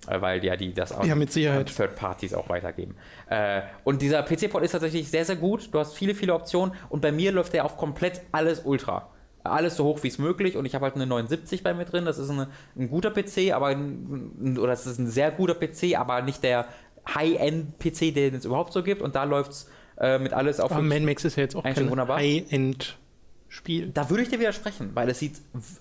Äh, 0.08 0.20
weil 0.22 0.42
ja 0.44 0.56
die 0.56 0.72
das 0.72 0.92
auch 0.92 1.04
Ja, 1.04 1.14
mit 1.14 1.30
Sicherheit. 1.32 1.74
Third 1.74 1.96
Parties 1.96 2.32
auch 2.32 2.48
weitergeben. 2.48 2.96
Äh, 3.28 3.62
und 3.84 4.00
dieser 4.00 4.22
PC-Port 4.22 4.64
ist 4.64 4.72
tatsächlich 4.72 5.10
sehr, 5.10 5.24
sehr 5.26 5.36
gut. 5.36 5.68
Du 5.72 5.78
hast 5.78 5.94
viele, 5.94 6.14
viele 6.14 6.34
Optionen 6.34 6.74
und 6.88 7.02
bei 7.02 7.12
mir 7.12 7.32
läuft 7.32 7.52
der 7.52 7.66
auf 7.66 7.76
komplett 7.76 8.22
alles 8.32 8.60
Ultra. 8.60 9.10
Alles 9.42 9.76
so 9.76 9.84
hoch 9.84 10.02
wie 10.02 10.08
es 10.08 10.18
möglich 10.18 10.56
und 10.56 10.66
ich 10.66 10.74
habe 10.74 10.84
halt 10.84 10.94
eine 10.96 11.06
79 11.06 11.62
bei 11.62 11.72
mir 11.72 11.84
drin. 11.84 12.04
Das 12.04 12.18
ist 12.18 12.30
eine, 12.30 12.48
ein 12.76 12.88
guter 12.90 13.10
PC, 13.10 13.52
aber 13.54 13.68
ein, 13.68 14.58
oder 14.58 14.72
es 14.72 14.86
ist 14.86 14.98
ein 14.98 15.06
sehr 15.06 15.30
guter 15.30 15.54
PC, 15.54 15.98
aber 15.98 16.22
nicht 16.22 16.42
der 16.42 16.66
High-End-PC, 17.14 18.14
den 18.14 18.34
es 18.34 18.44
überhaupt 18.44 18.72
so 18.72 18.82
gibt. 18.82 19.02
Und 19.02 19.14
da 19.14 19.24
läuft 19.24 19.52
es 19.52 19.70
äh, 19.98 20.18
mit 20.18 20.32
alles 20.32 20.60
auf 20.60 20.72
Aber 20.72 20.82
Mad 20.82 21.00
Max 21.04 21.24
ist 21.24 21.36
ja 21.36 21.42
jetzt 21.42 21.56
auch 21.56 21.62
kein 21.62 21.90
wunderbar. 21.90 22.18
High-End-Spiel. 22.18 23.90
Da 23.92 24.10
würde 24.10 24.22
ich 24.22 24.28
dir 24.28 24.40
widersprechen, 24.40 24.90
weil 24.94 25.08
es 25.08 25.18
sieht, 25.18 25.34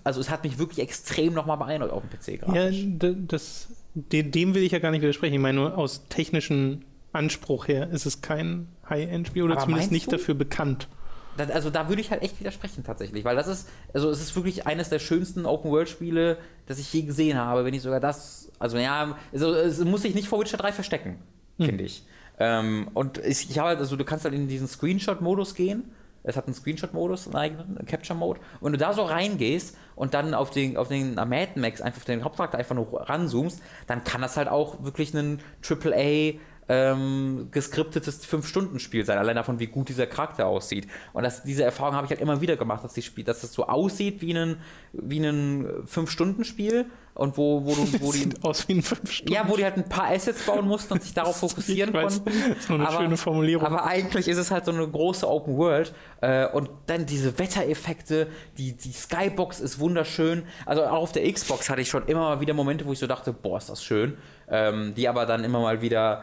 also 0.04 0.20
es 0.20 0.30
hat 0.30 0.44
mich 0.44 0.58
wirklich 0.58 0.78
extrem 0.80 1.34
nochmal 1.34 1.56
beeindruckt 1.58 1.92
auf 1.92 2.02
dem 2.02 2.10
PC 2.10 2.40
gerade. 2.40 2.70
Ja, 2.70 3.12
das, 3.26 3.68
dem, 3.94 4.54
will 4.54 4.62
ich 4.62 4.72
ja 4.72 4.78
gar 4.78 4.90
nicht 4.90 5.02
widersprechen. 5.02 5.34
Ich 5.34 5.40
meine, 5.40 5.58
nur 5.58 5.76
aus 5.78 6.08
technischem 6.08 6.82
Anspruch 7.12 7.68
her 7.68 7.90
ist 7.90 8.06
es 8.06 8.22
kein 8.22 8.68
High-End-Spiel 8.88 9.42
oder 9.42 9.54
Aber 9.54 9.62
zumindest 9.64 9.92
nicht 9.92 10.06
du? 10.06 10.12
dafür 10.12 10.34
bekannt. 10.34 10.88
Das, 11.36 11.50
also 11.50 11.70
da 11.70 11.88
würde 11.88 12.00
ich 12.02 12.10
halt 12.10 12.22
echt 12.22 12.38
widersprechen 12.40 12.84
tatsächlich, 12.84 13.24
weil 13.24 13.36
das 13.36 13.46
ist, 13.46 13.68
also 13.94 14.10
es 14.10 14.20
ist 14.20 14.34
wirklich 14.36 14.66
eines 14.66 14.88
der 14.88 14.98
schönsten 14.98 15.46
Open-World-Spiele, 15.46 16.38
das 16.66 16.78
ich 16.78 16.92
je 16.92 17.02
gesehen 17.02 17.38
habe, 17.38 17.64
wenn 17.64 17.72
nicht 17.72 17.82
sogar 17.82 18.00
das, 18.00 18.50
also 18.58 18.76
ja, 18.78 19.16
also 19.32 19.52
es 19.54 19.82
muss 19.84 20.02
sich 20.02 20.14
nicht 20.14 20.28
vor 20.28 20.40
Witcher 20.40 20.58
3 20.58 20.72
verstecken, 20.72 21.18
finde 21.58 21.84
ich. 21.84 22.04
Ähm, 22.38 22.88
und 22.94 23.18
ich, 23.18 23.50
ich 23.50 23.58
habe 23.58 23.68
halt, 23.68 23.78
also 23.78 23.96
du 23.96 24.04
kannst 24.04 24.24
halt 24.24 24.34
in 24.34 24.48
diesen 24.48 24.66
Screenshot-Modus 24.66 25.54
gehen, 25.54 25.92
es 26.22 26.36
hat 26.36 26.46
einen 26.46 26.54
Screenshot-Modus, 26.54 27.26
einen 27.26 27.36
eigenen, 27.36 27.78
einen 27.78 27.86
Capture-Mode. 27.86 28.40
Und 28.60 28.66
wenn 28.66 28.72
du 28.72 28.78
da 28.78 28.92
so 28.92 29.02
reingehst 29.02 29.76
und 29.96 30.12
dann 30.14 30.34
auf 30.34 30.50
den, 30.50 30.76
auf 30.76 30.88
den 30.88 31.14
Mad 31.14 31.52
Max 31.56 31.80
einfach 31.80 31.98
auf 31.98 32.04
den 32.04 32.24
Hauptcharakter 32.24 32.58
einfach 32.58 32.74
nur 32.74 33.08
ranzoomst, 33.08 33.62
dann 33.86 34.04
kann 34.04 34.20
das 34.20 34.36
halt 34.36 34.48
auch 34.48 34.82
wirklich 34.84 35.14
ein 35.14 35.40
AAA 35.66 36.34
ähm, 36.70 37.48
geskriptetes 37.50 38.24
5-Stunden-Spiel 38.24 39.04
sein, 39.04 39.18
allein 39.18 39.34
davon, 39.34 39.58
wie 39.58 39.66
gut 39.66 39.88
dieser 39.88 40.06
Charakter 40.06 40.46
aussieht. 40.46 40.86
Und 41.12 41.24
das, 41.24 41.42
diese 41.42 41.64
Erfahrung 41.64 41.96
habe 41.96 42.04
ich 42.04 42.10
halt 42.12 42.20
immer 42.20 42.40
wieder 42.40 42.56
gemacht, 42.56 42.84
dass, 42.84 42.94
die 42.94 43.02
Spiel, 43.02 43.24
dass 43.24 43.40
das 43.40 43.52
so 43.52 43.66
aussieht 43.66 44.22
wie 44.22 44.32
ein, 44.32 44.58
wie 44.92 45.18
ein 45.18 45.66
5-Stunden-Spiel 45.84 46.86
und 47.14 47.36
wo, 47.36 47.64
wo, 47.64 47.74
du, 47.74 48.00
wo 48.00 48.12
die 48.12 48.18
Sieht 48.18 48.44
aus 48.44 48.68
wie 48.68 48.74
ein 48.74 48.82
5 48.82 49.10
Stunden. 49.10 49.32
ja, 49.32 49.48
wo 49.48 49.56
die 49.56 49.64
halt 49.64 49.78
ein 49.78 49.88
paar 49.88 50.12
Assets 50.12 50.44
bauen 50.46 50.68
mussten 50.68 50.92
und 50.92 51.02
sich 51.02 51.12
darauf 51.12 51.36
fokussieren 51.40 51.92
weiß, 51.92 52.22
konnten. 52.22 52.50
das 52.50 52.58
ist 52.58 52.68
nur 52.68 52.78
eine 52.78 52.88
aber, 52.88 52.98
schöne 52.98 53.16
Formulierung. 53.16 53.66
Aber 53.66 53.84
eigentlich 53.86 54.28
ist 54.28 54.38
es 54.38 54.52
halt 54.52 54.64
so 54.64 54.70
eine 54.70 54.86
große 54.86 55.28
Open 55.28 55.56
World. 55.56 55.92
Äh, 56.20 56.46
und 56.46 56.70
dann 56.86 57.04
diese 57.04 57.36
Wettereffekte, 57.36 58.28
die, 58.58 58.76
die 58.76 58.92
Skybox 58.92 59.58
ist 59.58 59.80
wunderschön. 59.80 60.44
Also 60.66 60.84
auch 60.84 61.02
auf 61.02 61.12
der 61.12 61.30
Xbox 61.32 61.68
hatte 61.68 61.82
ich 61.82 61.88
schon 61.88 62.06
immer 62.06 62.20
mal 62.20 62.40
wieder 62.40 62.54
Momente, 62.54 62.86
wo 62.86 62.92
ich 62.92 63.00
so 63.00 63.08
dachte, 63.08 63.32
boah, 63.32 63.58
ist 63.58 63.70
das 63.70 63.82
schön. 63.82 64.16
Ähm, 64.48 64.94
die 64.94 65.08
aber 65.08 65.26
dann 65.26 65.42
immer 65.42 65.60
mal 65.60 65.82
wieder 65.82 66.22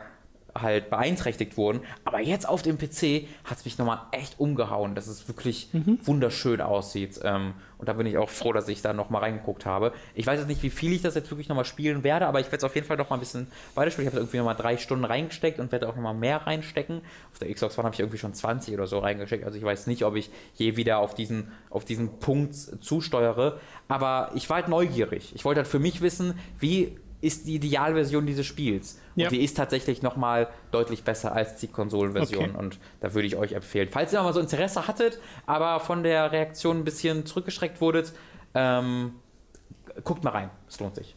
halt 0.61 0.89
beeinträchtigt 0.89 1.57
wurden. 1.57 1.81
Aber 2.05 2.19
jetzt 2.19 2.47
auf 2.47 2.61
dem 2.61 2.77
PC 2.77 3.27
hat 3.43 3.57
es 3.57 3.65
mich 3.65 3.77
nochmal 3.77 3.99
echt 4.11 4.39
umgehauen, 4.39 4.95
dass 4.95 5.07
es 5.07 5.27
wirklich 5.27 5.69
Mhm. 5.73 5.99
wunderschön 6.03 6.61
aussieht. 6.61 7.19
Ähm, 7.23 7.53
und 7.77 7.87
da 7.87 7.93
bin 7.93 8.07
ich 8.07 8.17
auch 8.17 8.29
froh, 8.29 8.53
dass 8.53 8.67
ich 8.69 8.81
da 8.81 8.91
nochmal 8.93 9.21
reingeguckt 9.21 9.65
habe. 9.67 9.91
Ich 10.15 10.25
weiß 10.25 10.39
jetzt 10.39 10.47
nicht, 10.47 10.63
wie 10.63 10.71
viel 10.71 10.93
ich 10.93 11.03
das 11.03 11.13
jetzt 11.13 11.29
wirklich 11.29 11.47
nochmal 11.47 11.65
spielen 11.65 12.03
werde, 12.03 12.25
aber 12.25 12.39
ich 12.39 12.47
werde 12.47 12.57
es 12.57 12.63
auf 12.63 12.73
jeden 12.73 12.87
Fall 12.87 12.97
nochmal 12.97 13.17
ein 13.17 13.19
bisschen 13.19 13.47
weiterspielen. 13.75 14.07
Ich 14.07 14.13
habe 14.13 14.21
irgendwie 14.21 14.37
nochmal 14.37 14.55
drei 14.55 14.77
Stunden 14.77 15.05
reingesteckt 15.05 15.59
und 15.59 15.71
werde 15.71 15.87
auch 15.87 15.95
nochmal 15.95 16.15
mehr 16.15 16.37
reinstecken. 16.47 17.01
Auf 17.31 17.39
der 17.39 17.53
Xbox 17.53 17.77
One 17.77 17.85
habe 17.85 17.93
ich 17.93 17.99
irgendwie 17.99 18.17
schon 18.17 18.33
20 18.33 18.73
oder 18.73 18.87
so 18.87 18.97
reingesteckt. 18.99 19.43
Also 19.45 19.57
ich 19.59 19.63
weiß 19.63 19.85
nicht, 19.85 20.03
ob 20.05 20.15
ich 20.15 20.31
je 20.55 20.75
wieder 20.75 20.97
auf 20.97 21.13
diesen, 21.13 21.51
auf 21.69 21.85
diesen 21.85 22.17
Punkt 22.19 22.55
zusteuere. 22.55 23.59
Aber 23.87 24.31
ich 24.33 24.49
war 24.49 24.55
halt 24.57 24.67
neugierig. 24.69 25.33
Ich 25.35 25.45
wollte 25.45 25.59
halt 25.59 25.67
für 25.67 25.79
mich 25.79 26.01
wissen, 26.01 26.33
wie 26.59 26.97
ist 27.19 27.47
die 27.47 27.55
Idealversion 27.55 28.25
dieses 28.25 28.45
Spiels. 28.45 28.99
Und 29.15 29.23
Ja. 29.23 29.29
die 29.29 29.43
ist 29.43 29.57
tatsächlich 29.57 30.01
nochmal 30.01 30.47
deutlich 30.71 31.03
besser 31.03 31.33
als 31.33 31.55
die 31.57 31.67
Konsolenversion. 31.67 32.51
Okay. 32.51 32.57
Und 32.57 32.79
da 32.99 33.13
würde 33.13 33.27
ich 33.27 33.35
euch 33.35 33.53
empfehlen. 33.53 33.89
Falls 33.91 34.13
ihr 34.13 34.19
noch 34.19 34.25
mal 34.25 34.33
so 34.33 34.39
Interesse 34.39 34.87
hattet, 34.87 35.19
aber 35.45 35.79
von 35.79 36.03
der 36.03 36.31
Reaktion 36.31 36.77
ein 36.77 36.83
bisschen 36.83 37.25
zurückgeschreckt 37.25 37.81
wurdet, 37.81 38.13
ähm, 38.53 39.13
guckt 40.03 40.23
mal 40.23 40.29
rein. 40.31 40.49
Es 40.69 40.79
lohnt 40.79 40.95
sich. 40.95 41.15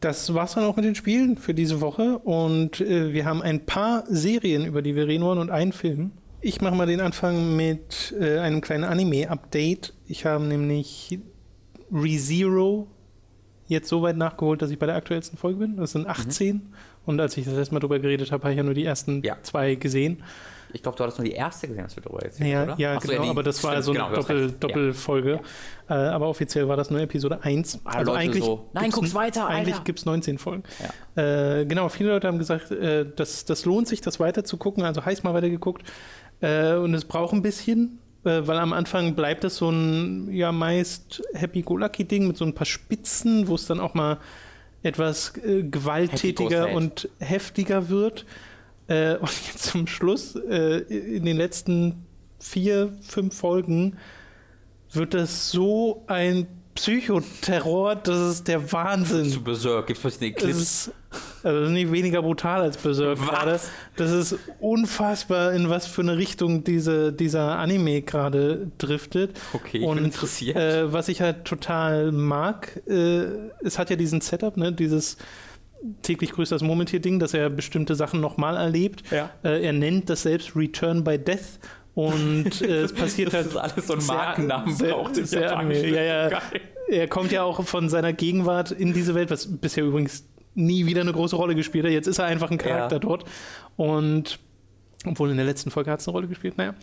Das 0.00 0.34
war's 0.34 0.54
dann 0.54 0.64
auch 0.64 0.76
mit 0.76 0.84
den 0.84 0.94
Spielen 0.96 1.36
für 1.38 1.54
diese 1.54 1.80
Woche 1.80 2.18
und 2.18 2.80
äh, 2.80 3.12
wir 3.12 3.24
haben 3.24 3.40
ein 3.40 3.64
paar 3.64 4.04
Serien, 4.08 4.66
über 4.66 4.82
die 4.82 4.96
wir 4.96 5.06
reden 5.06 5.22
wollen 5.24 5.38
und 5.38 5.50
einen 5.50 5.72
Film. 5.72 6.10
Ich 6.40 6.60
mache 6.60 6.74
mal 6.74 6.86
den 6.86 7.00
Anfang 7.00 7.54
mit 7.54 8.12
äh, 8.20 8.38
einem 8.38 8.60
kleinen 8.60 8.82
Anime-Update. 8.82 9.94
Ich 10.08 10.26
habe 10.26 10.42
nämlich 10.44 11.20
ReZero 11.92 12.88
jetzt 13.68 13.88
so 13.88 14.02
weit 14.02 14.16
nachgeholt, 14.16 14.60
dass 14.62 14.70
ich 14.70 14.78
bei 14.78 14.86
der 14.86 14.96
aktuellsten 14.96 15.38
Folge 15.38 15.58
bin. 15.60 15.76
Das 15.76 15.92
sind 15.92 16.06
18 16.06 16.72
und 17.06 17.20
als 17.20 17.36
ich 17.36 17.44
das 17.44 17.54
letzte 17.54 17.74
Mal 17.74 17.80
drüber 17.80 17.98
geredet 17.98 18.30
habe, 18.32 18.42
habe 18.44 18.52
ich 18.52 18.56
ja 18.58 18.62
nur 18.62 18.74
die 18.74 18.84
ersten 18.84 19.22
Ja. 19.22 19.36
zwei 19.42 19.74
gesehen. 19.76 20.22
Ich 20.74 20.82
glaube, 20.82 20.96
du 20.96 21.04
hattest 21.04 21.18
nur 21.18 21.26
die 21.26 21.32
erste 21.34 21.68
gesehen, 21.68 21.84
was 21.84 21.94
wir 21.96 22.02
darüber 22.02 22.22
erzählt 22.22 22.48
Ja, 22.50 22.62
oder? 22.64 22.74
ja 22.78 22.94
Ach 22.96 23.02
so, 23.02 23.08
genau, 23.08 23.22
die- 23.24 23.28
aber 23.28 23.42
das 23.42 23.62
war 23.62 23.82
so 23.82 23.90
eine 23.92 24.00
genau, 24.04 24.14
Doppel. 24.14 24.52
Doppelfolge. 24.52 25.40
Äh, 25.88 25.92
aber 25.92 26.28
offiziell 26.28 26.66
war 26.66 26.78
das 26.78 26.90
nur 26.90 27.00
Episode 27.00 27.42
1. 27.44 27.80
Ah, 27.84 28.00
Leute 28.00 28.40
so, 28.40 28.70
"Nein, 28.72 28.90
guck's 28.90 29.14
weiter, 29.14 29.46
Eigentlich 29.48 29.74
Alter." 29.74 29.84
gibt 29.84 29.98
es 29.98 30.06
19 30.06 30.38
Folgen. 30.38 30.62
Äh, 31.14 31.66
genau, 31.66 31.90
viele 31.90 32.10
Leute 32.10 32.26
haben 32.26 32.38
gesagt, 32.38 32.70
äh, 32.70 33.04
das, 33.16 33.44
das 33.44 33.66
lohnt 33.66 33.86
sich, 33.86 34.00
das 34.00 34.18
weiter 34.18 34.44
zu 34.44 34.56
gucken. 34.56 34.82
Also 34.84 35.04
heiß 35.04 35.22
mal 35.24 35.34
weitergeguckt. 35.34 35.82
Äh, 36.40 36.74
und 36.76 36.94
es 36.94 37.04
braucht 37.04 37.34
ein 37.34 37.42
bisschen, 37.42 37.98
weil 38.24 38.58
am 38.58 38.72
Anfang 38.72 39.14
bleibt 39.14 39.44
es 39.44 39.56
so 39.56 39.70
ein 39.70 40.32
ja 40.32 40.52
meist 40.52 41.22
Happy-Go-Lucky-Ding 41.34 42.26
mit 42.26 42.36
so 42.36 42.44
ein 42.44 42.54
paar 42.54 42.66
Spitzen, 42.66 43.48
wo 43.48 43.54
es 43.54 43.66
dann 43.66 43.80
auch 43.80 43.94
mal 43.94 44.18
etwas 44.82 45.36
äh, 45.38 45.62
gewalttätiger 45.62 46.72
und 46.72 47.08
heftiger 47.18 47.88
wird. 47.88 48.26
Äh, 48.88 49.16
und 49.16 49.30
jetzt 49.46 49.64
zum 49.64 49.86
Schluss, 49.86 50.36
äh, 50.36 50.78
in 50.78 51.24
den 51.24 51.36
letzten 51.36 52.06
vier, 52.38 52.92
fünf 53.02 53.36
Folgen, 53.36 53.96
wird 54.92 55.14
das 55.14 55.50
so 55.50 56.04
ein 56.06 56.46
Psychoterror, 56.74 57.96
das 57.96 58.34
ist 58.34 58.48
der 58.48 58.72
Wahnsinn. 58.72 59.28
Zu 59.28 59.42
Berserk, 59.42 59.86
gibt 59.86 60.04
es 60.04 60.18
Das 60.18 60.18
Clips. 60.18 60.42
ist, 60.42 60.92
also 61.44 61.60
das 61.60 61.68
ist 61.68 61.74
nicht 61.74 61.92
weniger 61.92 62.22
brutal 62.22 62.62
als 62.62 62.76
Berserk 62.76 63.20
Was? 63.20 63.28
gerade. 63.28 63.60
Das 63.96 64.10
ist 64.10 64.36
unfassbar, 64.60 65.52
in 65.52 65.68
was 65.68 65.86
für 65.86 66.02
eine 66.02 66.16
Richtung 66.16 66.64
diese, 66.64 67.12
dieser 67.12 67.58
Anime 67.58 68.02
gerade 68.02 68.68
driftet. 68.78 69.38
Okay, 69.52 69.78
ich 69.78 69.80
bin 69.80 69.84
Und 69.84 69.98
interessiert. 69.98 70.56
Äh, 70.56 70.92
was 70.92 71.08
ich 71.08 71.20
halt 71.20 71.44
total 71.44 72.12
mag, 72.12 72.80
äh, 72.88 73.24
es 73.62 73.78
hat 73.78 73.90
ja 73.90 73.96
diesen 73.96 74.20
Setup, 74.20 74.56
ne, 74.56 74.72
dieses 74.72 75.16
täglich 76.02 76.32
grüßt 76.32 76.52
das 76.52 76.62
Murmeltier-Ding, 76.62 77.18
dass 77.18 77.34
er 77.34 77.50
bestimmte 77.50 77.94
Sachen 77.96 78.20
nochmal 78.20 78.56
erlebt. 78.56 79.02
Ja. 79.10 79.30
Äh, 79.42 79.64
er 79.64 79.72
nennt 79.72 80.08
das 80.10 80.22
selbst 80.22 80.54
Return 80.56 81.02
by 81.04 81.18
Death. 81.18 81.58
Und 81.94 82.62
äh, 82.62 82.82
es 82.82 82.92
passiert 82.92 83.28
das 83.28 83.34
halt. 83.34 83.46
ist 83.48 83.56
alles 83.56 83.86
so 83.88 83.94
ein 83.94 84.00
sehr- 84.00 84.14
Markennamen 84.14 84.74
sehr- 84.74 84.92
braucht 84.94 85.16
sehr 85.16 85.42
Japanischen. 85.42 85.84
anime. 85.86 85.96
Ja, 86.06 86.30
ja. 86.30 86.40
Er 86.88 87.08
kommt 87.08 87.32
ja 87.32 87.42
auch 87.42 87.64
von 87.66 87.88
seiner 87.88 88.12
Gegenwart 88.12 88.70
in 88.70 88.92
diese 88.92 89.14
Welt, 89.14 89.30
was 89.30 89.46
bisher 89.58 89.84
übrigens 89.84 90.24
nie 90.54 90.86
wieder 90.86 91.00
eine 91.00 91.12
große 91.12 91.36
Rolle 91.36 91.54
gespielt 91.54 91.84
hat. 91.84 91.92
Jetzt 91.92 92.06
ist 92.06 92.18
er 92.18 92.26
einfach 92.26 92.50
ein 92.50 92.58
Charakter 92.58 92.96
Ja. 92.96 92.98
dort. 93.00 93.24
Und 93.76 94.38
obwohl 95.04 95.30
in 95.30 95.36
der 95.36 95.46
letzten 95.46 95.70
Folge 95.72 95.90
hat 95.90 95.98
es 96.00 96.06
eine 96.06 96.12
Rolle 96.12 96.28
gespielt, 96.28 96.54
naja. 96.58 96.74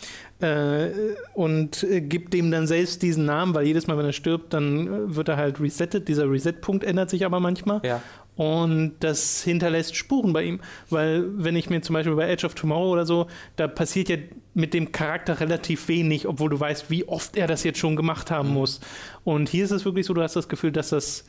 Äh, 0.42 0.90
und 1.36 1.84
äh, 1.84 2.02
gibt 2.02 2.34
dem 2.34 2.52
dann 2.52 2.68
selbst 2.68 3.02
diesen 3.02 3.24
Namen, 3.26 3.56
weil 3.56 3.66
jedes 3.66 3.88
Mal, 3.88 3.98
wenn 3.98 4.06
er 4.06 4.12
stirbt, 4.12 4.54
dann 4.54 4.88
äh, 4.88 5.16
wird 5.16 5.30
er 5.30 5.38
halt 5.38 5.62
resettet. 5.62 6.10
Dieser 6.10 6.30
Reset-Punkt 6.30 6.84
ändert 6.84 7.10
sich 7.10 7.24
aber 7.26 7.40
manchmal. 7.40 7.80
Ja. 7.86 8.02
Und 8.36 8.96
das 9.02 9.42
hinterlässt 9.44 9.96
Spuren 9.96 10.34
bei 10.34 10.44
ihm. 10.44 10.60
Weil, 10.90 11.26
wenn 11.38 11.56
ich 11.56 11.70
mir 11.70 11.82
zum 11.82 11.94
Beispiel 11.94 12.16
bei 12.16 12.30
Edge 12.30 12.46
of 12.46 12.56
Tomorrow 12.56 12.92
oder 12.92 13.06
so, 13.06 13.28
da 13.56 13.68
passiert 13.68 14.10
ja 14.10 14.18
mit 14.54 14.74
dem 14.74 14.92
Charakter 14.92 15.40
relativ 15.40 15.88
wenig, 15.88 16.28
obwohl 16.28 16.50
du 16.50 16.60
weißt, 16.60 16.90
wie 16.90 17.08
oft 17.08 17.38
er 17.38 17.48
das 17.48 17.64
jetzt 17.64 17.80
schon 17.80 17.96
gemacht 17.96 18.32
haben 18.32 18.50
muss. 18.50 18.82
Und 19.24 19.48
hier 19.50 19.64
ist 19.64 19.72
es 19.72 19.86
wirklich 19.86 20.06
so, 20.06 20.14
du 20.14 20.22
hast 20.22 20.36
das 20.36 20.50
Gefühl, 20.50 20.72
dass 20.72 20.90
das 20.90 21.26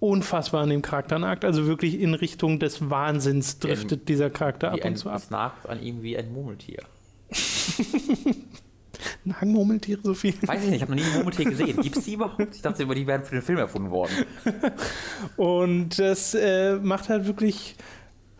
unfassbar 0.00 0.62
an 0.62 0.70
dem 0.70 0.82
Charakter 0.82 1.18
nagt. 1.18 1.44
Also 1.44 1.66
wirklich 1.66 2.00
in 2.00 2.14
Richtung 2.14 2.58
des 2.58 2.90
Wahnsinns 2.90 3.58
driftet 3.58 4.08
dieser 4.08 4.30
Charakter 4.30 4.72
ab 4.72 4.80
ein, 4.82 4.92
und 4.92 4.96
zu 4.98 5.10
ab. 5.10 5.16
es 5.16 5.30
nagt 5.30 5.68
an 5.68 5.82
ihm 5.82 6.02
wie 6.02 6.16
ein 6.16 6.32
Murmeltier. 6.32 6.82
Nagen 9.24 9.52
Murmeltiere 9.52 10.00
so 10.02 10.14
viel. 10.14 10.34
Weiß 10.42 10.62
ich 10.62 10.70
nicht, 10.70 10.76
ich 10.76 10.82
habe 10.82 10.94
noch 10.94 11.02
nie 11.02 11.08
ein 11.10 11.16
Murmeltier 11.16 11.46
gesehen. 11.46 11.80
Gibt 11.80 11.96
es 11.96 12.04
die 12.04 12.14
überhaupt? 12.14 12.54
Ich 12.54 12.62
dachte 12.62 12.82
immer, 12.82 12.94
die 12.94 13.06
wären 13.06 13.24
für 13.24 13.34
den 13.34 13.42
Film 13.42 13.58
erfunden 13.58 13.90
worden. 13.90 14.12
Und 15.36 15.98
das 15.98 16.34
äh, 16.34 16.76
macht 16.76 17.08
halt 17.08 17.26
wirklich 17.26 17.76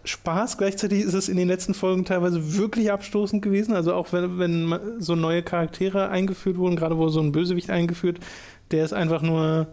Spaß. 0.05 0.59
Gleichzeitig 0.59 1.03
ist 1.03 1.15
es 1.15 1.29
in 1.29 1.37
den 1.37 1.49
letzten 1.49 1.75
Folgen 1.75 2.05
teilweise 2.05 2.57
wirklich 2.57 2.93
abstoßend 2.93 3.43
gewesen. 3.43 3.75
Also 3.75 3.95
auch 3.95 4.13
wenn, 4.13 4.39
wenn 4.39 5.01
so 5.01 5.15
neue 5.15 5.43
Charaktere 5.43 6.09
eingeführt 6.09 6.57
wurden, 6.57 6.77
gerade 6.77 6.97
wurde 6.97 7.13
so 7.13 7.21
ein 7.21 7.33
Bösewicht 7.33 7.71
eingeführt, 7.71 8.21
der 8.71 8.85
ist 8.85 8.93
einfach 8.93 9.23
nur. 9.23 9.69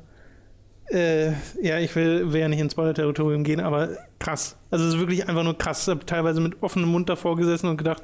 Äh, 0.90 1.32
ja, 1.62 1.80
ich 1.80 1.96
will, 1.96 2.32
will 2.34 2.42
ja 2.42 2.48
nicht 2.48 2.60
ins 2.60 2.74
Spoiler-Territorium 2.74 3.44
gehen, 3.44 3.60
aber 3.60 3.90
krass. 4.20 4.58
Also 4.70 4.86
es 4.86 4.94
ist 4.96 5.00
wirklich 5.00 5.28
einfach 5.28 5.44
nur 5.44 5.58
krass. 5.58 5.88
Ich 5.88 5.92
habe 5.94 6.06
teilweise 6.06 6.42
mit 6.42 6.62
offenem 6.62 6.90
Mund 6.90 7.10
davor 7.10 7.36
gesessen 7.38 7.68
und 7.68 7.78
gedacht, 7.78 8.04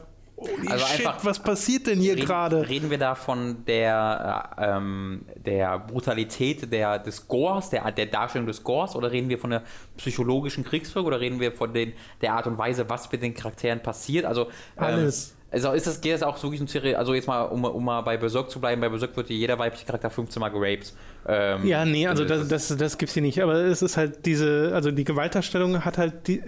Also 0.69 0.85
shit, 0.85 1.05
einfach- 1.05 1.25
was 1.25 1.39
passiert 1.39 1.87
denn 1.87 1.99
hier 1.99 2.15
gerade? 2.15 2.67
reden 2.69 2.89
wir 2.89 2.97
da 2.97 3.13
von 3.15 3.65
der, 3.65 4.49
äh, 4.57 4.65
ähm, 4.77 5.25
der 5.35 5.77
Brutalität 5.79 6.71
der, 6.71 6.97
des 6.99 7.27
Gores, 7.27 7.69
der, 7.69 7.91
der 7.91 8.05
Darstellung 8.05 8.47
des 8.47 8.63
Gores, 8.63 8.95
oder 8.95 9.11
reden 9.11 9.27
wir 9.29 9.37
von 9.37 9.49
der 9.49 9.63
psychologischen 9.97 10.63
Kriegsfolge, 10.63 11.07
oder 11.07 11.19
reden 11.19 11.39
wir 11.41 11.51
von 11.51 11.73
den, 11.73 11.91
der 12.21 12.33
Art 12.33 12.47
und 12.47 12.57
Weise, 12.57 12.89
was 12.89 13.11
mit 13.11 13.21
den 13.21 13.33
Charakteren 13.33 13.81
passiert? 13.83 14.23
Also, 14.25 14.43
ähm, 14.77 14.83
Alles. 14.83 15.35
Also 15.51 15.71
ist 15.71 15.87
das, 15.87 15.99
geht 15.99 16.13
das 16.13 16.21
auch 16.21 16.41
wirklich 16.43 16.61
um 16.61 16.67
Serie, 16.67 16.97
also 16.97 17.13
jetzt 17.13 17.27
mal, 17.27 17.43
um, 17.43 17.63
um 17.63 17.83
mal 17.83 18.01
bei 18.01 18.17
Berserk 18.17 18.51
zu 18.51 18.59
bleiben, 18.59 18.81
bei 18.81 18.89
Berserk 18.89 19.17
wird 19.17 19.29
jeder 19.29 19.57
weibliche 19.57 19.85
Charakter 19.85 20.09
15 20.09 20.39
Mal 20.39 20.49
geraped. 20.49 20.93
Ähm, 21.27 21.65
Ja, 21.65 21.85
nee, 21.85 22.07
also 22.07 22.23
das 22.23 22.47
das, 22.47 22.67
das, 22.67 22.77
das 22.77 22.97
gibt's 22.97 23.13
hier 23.15 23.23
nicht. 23.23 23.41
Aber 23.41 23.53
es 23.55 23.81
ist 23.81 23.97
halt 23.97 24.25
diese, 24.25 24.71
also 24.73 24.91
die 24.91 25.03
Gewaltdarstellung 25.03 25.83
hat 25.85 25.97
halt 25.97 26.27
die. 26.27 26.43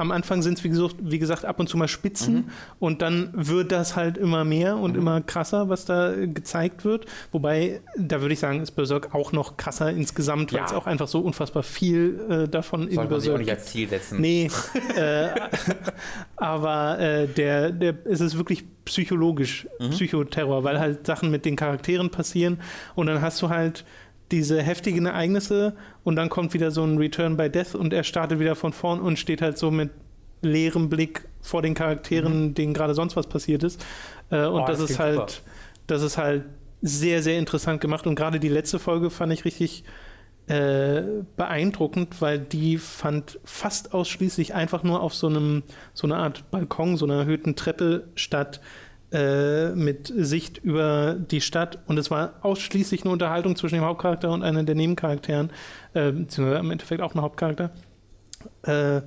Am 0.00 0.10
Anfang 0.10 0.42
sind 0.42 0.58
es, 0.58 0.64
wie 0.64 0.68
gesagt, 0.70 0.96
wie 1.00 1.18
gesagt, 1.18 1.44
ab 1.44 1.60
und 1.60 1.68
zu 1.68 1.76
mal 1.76 1.86
Spitzen 1.88 2.34
Mhm. 2.34 2.44
und 2.78 3.02
dann 3.02 3.30
wird 3.34 3.70
das 3.70 3.96
halt 3.96 4.16
immer 4.18 4.44
mehr 4.44 4.76
und 4.76 4.96
immer 4.96 5.20
krasser, 5.20 5.68
was 5.68 5.84
da 5.84 6.12
äh, 6.14 6.26
gezeigt 6.26 6.84
wird. 6.84 7.06
Wobei, 7.32 7.80
da 7.96 8.20
würde 8.20 8.32
ich 8.32 8.40
sagen, 8.40 8.60
ist 8.60 8.72
Berserk 8.72 9.14
auch 9.14 9.32
noch 9.32 9.56
krasser 9.56 9.90
insgesamt, 9.90 10.52
weil 10.52 10.60
Ja. 10.60 10.66
es 10.66 10.72
auch 10.72 10.86
einfach 10.86 11.06
so 11.08 11.20
unfassbar 11.20 11.62
viel 11.62 12.20
äh, 12.28 12.48
davon 12.48 12.88
in 12.88 12.94
sollte 12.94 13.10
man 13.10 13.20
sich 13.20 13.30
auch 13.30 13.34
Berserk 13.34 13.38
nicht 13.40 13.50
als 13.50 13.66
Ziel 13.66 13.88
setzen. 13.88 14.20
Nee, 14.20 14.50
äh, 14.96 15.28
aber 16.36 16.98
äh, 16.98 17.26
der, 17.26 17.70
der, 17.70 17.94
es 18.06 18.20
ist 18.20 18.36
wirklich 18.36 18.64
psychologisch, 18.84 19.66
Mhm. 19.78 19.90
Psychoterror, 19.90 20.64
weil 20.64 20.80
halt 20.80 21.06
Sachen 21.06 21.30
mit 21.30 21.44
den 21.44 21.54
Charakteren 21.56 22.10
passieren 22.10 22.58
und 22.94 23.06
dann 23.06 23.20
hast 23.22 23.40
du 23.42 23.48
halt 23.50 23.84
diese 24.32 24.62
heftigen 24.62 25.06
Ereignisse 25.06 25.74
und 26.04 26.16
dann 26.16 26.28
kommt 26.28 26.54
wieder 26.54 26.70
so 26.70 26.84
ein 26.84 26.98
Return 26.98 27.36
by 27.36 27.50
Death 27.50 27.74
und 27.74 27.92
er 27.92 28.04
startet 28.04 28.38
wieder 28.38 28.54
von 28.54 28.72
vorn 28.72 29.00
und 29.00 29.18
steht 29.18 29.42
halt 29.42 29.58
so 29.58 29.70
mit 29.70 29.90
leerem 30.42 30.88
Blick 30.88 31.28
vor 31.40 31.62
den 31.62 31.74
Charakteren, 31.74 32.54
denen 32.54 32.72
gerade 32.74 32.94
sonst 32.94 33.16
was 33.16 33.26
passiert 33.26 33.62
ist. 33.62 33.84
Äh, 34.30 34.46
und 34.46 34.54
Mhm. 34.54 34.62
Oh, 34.62 34.66
das, 34.66 34.78
das 34.78 34.90
ist 34.90 34.98
halt, 34.98 35.42
das 35.86 36.02
ist 36.02 36.18
halt 36.18 36.44
sehr, 36.82 37.22
sehr 37.22 37.38
interessant 37.38 37.80
gemacht 37.80 38.06
und 38.06 38.14
gerade 38.14 38.40
die 38.40 38.48
letzte 38.48 38.78
Folge 38.78 39.10
fand 39.10 39.32
ich 39.32 39.44
richtig 39.44 39.84
äh, 40.46 41.02
beeindruckend, 41.36 42.20
weil 42.20 42.38
die 42.38 42.78
fand 42.78 43.38
fast 43.44 43.94
ausschließlich 43.94 44.54
einfach 44.54 44.82
nur 44.82 45.00
auf 45.02 45.14
so 45.14 45.28
einem, 45.28 45.62
so 45.92 46.06
einer 46.06 46.16
Art 46.16 46.50
Balkon, 46.50 46.96
so 46.96 47.04
einer 47.04 47.20
erhöhten 47.20 47.54
Treppe 47.54 48.08
statt 48.14 48.60
äh, 49.12 49.70
mit 49.70 50.12
Sicht 50.16 50.58
über 50.58 51.14
die 51.14 51.40
Stadt 51.40 51.78
und 51.86 51.98
es 51.98 52.10
war 52.10 52.34
ausschließlich 52.42 53.02
eine 53.02 53.12
Unterhaltung 53.12 53.56
zwischen 53.56 53.76
dem 53.76 53.84
Hauptcharakter 53.84 54.30
und 54.30 54.42
einer 54.42 54.62
der 54.62 54.74
Nebencharakteren, 54.74 55.50
äh, 55.94 56.12
beziehungsweise 56.12 56.60
im 56.60 56.70
Endeffekt 56.70 57.02
auch 57.02 57.14
ein 57.14 57.20
Hauptcharakter. 57.20 57.70
Äh, 58.62 59.00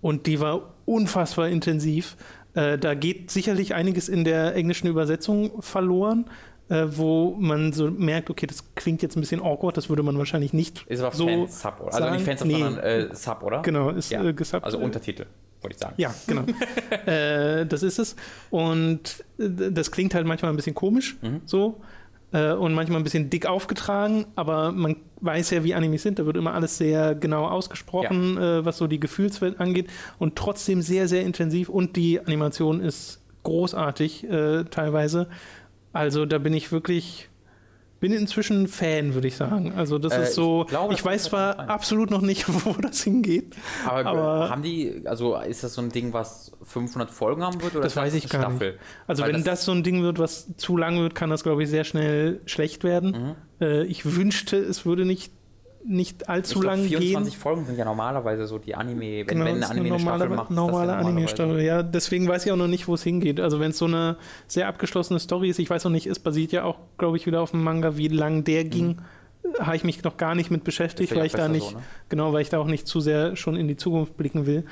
und 0.00 0.26
die 0.26 0.40
war 0.40 0.74
unfassbar 0.86 1.48
intensiv. 1.48 2.16
Äh, 2.54 2.78
da 2.78 2.94
geht 2.94 3.30
sicherlich 3.30 3.74
einiges 3.74 4.08
in 4.08 4.24
der 4.24 4.54
englischen 4.54 4.86
Übersetzung 4.86 5.60
verloren, 5.60 6.26
äh, 6.68 6.84
wo 6.90 7.34
man 7.38 7.72
so 7.72 7.90
merkt, 7.90 8.30
okay, 8.30 8.46
das 8.46 8.74
klingt 8.74 9.02
jetzt 9.02 9.16
ein 9.16 9.20
bisschen 9.20 9.42
awkward, 9.42 9.76
das 9.76 9.88
würde 9.88 10.02
man 10.02 10.16
wahrscheinlich 10.18 10.52
nicht 10.52 10.84
Ist 10.86 11.00
aber 11.02 11.14
so 11.14 11.26
Fans-Sub, 11.26 11.80
oder? 11.80 11.94
Also 11.94 12.10
nicht 12.10 12.24
Fans, 12.24 12.44
Nee. 12.44 12.52
sondern 12.52 12.78
äh, 12.78 13.14
Sub, 13.14 13.42
oder? 13.42 13.62
Genau, 13.62 13.90
ist 13.90 14.10
Ja. 14.10 14.22
äh, 14.22 14.32
gesubbt. 14.32 14.64
Also 14.64 14.78
Untertitel. 14.78 15.26
Wollte 15.60 15.74
ich 15.74 15.80
sagen. 15.80 15.94
Ja, 15.96 16.14
genau. 16.26 16.42
äh, 17.06 17.66
das 17.66 17.82
ist 17.82 17.98
es. 17.98 18.16
Und 18.50 19.24
äh, 19.38 19.70
das 19.70 19.90
klingt 19.90 20.14
halt 20.14 20.26
manchmal 20.26 20.52
ein 20.52 20.56
bisschen 20.56 20.74
komisch, 20.74 21.16
Mhm. 21.22 21.40
so. 21.44 21.80
Äh, 22.30 22.52
und 22.52 22.74
manchmal 22.74 23.00
ein 23.00 23.04
bisschen 23.04 23.30
dick 23.30 23.46
aufgetragen, 23.46 24.26
aber 24.36 24.70
man 24.70 24.96
weiß 25.22 25.48
ja, 25.50 25.64
wie 25.64 25.74
Animes 25.74 26.02
sind. 26.02 26.18
Da 26.18 26.26
wird 26.26 26.36
immer 26.36 26.52
alles 26.52 26.76
sehr 26.76 27.14
genau 27.14 27.46
ausgesprochen, 27.46 28.36
äh, 28.36 28.64
was 28.66 28.76
so 28.76 28.86
die 28.86 29.00
Gefühlswelt 29.00 29.58
angeht. 29.60 29.88
Und 30.18 30.36
trotzdem 30.36 30.82
sehr, 30.82 31.08
sehr 31.08 31.22
intensiv. 31.22 31.70
Und 31.70 31.96
die 31.96 32.20
Animation 32.20 32.80
ist 32.80 33.22
großartig, 33.44 34.24
äh, 34.30 34.64
teilweise. 34.64 35.28
Also 35.94 36.26
da 36.26 36.36
bin 36.38 36.52
ich 36.52 36.70
wirklich. 36.70 37.30
Bin 38.00 38.12
inzwischen 38.12 38.68
Fan, 38.68 39.14
würde 39.14 39.26
ich 39.26 39.34
sagen. 39.36 39.72
Also 39.76 39.98
das 39.98 40.12
Äh, 40.12 40.22
ist 40.22 40.34
so. 40.34 40.62
ich 40.62 40.68
glaube, 40.68 40.92
ich 40.94 41.00
das 41.00 41.06
weiß 41.06 41.24
zwar 41.24 41.58
rein. 41.58 41.68
absolut 41.68 42.10
noch 42.10 42.20
nicht, 42.20 42.44
wo 42.64 42.72
das 42.80 43.02
hingeht. 43.02 43.56
Aber, 43.86 44.06
Aber- 44.06 44.50
haben 44.50 44.62
die, 44.62 45.02
also 45.04 45.36
ist 45.36 45.64
das 45.64 45.74
so 45.74 45.82
ein 45.82 45.88
Ding, 45.90 46.12
was 46.12 46.52
500 46.62 47.10
Folgen 47.10 47.42
haben 47.42 47.60
wird? 47.60 47.74
Oder 47.74 47.82
Das 47.82 47.96
weiß 47.96 48.14
ich 48.14 48.28
gar 48.28 48.42
Staffel? 48.42 48.78
Also 49.08 49.24
Weil 49.24 49.32
wenn 49.34 49.42
das, 49.44 49.64
so 49.64 49.72
ein 49.72 49.82
Ding 49.82 50.02
wird, 50.02 50.18
was 50.20 50.54
zu 50.56 50.76
lang 50.76 50.98
wird, 51.00 51.14
kann 51.16 51.30
das, 51.30 51.42
glaube 51.42 51.64
ich, 51.64 51.68
sehr 51.68 51.82
schnell 51.84 52.40
schlecht 52.46 52.84
werden. 52.84 53.10
Mhm. 53.60 53.66
Äh, 53.66 53.82
ich 53.84 54.14
wünschte, 54.16 54.56
es 54.58 54.86
würde 54.86 55.04
nicht, 55.04 55.32
nicht 55.84 56.28
allzu 56.28 56.56
ich 56.56 56.60
glaub, 56.60 56.74
lang 56.76 56.84
24 56.84 57.32
gehen. 57.32 57.40
Folgen 57.40 57.64
sind 57.64 57.78
ja 57.78 57.84
normalerweise 57.84 58.46
so 58.46 58.58
die 58.58 58.74
Anime, 58.74 59.00
wenn, 59.00 59.26
Genau, 59.26 59.44
wenn 59.44 59.56
eine 59.56 59.68
Anime 59.70 59.86
eine 59.94 59.96
normale, 59.98 60.18
Staffel 60.18 60.36
macht. 60.36 60.50
normale 60.50 60.92
ja 60.92 60.98
Anime-Staffel. 60.98 61.60
Ja, 61.62 61.82
deswegen 61.82 62.28
weiß 62.28 62.46
ich 62.46 62.52
auch 62.52 62.56
noch 62.56 62.66
nicht, 62.68 62.88
wo 62.88 62.94
es 62.94 63.02
hingeht. 63.02 63.40
Also 63.40 63.60
wenn 63.60 63.70
es 63.70 63.78
so 63.78 63.86
eine 63.86 64.16
sehr 64.46 64.68
abgeschlossene 64.68 65.18
Story 65.18 65.48
ist, 65.50 65.58
ich 65.58 65.70
weiß 65.70 65.84
noch 65.84 65.90
nicht, 65.90 66.06
es 66.06 66.18
basiert 66.18 66.52
ja 66.52 66.64
auch, 66.64 66.78
glaube 66.98 67.16
ich, 67.16 67.26
wieder 67.26 67.40
auf 67.40 67.52
dem 67.52 67.62
Manga, 67.62 67.96
wie 67.96 68.08
lang 68.08 68.44
der 68.44 68.64
ging, 68.64 68.98
äh, 69.44 69.60
habe 69.62 69.76
ich 69.76 69.84
mich 69.84 70.02
noch 70.04 70.16
gar 70.16 70.34
nicht 70.34 70.50
mit 70.50 70.64
beschäftigt, 70.64 71.12
Mhm. 71.12 71.16
Weil 71.16 71.26
ich 71.26 71.32
da 71.32 71.48
nicht, 71.48 71.70
so, 71.70 71.76
ne? 71.76 71.82
genau, 72.08 72.32
weil 72.32 72.42
ich 72.42 72.50
da 72.50 72.58
auch 72.58 72.66
nicht 72.66 72.86
zu 72.86 73.00
sehr 73.00 73.36
schon 73.36 73.56
in 73.56 73.68
die 73.68 73.76
Zukunft 73.76 74.16
blicken 74.16 74.46
will. 74.46 74.64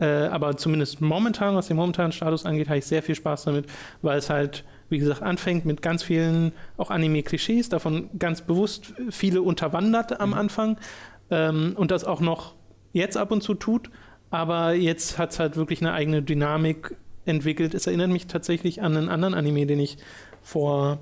Äh, 0.00 0.06
aber 0.26 0.56
zumindest 0.56 1.00
momentan, 1.00 1.56
was 1.56 1.68
den 1.68 1.76
momentanen 1.76 2.12
Status 2.12 2.44
angeht, 2.46 2.68
habe 2.68 2.78
ich 2.78 2.86
sehr 2.86 3.02
viel 3.02 3.14
Spaß 3.14 3.44
damit, 3.44 3.66
weil 4.02 4.18
es 4.18 4.28
halt, 4.30 4.64
wie 4.88 4.98
gesagt, 4.98 5.22
anfängt 5.22 5.64
mit 5.64 5.82
ganz 5.82 6.02
vielen 6.02 6.52
auch 6.76 6.90
Anime-Klischees, 6.90 7.68
davon 7.68 8.10
ganz 8.18 8.42
bewusst 8.42 8.94
viele 9.10 9.42
unterwandert 9.42 10.20
am 10.20 10.34
Anfang 10.34 10.78
ähm, 11.30 11.72
und 11.76 11.90
das 11.90 12.04
auch 12.04 12.20
noch 12.20 12.54
jetzt 12.92 13.16
ab 13.16 13.30
und 13.30 13.42
zu 13.42 13.54
tut. 13.54 13.90
Aber 14.30 14.74
jetzt 14.74 15.18
hat 15.18 15.32
es 15.32 15.38
halt 15.38 15.56
wirklich 15.56 15.80
eine 15.80 15.92
eigene 15.92 16.22
Dynamik 16.22 16.94
entwickelt. 17.24 17.74
Es 17.74 17.86
erinnert 17.86 18.10
mich 18.10 18.26
tatsächlich 18.26 18.82
an 18.82 18.96
einen 18.96 19.08
anderen 19.08 19.34
Anime, 19.34 19.66
den 19.66 19.80
ich 19.80 19.98
vor 20.42 20.98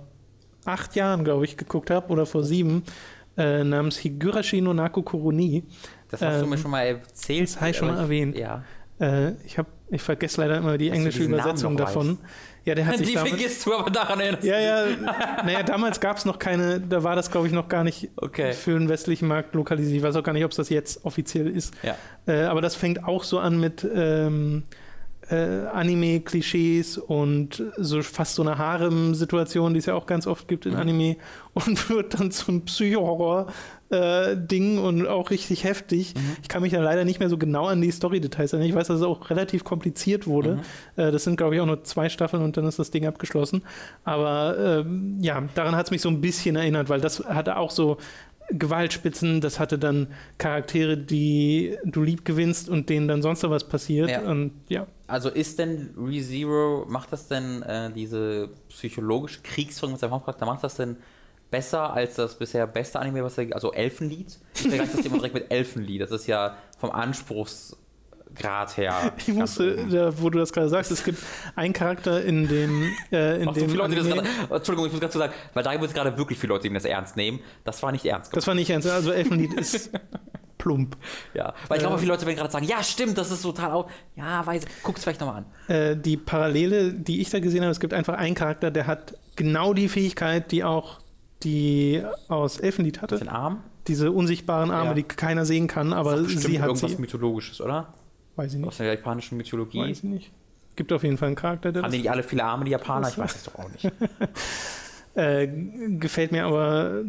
acht 0.65 0.97
Jahren, 0.97 1.25
glaube 1.25 1.45
ich, 1.45 1.57
geguckt 1.57 1.91
habe 1.91 2.09
oder 2.13 2.27
vor 2.27 2.43
sieben, 2.43 2.83
äh, 3.37 3.65
namens 3.65 3.99
Higurashi 3.99 4.61
no 4.61 4.73
Naku 4.75 5.03
Koroni. 5.03 5.65
Das 6.09 6.23
hast 6.23 6.41
du 6.41 6.45
Ähm, 6.45 6.51
mir 6.51 6.59
schon 6.59 6.71
mal 6.71 6.83
erzählt. 6.83 7.49
das 7.49 7.61
habe 7.61 7.71
ich 7.71 7.77
schon 7.77 7.89
mal 7.89 7.99
erwähnt. 7.99 8.37
Ja. 8.37 8.65
Äh, 9.01 9.33
ich, 9.45 9.59
hab, 9.59 9.67
ich 9.91 10.03
vergesse 10.03 10.41
leider 10.41 10.57
immer 10.57 10.79
die 10.79 10.89
Dass 10.89 10.95
du 10.95 10.99
englische 11.01 11.23
Übersetzung 11.25 11.77
davon. 11.77 12.19
Ja, 12.67 12.75
der 12.75 12.85
hat 12.87 12.99
sich 12.99 13.07
Die 13.07 13.17
vergisst 13.17 13.65
du 13.65 13.75
aber 13.75 13.91
daran 13.91 14.21
erinnerst. 14.21 14.45
ja, 14.45 14.59
ja, 14.61 14.85
naja, 15.45 15.63
damals 15.63 16.01
gab 16.01 16.17
es 16.19 16.25
noch 16.25 16.39
keine, 16.39 16.81
da 16.81 17.03
war 17.05 17.15
das, 17.17 17.31
glaube 17.31 17.47
ich, 17.47 17.53
noch 17.53 17.69
gar 17.69 17.85
nicht 17.85 18.11
Okay. 18.17 18.53
für 18.53 18.79
den 18.79 18.89
westlichen 18.89 19.29
Markt 19.29 19.55
lokalisiert. 19.55 19.97
Ich 19.99 20.03
weiß 20.03 20.17
auch 20.17 20.23
gar 20.25 20.33
nicht, 20.33 20.45
ob 20.45 20.51
es 20.51 20.57
das 20.57 20.69
jetzt 20.69 21.05
offiziell 21.05 21.47
ist. 21.49 21.73
Ja. 21.85 21.97
Äh, 22.27 22.43
aber 22.47 22.61
das 22.61 22.75
fängt 22.75 23.05
auch 23.05 23.23
so 23.25 23.39
an 23.39 23.59
mit 23.61 23.87
ähm, 23.95 24.65
äh, 25.31 25.37
Anime-Klischees 25.73 26.99
und 26.99 27.63
so 27.77 28.03
fast 28.03 28.35
so 28.35 28.43
eine 28.43 28.59
Harem-Situation, 28.59 29.73
die 29.75 29.79
es 29.79 29.87
ja 29.87 29.95
auch 29.95 30.07
ganz 30.07 30.27
oft 30.27 30.49
gibt 30.49 30.67
in 30.67 30.73
Mhm. 30.75 30.79
Anime 30.81 31.17
und 31.55 31.89
wird 31.91 32.19
dann 32.19 32.31
zum 32.31 32.65
Psycho-Horror-Ding 33.91 34.79
und 34.79 35.07
auch 35.07 35.31
richtig 35.31 35.65
heftig. 35.65 36.15
Mhm. 36.15 36.37
Ich 36.43 36.49
kann 36.49 36.63
mich 36.63 36.73
da 36.73 36.81
leider 36.81 37.05
nicht 37.05 37.21
mehr 37.21 37.29
so 37.29 37.39
genau 37.39 37.67
an 37.67 37.81
die 37.81 37.91
Story-Details 37.91 38.53
erinnern. 38.53 38.69
Ich 38.69 38.75
weiß, 38.75 38.89
dass 38.89 38.99
es 38.99 39.07
auch 39.07 39.31
relativ 39.31 39.65
kompliziert 39.65 40.27
wurde. 40.27 40.57
Mhm. 40.97 41.03
Äh, 41.03 41.13
das 41.13 41.25
sind, 41.25 41.37
glaube 41.37 41.55
ich, 41.55 41.61
auch 41.61 41.67
nur 41.67 41.85
zwei 41.85 42.09
Staffeln 42.09 42.43
und 42.43 42.57
dann 42.57 42.67
ist 42.67 42.79
das 42.79 42.91
Ding 42.91 43.07
abgeschlossen. 43.07 43.63
Aber 44.05 44.57
ähm, 44.59 45.19
ja, 45.21 45.43
daran 45.55 45.77
hat 45.77 45.87
es 45.87 45.91
mich 45.91 46.03
so 46.03 46.09
ein 46.09 46.21
bisschen 46.21 46.57
erinnert, 46.57 46.89
weil 46.89 47.01
das 47.01 47.25
hatte 47.25 47.57
auch 47.57 47.71
so 47.71 47.99
Gewaltspitzen, 48.49 49.41
das 49.41 49.59
hatte 49.59 49.77
dann 49.77 50.07
Charaktere, 50.39 50.97
die 50.97 51.77
du 51.85 52.05
lieb 52.05 52.25
gewinnst 52.25 52.69
und 52.69 52.89
denen 52.89 53.09
dann 53.09 53.21
sonst 53.21 53.43
was 53.43 53.65
passiert. 53.67 54.09
Ja. 54.09 54.21
Und 54.21 54.53
ja, 54.69 54.87
Also 55.09 55.31
ist 55.31 55.59
denn 55.59 55.91
ReZero, 55.99 56.87
macht 56.89 57.13
das 57.13 57.27
denn 57.27 57.63
äh, 57.63 57.91
diese 57.93 58.51
psychologische 58.69 59.41
Kriegsführung 59.43 59.95
mit 59.95 60.01
seinem 60.01 60.13
Hauptcharakter, 60.13 60.47
macht 60.47 60.63
das 60.63 60.77
denn 60.77 60.97
besser 61.57 61.93
als 61.95 62.17
das 62.17 62.37
bisher 62.39 62.67
beste 62.67 63.01
Anime, 63.01 63.25
was 63.25 63.39
er, 63.39 63.55
also 63.55 63.73
Elfenlied? 63.73 64.39
Ich 64.55 64.61
vergleiche 64.63 64.97
das 64.97 65.07
immer 65.07 65.17
direkt 65.17 65.35
mit 65.35 65.51
Elfenlied. 65.51 66.03
Das 66.03 66.11
ist 66.11 66.27
ja 66.27 66.57
vom 66.79 66.91
Anspruchsgrad 66.91 68.77
her. 68.77 69.13
ich 69.17 69.29
musste, 69.29 69.77
da, 69.91 70.21
wo 70.21 70.31
du 70.31 70.39
das 70.39 70.53
gerade 70.53 70.69
sagst, 70.69 70.91
es 70.91 71.03
gibt 71.05 71.19
einen 71.55 71.73
Charakter 71.73 72.23
in 72.23 72.47
dem, 72.49 72.93
äh, 73.11 73.41
in 73.43 73.49
Ach, 73.49 73.55
so 73.55 73.61
dem 73.61 73.75
Leute, 73.75 73.91
die 73.91 73.97
das 73.97 74.07
Anime- 74.07 74.23
gerade, 74.23 74.55
Entschuldigung, 74.55 74.87
ich 74.87 74.93
muss 74.93 75.01
dazu 75.01 75.19
sagen, 75.19 75.33
weil 75.55 75.63
da 75.65 75.73
gibt 75.73 75.85
es 75.85 75.95
gerade 75.95 76.17
wirklich 76.19 76.39
viele 76.39 76.53
Leute, 76.53 76.69
die 76.69 76.75
das 76.75 76.85
ernst 76.85 77.17
nehmen. 77.17 77.41
Das 77.65 77.83
war 77.83 77.93
nicht 77.93 78.05
ernst 78.05 78.31
gemeint. 78.31 78.37
das 78.37 78.47
war 78.47 78.55
nicht 78.55 78.71
ernst. 78.71 78.89
Also 78.89 79.13
Elfenlied 79.13 79.55
ist 79.59 79.91
plump. 80.59 80.97
Ja. 81.35 81.55
Weil 81.69 81.79
ich 81.79 81.85
Äh. 81.85 81.87
glaube, 81.87 81.99
viele 82.01 82.13
Leute 82.13 82.27
werden 82.27 82.37
gerade 82.37 82.51
sagen, 82.53 82.67
ja, 82.67 82.83
stimmt, 82.83 83.17
das 83.19 83.31
ist 83.31 83.43
total 83.43 83.73
auch. 83.73 83.91
Ja, 84.17 84.45
weiß, 84.45 84.65
es 84.65 85.03
vielleicht 85.03 85.21
nochmal 85.21 85.45
an. 85.69 85.75
Äh, 85.75 85.97
die 85.97 86.17
Parallele, 86.17 86.93
die 86.93 87.21
ich 87.21 87.31
da 87.31 87.41
gesehen 87.41 87.63
habe, 87.63 87.71
es 87.71 87.81
gibt 87.81 87.95
einfach 87.95 88.15
einen 88.15 88.35
Charakter, 88.35 88.71
der 88.71 88.87
hat 88.87 89.15
genau 89.37 89.73
die 89.75 89.89
Fähigkeit, 89.89 90.51
die 90.53 90.65
auch 90.65 90.99
die 91.43 92.03
aus 92.29 92.59
Elfenlied 92.59 93.03
hatte. 93.03 93.19
Den 93.19 93.29
Arm? 93.29 93.63
Diese 93.87 94.11
unsichtbaren 94.11 94.71
Arme, 94.71 94.91
Ja. 94.91 94.95
die 94.95 95.03
keiner 95.05 95.45
sehen 95.45 95.69
kann, 95.69 95.93
aber 95.93 96.17
Bestimmt 96.17 96.43
sie 96.43 96.61
hat 96.61 96.69
irgendwas 96.69 96.91
sie. 96.93 96.99
Mythologisches, 96.99 97.61
oder? 97.61 97.95
Weiß 98.37 98.53
ich 98.55 98.61
Aus 98.61 98.67
nicht. 98.67 98.81
der 98.81 98.95
japanischen 98.95 99.37
Mythologie. 99.37 99.81
Weiß 99.81 99.99
ich 99.99 100.05
nicht. 100.05 100.33
Gibt 100.75 100.93
auf 100.93 101.03
jeden 101.05 101.17
Fall 101.19 101.29
einen 101.29 101.37
Charakter, 101.37 101.73
der 101.73 101.83
Haben 101.83 101.87
das 101.89 101.93
die 101.93 101.99
nicht 102.03 102.11
alle 102.11 102.23
viele 102.23 102.45
Arme, 102.45 102.65
die 102.65 102.73
Japaner? 102.73 103.09
Ich 103.09 103.17
weiß 103.17 103.35
es 103.37 103.45
doch 103.45 103.55
auch 103.59 103.69
nicht. 103.71 103.91
Äh, 105.15 105.47
gefällt 105.99 106.33
mir 106.33 106.45
aber 106.45 107.05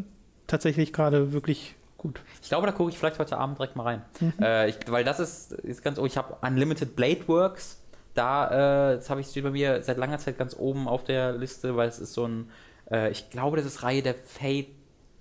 tatsächlich 0.46 0.94
gerade 0.94 1.34
wirklich 1.34 1.76
gut. 1.98 2.22
Ich 2.42 2.48
glaube, 2.48 2.66
da 2.68 2.72
gucke 2.72 2.90
ich 2.92 2.98
vielleicht 2.98 3.20
heute 3.20 3.38
Abend 3.38 3.58
direkt 3.58 3.76
mal 3.76 3.84
rein. 3.84 4.02
Mhm. 4.22 4.34
Äh, 4.42 4.70
ich, 4.70 4.78
weil 4.88 5.04
das 5.04 5.20
ist, 5.20 5.52
ist 5.52 5.84
ganz, 5.84 6.00
oh, 6.00 6.06
ich 6.06 6.16
habe 6.16 6.38
Unlimited 6.42 6.96
Blade 6.96 7.28
Works. 7.28 7.82
Da, 8.14 8.92
äh, 8.92 8.96
das 8.96 9.10
habe 9.10 9.20
ich 9.22 9.28
steht 9.28 9.44
bei 9.44 9.52
mir 9.52 9.84
seit 9.84 9.98
langer 9.98 10.18
Zeit 10.20 10.38
ganz 10.38 10.56
oben 10.58 10.88
auf 10.88 11.04
der 11.04 11.34
Liste, 11.34 11.76
weil 11.76 11.90
es 11.90 12.00
ist 12.00 12.14
so 12.14 12.26
ein, 12.26 12.50
äh, 12.92 13.12
ich 13.12 13.30
glaube, 13.30 13.58
das 13.58 13.66
ist 13.66 13.84
Reihe 13.84 14.02
der 14.02 14.16
Fate 14.16 14.68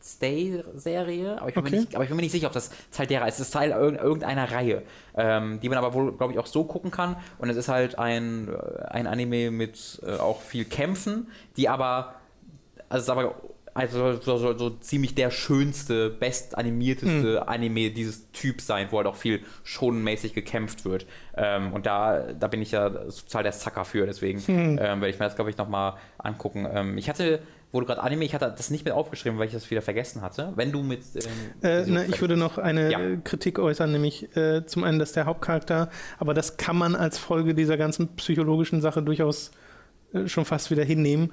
Stay 0.02 0.62
Serie, 0.76 1.36
aber 1.40 1.48
ich 1.48 1.55
bin, 1.55 1.64
Okay. 1.64 1.72
mir, 1.74 1.80
nicht, 1.80 1.94
aber 1.97 2.05
ich 2.05 2.10
bin 2.10 2.16
mir 2.16 2.22
nicht 2.22 2.30
sicher, 2.30 2.47
ob 2.47 2.52
das 2.52 2.70
Teil 2.93 3.09
derer 3.09 3.26
ist. 3.26 3.34
Es 3.34 3.47
ist 3.48 3.51
Teil 3.51 3.70
irgend- 3.72 4.01
irgendeiner 4.01 4.48
Reihe, 4.52 4.82
ähm, 5.16 5.59
die 5.60 5.68
man 5.68 5.78
aber 5.78 5.94
wohl, 5.94 6.12
glaube 6.16 6.32
ich, 6.32 6.38
auch 6.38 6.47
so 6.47 6.62
gucken 6.62 6.93
kann. 6.93 7.16
Und 7.38 7.51
es 7.51 7.56
ist 7.56 7.66
halt 7.68 7.98
ein, 7.98 8.47
äh, 8.48 8.84
ein 8.84 9.09
Anime 9.09 9.51
mit 9.51 10.01
äh, 10.06 10.12
auch 10.18 10.43
viel 10.43 10.64
Kämpfen, 10.64 11.26
die 11.56 11.68
aber 11.68 12.14
also 12.88 12.98
es 12.98 13.02
ist 13.05 13.10
aber 13.10 13.34
also 13.74 14.12
so, 14.20 14.38
so, 14.38 14.56
so 14.56 14.70
ziemlich 14.70 15.14
der 15.16 15.30
schönste, 15.30 16.09
bestanimierteste 16.09 17.47
Anime 17.48 17.90
dieses 17.90 18.30
Typs 18.32 18.66
sein, 18.66 18.88
wo 18.90 18.98
halt 18.98 19.06
auch 19.06 19.16
viel 19.16 19.43
schonenmäßig 19.64 20.32
gekämpft 20.34 20.84
wird. 20.84 21.06
Ähm, 21.36 21.72
und 21.72 21.84
da, 21.84 22.32
da 22.32 22.47
bin 22.48 22.62
ich 22.62 22.70
ja 22.72 22.88
total 22.88 23.43
der 23.43 23.52
Sucker 23.52 23.84
für, 23.84 24.06
deswegen 24.06 24.43
ähm, 24.48 24.76
werde 24.78 25.09
ich 25.09 25.18
mir 25.18 25.26
das, 25.26 25.34
glaube 25.34 25.51
ich, 25.51 25.59
nochmal 25.59 25.94
angucken. 26.18 26.66
Ähm, 26.72 26.97
ich 26.97 27.09
hatte, 27.09 27.40
wo 27.72 27.80
du 27.80 27.86
gerade 27.86 28.02
Anime, 28.02 28.24
ich 28.24 28.34
hatte 28.34 28.52
das 28.56 28.70
nicht 28.70 28.84
mit 28.84 28.94
aufgeschrieben, 28.94 29.38
weil 29.38 29.47
ich 29.48 29.52
das 29.52 29.70
wieder 29.70 29.82
vergessen 29.82 30.22
hatte. 30.22 30.52
Wenn 30.56 30.72
du 30.72 30.82
mit. 30.82 31.01
Ähm, 31.14 31.22
Äh, 31.62 31.84
na, 31.86 32.05
ich 32.05 32.20
würde 32.20 32.36
noch 32.36 32.59
eine 32.59 32.90
Ja. 32.93 32.98
Kritik 33.24 33.59
äußern, 33.59 33.90
nämlich 33.93 34.34
äh, 34.36 34.64
zum 34.66 34.84
einen, 34.84 34.98
dass 34.98 35.12
der 35.12 35.26
Hauptcharakter, 35.26 35.90
aber 36.18 36.32
das 36.32 36.56
kann 36.56 36.76
man 36.76 36.94
als 36.94 37.18
Folge 37.18 37.55
dieser 37.55 37.76
ganzen 37.76 38.09
psychologischen 38.16 38.80
Sache 38.80 39.02
durchaus 39.02 39.51
äh, 40.14 40.26
schon 40.28 40.44
fast 40.44 40.70
wieder 40.70 40.84
hinnehmen. 40.84 41.32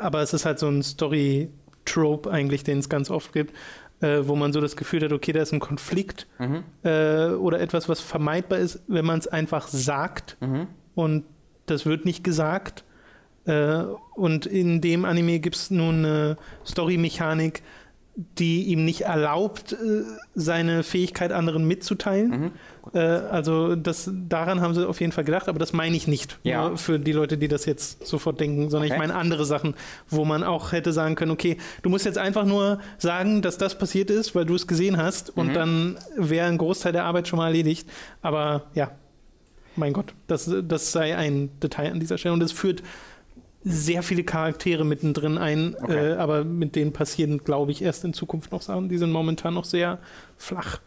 Aber 0.00 0.22
es 0.22 0.32
ist 0.32 0.44
halt 0.46 0.58
so 0.58 0.68
ein 0.68 0.82
Story-Trope 0.82 2.30
eigentlich, 2.30 2.64
den 2.64 2.78
es 2.78 2.88
ganz 2.88 3.10
oft 3.10 3.32
gibt, 3.32 3.54
äh, 4.00 4.20
wo 4.22 4.36
man 4.36 4.52
so 4.52 4.60
das 4.60 4.76
Gefühl 4.76 5.02
hat, 5.04 5.12
okay, 5.12 5.32
da 5.32 5.42
ist 5.42 5.52
ein 5.52 5.60
Konflikt 5.60 6.26
Mhm. 6.38 6.64
äh, 6.84 7.28
oder 7.30 7.60
etwas, 7.60 7.88
was 7.88 8.00
vermeidbar 8.00 8.58
ist, 8.58 8.82
wenn 8.88 9.04
man 9.04 9.18
es 9.18 9.26
einfach 9.28 9.68
sagt 9.68 10.36
Mhm. 10.40 10.66
und 10.94 11.24
das 11.66 11.84
wird 11.86 12.04
nicht 12.04 12.24
gesagt. 12.24 12.84
Äh, 13.48 13.84
und 14.14 14.46
in 14.46 14.80
dem 14.80 15.04
Anime 15.04 15.38
gibt 15.40 15.56
es 15.56 15.70
nun 15.70 16.04
eine 16.04 16.36
Story-Mechanik, 16.66 17.62
die 18.36 18.64
ihm 18.64 18.84
nicht 18.84 19.02
erlaubt, 19.02 19.72
äh, 19.74 19.76
seine 20.34 20.82
Fähigkeit 20.82 21.30
anderen 21.30 21.66
mitzuteilen. 21.68 22.30
Mhm. 22.30 22.50
Äh, 22.92 22.98
also 22.98 23.76
das, 23.76 24.10
daran 24.28 24.60
haben 24.60 24.74
sie 24.74 24.88
auf 24.88 25.00
jeden 25.00 25.12
Fall 25.12 25.22
gedacht, 25.22 25.48
aber 25.48 25.60
das 25.60 25.72
meine 25.72 25.96
ich 25.96 26.08
nicht 26.08 26.36
Ja. 26.42 26.74
für 26.76 26.98
die 26.98 27.12
Leute, 27.12 27.38
die 27.38 27.46
das 27.46 27.64
jetzt 27.64 28.04
sofort 28.04 28.40
denken, 28.40 28.70
sondern 28.70 28.86
ich 28.86 28.92
Okay. 28.92 28.98
meine 29.00 29.14
andere 29.14 29.44
Sachen, 29.44 29.74
wo 30.08 30.24
man 30.24 30.42
auch 30.42 30.72
hätte 30.72 30.92
sagen 30.92 31.14
können, 31.14 31.30
okay, 31.30 31.58
du 31.82 31.90
musst 31.90 32.06
jetzt 32.06 32.18
einfach 32.18 32.44
nur 32.44 32.80
sagen, 32.98 33.40
dass 33.40 33.56
das 33.56 33.78
passiert 33.78 34.10
ist, 34.10 34.34
weil 34.34 34.46
du 34.46 34.56
es 34.56 34.66
gesehen 34.66 34.96
hast 34.96 35.36
Mhm. 35.36 35.40
und 35.40 35.54
dann 35.54 35.98
wäre 36.16 36.48
ein 36.48 36.58
Großteil 36.58 36.92
der 36.92 37.04
Arbeit 37.04 37.28
schon 37.28 37.36
mal 37.36 37.46
erledigt. 37.46 37.88
Aber 38.20 38.64
ja, 38.74 38.90
mein 39.76 39.92
Gott, 39.92 40.12
das, 40.26 40.50
das 40.66 40.90
sei 40.90 41.16
ein 41.16 41.50
Detail 41.62 41.92
an 41.92 42.00
dieser 42.00 42.18
Stelle 42.18 42.32
und 42.34 42.42
es 42.42 42.50
führt 42.50 42.82
sehr 43.68 44.02
viele 44.02 44.24
Charaktere 44.24 44.84
mittendrin 44.84 45.38
ein, 45.38 45.76
Okay. 45.80 46.12
äh, 46.12 46.16
aber 46.16 46.44
mit 46.44 46.76
denen 46.76 46.92
passieren, 46.92 47.38
glaube 47.44 47.70
ich, 47.72 47.82
erst 47.82 48.04
in 48.04 48.12
Zukunft 48.12 48.52
noch 48.52 48.62
Sachen. 48.62 48.88
Die 48.88 48.98
sind 48.98 49.12
momentan 49.12 49.54
noch 49.54 49.64
sehr 49.64 49.98
flach. 50.36 50.80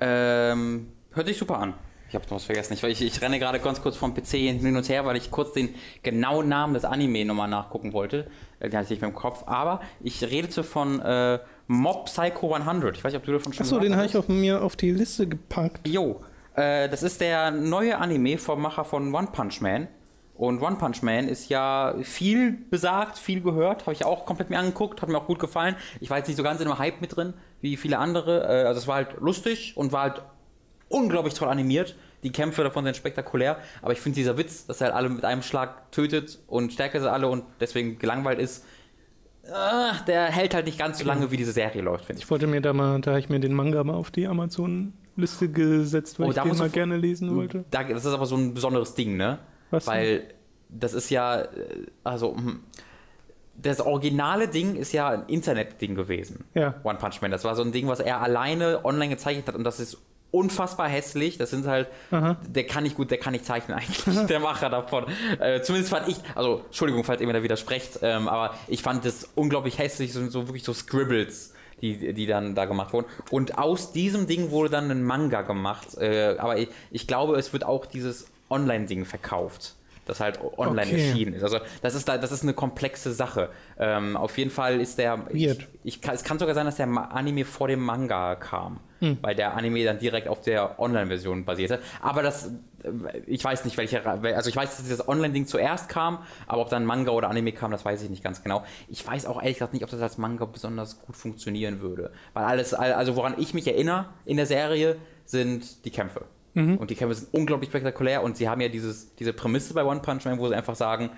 Ähm, 0.00 0.88
hört 1.12 1.26
sich 1.26 1.38
super 1.38 1.58
an. 1.58 1.74
Ich 2.08 2.14
habe 2.14 2.24
noch 2.26 2.36
was 2.36 2.44
vergessen. 2.44 2.74
Ich, 2.74 2.82
ich, 2.84 3.02
ich 3.02 3.22
renne 3.22 3.38
gerade 3.40 3.58
ganz 3.58 3.82
kurz 3.82 3.96
vom 3.96 4.14
PC 4.14 4.30
hin 4.32 4.76
und 4.76 4.88
her, 4.88 5.04
weil 5.04 5.16
ich 5.16 5.30
kurz 5.32 5.52
den 5.52 5.70
genauen 6.04 6.48
Namen 6.48 6.74
des 6.74 6.84
Anime 6.84 7.24
nochmal 7.24 7.48
nachgucken 7.48 7.92
wollte. 7.92 8.26
Äh, 8.60 8.68
den 8.68 8.76
hatte 8.78 8.84
ich 8.84 8.90
nicht 8.90 9.00
mehr 9.00 9.10
im 9.10 9.16
Kopf. 9.16 9.44
Aber 9.46 9.80
ich 10.00 10.22
redete 10.22 10.62
von 10.62 11.00
äh, 11.00 11.40
Mob 11.66 12.06
Psycho 12.06 12.52
100. 12.54 12.96
Ich 12.96 13.02
weiß 13.04 13.12
nicht, 13.12 13.18
ob 13.20 13.24
du 13.26 13.32
davon 13.32 13.52
schon 13.52 13.64
Achso, 13.66 13.80
den 13.80 13.96
habe 13.96 14.06
ich 14.06 14.16
auf 14.16 14.28
mir 14.28 14.62
auf 14.62 14.76
die 14.76 14.90
Liste 14.92 15.26
gepackt. 15.26 15.86
Jo, 15.88 16.20
äh, 16.54 16.88
das 16.88 17.02
ist 17.02 17.20
der 17.20 17.50
neue 17.50 17.98
Anime 17.98 18.38
vom 18.38 18.62
Macher 18.62 18.84
von 18.84 19.12
One 19.12 19.28
Punch 19.32 19.60
Man. 19.60 19.88
Und 20.36 20.60
One 20.60 20.76
Punch 20.76 21.02
Man 21.02 21.28
ist 21.28 21.48
ja 21.48 21.94
viel 22.02 22.52
besagt, 22.70 23.18
viel 23.18 23.40
gehört. 23.40 23.82
Habe 23.82 23.92
ich 23.92 24.04
auch 24.04 24.26
komplett 24.26 24.50
mir 24.50 24.58
angeguckt, 24.58 25.00
hat 25.00 25.08
mir 25.08 25.18
auch 25.18 25.26
gut 25.26 25.38
gefallen. 25.38 25.76
Ich 26.00 26.10
war 26.10 26.18
jetzt 26.18 26.26
nicht 26.26 26.36
so 26.36 26.42
ganz 26.42 26.60
in 26.60 26.66
dem 26.68 26.78
Hype 26.78 27.00
mit 27.00 27.14
drin, 27.16 27.34
wie 27.60 27.76
viele 27.76 27.98
andere. 27.98 28.42
Äh, 28.42 28.66
also 28.66 28.78
es 28.78 28.88
war 28.88 28.96
halt 28.96 29.16
lustig 29.20 29.76
und 29.76 29.92
war 29.92 30.02
halt 30.02 30.22
unglaublich 30.88 31.34
toll 31.34 31.48
animiert. 31.48 31.94
Die 32.24 32.32
Kämpfe 32.32 32.64
davon 32.64 32.84
sind 32.84 32.96
spektakulär. 32.96 33.58
Aber 33.82 33.92
ich 33.92 34.00
finde 34.00 34.16
dieser 34.16 34.36
Witz, 34.36 34.66
dass 34.66 34.80
er 34.80 34.86
halt 34.86 34.96
alle 34.96 35.08
mit 35.08 35.24
einem 35.24 35.42
Schlag 35.42 35.92
tötet 35.92 36.38
und 36.48 36.72
stärker 36.72 37.00
sind 37.00 37.10
alle 37.10 37.28
und 37.28 37.44
deswegen 37.60 37.98
gelangweilt 37.98 38.40
ist, 38.40 38.64
äh, 39.44 40.04
der 40.06 40.24
hält 40.26 40.54
halt 40.54 40.66
nicht 40.66 40.78
ganz 40.78 40.98
so 40.98 41.04
lange, 41.04 41.30
wie 41.30 41.36
diese 41.36 41.52
Serie 41.52 41.82
läuft, 41.82 42.06
finde 42.06 42.18
ich. 42.18 42.24
Ich 42.24 42.30
wollte 42.30 42.46
mir 42.46 42.60
da 42.60 42.72
mal, 42.72 43.00
da 43.00 43.12
habe 43.12 43.20
ich 43.20 43.28
mir 43.28 43.40
den 43.40 43.52
Manga 43.52 43.84
mal 43.84 43.94
auf 43.94 44.10
die 44.10 44.26
Amazon-Liste 44.26 45.50
gesetzt, 45.50 46.18
weil 46.18 46.28
Oh, 46.28 46.30
ich 46.30 46.40
den 46.40 46.56
mal 46.56 46.70
gerne 46.70 46.96
lesen 46.96 47.36
wollte. 47.36 47.64
Da, 47.70 47.84
das 47.84 48.04
ist 48.04 48.12
aber 48.12 48.26
so 48.26 48.36
ein 48.36 48.54
besonderes 48.54 48.94
Ding, 48.94 49.16
ne? 49.16 49.38
Was? 49.74 49.86
Weil 49.86 50.34
das 50.68 50.94
ist 50.94 51.10
ja, 51.10 51.42
äh, 51.42 51.48
also, 52.02 52.36
hm, 52.36 52.60
das 53.56 53.80
originale 53.80 54.48
Ding 54.48 54.74
ist 54.74 54.92
ja 54.92 55.08
ein 55.08 55.24
Internet-Ding 55.26 55.94
gewesen. 55.94 56.44
Ja. 56.54 56.74
One 56.82 56.98
Punch 56.98 57.22
Man. 57.22 57.30
Das 57.30 57.44
war 57.44 57.54
so 57.54 57.62
ein 57.62 57.72
Ding, 57.72 57.86
was 57.86 58.00
er 58.00 58.20
alleine 58.20 58.84
online 58.84 59.10
gezeichnet 59.10 59.46
hat 59.46 59.54
und 59.54 59.64
das 59.64 59.78
ist 59.78 59.98
unfassbar 60.34 60.88
hässlich. 60.88 61.38
Das 61.38 61.50
sind 61.50 61.66
halt, 61.66 61.86
Aha. 62.10 62.36
der 62.46 62.66
kann 62.66 62.82
nicht 62.82 62.96
gut, 62.96 63.12
der 63.12 63.18
kann 63.18 63.32
nicht 63.32 63.44
zeichnen 63.44 63.78
eigentlich, 63.78 64.26
der 64.26 64.40
Macher 64.40 64.68
davon. 64.68 65.06
Äh, 65.38 65.60
zumindest 65.62 65.94
fand 65.94 66.08
ich, 66.08 66.16
also 66.34 66.62
Entschuldigung, 66.66 67.04
falls 67.04 67.20
ihr 67.20 67.26
mir 67.28 67.32
da 67.32 67.42
widersprecht, 67.42 68.00
ähm, 68.02 68.28
aber 68.28 68.54
ich 68.66 68.82
fand 68.82 69.04
das 69.04 69.28
unglaublich 69.36 69.78
hässlich, 69.78 70.12
so, 70.12 70.28
so 70.28 70.48
wirklich 70.48 70.64
so 70.64 70.74
Scribbles. 70.74 71.52
Die, 71.80 72.14
die 72.14 72.26
dann 72.26 72.54
da 72.54 72.64
gemacht 72.64 72.94
wurden. 72.94 73.06
Und 73.30 73.58
aus 73.58 73.92
diesem 73.92 74.26
Ding 74.26 74.52
wurde 74.52 74.70
dann 74.70 74.90
ein 74.90 75.02
Manga 75.02 75.42
gemacht. 75.42 75.98
Äh, 75.98 76.36
aber 76.38 76.56
ich, 76.56 76.68
ich 76.92 77.06
glaube, 77.06 77.36
es 77.36 77.52
wird 77.52 77.64
auch 77.64 77.84
dieses 77.84 78.30
Online-Ding 78.54 79.04
verkauft, 79.04 79.74
das 80.06 80.20
halt 80.20 80.38
online 80.58 80.82
Okay. 80.92 81.08
erschienen 81.08 81.34
ist. 81.34 81.42
Also 81.42 81.58
das 81.82 81.94
ist 81.94 82.08
da, 82.08 82.18
das 82.18 82.30
ist 82.30 82.42
eine 82.42 82.52
komplexe 82.54 83.12
Sache. 83.12 83.48
Ähm, 83.78 84.16
auf 84.16 84.36
jeden 84.38 84.50
Fall 84.50 84.80
ist 84.80 84.98
der. 84.98 85.26
Ich, 85.32 85.66
ich 85.82 86.00
kann, 86.00 86.14
es 86.14 86.22
kann 86.24 86.38
sogar 86.38 86.54
sein, 86.54 86.66
dass 86.66 86.76
der 86.76 86.86
Anime 86.88 87.44
vor 87.44 87.68
dem 87.68 87.80
Manga 87.80 88.34
kam, 88.36 88.80
Hm. 89.00 89.18
weil 89.22 89.34
der 89.34 89.54
Anime 89.56 89.82
dann 89.84 89.98
direkt 89.98 90.28
auf 90.28 90.40
der 90.42 90.78
Online-Version 90.78 91.44
basierte. 91.44 91.80
Aber 92.02 92.22
das, 92.22 92.50
äh, 92.82 93.18
ich 93.26 93.42
weiß 93.42 93.64
nicht, 93.64 93.76
welcher, 93.78 94.06
also 94.06 94.48
ich 94.50 94.56
weiß, 94.56 94.76
dass 94.76 94.88
das 94.88 95.08
Online-Ding 95.08 95.46
zuerst 95.46 95.88
kam, 95.88 96.18
aber 96.46 96.60
ob 96.62 96.68
dann 96.68 96.84
Manga 96.84 97.10
oder 97.10 97.28
Anime 97.30 97.52
kam, 97.52 97.70
das 97.70 97.84
weiß 97.84 98.02
ich 98.02 98.10
nicht 98.10 98.22
ganz 98.22 98.42
genau. 98.42 98.62
Ich 98.88 99.06
weiß 99.06 99.24
auch 99.26 99.40
ehrlich 99.42 99.56
gesagt 99.56 99.72
nicht, 99.72 99.84
ob 99.84 99.90
das 99.90 100.00
als 100.02 100.16
Manga 100.18 100.44
besonders 100.44 101.00
gut 101.00 101.16
funktionieren 101.16 101.80
würde, 101.80 102.12
weil 102.34 102.44
alles, 102.44 102.72
also 102.74 103.16
woran 103.16 103.34
ich 103.38 103.52
mich 103.54 103.66
erinnere 103.66 104.06
in 104.26 104.36
der 104.36 104.46
Serie, 104.46 104.96
sind 105.24 105.84
die 105.86 105.90
Kämpfe. 105.90 106.26
Und 106.78 106.90
die 106.90 106.94
Kämpfe 106.94 107.14
sind 107.14 107.34
unglaublich 107.34 107.70
spektakulär. 107.70 108.22
Und 108.22 108.36
sie 108.36 108.48
haben 108.48 108.60
ja 108.60 108.68
dieses, 108.68 109.14
diese 109.16 109.32
Prämisse 109.32 109.74
bei 109.74 109.84
One 109.84 110.00
Punch 110.00 110.24
Man, 110.24 110.38
wo 110.38 110.48
sie 110.48 110.54
einfach 110.54 110.76
sagen, 110.76 111.10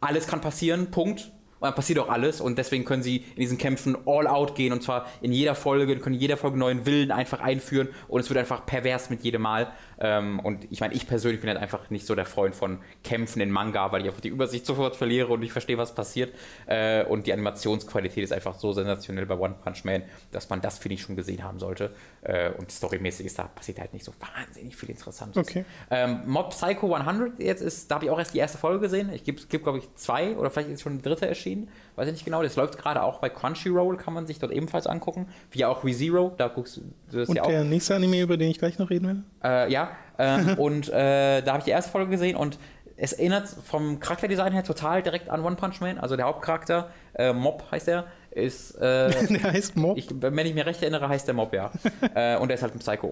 alles 0.00 0.26
kann 0.26 0.40
passieren, 0.40 0.90
Punkt. 0.90 1.32
Und 1.60 1.66
dann 1.66 1.74
passiert 1.74 1.98
auch 1.98 2.08
alles. 2.08 2.40
Und 2.40 2.56
deswegen 2.56 2.86
können 2.86 3.02
sie 3.02 3.18
in 3.18 3.40
diesen 3.40 3.58
Kämpfen 3.58 3.96
all 4.06 4.26
out 4.26 4.54
gehen. 4.54 4.72
Und 4.72 4.82
zwar 4.82 5.06
in 5.20 5.30
jeder 5.30 5.54
Folge, 5.54 5.98
können 5.98 6.14
in 6.14 6.20
jeder 6.20 6.38
Folge 6.38 6.58
neuen 6.58 6.86
Willen 6.86 7.10
einfach 7.10 7.40
einführen. 7.40 7.88
Und 8.08 8.20
es 8.20 8.30
wird 8.30 8.38
einfach 8.38 8.64
pervers 8.64 9.10
mit 9.10 9.22
jedem 9.22 9.42
Mal. 9.42 9.70
Ähm, 10.00 10.40
und 10.40 10.66
ich 10.70 10.80
meine, 10.80 10.94
ich 10.94 11.06
persönlich 11.06 11.40
bin 11.40 11.50
halt 11.50 11.60
einfach 11.60 11.90
nicht 11.90 12.06
so 12.06 12.14
der 12.14 12.26
Freund 12.26 12.54
von 12.54 12.78
Kämpfen 13.04 13.40
in 13.40 13.50
Manga, 13.50 13.92
weil 13.92 14.02
ich 14.02 14.08
einfach 14.08 14.20
die 14.20 14.28
Übersicht 14.28 14.66
sofort 14.66 14.96
verliere 14.96 15.28
und 15.28 15.40
nicht 15.40 15.52
verstehe, 15.52 15.78
was 15.78 15.94
passiert. 15.94 16.34
Äh, 16.66 17.04
und 17.04 17.26
die 17.26 17.32
Animationsqualität 17.32 18.24
ist 18.24 18.32
einfach 18.32 18.54
so 18.54 18.72
sensationell 18.72 19.26
bei 19.26 19.38
One 19.38 19.54
Punch 19.62 19.84
Man, 19.84 20.02
dass 20.32 20.48
man 20.48 20.60
das, 20.60 20.78
finde 20.78 20.94
ich, 20.94 21.02
schon 21.02 21.16
gesehen 21.16 21.44
haben 21.44 21.58
sollte. 21.58 21.92
Äh, 22.22 22.50
und 22.52 22.70
storymäßig 22.70 23.26
ist 23.26 23.38
da 23.38 23.44
passiert 23.44 23.78
halt 23.78 23.92
nicht 23.92 24.04
so 24.04 24.12
wahnsinnig 24.20 24.74
viel 24.76 24.90
Interessantes. 24.90 25.46
Okay. 25.46 25.64
Ähm, 25.90 26.22
Mob 26.26 26.50
Psycho 26.50 26.94
100 26.94 27.38
jetzt 27.38 27.62
ist, 27.62 27.90
da 27.90 27.96
habe 27.96 28.06
ich 28.06 28.10
auch 28.10 28.18
erst 28.18 28.34
die 28.34 28.38
erste 28.38 28.58
Folge 28.58 28.80
gesehen. 28.80 29.10
Ich 29.12 29.24
gibt, 29.24 29.50
gibt 29.50 29.64
glaube 29.64 29.78
ich, 29.78 29.94
zwei 29.96 30.36
oder 30.36 30.50
vielleicht 30.50 30.70
ist 30.70 30.82
schon 30.82 30.96
die 30.96 31.02
dritte 31.02 31.26
erschienen. 31.26 31.68
Weiß 31.96 32.06
ich 32.06 32.12
nicht 32.12 32.24
genau. 32.24 32.42
Das 32.42 32.56
läuft 32.56 32.78
gerade 32.78 33.02
auch 33.02 33.18
bei 33.18 33.28
Crunchyroll, 33.28 33.96
kann 33.96 34.14
man 34.14 34.26
sich 34.26 34.38
dort 34.38 34.52
ebenfalls 34.52 34.86
angucken. 34.86 35.28
Wie 35.50 35.64
auch 35.64 35.84
ReZero, 35.84 36.34
da 36.36 36.48
guckst 36.48 36.78
du 36.78 36.82
das 37.12 37.28
Und 37.28 37.36
ja 37.36 37.42
auch. 37.42 37.48
der 37.48 37.64
nächste 37.64 37.94
Anime, 37.94 38.20
über 38.22 38.36
den 38.36 38.50
ich 38.50 38.58
gleich 38.58 38.78
noch 38.78 38.90
reden 38.90 39.08
will? 39.08 39.22
Äh, 39.42 39.70
ja, 39.70 39.89
ähm, 40.18 40.54
und 40.58 40.88
äh, 40.88 41.42
da 41.42 41.52
habe 41.52 41.58
ich 41.58 41.64
die 41.64 41.70
erste 41.70 41.90
Folge 41.90 42.10
gesehen 42.10 42.36
und 42.36 42.58
es 42.96 43.14
erinnert 43.14 43.48
vom 43.64 43.98
Charakterdesign 43.98 44.52
her 44.52 44.62
total 44.62 45.02
direkt 45.02 45.30
an 45.30 45.42
One 45.42 45.56
Punch 45.56 45.80
Man. 45.80 45.98
Also 45.98 46.16
der 46.16 46.26
Hauptcharakter, 46.26 46.90
äh, 47.14 47.32
Mob 47.32 47.64
heißt 47.70 47.88
er, 47.88 48.06
ist, 48.30 48.74
äh, 48.76 49.10
Der 49.28 49.52
heißt 49.52 49.76
Mob. 49.76 49.96
ich, 49.96 50.08
wenn 50.12 50.38
ich 50.46 50.54
mir 50.54 50.66
recht 50.66 50.82
erinnere, 50.82 51.08
heißt 51.08 51.26
der 51.26 51.34
Mob, 51.34 51.54
ja. 51.54 51.70
äh, 52.14 52.36
und 52.36 52.50
er 52.50 52.56
ist 52.56 52.62
halt 52.62 52.74
ein 52.74 52.78
Psycho. 52.78 53.10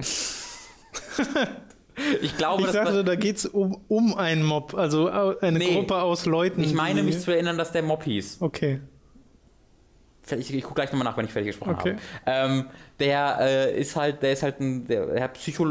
ich 2.22 2.36
glaube, 2.36 2.64
Ich 2.64 2.72
dachte, 2.72 3.02
da 3.02 3.14
geht 3.16 3.36
es 3.38 3.46
um, 3.46 3.80
um 3.88 4.14
einen 4.14 4.42
Mob, 4.44 4.74
also 4.74 5.08
eine 5.40 5.58
Nee. 5.58 5.74
Gruppe 5.74 6.02
aus 6.02 6.26
Leuten. 6.26 6.62
ich 6.62 6.74
meine 6.74 7.02
mich 7.02 7.20
zu 7.20 7.30
erinnern, 7.32 7.56
dass 7.58 7.72
der 7.72 7.82
Mob 7.82 8.04
hieß. 8.04 8.38
Okay. 8.40 8.80
Ich, 10.30 10.52
ich 10.54 10.62
gucke 10.62 10.74
gleich 10.74 10.92
nochmal 10.92 11.04
nach, 11.10 11.16
wenn 11.16 11.24
ich 11.24 11.32
fertig 11.32 11.48
gesprochen 11.48 11.76
Okay. 11.80 11.96
habe. 12.26 12.52
Ähm, 12.52 12.64
der 13.00 13.38
äh, 13.40 13.80
ist 13.80 13.96
halt, 13.96 14.22
der 14.22 14.32
ist 14.34 14.42
halt 14.42 14.60
ein, 14.60 14.86
der, 14.86 15.06
der 15.06 15.22
hat 15.24 15.32
Psycho, 15.34 15.64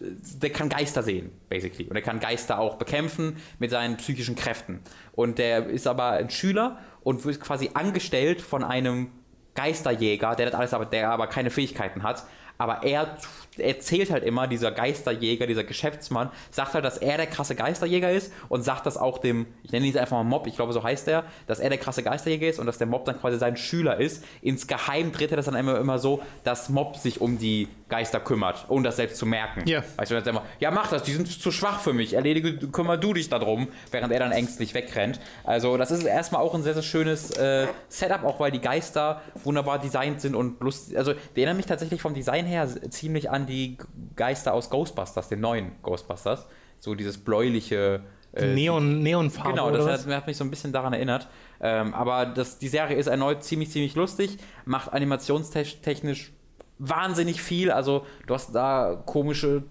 der 0.00 0.50
kann 0.50 0.68
Geister 0.68 1.02
sehen, 1.02 1.30
basically. 1.48 1.88
Und 1.88 1.96
er 1.96 2.02
kann 2.02 2.20
Geister 2.20 2.58
auch 2.58 2.76
bekämpfen 2.76 3.36
mit 3.58 3.70
seinen 3.70 3.96
psychischen 3.96 4.36
Kräften. 4.36 4.80
Und 5.12 5.38
der 5.38 5.66
ist 5.66 5.86
aber 5.86 6.12
ein 6.12 6.30
Schüler 6.30 6.78
und 7.02 7.24
wird 7.24 7.40
quasi 7.40 7.70
angestellt 7.74 8.40
von 8.40 8.64
einem 8.64 9.10
Geisterjäger, 9.54 10.36
der 10.36 10.46
das 10.46 10.54
alles 10.54 10.74
aber, 10.74 10.86
der 10.86 11.10
aber 11.10 11.26
keine 11.26 11.50
Fähigkeiten 11.50 12.02
hat. 12.02 12.24
Aber 12.58 12.82
er 12.84 13.16
erzählt 13.58 14.10
halt 14.10 14.24
immer, 14.24 14.46
dieser 14.46 14.70
Geisterjäger, 14.70 15.46
dieser 15.46 15.64
Geschäftsmann, 15.64 16.30
sagt 16.50 16.74
halt, 16.74 16.84
dass 16.84 16.98
er 16.98 17.16
der 17.16 17.26
krasse 17.26 17.54
Geisterjäger 17.54 18.10
ist 18.10 18.32
und 18.48 18.62
sagt 18.62 18.86
das 18.86 18.96
auch 18.96 19.18
dem, 19.18 19.46
ich 19.62 19.72
nenne 19.72 19.86
ihn 19.86 19.92
jetzt 19.92 20.00
einfach 20.00 20.16
mal 20.16 20.24
Mob, 20.24 20.46
ich 20.46 20.56
glaube, 20.56 20.72
so 20.72 20.82
heißt 20.82 21.08
er, 21.08 21.24
dass 21.46 21.60
er 21.60 21.68
der 21.68 21.78
krasse 21.78 22.02
Geisterjäger 22.02 22.48
ist 22.48 22.58
und 22.58 22.66
dass 22.66 22.78
der 22.78 22.86
Mob 22.86 23.04
dann 23.04 23.20
quasi 23.20 23.38
sein 23.38 23.56
Schüler 23.56 23.98
ist. 23.98 24.24
Insgeheim 24.42 25.12
dreht 25.12 25.30
er 25.30 25.36
das 25.36 25.46
dann 25.46 25.54
immer, 25.54 25.78
immer 25.78 25.98
so, 25.98 26.20
dass 26.44 26.68
Mob 26.68 26.96
sich 26.96 27.20
um 27.20 27.38
die 27.38 27.68
Geister 27.88 28.20
kümmert, 28.20 28.66
ohne 28.68 28.84
das 28.84 28.96
selbst 28.96 29.16
zu 29.16 29.26
merken. 29.26 29.66
Ja. 29.66 29.82
Weißt 29.96 30.10
du, 30.10 30.20
dann 30.20 30.26
immer, 30.26 30.42
ja, 30.60 30.70
mach 30.70 30.88
das, 30.88 31.02
die 31.02 31.12
sind 31.12 31.28
zu 31.28 31.50
schwach 31.50 31.80
für 31.80 31.92
mich, 31.92 32.12
erledige, 32.14 32.68
kümmer 32.68 32.96
du 32.96 33.14
dich 33.14 33.28
darum, 33.28 33.68
während 33.90 34.12
er 34.12 34.18
dann 34.18 34.32
ängstlich 34.32 34.74
wegrennt. 34.74 35.20
Also, 35.44 35.76
das 35.76 35.90
ist 35.90 36.04
erstmal 36.04 36.42
auch 36.42 36.54
ein 36.54 36.62
sehr, 36.62 36.74
sehr 36.74 36.82
schönes 36.82 37.30
äh, 37.30 37.66
Setup, 37.88 38.24
auch 38.24 38.40
weil 38.40 38.50
die 38.50 38.60
Geister 38.60 39.22
wunderbar 39.42 39.78
designt 39.78 40.20
sind 40.20 40.34
und 40.34 40.60
lustig. 40.60 40.98
Also, 40.98 41.14
die 41.14 41.40
erinnern 41.40 41.56
mich 41.56 41.66
tatsächlich 41.66 42.02
vom 42.02 42.14
Design 42.14 42.44
her 42.44 42.68
ziemlich 42.90 43.30
an 43.30 43.46
die 43.48 43.76
Geister 44.16 44.54
aus 44.54 44.70
Ghostbusters, 44.70 45.28
den 45.28 45.40
neuen 45.40 45.72
Ghostbusters. 45.82 46.46
So 46.78 46.94
dieses 46.94 47.18
bläuliche. 47.18 48.02
äh, 48.32 48.54
Neon, 48.54 49.02
Neonfarbe 49.02 49.50
Genau, 49.50 49.70
das 49.70 50.06
hat, 50.06 50.14
hat 50.14 50.26
mich 50.26 50.36
so 50.36 50.44
ein 50.44 50.50
bisschen 50.50 50.72
daran 50.72 50.92
erinnert. 50.92 51.28
Ähm, 51.60 51.94
aber 51.94 52.26
das, 52.26 52.58
die 52.58 52.68
Serie 52.68 52.96
ist 52.96 53.08
erneut 53.08 53.42
ziemlich, 53.42 53.70
ziemlich 53.70 53.94
lustig, 53.94 54.38
macht 54.64 54.92
animationstechnisch 54.92 56.32
wahnsinnig 56.78 57.42
viel. 57.42 57.70
Also 57.70 58.06
du 58.26 58.34
hast 58.34 58.54
da 58.54 59.02
komische, 59.06 59.64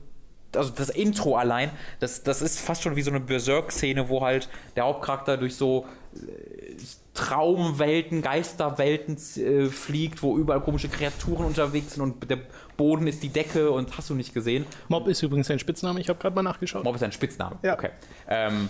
also 0.55 0.71
das 0.71 0.89
Intro 0.89 1.35
allein, 1.35 1.71
das, 1.99 2.23
das 2.23 2.41
ist 2.41 2.59
fast 2.59 2.83
schon 2.83 2.95
wie 2.95 3.01
so 3.01 3.11
eine 3.11 3.19
Berserk-Szene, 3.19 4.09
wo 4.09 4.21
halt 4.21 4.49
der 4.75 4.83
Hauptcharakter 4.83 5.37
durch 5.37 5.55
so 5.55 5.85
äh, 6.15 6.75
Traumwelten, 7.13 8.21
Geisterwelten 8.21 9.17
äh, 9.37 9.69
fliegt, 9.69 10.21
wo 10.21 10.37
überall 10.37 10.61
komische 10.61 10.89
Kreaturen 10.89 11.45
unterwegs 11.45 11.93
sind 11.93 12.03
und 12.03 12.29
der 12.29 12.39
Boden 12.77 13.07
ist 13.07 13.23
die 13.23 13.29
Decke 13.29 13.71
und 13.71 13.97
hast 13.97 14.09
du 14.09 14.15
nicht 14.15 14.33
gesehen. 14.33 14.65
Mob 14.87 15.07
ist 15.07 15.23
übrigens 15.23 15.49
ein 15.51 15.59
Spitzname, 15.59 15.99
ich 15.99 16.09
habe 16.09 16.19
gerade 16.19 16.35
mal 16.35 16.43
nachgeschaut. 16.43 16.83
Mob 16.83 16.95
ist 16.95 17.03
ein 17.03 17.11
Spitzname. 17.11 17.57
Ja. 17.63 17.73
Okay. 17.73 17.89
Ähm, 18.29 18.69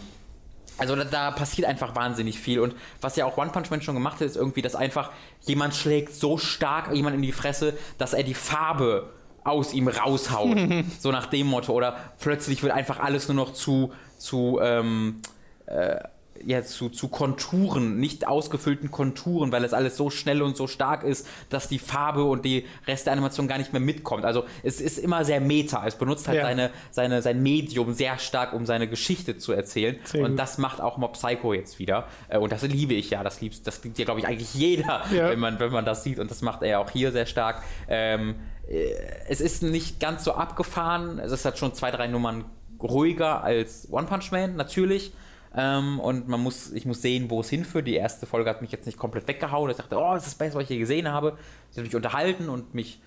also 0.78 0.96
da, 0.96 1.04
da 1.04 1.32
passiert 1.32 1.68
einfach 1.68 1.96
wahnsinnig 1.96 2.40
viel. 2.40 2.60
Und 2.60 2.76
was 3.02 3.16
ja 3.16 3.26
auch 3.26 3.38
One 3.38 3.52
Punch 3.52 3.70
Man 3.70 3.82
schon 3.82 3.96
gemacht 3.96 4.16
hat, 4.16 4.28
ist 4.28 4.36
irgendwie, 4.36 4.62
dass 4.62 4.76
einfach 4.76 5.12
jemand 5.42 5.76
schlägt 5.76 6.14
so 6.14 6.38
stark 6.38 6.94
jemand 6.94 7.16
in 7.16 7.22
die 7.22 7.32
Fresse, 7.32 7.74
dass 7.98 8.14
er 8.14 8.24
die 8.24 8.34
Farbe 8.34 9.12
aus 9.44 9.74
ihm 9.74 9.88
raushaut. 9.88 10.58
so 11.00 11.12
nach 11.12 11.28
dem 11.28 11.48
Motto. 11.48 11.74
Oder 11.74 11.98
plötzlich 12.20 12.62
wird 12.64 12.74
einfach 12.74 13.00
alles 13.00 13.28
nur 13.28 13.36
noch 13.36 13.54
zu, 13.54 13.92
zu 14.18 14.60
ähm, 14.62 15.22
äh, 15.66 16.00
ja, 16.46 16.64
zu, 16.64 16.90
zu 16.90 17.08
Konturen, 17.08 18.00
nicht 18.00 18.28
ausgefüllten 18.28 18.92
Konturen, 18.92 19.52
weil 19.52 19.64
es 19.64 19.74
alles 19.74 19.98
so 19.98 20.10
schnell 20.10 20.42
und 20.42 20.58
so 20.58 20.68
stark 20.68 21.04
ist, 21.04 21.28
dass 21.50 21.68
die 21.68 21.80
Farbe 21.80 22.24
und 22.24 22.46
die 22.46 22.66
Rest 22.88 23.06
der 23.06 23.14
Animation 23.14 23.48
gar 23.48 23.58
nicht 23.58 23.74
mehr 23.74 23.82
mitkommt. 23.82 24.26
Also 24.26 24.46
es 24.64 24.82
ist 24.82 24.98
immer 24.98 25.26
sehr 25.26 25.42
meta. 25.42 25.86
Es 25.86 25.96
benutzt 25.96 26.28
halt 26.28 26.40
ja. 26.40 26.44
seine, 26.44 26.72
seine, 26.92 27.22
sein 27.22 27.42
Medium 27.42 27.94
sehr 27.94 28.18
stark, 28.20 28.54
um 28.54 28.66
seine 28.66 28.88
Geschichte 28.88 29.38
zu 29.38 29.54
erzählen. 29.54 29.98
Sehr 30.04 30.24
und 30.24 30.32
gut. 30.32 30.40
das 30.40 30.58
macht 30.58 30.82
auch 30.82 30.98
Mob 30.98 31.14
Psycho 31.14 31.54
jetzt 31.54 31.80
wieder. 31.80 32.08
Äh, 32.30 32.38
und 32.38 32.52
das 32.52 32.62
liebe 32.64 32.94
ich 32.94 33.10
ja. 33.10 33.24
Das 33.24 33.42
liebt, 33.42 33.66
das 33.66 33.84
liebt 33.84 33.98
ja, 33.98 34.06
glaube 34.06 34.20
ich, 34.20 34.28
eigentlich 34.28 34.54
jeder, 34.54 35.04
ja. 35.14 35.30
wenn, 35.30 35.40
man, 35.40 35.60
wenn 35.60 35.72
man 35.72 35.86
das 35.86 36.04
sieht. 36.04 36.20
Und 36.20 36.32
das 36.32 36.42
macht 36.42 36.64
er 36.64 36.80
auch 36.80 36.90
hier 36.90 37.12
sehr 37.12 37.26
stark. 37.26 37.64
Ähm, 37.88 38.36
äh, 38.68 38.94
es 39.28 39.42
ist 39.42 39.64
nicht 39.64 40.00
ganz 40.00 40.24
so 40.24 40.34
abgefahren. 40.34 41.20
Es 41.20 41.32
ist 41.32 41.46
halt 41.46 41.58
schon 41.58 41.74
zwei, 41.74 41.92
drei 41.92 42.08
Nummern 42.08 42.46
ruhiger 42.82 43.44
als 43.44 43.88
One 43.92 44.08
Punch 44.08 44.32
Man, 44.32 44.56
natürlich. 44.56 45.12
Ähm, 45.60 46.00
und 46.00 46.28
man 46.28 46.40
muss, 46.40 46.72
ich 46.72 46.86
muss 46.86 47.02
sehen, 47.02 47.32
wo 47.32 47.42
es 47.42 47.50
hinführt. 47.50 47.88
Die 47.88 47.96
erste 47.96 48.28
Folge 48.28 48.48
hat 48.48 48.62
mich 48.62 48.72
jetzt 48.72 48.86
nicht 48.86 49.00
komplett 49.00 49.28
weggehauen. 49.28 49.72
Ich 49.72 49.78
dachte, 49.78 49.98
oh, 49.98 50.14
das 50.14 50.24
ist 50.24 50.34
das 50.34 50.36
Beste, 50.36 50.56
was 50.56 50.64
ich 50.66 50.70
je 50.70 50.78
gesehen 50.78 51.12
habe. 51.12 51.36
Sie 51.72 51.82
hat 51.82 51.86
mich 51.86 51.96
unterhalten 51.96 52.48
und 52.48 52.76
mich 52.76 53.02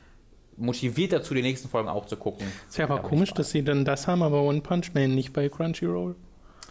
motiviert 0.56 1.12
dazu, 1.12 1.32
die 1.32 1.42
nächsten 1.42 1.68
Folgen 1.68 1.88
auch 1.88 2.06
zu 2.06 2.16
gucken. 2.16 2.46
Ist 2.68 2.76
ja 2.76 2.86
aber 2.86 2.98
komisch, 3.00 3.32
dass 3.32 3.50
sie 3.50 3.62
dann 3.62 3.84
das 3.84 4.08
haben, 4.08 4.22
aber 4.24 4.42
One 4.42 4.62
Punch 4.62 4.92
Man 4.94 5.14
nicht 5.14 5.32
bei 5.32 5.48
Crunchyroll. 5.48 6.16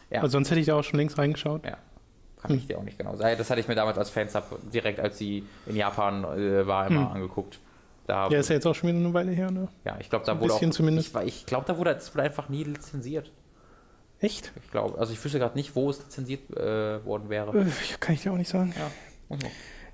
Ja. 0.10 0.22
Also 0.22 0.34
sonst 0.34 0.51
hätte 0.51 0.60
ich 0.60 0.68
da 0.68 0.76
auch 0.76 0.84
schon 0.84 0.99
längst 0.99 1.18
reingeschaut. 1.18 1.64
Ja. 1.65 1.77
Kann 2.41 2.51
hm. 2.51 2.57
ich 2.57 2.68
dir 2.68 2.77
auch 2.77 2.84
nicht 2.84 2.97
genau 2.97 3.15
sagen. 3.15 3.38
Das 3.38 3.49
hatte 3.49 3.61
ich 3.61 3.68
mir 3.69 3.76
damals 3.76 3.97
als 3.97 4.10
Fansub 4.10 4.60
direkt, 4.73 4.99
als 4.99 5.18
sie 5.18 5.45
in 5.65 5.77
Japan 5.77 6.26
äh, 6.26 6.68
war, 6.68 6.88
immer 6.88 7.01
hm. 7.01 7.15
angeguckt. 7.15 7.60
Da 8.06 8.27
ja, 8.27 8.39
ist 8.39 8.49
ja 8.49 8.56
jetzt 8.56 8.65
auch 8.65 8.73
schon 8.73 8.89
wieder 8.89 8.99
eine 8.99 9.14
Weile 9.14 9.31
her, 9.31 9.51
ne? 9.51 9.68
Ja, 9.85 9.97
ich 9.99 10.10
glaube, 10.10 10.26
da 10.26 10.31
Ein 10.31 10.39
wurde 10.39 10.53
bisschen 10.53 10.72
auch, 10.72 10.76
zumindest. 10.76 11.15
Ich, 11.18 11.27
ich 11.27 11.45
glaube, 11.45 11.65
da 11.68 11.77
wurde 11.77 11.97
einfach 12.15 12.49
nie 12.49 12.64
lizenziert. 12.64 13.31
Echt? 14.22 14.52
Ich 14.64 14.72
glaube, 14.72 15.00
also 15.00 15.14
ich 15.14 15.24
wüsste 15.24 15.40
gerade 15.40 15.58
nicht, 15.58 15.76
wo 15.76 15.90
es 15.90 16.00
lizenziert 16.00 16.50
äh, 16.52 17.04
worden 17.06 17.30
wäre. 17.30 17.58
Äh, 17.58 17.66
kann 18.00 18.16
ich 18.16 18.22
dir 18.22 18.34
auch 18.34 18.38
nicht 18.38 18.50
sagen. 18.50 18.74
Ja. 18.78 19.38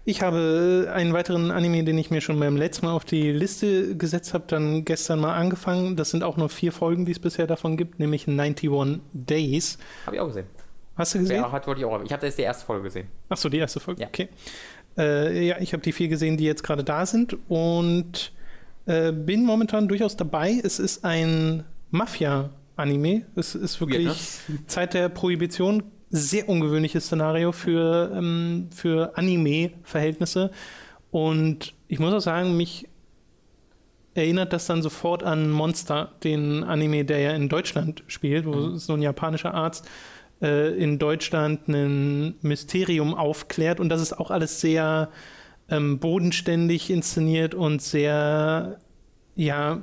Ich 0.08 0.22
habe 0.22 0.92
einen 0.94 1.14
weiteren 1.14 1.52
Anime, 1.52 1.84
den 1.84 1.98
ich 1.98 2.12
mir 2.12 2.22
schon 2.22 2.40
beim 2.40 2.58
letzten 2.58 2.86
Mal 2.86 2.94
auf 2.94 3.06
die 3.06 3.32
Liste 3.32 3.98
gesetzt 3.98 4.34
habe, 4.34 4.46
dann 4.48 4.86
gestern 4.86 5.20
mal 5.20 5.36
angefangen. 5.36 5.96
Das 5.96 6.12
sind 6.12 6.24
auch 6.24 6.38
nur 6.38 6.50
vier 6.50 6.72
Folgen, 6.72 7.06
die 7.06 7.12
es 7.12 7.20
bisher 7.20 7.48
davon 7.48 7.76
gibt, 7.76 8.00
nämlich 8.00 8.28
91 8.28 9.02
Days. 9.14 9.78
Habe 10.06 10.16
ich 10.16 10.22
auch 10.22 10.28
gesehen. 10.28 10.46
Hast 10.96 11.16
du 11.16 11.20
gesehen? 11.20 11.38
Ja, 11.38 11.52
hat, 11.52 11.68
wollte 11.68 11.82
ich 11.82 11.86
auch. 11.86 12.02
Ich 12.04 12.14
habe 12.14 12.26
jetzt 12.26 12.38
die 12.38 12.44
erste 12.44 12.66
Folge 12.66 12.84
gesehen. 12.84 13.08
Achso, 13.30 13.50
die 13.50 13.58
erste 13.58 13.80
Folge, 13.80 14.02
ja. 14.02 14.08
okay. 14.08 14.30
Äh, 14.98 15.48
ja, 15.48 15.58
ich 15.60 15.74
habe 15.74 15.84
die 15.84 15.92
vier 15.92 16.08
gesehen, 16.08 16.38
die 16.38 16.46
jetzt 16.46 16.64
gerade 16.64 16.84
da 16.84 17.06
sind 17.06 17.36
und 17.50 18.32
äh, 18.86 19.12
bin 19.12 19.44
momentan 19.44 19.88
durchaus 19.88 20.16
dabei. 20.16 20.62
Es 20.64 20.80
ist 20.80 21.04
ein 21.04 21.66
Mafia-Anime. 22.76 23.26
Es 23.36 23.56
ist 23.56 23.80
wirklich 23.80 24.06
ja, 24.06 24.56
Zeit 24.68 24.94
der 24.94 25.10
Prohibition. 25.10 25.84
Sehr 26.10 26.48
ungewöhnliches 26.48 27.06
Szenario 27.06 27.52
für, 27.52 28.12
ähm, 28.16 28.70
für 28.74 29.18
Anime-Verhältnisse. 29.18 30.52
Und 31.12 31.74
ich 31.88 32.00
muss 32.00 32.14
auch 32.14 32.20
sagen, 32.20 32.56
mich 32.56 32.88
erinnert 34.14 34.54
das 34.54 34.66
dann 34.66 34.82
sofort 34.82 35.24
an 35.24 35.50
Monster, 35.50 36.14
den 36.24 36.64
Anime, 36.64 37.04
der 37.04 37.20
ja 37.20 37.32
in 37.32 37.50
Deutschland 37.50 38.04
spielt, 38.08 38.46
wo 38.46 38.54
mhm. 38.54 38.78
so 38.78 38.94
ein 38.94 39.02
japanischer 39.02 39.54
Arzt 39.54 39.90
äh, 40.42 40.72
in 40.78 41.00
Deutschland 41.00 41.68
ein 41.68 42.36
Mysterium 42.42 43.14
aufklärt. 43.14 43.80
Und 43.80 43.90
das 43.90 44.02
ist 44.02 44.14
auch 44.18 44.32
alles 44.32 44.62
sehr 44.62 45.10
ähm, 45.70 46.00
bodenständig 46.00 46.90
inszeniert 46.90 47.56
und 47.56 47.82
sehr, 47.82 48.78
ja, 49.36 49.82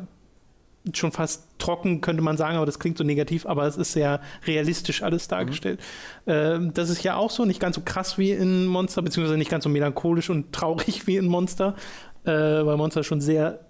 schon 0.95 1.13
fast 1.13 1.47
trocken, 1.59 2.01
könnte 2.01 2.23
man 2.23 2.37
sagen, 2.37 2.57
aber 2.57 2.67
das 2.67 2.79
klingt 2.79 2.99
so 2.99 3.05
negativ, 3.05 3.47
aber 3.47 3.67
es 3.67 3.77
ist 3.77 3.93
sehr 3.93 4.21
realistisch 4.47 5.03
alles 5.03 5.29
dargestellt. 5.29 5.81
Mhm. 6.27 6.33
Ähm, 6.33 6.75
das 6.75 6.91
ist 6.91 7.03
ja 7.05 7.17
auch 7.17 7.31
so, 7.31 7.45
nicht 7.45 7.61
ganz 7.61 7.77
so 7.77 7.83
krass 7.85 8.19
wie 8.19 8.33
in 8.33 8.67
Monster, 8.67 9.03
beziehungsweise 9.03 9.39
nicht 9.39 9.51
ganz 9.51 9.65
so 9.65 9.71
melancholisch 9.71 10.31
und 10.31 10.53
traurig 10.53 11.07
wie 11.07 11.17
in 11.17 11.27
Monster, 11.27 11.77
äh, 12.25 12.31
weil 12.31 12.77
Monster 12.77 13.05
schon 13.05 13.21
sehr 13.21 13.61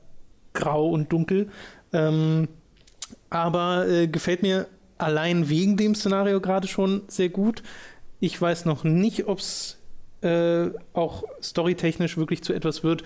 grau 0.54 0.88
und 0.88 1.12
dunkel. 1.12 1.48
Ähm, 1.92 2.48
aber 3.28 3.88
äh, 3.88 4.08
gefällt 4.08 4.42
mir 4.42 4.66
allein 4.98 5.48
wegen 5.48 5.76
dem 5.76 5.94
Szenario 5.94 6.40
gerade 6.40 6.68
schon 6.68 7.02
sehr 7.08 7.28
gut. 7.28 7.62
Ich 8.20 8.40
weiß 8.40 8.64
noch 8.64 8.84
nicht, 8.84 9.26
ob 9.26 9.38
es 9.38 9.78
äh, 10.22 10.70
auch 10.92 11.24
storytechnisch 11.42 12.16
wirklich 12.16 12.42
zu 12.42 12.52
etwas 12.52 12.84
wird, 12.84 13.02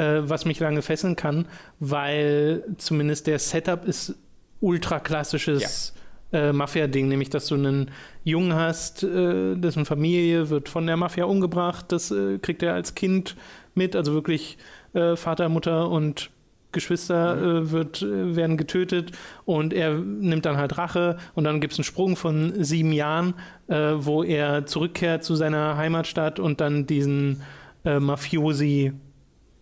äh, 0.00 0.28
was 0.28 0.46
mich 0.46 0.58
lange 0.60 0.80
fesseln 0.80 1.14
kann, 1.14 1.46
weil 1.78 2.64
zumindest 2.78 3.26
der 3.26 3.38
Setup 3.38 3.84
ist 3.84 4.14
ultra 4.60 4.98
klassisches 4.98 5.92
ja. 6.32 6.48
äh, 6.48 6.52
Mafia-Ding, 6.52 7.08
nämlich 7.08 7.28
dass 7.28 7.46
du 7.46 7.56
einen 7.56 7.90
Jungen 8.24 8.54
hast, 8.54 9.02
äh, 9.02 9.56
dessen 9.56 9.84
Familie 9.84 10.48
wird 10.48 10.70
von 10.70 10.86
der 10.86 10.96
Mafia 10.96 11.24
umgebracht, 11.24 11.86
das 11.88 12.10
äh, 12.10 12.38
kriegt 12.38 12.62
er 12.62 12.72
als 12.72 12.94
Kind 12.94 13.36
mit, 13.74 13.94
also 13.94 14.14
wirklich 14.14 14.56
äh, 14.94 15.16
Vater, 15.16 15.50
Mutter 15.50 15.90
und 15.90 16.30
Geschwister 16.72 17.34
mhm. 17.34 17.70
wird, 17.72 18.00
werden 18.02 18.56
getötet 18.56 19.10
und 19.44 19.74
er 19.74 19.92
nimmt 19.94 20.46
dann 20.46 20.56
halt 20.56 20.78
Rache 20.78 21.18
und 21.34 21.44
dann 21.44 21.60
gibt 21.60 21.72
es 21.72 21.78
einen 21.80 21.84
Sprung 21.84 22.14
von 22.14 22.62
sieben 22.62 22.92
Jahren, 22.92 23.34
wo 23.66 24.22
er 24.22 24.66
zurückkehrt 24.66 25.24
zu 25.24 25.34
seiner 25.34 25.76
Heimatstadt 25.76 26.38
und 26.38 26.60
dann 26.60 26.86
diesen 26.86 27.42
Mafiosi 27.82 28.92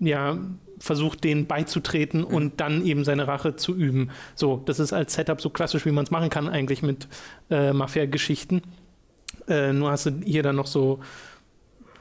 ja 0.00 0.38
versucht, 0.78 1.24
denen 1.24 1.46
beizutreten 1.46 2.20
mhm. 2.20 2.26
und 2.26 2.60
dann 2.60 2.84
eben 2.84 3.04
seine 3.04 3.26
Rache 3.26 3.56
zu 3.56 3.74
üben. 3.74 4.10
So, 4.34 4.62
das 4.64 4.78
ist 4.78 4.92
als 4.92 5.14
Setup 5.14 5.40
so 5.40 5.50
klassisch, 5.50 5.84
wie 5.86 5.90
man 5.90 6.04
es 6.04 6.10
machen 6.10 6.30
kann 6.30 6.48
eigentlich 6.48 6.82
mit 6.82 7.08
äh, 7.50 7.72
Mafia-Geschichten. 7.72 8.62
Äh, 9.48 9.72
nur 9.72 9.90
hast 9.90 10.06
du 10.06 10.12
hier 10.24 10.42
dann 10.42 10.56
noch 10.56 10.66
so 10.66 11.00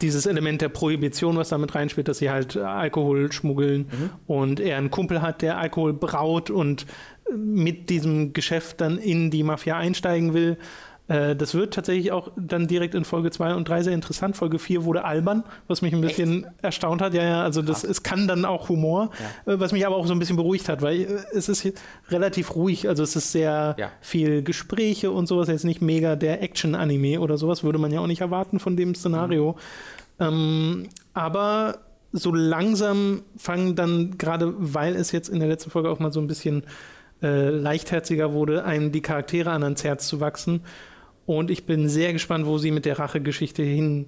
dieses 0.01 0.27
Element 0.27 0.61
der 0.61 0.69
Prohibition, 0.69 1.37
was 1.37 1.49
damit 1.49 1.73
reinspielt, 1.73 2.07
dass 2.07 2.19
sie 2.19 2.29
halt 2.29 2.55
Alkohol 2.55 3.31
schmuggeln 3.31 3.87
mhm. 3.91 4.09
und 4.27 4.59
er 4.59 4.77
einen 4.77 4.91
Kumpel 4.91 5.21
hat, 5.23 5.41
der 5.41 5.57
Alkohol 5.57 5.93
braut 5.93 6.51
und 6.51 6.85
mit 7.35 7.89
diesem 7.89 8.33
Geschäft 8.33 8.79
dann 8.79 8.97
in 8.99 9.31
die 9.31 9.43
Mafia 9.43 9.77
einsteigen 9.77 10.33
will. 10.33 10.57
Äh, 11.07 11.35
das 11.35 11.53
wird 11.53 11.73
tatsächlich 11.73 12.11
auch 12.11 12.31
dann 12.35 12.67
direkt 12.67 12.95
in 12.95 13.05
Folge 13.05 13.31
2 13.31 13.55
und 13.55 13.67
3 13.67 13.83
sehr 13.83 13.93
interessant. 13.93 14.35
Folge 14.35 14.59
4 14.59 14.83
wurde 14.83 15.05
albern, 15.05 15.43
was 15.67 15.81
mich 15.81 15.93
ein 15.93 16.01
bisschen 16.01 16.43
Echt? 16.43 16.63
erstaunt 16.63 17.01
hat. 17.01 17.13
Ja, 17.13 17.23
ja, 17.23 17.43
also 17.43 17.61
das, 17.61 17.83
es 17.83 18.03
kann 18.03 18.27
dann 18.27 18.45
auch 18.45 18.69
Humor, 18.69 19.11
ja. 19.45 19.53
Äh, 19.53 19.59
was 19.59 19.71
mich 19.71 19.85
aber 19.85 19.95
auch 19.95 20.07
so 20.07 20.13
ein 20.13 20.19
bisschen 20.19 20.35
beruhigt 20.35 20.67
hat, 20.69 20.81
weil 20.81 21.01
äh, 21.01 21.19
es 21.33 21.49
ist 21.49 21.67
relativ 22.09 22.55
ruhig. 22.55 22.87
Also 22.87 23.03
es 23.03 23.15
ist 23.15 23.31
sehr 23.31 23.75
ja. 23.77 23.91
viel 24.01 24.43
Gespräche 24.43 25.11
und 25.11 25.27
sowas. 25.27 25.47
Jetzt 25.47 25.65
nicht 25.65 25.81
mega 25.81 26.15
der 26.15 26.41
Action-Anime 26.41 27.19
oder 27.19 27.37
sowas, 27.37 27.63
würde 27.63 27.79
man 27.79 27.91
ja 27.91 28.01
auch 28.01 28.07
nicht 28.07 28.21
erwarten 28.21 28.59
von 28.59 28.75
dem 28.75 28.95
Szenario. 28.95 29.53
Mhm. 30.19 30.25
Ähm, 30.25 30.89
aber 31.13 31.79
so 32.11 32.33
langsam 32.33 33.23
fangen 33.37 33.75
dann, 33.75 34.17
gerade 34.17 34.53
weil 34.57 34.95
es 34.95 35.11
jetzt 35.11 35.29
in 35.29 35.39
der 35.39 35.47
letzten 35.47 35.69
Folge 35.69 35.89
auch 35.89 35.99
mal 35.99 36.11
so 36.11 36.19
ein 36.19 36.27
bisschen 36.27 36.63
äh, 37.21 37.49
leichtherziger 37.49 38.33
wurde, 38.33 38.63
einem 38.63 38.91
die 38.91 39.01
Charaktere 39.01 39.51
an 39.51 39.63
ans 39.63 39.83
Herz 39.83 40.07
zu 40.07 40.19
wachsen. 40.19 40.61
Und 41.27 41.51
ich 41.51 41.65
bin 41.65 41.89
sehr 41.89 42.13
gespannt, 42.13 42.45
wo 42.45 42.57
sie 42.57 42.71
mit 42.71 42.85
der 42.85 42.97
Rachegeschichte 42.97 43.61
hin 43.61 44.07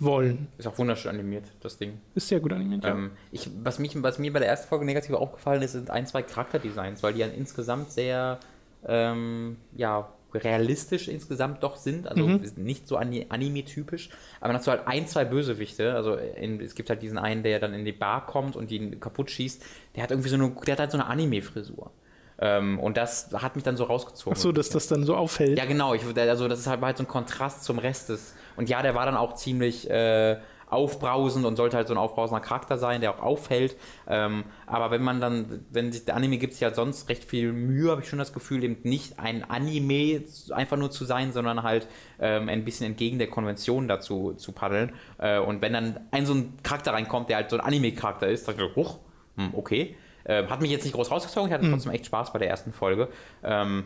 wollen. 0.00 0.48
Ist 0.58 0.66
auch 0.66 0.76
wunderschön 0.76 1.12
animiert, 1.12 1.44
das 1.60 1.78
Ding. 1.78 2.00
Ist 2.16 2.28
sehr 2.28 2.40
gut 2.40 2.52
animiert, 2.52 2.84
ähm, 2.84 3.12
ja. 3.12 3.18
Ich, 3.30 3.50
was, 3.62 3.78
mich, 3.78 4.00
was 4.02 4.18
mir 4.18 4.32
bei 4.32 4.40
der 4.40 4.48
ersten 4.48 4.68
Folge 4.68 4.84
negativ 4.84 5.14
aufgefallen 5.14 5.62
ist, 5.62 5.72
sind 5.72 5.88
ein, 5.88 6.06
zwei 6.06 6.22
Charakterdesigns, 6.22 7.02
weil 7.04 7.14
die 7.14 7.20
ja 7.20 7.28
insgesamt 7.28 7.92
sehr 7.92 8.40
ähm, 8.86 9.56
ja, 9.76 10.12
realistisch 10.34 11.06
insgesamt 11.06 11.62
doch 11.62 11.76
sind. 11.76 12.08
Also 12.08 12.26
mhm. 12.26 12.42
nicht 12.56 12.88
so 12.88 12.96
anime-typisch. 12.96 14.10
Aber 14.40 14.48
dann 14.48 14.56
hast 14.56 14.66
du 14.66 14.72
halt 14.72 14.82
ein, 14.86 15.06
zwei 15.06 15.24
Bösewichte. 15.24 15.94
Also 15.94 16.14
in, 16.16 16.60
es 16.60 16.74
gibt 16.74 16.90
halt 16.90 17.02
diesen 17.02 17.18
einen, 17.18 17.44
der 17.44 17.60
dann 17.60 17.72
in 17.72 17.84
die 17.84 17.92
Bar 17.92 18.26
kommt 18.26 18.56
und 18.56 18.72
ihn 18.72 18.98
kaputt 18.98 19.30
schießt. 19.30 19.64
Der 19.94 20.02
hat 20.02 20.10
irgendwie 20.10 20.28
so 20.28 20.34
eine, 20.34 20.52
der 20.66 20.72
hat 20.72 20.80
halt 20.80 20.90
so 20.90 20.98
eine 20.98 21.06
Anime-Frisur. 21.06 21.92
Ähm, 22.40 22.78
und 22.78 22.96
das 22.96 23.30
hat 23.32 23.56
mich 23.56 23.64
dann 23.64 23.76
so 23.76 23.84
rausgezogen. 23.84 24.36
Ach 24.36 24.40
so, 24.40 24.52
dass 24.52 24.68
das 24.68 24.86
dann 24.86 25.04
so 25.04 25.16
auffällt. 25.16 25.58
Ja, 25.58 25.64
genau. 25.64 25.94
Ich, 25.94 26.02
also 26.04 26.48
das 26.48 26.60
ist 26.60 26.66
halt, 26.66 26.80
halt 26.80 26.96
so 26.96 27.04
ein 27.04 27.08
Kontrast 27.08 27.64
zum 27.64 27.78
Rest 27.78 28.10
des. 28.10 28.34
Und 28.56 28.68
ja, 28.68 28.82
der 28.82 28.94
war 28.94 29.06
dann 29.06 29.16
auch 29.16 29.34
ziemlich 29.34 29.90
äh, 29.90 30.38
aufbrausend 30.70 31.46
und 31.46 31.56
sollte 31.56 31.76
halt 31.76 31.88
so 31.88 31.94
ein 31.94 31.98
aufbrausender 31.98 32.40
Charakter 32.40 32.78
sein, 32.78 33.00
der 33.00 33.14
auch 33.14 33.22
auffällt. 33.22 33.76
Ähm, 34.06 34.44
aber 34.66 34.90
wenn 34.90 35.02
man 35.02 35.20
dann, 35.20 35.64
wenn 35.70 35.92
sich 35.92 36.04
der 36.04 36.16
Anime 36.16 36.38
gibt 36.38 36.52
sich 36.52 36.60
ja 36.60 36.72
sonst 36.74 37.08
recht 37.08 37.24
viel 37.24 37.52
Mühe, 37.52 37.90
habe 37.90 38.02
ich 38.02 38.08
schon 38.08 38.18
das 38.18 38.32
Gefühl, 38.32 38.62
eben 38.62 38.76
nicht 38.82 39.18
ein 39.18 39.48
Anime 39.48 40.22
einfach 40.50 40.76
nur 40.76 40.90
zu 40.90 41.04
sein, 41.04 41.32
sondern 41.32 41.62
halt 41.62 41.88
ähm, 42.20 42.48
ein 42.48 42.64
bisschen 42.64 42.86
entgegen 42.86 43.18
der 43.18 43.28
Konvention 43.28 43.88
dazu 43.88 44.34
zu 44.34 44.52
paddeln. 44.52 44.92
Äh, 45.18 45.38
und 45.38 45.62
wenn 45.62 45.72
dann 45.72 46.00
ein 46.10 46.26
so 46.26 46.34
ein 46.34 46.54
Charakter 46.62 46.92
reinkommt, 46.92 47.30
der 47.30 47.36
halt 47.38 47.50
so 47.50 47.56
ein 47.56 47.64
Anime-Charakter 47.64 48.28
ist, 48.28 48.46
dann 48.46 48.56
ich, 48.56 48.76
huch, 48.76 48.98
hm, 49.36 49.54
okay. 49.54 49.96
Äh, 50.28 50.46
hat 50.46 50.60
mich 50.60 50.70
jetzt 50.70 50.84
nicht 50.84 50.94
groß 50.94 51.10
rausgezogen, 51.10 51.48
ich 51.48 51.54
hatte 51.54 51.66
mhm. 51.66 51.72
trotzdem 51.72 51.92
echt 51.92 52.06
Spaß 52.06 52.32
bei 52.32 52.38
der 52.38 52.48
ersten 52.48 52.72
Folge. 52.72 53.08
Ähm, 53.42 53.84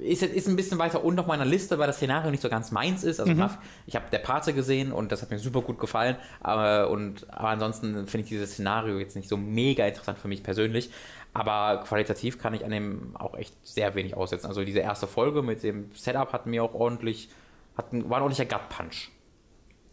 ist, 0.00 0.22
ist 0.22 0.48
ein 0.48 0.56
bisschen 0.56 0.78
weiter 0.78 1.02
unten 1.02 1.20
auf 1.20 1.26
meiner 1.26 1.44
Liste, 1.44 1.78
weil 1.78 1.86
das 1.86 1.96
Szenario 1.96 2.30
nicht 2.30 2.42
so 2.42 2.48
ganz 2.48 2.70
meins 2.70 3.04
ist. 3.04 3.20
Also 3.20 3.32
mhm. 3.32 3.48
ich 3.86 3.96
habe 3.96 4.06
der 4.12 4.18
Pate 4.18 4.52
gesehen 4.52 4.92
und 4.92 5.12
das 5.12 5.22
hat 5.22 5.30
mir 5.30 5.38
super 5.38 5.62
gut 5.62 5.78
gefallen. 5.78 6.16
Aber, 6.40 6.90
und, 6.90 7.26
aber 7.30 7.48
ansonsten 7.48 8.06
finde 8.06 8.24
ich 8.24 8.28
dieses 8.28 8.52
Szenario 8.52 8.98
jetzt 8.98 9.16
nicht 9.16 9.28
so 9.28 9.36
mega 9.36 9.86
interessant 9.86 10.18
für 10.18 10.28
mich 10.28 10.42
persönlich. 10.42 10.90
Aber 11.32 11.82
qualitativ 11.84 12.38
kann 12.38 12.54
ich 12.54 12.64
an 12.64 12.70
dem 12.70 13.16
auch 13.16 13.34
echt 13.34 13.54
sehr 13.66 13.94
wenig 13.94 14.16
aussetzen. 14.16 14.46
Also 14.46 14.64
diese 14.64 14.80
erste 14.80 15.06
Folge 15.06 15.42
mit 15.42 15.62
dem 15.62 15.90
Setup 15.94 16.32
hat 16.32 16.46
mir 16.46 16.62
auch 16.62 16.74
ordentlich, 16.74 17.28
hat 17.76 17.86
war 17.92 18.18
ein 18.18 18.22
ordentlicher 18.22 18.44
Gut-Punch. 18.44 19.10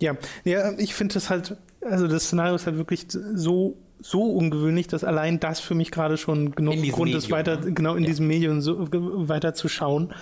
Ja, 0.01 0.17
ja, 0.43 0.71
ich 0.77 0.93
finde 0.93 1.13
das 1.13 1.29
halt, 1.29 1.55
also 1.81 2.07
das 2.07 2.25
Szenario 2.25 2.55
ist 2.55 2.65
halt 2.65 2.77
wirklich 2.77 3.05
so, 3.09 3.77
so 3.99 4.23
ungewöhnlich, 4.23 4.87
dass 4.87 5.03
allein 5.03 5.39
das 5.39 5.59
für 5.59 5.75
mich 5.75 5.91
gerade 5.91 6.17
schon 6.17 6.53
genug 6.55 6.75
Grund 6.91 7.13
ist, 7.13 7.29
weiter, 7.29 7.59
ne? 7.59 7.71
genau 7.71 7.95
in 7.95 8.03
ja. 8.03 8.09
diesem 8.09 8.27
Medium 8.27 8.61
so, 8.61 8.87
weiter 8.89 9.53
zu 9.53 9.67
schauen. 9.67 10.13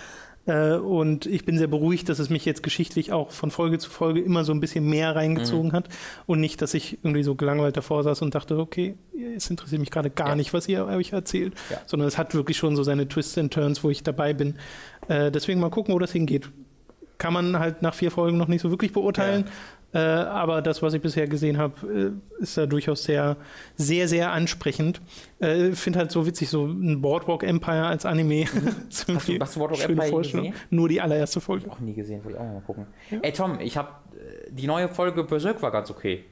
Äh, 0.46 0.74
und 0.74 1.26
ich 1.26 1.46
bin 1.46 1.58
sehr 1.58 1.68
beruhigt, 1.68 2.10
dass 2.10 2.20
es 2.20 2.30
mich 2.30 2.44
jetzt 2.46 2.64
geschichtlich 2.64 3.12
auch 3.12 3.32
von 3.32 3.52
Folge 3.52 3.78
zu 3.78 3.90
Folge 3.90 4.20
immer 4.22 4.44
so 4.44 4.52
ein 4.52 4.60
bisschen 4.60 4.86
mehr 4.90 5.16
reingezogen 5.16 5.70
mhm. 5.70 5.76
hat 5.76 5.90
und 6.26 6.40
nicht, 6.40 6.62
dass 6.62 6.74
ich 6.74 6.98
irgendwie 7.04 7.24
so 7.24 7.36
gelangweilt 7.36 7.78
davor 7.78 8.04
saß 8.04 8.22
und 8.22 8.36
dachte, 8.36 8.58
okay, 8.58 8.96
es 9.36 9.50
interessiert 9.50 9.80
mich 9.80 9.92
gerade 9.92 10.10
gar 10.10 10.30
ja. 10.30 10.36
nicht, 10.36 10.54
was 10.54 10.68
ihr 10.68 10.86
euch 10.86 11.14
erzählt, 11.14 11.54
ja. 11.70 11.78
sondern 11.86 12.08
es 12.08 12.18
hat 12.18 12.34
wirklich 12.34 12.58
schon 12.58 12.76
so 12.76 12.84
seine 12.84 13.08
Twists 13.08 13.38
and 13.38 13.54
Turns, 13.54 13.84
wo 13.84 13.90
ich 13.90 14.04
dabei 14.04 14.34
bin. 14.34 14.56
Äh, 15.08 15.32
deswegen 15.32 15.60
mal 15.60 15.70
gucken, 15.70 15.94
wo 15.94 16.00
das 16.00 16.12
hingeht. 16.12 16.50
Kann 17.20 17.34
man 17.34 17.60
halt 17.60 17.84
nach 17.84 17.94
vier 17.94 18.10
Folgen 18.10 18.38
noch 18.38 18.48
nicht 18.48 18.62
so 18.62 18.72
wirklich 18.72 18.92
beurteilen. 18.92 19.46
Ja. 19.46 19.52
Äh, 19.92 19.98
aber 19.98 20.62
das, 20.62 20.82
was 20.82 20.94
ich 20.94 21.02
bisher 21.02 21.28
gesehen 21.28 21.58
habe, 21.58 22.14
äh, 22.40 22.42
ist 22.44 22.58
da 22.58 22.66
durchaus 22.66 23.04
sehr, 23.04 23.38
sehr, 23.76 24.08
sehr 24.08 24.32
ansprechend. 24.32 25.02
Äh, 25.40 25.72
finde 25.72 26.00
halt 26.00 26.12
so 26.12 26.28
witzig, 26.28 26.50
so 26.50 26.66
ein 26.66 27.02
Boardwalk 27.02 27.44
Empire 27.44 27.86
als 27.86 28.06
Anime. 28.06 28.46
hast, 28.90 29.10
du, 29.10 29.40
hast 29.40 29.56
du 29.56 29.60
Boardwalk 29.60 29.90
Empire 29.90 30.22
gesehen? 30.22 30.54
Nur 30.70 30.90
die 30.90 31.02
allererste 31.02 31.42
Folge. 31.42 31.66
Ich 31.66 31.72
auch 31.72 31.80
nie 31.80 31.94
gesehen, 31.94 32.24
wollte 32.24 32.38
ich 32.38 32.44
auch 32.44 32.54
mal 32.54 32.62
gucken. 32.62 32.86
Ja. 33.10 33.20
Ey 33.22 33.34
Tom, 33.34 33.60
ich 33.60 33.78
habe 33.78 33.90
äh, 34.14 34.52
die 34.52 34.68
neue 34.68 34.90
Folge 34.90 35.24
Berserk 35.24 35.62
war 35.62 35.72
ganz 35.72 35.90
okay. 35.90 36.24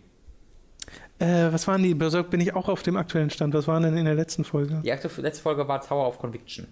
Äh, 1.20 1.52
was 1.52 1.68
waren 1.68 1.82
die? 1.82 1.96
Berserk 1.96 2.30
bin 2.30 2.42
ich 2.42 2.54
auch 2.54 2.70
auf 2.70 2.84
dem 2.84 2.96
aktuellen 2.96 3.32
Stand. 3.32 3.56
Was 3.56 3.68
waren 3.68 3.82
denn 3.82 3.98
in 3.98 4.06
der 4.06 4.16
letzten 4.16 4.44
Folge? 4.44 4.82
Die 4.84 4.90
letzte 4.90 5.42
Folge 5.42 5.68
war 5.68 5.82
Tower 5.82 6.08
of 6.08 6.20
Conviction. 6.20 6.68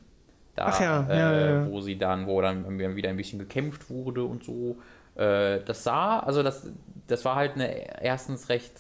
Da, 0.56 0.68
Ach 0.68 0.80
ja, 0.80 1.06
äh, 1.10 1.18
ja, 1.18 1.48
ja, 1.48 1.68
wo 1.68 1.82
sie 1.82 1.98
dann, 1.98 2.28
wo 2.28 2.42
dann 2.42 2.78
wieder 2.96 3.10
ein 3.10 3.18
bisschen 3.18 3.40
gekämpft 3.40 3.90
wurde 3.90 4.24
und 4.24 4.44
so. 4.44 4.78
Äh, 5.16 5.60
das 5.66 5.84
sah, 5.84 6.20
also 6.20 6.44
das, 6.44 6.70
das 7.08 7.26
war 7.26 7.36
halt 7.36 7.56
eine 7.56 8.02
erstens 8.02 8.50
recht 8.50 8.74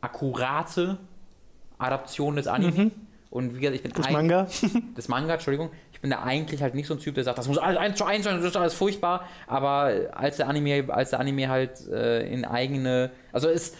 akkurate 0.00 0.98
Adaption 1.78 2.36
des 2.36 2.46
Anime. 2.46 2.84
Mhm. 2.84 2.90
Und 3.30 3.54
wie 3.54 3.60
gesagt, 3.60 3.76
ich 3.76 3.82
bin 3.82 3.92
das 3.92 4.10
Manga. 4.10 4.46
das 4.94 5.08
Manga, 5.08 5.34
Entschuldigung. 5.34 5.70
Ich 5.92 6.00
bin 6.00 6.10
da 6.10 6.22
eigentlich 6.22 6.62
halt 6.62 6.74
nicht 6.74 6.86
so 6.86 6.94
ein 6.94 7.00
Typ, 7.00 7.14
der 7.14 7.24
sagt, 7.24 7.38
das 7.38 7.46
muss 7.46 7.58
alles 7.58 7.78
eins 7.78 7.96
zu 7.96 8.04
eins 8.04 8.24
sein, 8.24 8.36
das 8.36 8.44
ist 8.44 8.56
alles 8.56 8.74
furchtbar. 8.74 9.26
Aber 9.46 9.92
als 10.12 10.36
der 10.38 10.48
Anime, 10.48 10.92
als 10.92 11.10
der 11.10 11.20
Anime 11.20 11.48
halt 11.48 11.86
äh, 11.88 12.26
in 12.26 12.44
eigene, 12.44 13.10
also 13.32 13.48
es, 13.48 13.76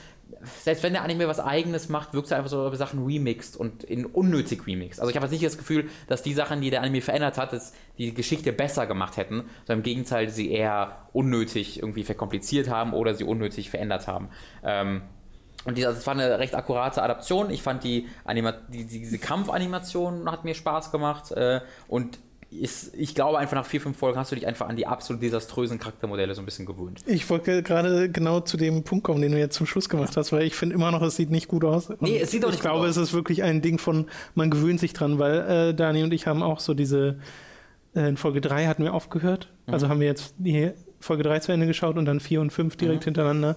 selbst 0.63 0.83
wenn 0.83 0.93
der 0.93 1.03
Anime 1.03 1.29
was 1.29 1.41
eigenes 1.41 1.89
macht, 1.89 2.15
wirkt 2.15 2.27
es 2.27 2.33
einfach 2.33 2.51
so 2.51 2.67
über 2.67 2.77
Sachen 2.77 3.05
remixed 3.05 3.57
und 3.57 3.85
in 3.85 4.07
unnötig 4.07 4.67
remixed. 4.67 5.01
Also 5.01 5.11
ich 5.11 5.17
habe 5.17 5.27
jetzt 5.27 5.33
nicht 5.33 5.45
das 5.45 5.59
Gefühl, 5.59 5.89
dass 6.07 6.23
die 6.23 6.35
Sachen, 6.35 6.61
die 6.61 6.71
der 6.71 6.83
Anime 6.83 7.01
verändert 7.01 7.39
hat, 7.39 7.53
dass 7.53 7.73
die 7.99 8.15
Geschichte 8.15 8.53
besser 8.53 8.87
gemacht 8.87 9.17
hätten, 9.17 9.45
sondern 9.67 9.79
im 9.79 9.83
Gegenteil, 9.83 10.29
sie 10.29 10.51
eher 10.51 11.09
unnötig 11.13 11.79
irgendwie 11.79 12.05
verkompliziert 12.05 12.69
haben 12.69 12.93
oder 12.93 13.15
sie 13.15 13.25
unnötig 13.25 13.71
verändert 13.71 14.07
haben. 14.07 14.29
Ähm, 14.63 15.03
und 15.65 15.77
die, 15.77 15.85
also 15.85 15.97
das 15.99 16.07
war 16.07 16.15
eine 16.15 16.39
recht 16.39 16.55
akkurate 16.55 17.03
Adaption. 17.03 17.51
Ich 17.51 17.63
fand 17.63 17.85
die, 17.85 18.09
Anima 18.25 18.53
die 18.53 18.87
diese 18.87 19.19
Kampfanimation 19.19 20.31
hat 20.31 20.45
mir 20.45 20.55
Spaß 20.55 20.91
gemacht 20.91 21.33
äh, 21.33 21.61
und 21.87 22.19
ist, 22.51 22.95
ich 22.97 23.15
glaube 23.15 23.39
einfach 23.39 23.57
nach 23.57 23.67
vier, 23.67 23.81
fünf 23.81 23.97
Folgen 23.97 24.19
hast 24.19 24.33
du 24.33 24.35
dich 24.35 24.47
einfach 24.47 24.69
an 24.69 24.77
die 24.77 24.87
absolut 24.87 25.23
desaströsen 25.23 25.79
Charaktermodelle 25.79 26.35
so 26.35 26.43
ein 26.43 26.45
bisschen 26.45 26.67
gewöhnt. 26.67 27.01
Ich 27.07 27.29
wollte 27.31 27.63
gerade 27.63 28.11
genau 28.11 28.41
zu 28.41 28.57
dem 28.57 28.83
Punkt 28.83 29.05
kommen, 29.05 29.23
den 29.23 29.33
du 29.33 29.39
jetzt 29.39 29.57
zum 29.57 29.67
Schluss 29.67 29.89
gemacht 29.89 30.17
hast, 30.17 30.33
weil 30.33 30.43
ich 30.43 30.55
finde 30.55 30.75
immer 30.75 30.91
noch, 30.91 31.03
es 31.03 31.17
sieht 31.17 31.31
nicht 31.31 31.49
gut 31.49 31.65
aus. 31.65 31.91
Und 31.91 32.03
nee, 32.03 32.19
es 32.19 32.31
sieht 32.31 32.45
auch 32.45 32.49
nicht 32.49 32.57
Ich 32.57 32.63
glaube, 32.63 32.81
aus. 32.81 32.91
es 32.91 32.97
ist 32.97 33.13
wirklich 33.13 33.43
ein 33.45 33.63
Ding 33.63 33.79
von, 33.79 34.07
man 34.35 34.51
gewöhnt 34.51 34.81
sich 34.81 34.93
dran, 34.93 35.19
weil 35.19 35.71
äh, 35.71 35.75
Dani 35.75 36.03
und 36.03 36.13
ich 36.13 36.27
haben 36.27 36.43
auch 36.43 36.59
so 36.59 36.75
diese, 36.75 37.19
äh, 37.95 38.09
in 38.09 38.17
Folge 38.17 38.41
3 38.41 38.67
hatten 38.67 38.83
wir 38.83 38.95
aufgehört. 38.95 39.49
Mhm. 39.67 39.75
Also 39.75 39.89
haben 39.89 40.01
wir 40.01 40.09
jetzt 40.09 40.35
die 40.39 40.73
Folge 40.99 41.23
3 41.23 41.39
zu 41.39 41.53
Ende 41.53 41.67
geschaut 41.67 41.97
und 41.97 42.05
dann 42.05 42.21
4 42.21 42.41
und 42.41 42.53
5 42.53 42.77
direkt 42.77 43.03
mhm. 43.03 43.05
hintereinander. 43.05 43.57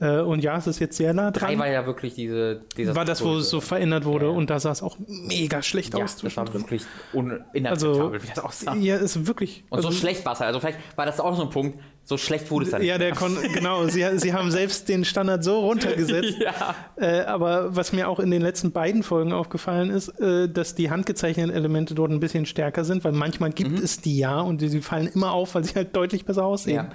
Äh, 0.00 0.20
und 0.20 0.42
ja, 0.42 0.56
es 0.56 0.66
ist 0.66 0.78
jetzt 0.78 0.96
sehr 0.96 1.12
nah 1.12 1.30
dran. 1.30 1.50
Drei 1.50 1.58
war 1.58 1.68
ja 1.68 1.84
wirklich 1.84 2.14
diese. 2.14 2.62
War 2.76 3.04
das, 3.04 3.22
wo 3.22 3.36
es 3.36 3.50
so 3.50 3.60
verändert 3.60 4.04
wurde 4.06 4.26
ja. 4.26 4.32
und 4.32 4.48
da 4.48 4.58
sah 4.58 4.72
es 4.72 4.82
auch 4.82 4.96
mega 5.06 5.62
schlecht 5.62 5.96
ja, 5.96 6.02
aus. 6.04 6.16
Das 6.16 6.36
war 6.36 6.52
wirklich 6.54 6.82
inakzeptabel, 7.12 7.68
also, 7.68 8.12
wie 8.14 8.28
das 8.28 8.38
aussah. 8.38 8.74
Ja, 8.76 8.96
ist 8.96 9.26
wirklich. 9.26 9.64
Und 9.68 9.76
also, 9.76 9.90
so 9.90 9.96
schlecht 9.96 10.24
war 10.24 10.32
es 10.32 10.40
halt. 10.40 10.48
Also 10.48 10.60
vielleicht 10.60 10.78
war 10.96 11.04
das 11.04 11.20
auch 11.20 11.36
so 11.36 11.42
ein 11.42 11.50
Punkt, 11.50 11.78
so 12.04 12.16
schlecht 12.16 12.50
wurde 12.50 12.64
es 12.64 12.70
dann 12.70 12.82
Ja, 12.82 12.96
der 12.96 13.14
kon 13.14 13.36
genau. 13.54 13.86
Sie, 13.88 14.04
sie 14.18 14.32
haben 14.32 14.50
selbst 14.50 14.88
den 14.88 15.04
Standard 15.04 15.44
so 15.44 15.60
runtergesetzt. 15.60 16.38
ja. 16.40 16.74
Äh, 16.96 17.20
aber 17.24 17.76
was 17.76 17.92
mir 17.92 18.08
auch 18.08 18.20
in 18.20 18.30
den 18.30 18.40
letzten 18.40 18.72
beiden 18.72 19.02
Folgen 19.02 19.32
aufgefallen 19.32 19.90
ist, 19.90 20.08
äh, 20.18 20.48
dass 20.48 20.74
die 20.74 20.90
handgezeichneten 20.90 21.54
Elemente 21.54 21.94
dort 21.94 22.10
ein 22.10 22.20
bisschen 22.20 22.46
stärker 22.46 22.84
sind, 22.84 23.04
weil 23.04 23.12
manchmal 23.12 23.50
gibt 23.50 23.72
mhm. 23.72 23.84
es 23.84 24.00
die 24.00 24.18
ja 24.18 24.40
und 24.40 24.62
die, 24.62 24.68
sie 24.68 24.80
fallen 24.80 25.08
immer 25.08 25.32
auf, 25.32 25.54
weil 25.54 25.64
sie 25.64 25.74
halt 25.74 25.94
deutlich 25.94 26.24
besser 26.24 26.44
aussehen. 26.46 26.88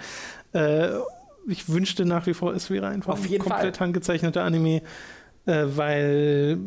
Ja. 0.53 0.59
Äh, 0.59 0.99
ich 1.47 1.69
wünschte 1.69 2.05
nach 2.05 2.25
wie 2.27 2.33
vor, 2.33 2.53
es 2.53 2.69
wäre 2.69 2.87
einfach 2.87 3.15
ein 3.15 3.39
komplett 3.39 3.77
Fall. 3.77 3.85
handgezeichneter 3.87 4.43
Anime, 4.43 4.81
äh, 5.45 5.65
weil, 5.67 6.57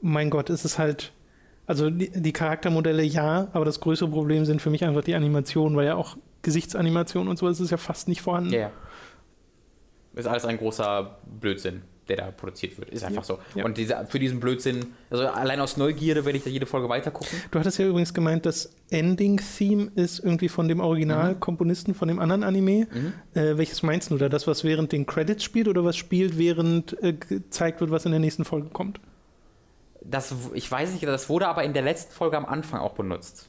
mein 0.00 0.30
Gott, 0.30 0.50
ist 0.50 0.64
es 0.64 0.78
halt, 0.78 1.12
also 1.66 1.90
die, 1.90 2.10
die, 2.10 2.32
Charaktermodelle 2.32 3.02
ja, 3.02 3.48
aber 3.52 3.64
das 3.64 3.80
größere 3.80 4.08
Problem 4.08 4.44
sind 4.44 4.62
für 4.62 4.70
mich 4.70 4.84
einfach 4.84 5.04
die 5.04 5.14
Animationen, 5.14 5.76
weil 5.76 5.86
ja 5.86 5.94
auch 5.94 6.16
Gesichtsanimation 6.42 7.28
und 7.28 7.38
so 7.38 7.48
ist 7.48 7.70
ja 7.70 7.76
fast 7.76 8.08
nicht 8.08 8.22
vorhanden. 8.22 8.52
Ja. 8.52 8.70
Ist 10.14 10.26
alles 10.26 10.44
ein 10.44 10.58
großer 10.58 11.18
Blödsinn 11.40 11.82
der 12.08 12.16
da 12.16 12.30
produziert 12.30 12.78
wird. 12.78 12.90
Ist 12.90 13.04
einfach 13.04 13.24
so. 13.24 13.38
Ja. 13.54 13.64
Und 13.64 13.78
diese, 13.78 14.06
für 14.08 14.18
diesen 14.18 14.40
Blödsinn, 14.40 14.94
also 15.10 15.26
allein 15.26 15.60
aus 15.60 15.76
Neugierde 15.76 16.24
werde 16.24 16.38
ich 16.38 16.44
da 16.44 16.50
jede 16.50 16.66
Folge 16.66 16.88
weitergucken. 16.88 17.28
Du 17.50 17.58
hattest 17.58 17.78
ja 17.78 17.86
übrigens 17.86 18.12
gemeint, 18.12 18.44
das 18.44 18.74
Ending-Theme 18.90 19.92
ist 19.94 20.18
irgendwie 20.18 20.48
von 20.48 20.68
dem 20.68 20.80
Originalkomponisten 20.80 21.94
von 21.94 22.08
dem 22.08 22.18
anderen 22.18 22.42
Anime. 22.42 22.86
Mhm. 22.92 23.12
Äh, 23.34 23.56
welches 23.56 23.82
meinst 23.82 24.10
du 24.10 24.18
da? 24.18 24.28
Das, 24.28 24.46
was 24.46 24.64
während 24.64 24.92
den 24.92 25.06
Credits 25.06 25.44
spielt 25.44 25.68
oder 25.68 25.84
was 25.84 25.96
spielt, 25.96 26.38
während 26.38 27.00
äh, 27.02 27.12
gezeigt 27.12 27.80
wird, 27.80 27.90
was 27.90 28.04
in 28.04 28.10
der 28.10 28.20
nächsten 28.20 28.44
Folge 28.44 28.68
kommt? 28.70 29.00
Das, 30.04 30.34
ich 30.54 30.70
weiß 30.70 30.92
nicht, 30.92 31.04
das 31.04 31.28
wurde 31.28 31.46
aber 31.46 31.62
in 31.62 31.72
der 31.72 31.82
letzten 31.82 32.12
Folge 32.12 32.36
am 32.36 32.46
Anfang 32.46 32.80
auch 32.80 32.94
benutzt. 32.94 33.48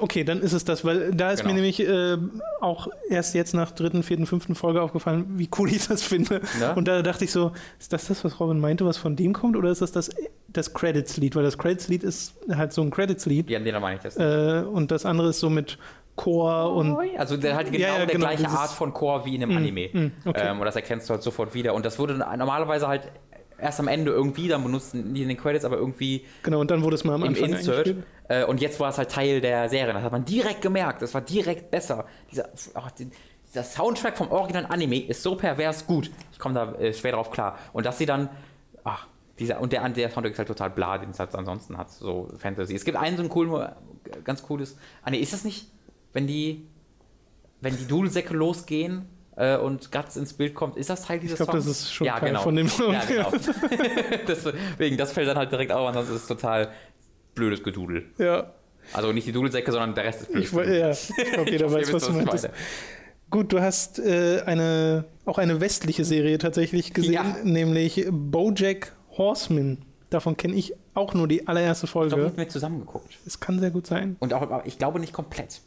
Okay, 0.00 0.22
dann 0.22 0.40
ist 0.40 0.52
es 0.52 0.64
das, 0.64 0.84
weil 0.84 1.12
da 1.12 1.30
ist 1.30 1.40
genau. 1.40 1.54
mir 1.54 1.60
nämlich 1.60 1.80
äh, 1.80 2.18
auch 2.60 2.88
erst 3.08 3.34
jetzt 3.34 3.54
nach 3.54 3.70
dritten, 3.70 4.02
vierten, 4.02 4.26
fünften 4.26 4.54
Folge 4.54 4.82
aufgefallen, 4.82 5.24
wie 5.38 5.48
cool 5.58 5.68
ich 5.72 5.86
das 5.88 6.02
finde. 6.02 6.42
Ja? 6.60 6.74
Und 6.74 6.86
da 6.88 7.00
dachte 7.00 7.24
ich 7.24 7.32
so, 7.32 7.52
ist 7.78 7.92
das 7.92 8.06
das, 8.06 8.24
was 8.24 8.38
Robin 8.38 8.60
meinte, 8.60 8.84
was 8.84 8.98
von 8.98 9.16
dem 9.16 9.32
kommt, 9.32 9.56
oder 9.56 9.70
ist 9.70 9.80
das 9.80 9.92
das, 9.92 10.10
das 10.48 10.74
Credits-Lied? 10.74 11.36
Weil 11.36 11.44
das 11.44 11.56
Credits-Lied 11.56 12.02
ist 12.02 12.34
halt 12.50 12.72
so 12.72 12.82
ein 12.82 12.90
Credits-Lied. 12.90 13.48
Ja, 13.48 13.60
den 13.60 13.80
meine 13.80 13.96
ich 13.96 14.02
das. 14.02 14.16
Äh, 14.16 14.66
und 14.66 14.90
das 14.90 15.06
andere 15.06 15.30
ist 15.30 15.40
so 15.40 15.48
mit 15.48 15.78
Chor 16.16 16.74
und. 16.74 16.98
Also 17.16 17.36
der 17.36 17.54
hat 17.56 17.66
genau 17.66 17.78
ja, 17.78 17.98
ja, 17.98 17.98
der 17.98 18.06
genau, 18.06 18.26
gleiche 18.26 18.48
Art 18.48 18.70
von 18.70 18.92
Chor 18.92 19.24
wie 19.24 19.36
in 19.36 19.42
einem 19.42 19.54
mm, 19.54 19.56
Anime. 19.56 19.88
Mm, 19.92 20.12
okay. 20.26 20.48
ähm, 20.48 20.58
und 20.58 20.66
das 20.66 20.74
erkennst 20.76 21.08
du 21.08 21.14
halt 21.14 21.22
sofort 21.22 21.54
wieder. 21.54 21.74
Und 21.74 21.86
das 21.86 21.98
wurde 21.98 22.14
normalerweise 22.14 22.88
halt 22.88 23.02
erst 23.58 23.80
am 23.80 23.88
Ende 23.88 24.12
irgendwie, 24.12 24.48
dann 24.48 24.62
benutzen 24.62 25.14
die 25.14 25.22
in 25.22 25.28
den 25.28 25.36
Credits, 25.36 25.64
aber 25.64 25.76
irgendwie. 25.76 26.24
Genau, 26.42 26.60
und 26.60 26.70
dann 26.70 26.82
wurde 26.82 26.94
es 26.94 27.04
mal 27.04 27.14
am 27.14 27.22
im 27.22 27.28
Anfang 27.28 27.52
Insert. 27.52 27.94
Äh, 28.28 28.44
und 28.44 28.60
jetzt 28.60 28.78
war 28.80 28.90
es 28.90 28.98
halt 28.98 29.10
Teil 29.10 29.40
der 29.40 29.68
Serie. 29.68 29.92
Das 29.92 30.02
hat 30.02 30.12
man 30.12 30.24
direkt 30.24 30.62
gemerkt. 30.62 31.02
Das 31.02 31.14
war 31.14 31.20
direkt 31.20 31.70
besser. 31.70 32.06
Dieser, 32.30 32.48
oh, 32.74 32.88
die, 32.98 33.10
dieser 33.46 33.64
Soundtrack 33.64 34.16
vom 34.16 34.30
originalen 34.30 34.66
Anime 34.66 35.06
ist 35.06 35.22
so 35.22 35.36
pervers 35.36 35.86
gut. 35.86 36.10
Ich 36.32 36.38
komme 36.38 36.54
da 36.54 36.72
äh, 36.74 36.92
schwer 36.92 37.12
drauf 37.12 37.30
klar. 37.30 37.58
Und 37.72 37.86
dass 37.86 37.98
sie 37.98 38.06
dann. 38.06 38.28
Ach, 38.84 39.06
dieser, 39.38 39.60
und 39.60 39.72
der, 39.72 39.88
der 39.88 40.10
Soundtrack 40.10 40.32
ist 40.32 40.38
halt 40.38 40.48
total 40.48 40.70
bla, 40.70 40.98
den 40.98 41.10
es 41.10 41.18
halt 41.18 41.34
ansonsten 41.34 41.78
hat. 41.78 41.90
So 41.90 42.28
Fantasy. 42.38 42.74
Es 42.74 42.84
gibt 42.84 42.96
einen 42.96 43.16
so 43.16 43.22
ein 43.22 43.28
coolen, 43.28 43.68
ganz 44.24 44.42
cooles. 44.42 44.76
Ah, 45.02 45.10
nee, 45.10 45.18
ist 45.18 45.32
das 45.32 45.44
nicht, 45.44 45.70
wenn 46.12 46.26
die. 46.26 46.66
Wenn 47.60 47.76
die 47.76 47.88
Dudelsäcke 47.88 48.34
losgehen 48.34 49.08
äh, 49.38 49.56
und 49.56 49.92
Guts 49.92 50.16
ins 50.16 50.34
Bild 50.34 50.54
kommt, 50.54 50.76
ist 50.76 50.90
das 50.90 51.02
Teil 51.02 51.20
dieses 51.20 51.38
ich 51.38 51.46
glaub, 51.46 51.62
Songs? 51.62 51.66
Ich 51.66 51.70
glaube, 51.70 51.78
das 51.78 51.82
ist 51.82 51.92
schon 51.92 52.06
ja, 52.06 52.18
genau. 52.18 52.40
von 52.40 52.56
dem 52.56 52.68
Song. 52.68 52.92
Ja, 52.92 53.04
genau. 53.04 53.30
Deswegen, 54.28 54.96
das 54.96 55.12
fällt 55.12 55.28
dann 55.28 55.38
halt 55.38 55.52
direkt 55.52 55.70
auf, 55.70 55.86
ansonsten 55.86 56.16
ist 56.16 56.22
es 56.22 56.28
total 56.28 56.72
blödes 57.34 57.62
Gedudel. 57.62 58.06
Ja. 58.18 58.52
Also 58.92 59.12
nicht 59.12 59.26
die 59.26 59.32
Dudelsäcke, 59.32 59.70
sondern 59.70 59.94
der 59.94 60.04
Rest 60.04 60.22
ist 60.22 60.32
blöd. 60.32 60.44
Ich, 60.44 60.52
ja, 60.52 60.90
okay, 61.40 61.58
da 61.58 61.70
weiß, 61.70 61.92
was 61.92 62.06
du 62.06 62.12
meinst. 62.12 62.48
Gut, 63.30 63.52
du 63.52 63.60
hast 63.60 63.98
äh, 63.98 64.42
eine, 64.46 65.04
auch 65.24 65.38
eine 65.38 65.60
westliche 65.60 66.04
Serie 66.04 66.38
tatsächlich 66.38 66.94
gesehen, 66.94 67.12
ja. 67.12 67.36
nämlich 67.44 68.06
Bojack 68.10 68.96
Horseman. 69.18 69.78
Davon 70.10 70.36
kenne 70.36 70.54
ich 70.54 70.72
auch 70.94 71.12
nur 71.12 71.28
die 71.28 71.46
allererste 71.46 71.86
Folge. 71.86 72.16
Ich 72.16 72.20
glaube, 72.22 72.36
wir 72.36 72.48
zusammen 72.48 72.80
geguckt. 72.80 73.18
Es 73.26 73.38
kann 73.38 73.60
sehr 73.60 73.70
gut 73.70 73.86
sein. 73.86 74.16
Und 74.20 74.32
auch, 74.32 74.64
ich 74.64 74.78
glaube 74.78 74.98
nicht 74.98 75.12
komplett. 75.12 75.60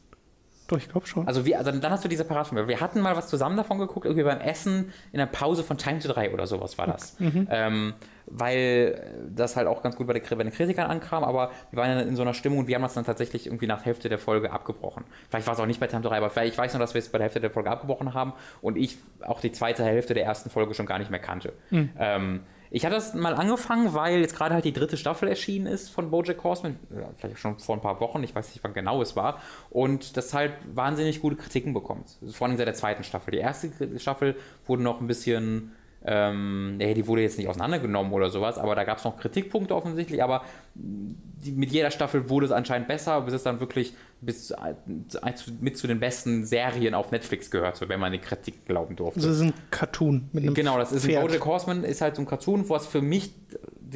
Doch, 0.72 0.78
ich 0.78 0.88
glaube 0.88 1.06
schon. 1.06 1.28
Also, 1.28 1.46
wir, 1.46 1.58
also 1.58 1.70
dann 1.70 1.92
hast 1.92 2.06
du 2.06 2.08
diese 2.08 2.24
Parat 2.24 2.48
von 2.48 2.58
mir. 2.58 2.66
Wir 2.66 2.80
hatten 2.80 3.02
mal 3.02 3.18
was 3.18 3.28
zusammen 3.28 3.58
davon 3.58 3.78
geguckt, 3.78 4.06
irgendwie 4.06 4.24
beim 4.24 4.40
Essen 4.40 4.94
in 5.12 5.18
der 5.18 5.26
Pause 5.26 5.64
von 5.64 5.78
Time 5.78 6.00
to 6.00 6.08
3 6.08 6.34
oder 6.34 6.48
sowas 6.48 6.78
war 6.78 6.88
das. 6.88 7.20
Mhm. 7.20 7.46
Ähm, 7.52 7.94
weil 8.28 9.28
das 9.36 9.58
halt 9.58 9.68
auch 9.68 9.84
ganz 9.84 9.98
gut 9.98 10.08
bei, 10.08 10.14
der, 10.14 10.22
bei 10.22 10.44
den 10.44 10.54
Kritikern 10.54 10.90
ankam, 10.90 11.26
aber 11.26 11.52
wir 11.72 11.82
waren 11.82 11.98
dann 11.98 12.08
in 12.08 12.16
so 12.16 12.22
einer 12.22 12.34
Stimmung 12.34 12.60
und 12.60 12.68
wir 12.68 12.76
haben 12.76 12.84
das 12.84 12.94
dann 12.94 13.04
tatsächlich 13.04 13.48
irgendwie 13.48 13.68
nach 13.68 13.84
Hälfte 13.84 14.08
der 14.08 14.18
Folge 14.18 14.54
abgebrochen. 14.54 15.04
Vielleicht 15.30 15.46
war 15.46 15.56
es 15.56 15.60
auch 15.60 15.66
nicht 15.66 15.82
bei 15.82 15.88
Time 15.88 16.04
to 16.04 16.08
3, 16.08 16.18
aber 16.20 16.30
vielleicht, 16.30 16.54
ich 16.54 16.58
weiß 16.58 16.72
nur, 16.72 16.80
dass 16.80 16.94
wir 16.94 17.00
es 17.00 17.10
bei 17.10 17.18
der 17.18 17.26
Hälfte 17.26 17.42
der 17.42 17.52
Folge 17.52 17.70
abgebrochen 17.70 18.14
haben 18.14 18.32
und 18.62 18.78
ich 18.78 18.98
auch 19.20 19.42
die 19.42 19.52
zweite 19.52 19.84
Hälfte 19.84 20.14
der 20.14 20.24
ersten 20.24 20.50
Folge 20.50 20.74
schon 20.74 20.86
gar 20.86 21.00
nicht 21.00 21.12
mehr 21.12 21.20
kannte. 21.20 21.52
Mhm. 21.70 21.90
Ähm, 22.00 22.40
Ich 22.74 22.86
hatte 22.86 22.96
das 22.96 23.14
mal 23.14 23.36
angefangen, 23.36 23.94
weil 23.94 24.22
jetzt 24.22 24.36
gerade 24.36 24.56
halt 24.56 24.64
die 24.64 24.72
dritte 24.72 24.96
Staffel 24.96 25.28
erschienen 25.28 25.68
ist 25.68 25.90
von 25.90 26.10
Bojack 26.10 26.42
Horseman, 26.42 26.80
vielleicht 27.18 27.40
schon 27.40 27.60
vor 27.60 27.76
ein 27.76 27.82
paar 27.82 28.00
Wochen, 28.00 28.24
ich 28.24 28.34
weiß 28.34 28.48
nicht, 28.54 28.64
wann 28.64 28.74
genau 28.74 29.02
es 29.02 29.18
war, 29.18 29.42
und 29.70 30.16
das 30.16 30.34
halt 30.34 30.54
wahnsinnig 30.74 31.20
gute 31.20 31.36
Kritiken 31.36 31.74
bekommt. 31.74 32.18
Vor 32.32 32.48
allem 32.48 32.56
seit 32.56 32.68
der 32.68 32.74
zweiten 32.74 33.04
Staffel. 33.04 33.32
Die 33.32 33.40
erste 33.40 33.72
Staffel 34.00 34.38
wurde 34.66 34.84
noch 34.84 35.02
ein 35.02 35.08
bisschen 35.08 35.74
ähm, 36.04 36.78
die 36.80 37.08
wurde 37.08 37.22
jetzt 37.22 37.38
nicht 37.38 37.48
auseinandergenommen 37.48 38.12
oder 38.12 38.30
sowas, 38.30 38.58
aber 38.58 38.76
da 38.76 38.84
gab 38.84 38.98
es 38.98 39.04
noch 39.04 39.18
Kritikpunkte 39.18 39.76
offensichtlich, 39.76 40.24
aber 40.24 40.44
die, 40.74 41.52
mit 41.52 41.72
jeder 41.72 41.92
Staffel 41.92 42.30
wurde 42.30 42.48
es 42.48 42.52
anscheinend 42.52 42.88
besser, 42.88 43.22
bis 43.22 43.34
es 43.34 43.44
dann 43.44 43.60
wirklich 43.60 43.94
bis, 44.20 44.54
mit 45.60 45.78
zu 45.78 45.88
den 45.88 46.00
besten 46.00 46.46
Serien 46.46 46.94
auf 46.94 47.12
Netflix 47.12 47.52
gehört, 47.52 47.76
so, 47.78 47.90
wenn 47.90 48.00
man 48.00 48.12
die 48.12 48.20
Kritik 48.20 48.66
glauben 48.66 48.96
durfte. 48.96 49.20
Das 49.20 49.30
ist 49.30 49.42
ein 49.42 49.54
Cartoon 49.70 50.30
mit 50.32 50.44
einem 50.44 50.54
Genau, 50.54 50.78
das 50.78 50.92
ist 50.92 51.06
Pferd. 51.06 51.22
ein 51.22 51.28
Bojack 51.28 51.46
Horseman, 51.46 51.84
ist 51.84 52.02
halt 52.02 52.16
so 52.16 52.22
ein 52.22 52.28
Cartoon, 52.28 52.68
was 52.70 52.88
für 52.88 53.02
mich 53.02 53.34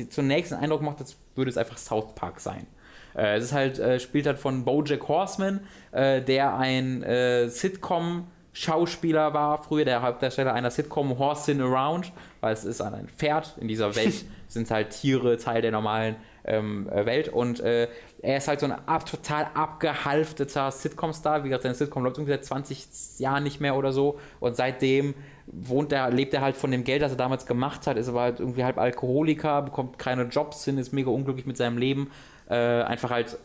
zunächst 0.10 0.54
einen 0.54 0.64
Eindruck 0.64 0.82
macht, 0.82 1.00
als 1.00 1.18
würde 1.36 1.50
es 1.50 1.58
einfach 1.58 1.78
South 1.78 2.16
Park 2.16 2.40
sein. 2.40 2.68
Äh, 3.16 3.38
es 3.38 3.46
ist 3.46 3.54
halt, 3.54 3.80
äh, 3.80 4.00
spielt 4.00 4.28
halt 4.28 4.40
von 4.40 4.66
Bojack 4.66 5.08
Horseman, 5.08 5.62
äh, 5.92 6.22
der 6.22 6.56
ein 6.58 7.04
äh, 7.04 7.48
Sitcom 7.50 8.28
Schauspieler 8.58 9.34
war, 9.34 9.62
früher 9.62 9.84
der 9.84 10.02
Hauptdarsteller 10.02 10.54
einer 10.54 10.72
Sitcom 10.72 11.20
Horsin 11.20 11.60
Around, 11.60 12.14
weil 12.40 12.54
es 12.54 12.64
ist 12.64 12.80
ein 12.80 13.10
Pferd. 13.10 13.54
In 13.60 13.68
dieser 13.68 13.94
Welt 13.98 14.24
sind 14.48 14.72
halt 14.72 14.92
Tiere 14.92 15.36
Teil 15.36 15.62
der 15.62 15.72
normalen 15.72 16.16
ähm, 16.46 16.88
äh, 16.88 17.06
Welt 17.06 17.28
und 17.28 17.60
äh, 17.60 17.90
er 18.22 18.38
ist 18.38 18.48
halt 18.48 18.62
so 18.62 18.68
ein 18.68 18.72
ab, 18.72 19.06
total 19.06 19.48
abgehalfteter 19.54 20.72
Sitcom-Star. 20.72 21.44
Wie 21.44 21.50
gesagt, 21.50 21.64
seine 21.64 21.76
Sitcom 21.76 22.06
läuft 22.06 22.16
seit 22.16 22.46
20 22.46 23.20
Jahren 23.20 23.44
nicht 23.44 23.60
mehr 23.60 23.76
oder 23.76 23.92
so 23.92 24.20
und 24.40 24.56
seitdem 24.56 25.16
wohnt 25.48 25.92
er, 25.92 26.10
lebt 26.10 26.34
er 26.34 26.40
halt 26.40 26.56
von 26.56 26.72
dem 26.72 26.86
Geld, 26.86 27.02
das 27.02 27.12
er 27.12 27.18
damals 27.18 27.46
gemacht 27.46 27.88
hat, 27.88 27.98
ist 27.98 28.08
aber 28.08 28.22
halt 28.22 28.40
irgendwie 28.40 28.64
halb 28.64 28.78
Alkoholiker, 28.78 29.64
bekommt 29.64 30.00
keine 30.00 30.24
Jobs 30.24 30.64
hin, 30.64 30.78
ist 30.78 30.94
mega 30.94 31.10
unglücklich 31.10 31.46
mit 31.46 31.58
seinem 31.58 31.78
Leben. 31.78 32.10
Äh, 32.50 32.56
einfach 32.56 33.10
halt 33.10 33.38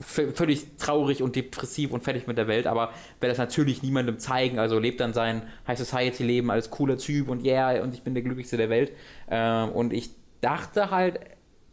völlig 0.00 0.76
traurig 0.76 1.22
und 1.22 1.36
depressiv 1.36 1.92
und 1.92 2.02
fertig 2.02 2.26
mit 2.26 2.36
der 2.36 2.48
Welt, 2.48 2.66
aber 2.66 2.92
will 3.20 3.28
das 3.28 3.38
natürlich 3.38 3.82
niemandem 3.82 4.18
zeigen, 4.18 4.58
also 4.58 4.78
lebt 4.78 5.00
dann 5.00 5.14
sein 5.14 5.42
High 5.66 5.78
Society 5.78 6.22
Leben 6.22 6.50
als 6.50 6.70
cooler 6.70 6.98
Typ 6.98 7.28
und 7.28 7.44
yeah, 7.44 7.82
und 7.82 7.94
ich 7.94 8.02
bin 8.02 8.14
der 8.14 8.22
glücklichste 8.22 8.56
der 8.56 8.68
Welt. 8.68 8.92
Ähm, 9.30 9.70
und 9.70 9.92
ich 9.92 10.10
dachte 10.40 10.90
halt, 10.90 11.20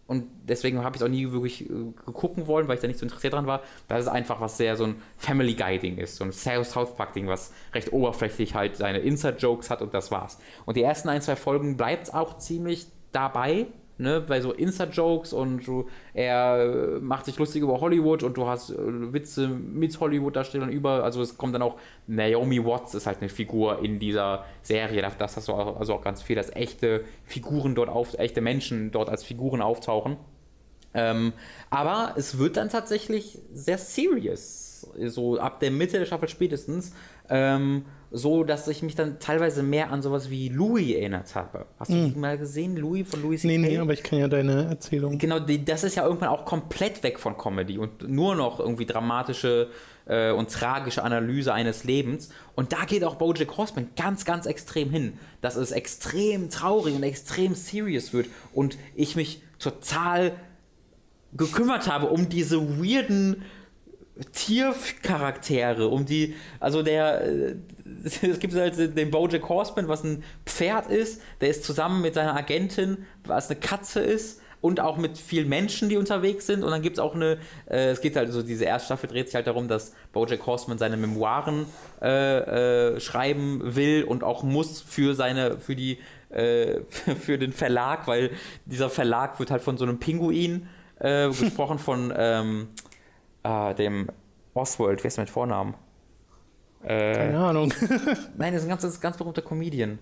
und 0.06 0.28
deswegen 0.44 0.84
habe 0.84 0.96
ich 0.96 1.02
es 1.02 1.06
auch 1.06 1.12
nie 1.12 1.32
wirklich 1.32 1.70
äh, 1.70 1.74
gucken 2.12 2.48
wollen, 2.48 2.68
weil 2.68 2.76
ich 2.76 2.82
da 2.82 2.88
nicht 2.88 3.00
so 3.00 3.06
interessiert 3.06 3.34
dran 3.34 3.48
war, 3.48 3.62
dass 3.88 4.02
es 4.02 4.08
einfach 4.08 4.42
was 4.42 4.58
sehr 4.58 4.76
so 4.76 4.86
ein 4.86 5.02
Family 5.18 5.54
Guy 5.54 5.80
Ding 5.80 5.98
ist, 5.98 6.18
so 6.18 6.24
ein 6.24 6.32
South 6.32 6.96
Park 6.96 7.14
Ding, 7.14 7.28
was 7.28 7.54
recht 7.74 7.92
oberflächlich 7.94 8.54
halt 8.54 8.76
seine 8.76 9.00
Inside 9.00 9.38
Jokes 9.38 9.70
hat 9.70 9.82
und 9.82 9.94
das 9.94 10.12
war's. 10.12 10.40
Und 10.66 10.78
die 10.78 10.84
ersten 10.84 11.10
ein, 11.10 11.22
zwei 11.22 11.36
Folgen 11.36 11.78
bleibt 11.78 12.08
es 12.08 12.14
auch 12.14 12.38
ziemlich 12.38 12.88
dabei, 13.12 13.68
ne, 14.04 14.22
bei 14.22 14.42
so 14.42 14.52
Insta-Jokes 14.52 15.34
und 15.34 15.66
du, 15.66 15.88
er 16.14 17.00
macht 17.02 17.26
sich 17.26 17.40
lustig 17.40 17.64
über 17.64 17.82
Hollywood 17.82 18.22
und 18.22 18.38
du 18.38 18.46
hast 18.46 18.70
äh, 18.70 18.76
Witze 18.78 19.48
mit 19.48 20.00
Hollywood-Darstellern 20.00 20.70
über, 20.70 21.04
also 21.04 21.22
es 21.22 21.38
kommt 21.38 21.56
dann 21.56 21.64
auch, 21.64 21.78
Naomi 22.06 22.64
Watts 22.64 22.94
ist 22.94 23.08
halt 23.08 23.20
eine 23.22 23.30
Figur 23.30 23.80
in 23.80 23.98
dieser 23.98 24.46
Serie, 24.62 25.10
das 25.18 25.38
hast 25.38 25.48
du 25.48 25.54
auch, 25.54 25.80
also 25.80 25.96
auch 25.96 26.02
ganz 26.02 26.22
viel, 26.22 26.36
dass 26.36 26.52
echte 26.56 27.04
Figuren 27.26 27.74
dort 27.74 27.90
auf, 27.90 28.14
echte 28.20 28.42
Menschen 28.42 28.92
dort 28.92 29.10
als 29.10 29.24
Figuren 29.24 29.62
auftauchen. 29.62 30.18
Ähm, 30.94 31.34
aber 31.72 32.14
es 32.18 32.38
wird 32.38 32.58
dann 32.58 32.70
tatsächlich 32.70 33.40
sehr 33.52 33.80
serious, 33.80 34.88
so 35.08 35.40
ab 35.40 35.60
der 35.60 35.72
Mitte 35.72 35.98
der 35.98 36.06
Staffel 36.06 36.30
spätestens. 36.30 36.94
Ähm, 37.30 37.86
so, 38.16 38.44
dass 38.44 38.68
ich 38.68 38.84
mich 38.84 38.94
dann 38.94 39.20
teilweise 39.20 39.64
mehr 39.64 39.92
an 39.92 40.04
sowas 40.04 40.30
wie 40.30 40.48
Louis 40.48 40.96
erinnert 40.96 41.34
habe. 41.34 41.66
Hast 41.80 41.90
du 41.90 41.96
mm. 41.96 42.20
mal 42.20 42.38
gesehen, 42.38 42.78
Louis 42.78 43.10
von 43.10 43.24
Louis 43.24 43.42
C.K.? 43.42 43.58
Nee, 43.58 43.70
nee, 43.70 43.78
aber 43.80 43.94
ich 43.94 44.04
kenne 44.04 44.22
ja 44.22 44.28
deine 44.28 44.66
Erzählung. 44.66 45.18
Genau, 45.18 45.40
die, 45.40 45.66
das 45.66 45.84
ist 45.84 45.96
ja 45.96 46.06
irgendwann 46.06 46.30
auch 46.30 46.46
komplett 46.46 47.02
weg 47.02 47.20
von 47.20 47.36
Comedy 47.36 47.80
und 47.80 48.08
nur 48.08 48.36
noch 48.36 48.60
irgendwie 48.60 48.86
dramatische 48.86 49.72
äh, 50.06 50.32
und 50.32 50.52
tragische 50.52 51.04
Analyse 51.04 51.56
eines 51.56 51.86
Lebens. 51.86 52.30
Und 52.54 52.72
da 52.72 52.86
geht 52.86 53.04
auch 53.04 53.16
Bojack 53.16 53.58
Horseman 53.58 53.90
ganz, 53.96 54.26
ganz 54.26 54.46
extrem 54.46 54.92
hin, 54.92 55.14
dass 55.42 55.56
es 55.56 55.72
extrem 55.72 56.52
traurig 56.52 56.96
und 56.96 57.02
extrem 57.02 57.56
serious 57.56 58.14
wird 58.14 58.28
und 58.54 58.78
ich 58.94 59.16
mich 59.16 59.42
total 59.58 60.34
gekümmert 61.36 61.92
habe 61.92 62.08
um 62.08 62.30
diese 62.30 62.80
weirden 62.80 63.42
Tiercharaktere, 64.32 65.88
um 65.88 66.06
die, 66.06 66.36
also 66.60 66.84
der, 66.84 67.22
äh, 67.26 67.56
es 68.22 68.40
gibt 68.40 68.54
halt 68.54 68.96
den 68.96 69.12
Bojack 69.12 69.48
Horseman, 69.50 69.88
was 69.88 70.04
ein 70.04 70.24
Pferd 70.46 70.88
ist, 70.92 71.22
der 71.42 71.50
ist 71.50 71.64
zusammen 71.64 72.02
mit 72.02 72.14
seiner 72.14 72.36
Agentin, 72.36 73.06
was 73.26 73.50
eine 73.50 73.60
Katze 73.60 74.02
ist 74.02 74.42
und 74.64 74.80
auch 74.80 74.96
mit 74.98 75.18
vielen 75.18 75.50
Menschen, 75.50 75.90
die 75.90 75.98
unterwegs 75.98 76.48
sind. 76.48 76.64
Und 76.64 76.72
dann 76.72 76.82
gibt 76.82 76.98
es 76.98 77.04
auch 77.04 77.16
eine, 77.16 77.38
äh, 77.70 77.90
es 77.90 78.00
geht 78.00 78.16
halt 78.16 78.32
so, 78.32 78.42
diese 78.42 78.64
erste 78.64 78.86
Staffel 78.86 79.10
dreht 79.10 79.28
sich 79.28 79.36
halt 79.36 79.48
darum, 79.48 79.68
dass 79.68 79.94
Bojack 80.14 80.46
Horseman 80.46 80.78
seine 80.78 80.96
Memoiren 80.96 81.66
äh, 82.02 82.94
äh, 82.94 83.00
schreiben 83.02 83.76
will 83.76 84.06
und 84.06 84.24
auch 84.24 84.44
muss 84.44 84.80
für 84.80 85.16
seine, 85.16 85.60
für 85.60 85.76
die, 85.76 85.98
äh, 86.30 86.80
für 87.20 87.38
den 87.38 87.52
Verlag, 87.52 88.08
weil 88.08 88.30
dieser 88.66 88.90
Verlag 88.90 89.38
wird 89.40 89.52
halt 89.52 89.64
von 89.64 89.78
so 89.78 89.84
einem 89.84 90.00
Pinguin 90.00 90.68
äh, 91.00 91.28
gesprochen 91.28 91.78
von, 91.78 92.14
ähm, 92.16 92.70
äh, 93.44 93.76
dem 93.76 94.10
Oswald, 94.54 95.04
wer 95.04 95.08
ist 95.08 95.18
mit 95.18 95.30
Vornamen? 95.30 95.76
Äh, 96.84 97.14
Keine 97.14 97.40
Ahnung. 97.40 97.74
nein, 98.38 98.54
das 98.54 98.64
ist 98.64 98.70
ein 98.70 98.78
ganz, 98.78 99.00
ganz 99.00 99.18
berühmter 99.18 99.42
Comedian. 99.42 100.00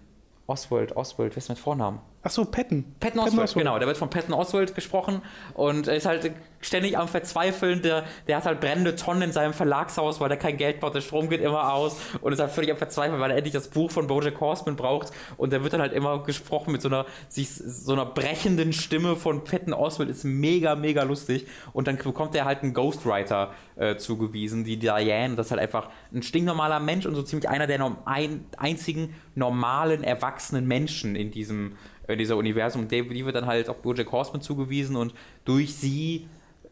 Oswald, 0.47 0.95
Oswald, 0.95 1.33
wer 1.33 1.37
ist 1.37 1.49
mit 1.49 1.59
Vornamen? 1.59 1.99
Ach 2.23 2.29
so, 2.29 2.45
Patton. 2.45 2.85
Patton 2.99 3.19
Oswald, 3.19 3.31
Patton 3.31 3.43
Oswald, 3.43 3.65
genau. 3.65 3.79
Der 3.79 3.87
wird 3.87 3.97
von 3.97 4.09
Patton 4.09 4.33
Oswald 4.33 4.75
gesprochen 4.75 5.21
und 5.55 5.87
er 5.87 5.95
ist 5.95 6.05
halt 6.05 6.31
ständig 6.61 6.95
am 6.97 7.07
Verzweifeln. 7.07 7.81
Der, 7.81 8.03
der 8.27 8.37
hat 8.37 8.45
halt 8.45 8.59
brennende 8.59 8.95
Tonnen 8.95 9.23
in 9.23 9.31
seinem 9.31 9.53
Verlagshaus, 9.53 10.19
weil 10.19 10.29
er 10.29 10.37
kein 10.37 10.57
Geld 10.57 10.79
braucht. 10.79 10.93
Der 10.93 11.01
Strom 11.01 11.29
geht 11.29 11.41
immer 11.41 11.73
aus 11.73 11.97
und 12.21 12.31
ist 12.31 12.39
halt 12.39 12.51
völlig 12.51 12.69
am 12.69 12.77
Verzweifeln, 12.77 13.19
weil 13.19 13.31
er 13.31 13.37
endlich 13.37 13.53
das 13.53 13.69
Buch 13.69 13.89
von 13.89 14.05
Bojack 14.05 14.39
Horseman 14.39 14.75
braucht. 14.75 15.11
Und 15.37 15.51
der 15.51 15.63
wird 15.63 15.73
dann 15.73 15.81
halt 15.81 15.93
immer 15.93 16.23
gesprochen 16.23 16.71
mit 16.71 16.83
so 16.83 16.89
einer, 16.89 17.07
sich, 17.27 17.49
so 17.49 17.93
einer 17.93 18.05
brechenden 18.05 18.71
Stimme 18.71 19.15
von 19.15 19.43
Patton 19.43 19.73
Oswald. 19.73 20.09
Ist 20.09 20.23
mega, 20.23 20.75
mega 20.75 21.01
lustig. 21.01 21.47
Und 21.73 21.87
dann 21.87 21.97
bekommt 21.97 22.35
er 22.35 22.45
halt 22.45 22.61
einen 22.61 22.75
Ghostwriter 22.75 23.51
äh, 23.75 23.95
zugewiesen, 23.97 24.63
die 24.63 24.77
Diane. 24.77 25.35
Das 25.35 25.47
ist 25.47 25.51
halt 25.51 25.61
einfach 25.61 25.89
ein 26.13 26.21
stinknormaler 26.21 26.79
Mensch 26.79 27.07
und 27.07 27.15
so 27.15 27.23
ziemlich 27.23 27.49
einer 27.49 27.65
der 27.65 27.81
ein, 28.05 28.45
einzigen 28.57 29.15
normalen, 29.33 30.03
erwachsenen 30.03 30.67
Menschen 30.67 31.15
in 31.15 31.31
diesem 31.31 31.77
in 32.11 32.19
dieser 32.19 32.37
Universum. 32.37 32.87
Die, 32.87 33.07
die 33.07 33.25
wird 33.25 33.35
dann 33.35 33.45
halt 33.45 33.69
auch 33.69 33.75
Bojack 33.75 34.11
Horseman 34.11 34.41
zugewiesen 34.41 34.95
und 34.95 35.13
durch 35.45 35.75
sie 35.75 36.27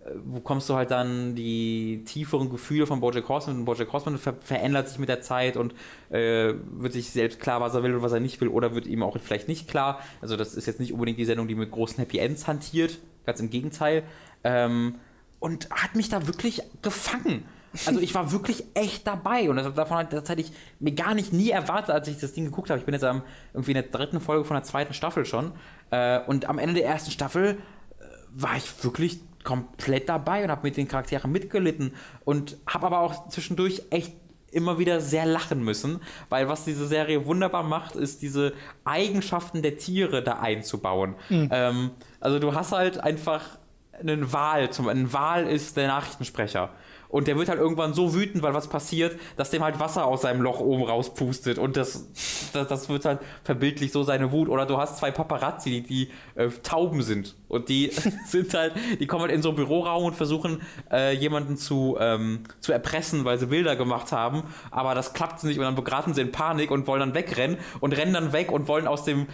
äh, 0.05 0.11
bekommst 0.33 0.69
du 0.69 0.75
halt 0.75 0.91
dann 0.91 1.35
die 1.35 2.03
tieferen 2.05 2.49
Gefühle 2.49 2.87
von 2.87 2.99
Bojack 2.99 3.27
Horseman 3.27 3.59
und 3.59 3.65
Bojack 3.65 3.91
Horseman 3.91 4.17
ver 4.17 4.35
verändert 4.41 4.89
sich 4.89 4.99
mit 4.99 5.09
der 5.09 5.21
Zeit 5.21 5.57
und 5.57 5.73
äh, 6.09 6.53
wird 6.71 6.93
sich 6.93 7.09
selbst 7.09 7.39
klar, 7.39 7.61
was 7.61 7.73
er 7.73 7.83
will 7.83 7.95
und 7.95 8.01
was 8.01 8.11
er 8.11 8.19
nicht 8.19 8.39
will 8.41 8.47
oder 8.47 8.75
wird 8.75 8.87
ihm 8.87 9.03
auch 9.03 9.17
vielleicht 9.19 9.47
nicht 9.47 9.67
klar. 9.67 10.01
Also 10.21 10.35
das 10.35 10.55
ist 10.55 10.65
jetzt 10.65 10.79
nicht 10.79 10.93
unbedingt 10.93 11.19
die 11.19 11.25
Sendung, 11.25 11.47
die 11.47 11.55
mit 11.55 11.71
großen 11.71 11.97
Happy 11.97 12.19
Ends 12.19 12.47
hantiert, 12.47 12.99
ganz 13.25 13.39
im 13.39 13.49
Gegenteil. 13.49 14.03
Ähm, 14.43 14.95
und 15.39 15.69
hat 15.71 15.95
mich 15.95 16.09
da 16.09 16.27
wirklich 16.27 16.61
gefangen. 16.81 17.45
Also 17.85 17.99
ich 17.99 18.15
war 18.15 18.31
wirklich 18.31 18.63
echt 18.73 19.05
dabei 19.05 19.49
und 19.49 19.57
das, 19.57 19.73
davon 19.73 20.07
das 20.09 20.29
hatte 20.29 20.41
ich 20.41 20.51
mir 20.79 20.93
gar 20.93 21.13
nicht 21.13 21.33
nie 21.33 21.49
erwartet, 21.49 21.91
als 21.91 22.07
ich 22.07 22.17
das 22.17 22.33
Ding 22.33 22.45
geguckt 22.45 22.69
habe. 22.69 22.79
Ich 22.79 22.85
bin 22.85 22.93
jetzt 22.93 23.03
am, 23.03 23.21
irgendwie 23.53 23.71
in 23.71 23.75
der 23.75 23.83
dritten 23.83 24.19
Folge 24.19 24.45
von 24.45 24.55
der 24.55 24.63
zweiten 24.63 24.93
Staffel 24.93 25.25
schon 25.25 25.51
äh, 25.91 26.19
und 26.25 26.49
am 26.49 26.59
Ende 26.59 26.75
der 26.75 26.85
ersten 26.85 27.11
Staffel 27.11 27.57
äh, 27.99 28.03
war 28.33 28.57
ich 28.57 28.83
wirklich 28.83 29.19
komplett 29.43 30.09
dabei 30.09 30.43
und 30.43 30.51
habe 30.51 30.63
mit 30.63 30.77
den 30.77 30.87
Charakteren 30.87 31.31
mitgelitten 31.31 31.93
und 32.25 32.57
habe 32.67 32.87
aber 32.87 32.99
auch 32.99 33.29
zwischendurch 33.29 33.83
echt 33.89 34.13
immer 34.51 34.79
wieder 34.79 34.99
sehr 34.99 35.25
lachen 35.25 35.63
müssen, 35.63 35.99
weil 36.29 36.47
was 36.47 36.65
diese 36.65 36.87
Serie 36.87 37.25
wunderbar 37.25 37.63
macht, 37.63 37.95
ist 37.95 38.21
diese 38.21 38.53
Eigenschaften 38.83 39.61
der 39.61 39.77
Tiere 39.77 40.23
da 40.23 40.39
einzubauen. 40.39 41.15
Mhm. 41.29 41.49
Ähm, 41.51 41.91
also 42.19 42.39
du 42.39 42.55
hast 42.55 42.71
halt 42.71 42.99
einfach 42.99 43.59
einen 43.99 44.31
Wal, 44.31 44.71
zum, 44.71 44.87
ein 44.87 45.11
Wal 45.13 45.45
ist 45.47 45.77
der 45.77 45.87
Nachrichtensprecher. 45.87 46.69
Und 47.09 47.27
der 47.27 47.37
wird 47.37 47.49
halt 47.49 47.59
irgendwann 47.59 47.93
so 47.93 48.13
wütend, 48.13 48.43
weil 48.43 48.53
was 48.53 48.67
passiert, 48.67 49.19
dass 49.35 49.49
dem 49.49 49.63
halt 49.63 49.79
Wasser 49.79 50.05
aus 50.05 50.21
seinem 50.21 50.41
Loch 50.41 50.59
oben 50.59 50.83
rauspustet. 50.83 51.57
Und 51.57 51.75
das, 51.75 52.07
das, 52.53 52.67
das 52.67 52.87
wird 52.87 53.03
halt 53.03 53.19
verbildlich 53.43 53.91
so 53.91 54.03
seine 54.03 54.31
Wut. 54.31 54.47
Oder 54.47 54.67
du 54.67 54.77
hast 54.77 54.97
zwei 54.97 55.09
Paparazzi, 55.09 55.81
die, 55.81 55.81
die 55.81 56.09
äh, 56.35 56.49
Tauben 56.61 57.01
sind. 57.01 57.35
Und 57.47 57.67
die 57.69 57.91
sind 58.27 58.53
halt, 58.53 58.73
die 58.99 59.07
kommen 59.07 59.23
halt 59.23 59.31
in 59.31 59.41
so 59.41 59.49
einen 59.49 59.55
Büroraum 59.55 60.05
und 60.05 60.15
versuchen, 60.15 60.61
äh, 60.91 61.15
jemanden 61.15 61.57
zu, 61.57 61.97
ähm, 61.99 62.43
zu 62.59 62.71
erpressen, 62.71 63.25
weil 63.25 63.39
sie 63.39 63.47
Bilder 63.47 63.75
gemacht 63.75 64.11
haben. 64.11 64.43
Aber 64.69 64.93
das 64.93 65.13
klappt 65.13 65.43
nicht 65.43 65.57
und 65.57 65.65
dann 65.65 65.75
begraten 65.75 66.13
sie 66.13 66.21
in 66.21 66.31
Panik 66.31 66.69
und 66.69 66.85
wollen 66.85 66.99
dann 66.99 67.15
wegrennen 67.15 67.57
und 67.79 67.97
rennen 67.97 68.13
dann 68.13 68.33
weg 68.33 68.51
und 68.51 68.67
wollen 68.67 68.87
aus 68.87 69.03
dem 69.03 69.25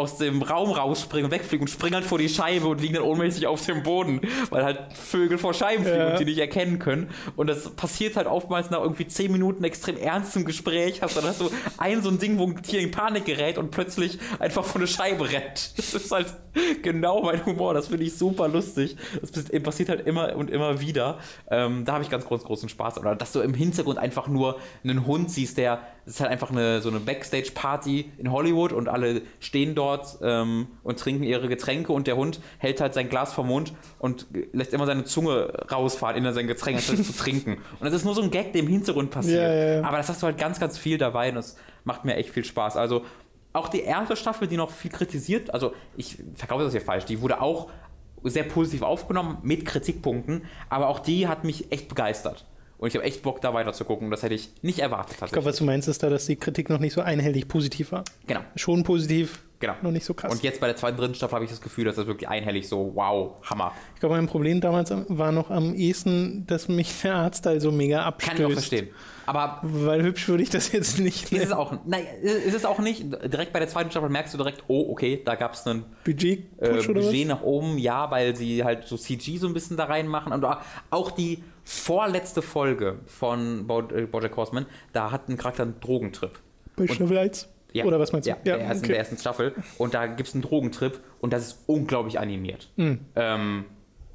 aus 0.00 0.16
dem 0.16 0.42
Raum 0.42 0.70
rausspringen 0.70 1.30
wegfliegen 1.30 1.62
und 1.64 1.68
springen 1.68 1.92
dann 1.92 2.02
vor 2.02 2.18
die 2.18 2.28
Scheibe 2.28 2.66
und 2.68 2.80
liegen 2.80 2.94
dann 2.94 3.02
ohnmächtig 3.04 3.46
auf 3.46 3.64
dem 3.66 3.82
Boden, 3.82 4.20
weil 4.50 4.64
halt 4.64 4.78
Vögel 4.94 5.38
vor 5.38 5.54
Scheiben 5.54 5.84
fliegen 5.84 5.98
Ja. 5.98 6.10
und 6.12 6.20
die 6.20 6.24
nicht 6.24 6.38
erkennen 6.38 6.78
können. 6.78 7.10
Und 7.36 7.46
das 7.48 7.70
passiert 7.70 8.16
halt 8.16 8.26
oftmals 8.26 8.70
nach 8.70 8.80
irgendwie 8.80 9.06
10 9.06 9.30
Minuten 9.30 9.62
extrem 9.64 9.96
ernstem 9.96 10.44
Gespräch. 10.44 11.02
Hast 11.02 11.16
dann 11.16 11.24
hast 11.24 11.40
du 11.40 11.50
ein 11.78 12.02
so 12.02 12.08
ein 12.08 12.18
Ding, 12.18 12.38
wo 12.38 12.46
ein 12.46 12.62
Tier 12.62 12.80
in 12.80 12.90
Panik 12.90 13.26
gerät 13.26 13.58
und 13.58 13.70
plötzlich 13.70 14.18
einfach 14.38 14.64
vor 14.64 14.80
eine 14.80 14.86
Scheibe 14.86 15.30
rennt. 15.30 15.72
Das 15.90 15.94
ist 15.94 16.12
halt 16.12 16.34
genau 16.82 17.22
mein 17.22 17.44
Humor. 17.46 17.74
Das 17.74 17.88
finde 17.88 18.04
ich 18.04 18.16
super 18.16 18.48
lustig. 18.48 18.96
Das 19.20 19.32
passiert 19.62 19.88
halt 19.88 20.06
immer 20.06 20.34
und 20.36 20.50
immer 20.50 20.80
wieder. 20.80 21.18
Ähm, 21.50 21.84
da 21.84 21.94
habe 21.94 22.04
ich 22.04 22.10
ganz 22.10 22.24
groß, 22.24 22.44
großen 22.44 22.68
Spaß. 22.68 22.98
Oder 22.98 23.16
dass 23.16 23.32
du 23.32 23.40
im 23.40 23.54
Hintergrund 23.54 23.98
einfach 23.98 24.28
nur 24.28 24.58
einen 24.84 25.06
Hund 25.06 25.30
siehst, 25.30 25.58
der, 25.58 25.80
das 26.04 26.14
ist 26.14 26.20
halt 26.20 26.30
einfach 26.30 26.50
eine, 26.50 26.80
so 26.80 26.88
eine 26.88 27.00
Backstage-Party 27.00 28.12
in 28.18 28.30
Hollywood 28.32 28.72
und 28.72 28.88
alle 28.88 29.22
stehen 29.40 29.74
dort 29.74 29.89
ähm, 30.22 30.68
und 30.82 30.98
trinken 30.98 31.22
ihre 31.22 31.48
Getränke 31.48 31.92
und 31.92 32.06
der 32.06 32.16
Hund 32.16 32.40
hält 32.58 32.80
halt 32.80 32.94
sein 32.94 33.08
Glas 33.08 33.32
vom 33.32 33.48
Mund 33.48 33.72
und 33.98 34.26
lässt 34.52 34.72
immer 34.72 34.86
seine 34.86 35.04
Zunge 35.04 35.52
rausfahren 35.70 36.24
in 36.24 36.32
sein 36.32 36.46
Getränk, 36.46 36.78
anstatt 36.78 36.98
es 36.98 37.16
zu 37.16 37.22
trinken. 37.22 37.58
Und 37.80 37.86
das 37.86 37.94
ist 37.94 38.04
nur 38.04 38.14
so 38.14 38.22
ein 38.22 38.30
Gag, 38.30 38.52
der 38.52 38.62
im 38.62 38.68
Hintergrund 38.68 39.10
passiert. 39.10 39.42
Ja, 39.42 39.52
ja, 39.52 39.74
ja. 39.76 39.84
Aber 39.84 39.96
das 39.96 40.08
hast 40.08 40.22
du 40.22 40.26
halt 40.26 40.38
ganz, 40.38 40.60
ganz 40.60 40.78
viel 40.78 40.98
dabei 40.98 41.30
und 41.30 41.36
das 41.36 41.56
macht 41.84 42.04
mir 42.04 42.16
echt 42.16 42.30
viel 42.30 42.44
Spaß. 42.44 42.76
Also 42.76 43.04
auch 43.52 43.68
die 43.68 43.80
erste 43.80 44.16
Staffel, 44.16 44.46
die 44.48 44.56
noch 44.56 44.70
viel 44.70 44.90
kritisiert, 44.90 45.52
also 45.52 45.72
ich 45.96 46.18
verkaufe 46.34 46.64
das 46.64 46.72
hier 46.72 46.80
falsch, 46.80 47.04
die 47.04 47.20
wurde 47.20 47.40
auch 47.40 47.68
sehr 48.22 48.44
positiv 48.44 48.82
aufgenommen 48.82 49.38
mit 49.42 49.64
Kritikpunkten, 49.64 50.44
aber 50.68 50.88
auch 50.88 51.00
die 51.00 51.26
hat 51.26 51.44
mich 51.44 51.72
echt 51.72 51.88
begeistert. 51.88 52.46
Und 52.80 52.88
ich 52.88 52.94
habe 52.94 53.04
echt 53.04 53.22
Bock, 53.22 53.42
da 53.42 53.52
weiter 53.52 53.74
zu 53.74 53.84
gucken. 53.84 54.10
Das 54.10 54.22
hätte 54.22 54.34
ich 54.34 54.52
nicht 54.62 54.78
erwartet. 54.78 55.18
Ich 55.22 55.32
glaube, 55.32 55.44
was 55.44 55.56
du 55.56 55.64
meinst, 55.64 55.86
ist 55.86 56.02
da, 56.02 56.08
dass 56.08 56.24
die 56.24 56.36
Kritik 56.36 56.70
noch 56.70 56.78
nicht 56.78 56.94
so 56.94 57.02
einhellig 57.02 57.46
positiv 57.46 57.92
war. 57.92 58.04
Genau. 58.26 58.40
Schon 58.56 58.84
positiv, 58.84 59.42
Genau. 59.60 59.74
noch 59.82 59.90
nicht 59.90 60.06
so 60.06 60.14
krass. 60.14 60.32
Und 60.32 60.42
jetzt 60.42 60.58
bei 60.58 60.66
der 60.66 60.76
zweiten, 60.76 60.96
dritten 60.96 61.14
Staffel 61.14 61.34
habe 61.34 61.44
ich 61.44 61.50
das 61.50 61.60
Gefühl, 61.60 61.84
dass 61.84 61.96
das 61.96 62.06
wirklich 62.06 62.28
einhellig 62.28 62.66
so, 62.66 62.92
wow, 62.94 63.34
Hammer. 63.42 63.72
ich 63.94 64.00
glaube, 64.00 64.16
mein 64.16 64.26
Problem 64.26 64.62
damals 64.62 64.90
war 65.08 65.32
noch 65.32 65.50
am 65.50 65.74
ehesten, 65.74 66.46
dass 66.46 66.68
mich 66.68 67.02
der 67.02 67.14
Artstyle 67.16 67.60
so 67.60 67.70
mega 67.70 68.02
abstößt. 68.04 68.36
Kann 68.36 68.40
ich 68.40 68.46
auch 68.46 68.52
verstehen. 68.52 68.88
Aber 69.26 69.60
Weil 69.62 70.02
hübsch 70.02 70.26
würde 70.28 70.42
ich 70.42 70.50
das 70.50 70.72
jetzt 70.72 70.98
nicht 70.98 71.30
ist 71.30 71.44
es 71.44 71.52
auch, 71.52 71.74
nein, 71.84 72.04
ist 72.22 72.54
es 72.54 72.64
auch 72.64 72.78
nicht. 72.78 73.04
Direkt 73.12 73.52
bei 73.52 73.60
der 73.60 73.68
zweiten 73.68 73.90
Staffel 73.90 74.08
merkst 74.08 74.32
du 74.32 74.38
direkt, 74.38 74.64
oh, 74.66 74.90
okay, 74.90 75.20
da 75.24 75.34
gab 75.34 75.52
es 75.52 75.66
einen 75.66 75.84
Budget 76.04 76.46
äh, 76.58 76.70
Push 76.70 76.88
oder 76.88 77.02
Budget 77.02 77.28
nach 77.28 77.42
oben, 77.42 77.78
ja, 77.78 78.10
weil 78.10 78.34
sie 78.34 78.64
halt 78.64 78.88
so 78.88 78.96
CG 78.96 79.36
so 79.36 79.46
ein 79.46 79.52
bisschen 79.52 79.76
da 79.76 79.84
reinmachen. 79.84 80.32
Und 80.32 80.44
auch 80.90 81.10
die 81.10 81.44
vorletzte 81.64 82.42
Folge 82.42 82.98
von 83.06 83.66
Bo 83.66 83.82
äh, 83.82 84.06
Bojack 84.06 84.36
Horseman, 84.36 84.66
da 84.94 85.10
hat 85.10 85.28
ein 85.28 85.36
Charakter 85.36 85.64
einen 85.64 85.78
Drogentrip. 85.80 86.40
Bei 86.76 86.88
Staffel 86.88 87.18
1? 87.18 87.48
Ja. 87.72 87.84
Oder 87.84 87.98
was 88.00 88.12
meinst 88.12 88.26
du? 88.26 88.30
Ja, 88.30 88.36
der 88.44 88.60
ersten, 88.60 88.86
der 88.88 88.98
ersten 88.98 89.18
Staffel. 89.18 89.54
Und 89.78 89.94
da 89.94 90.06
gibt 90.06 90.28
es 90.28 90.34
einen 90.34 90.42
Drogentrip 90.42 91.00
und 91.20 91.32
das 91.32 91.42
ist 91.46 91.58
unglaublich 91.66 92.18
animiert. 92.18 92.68
Hm. 92.76 93.00
Ähm, 93.16 93.64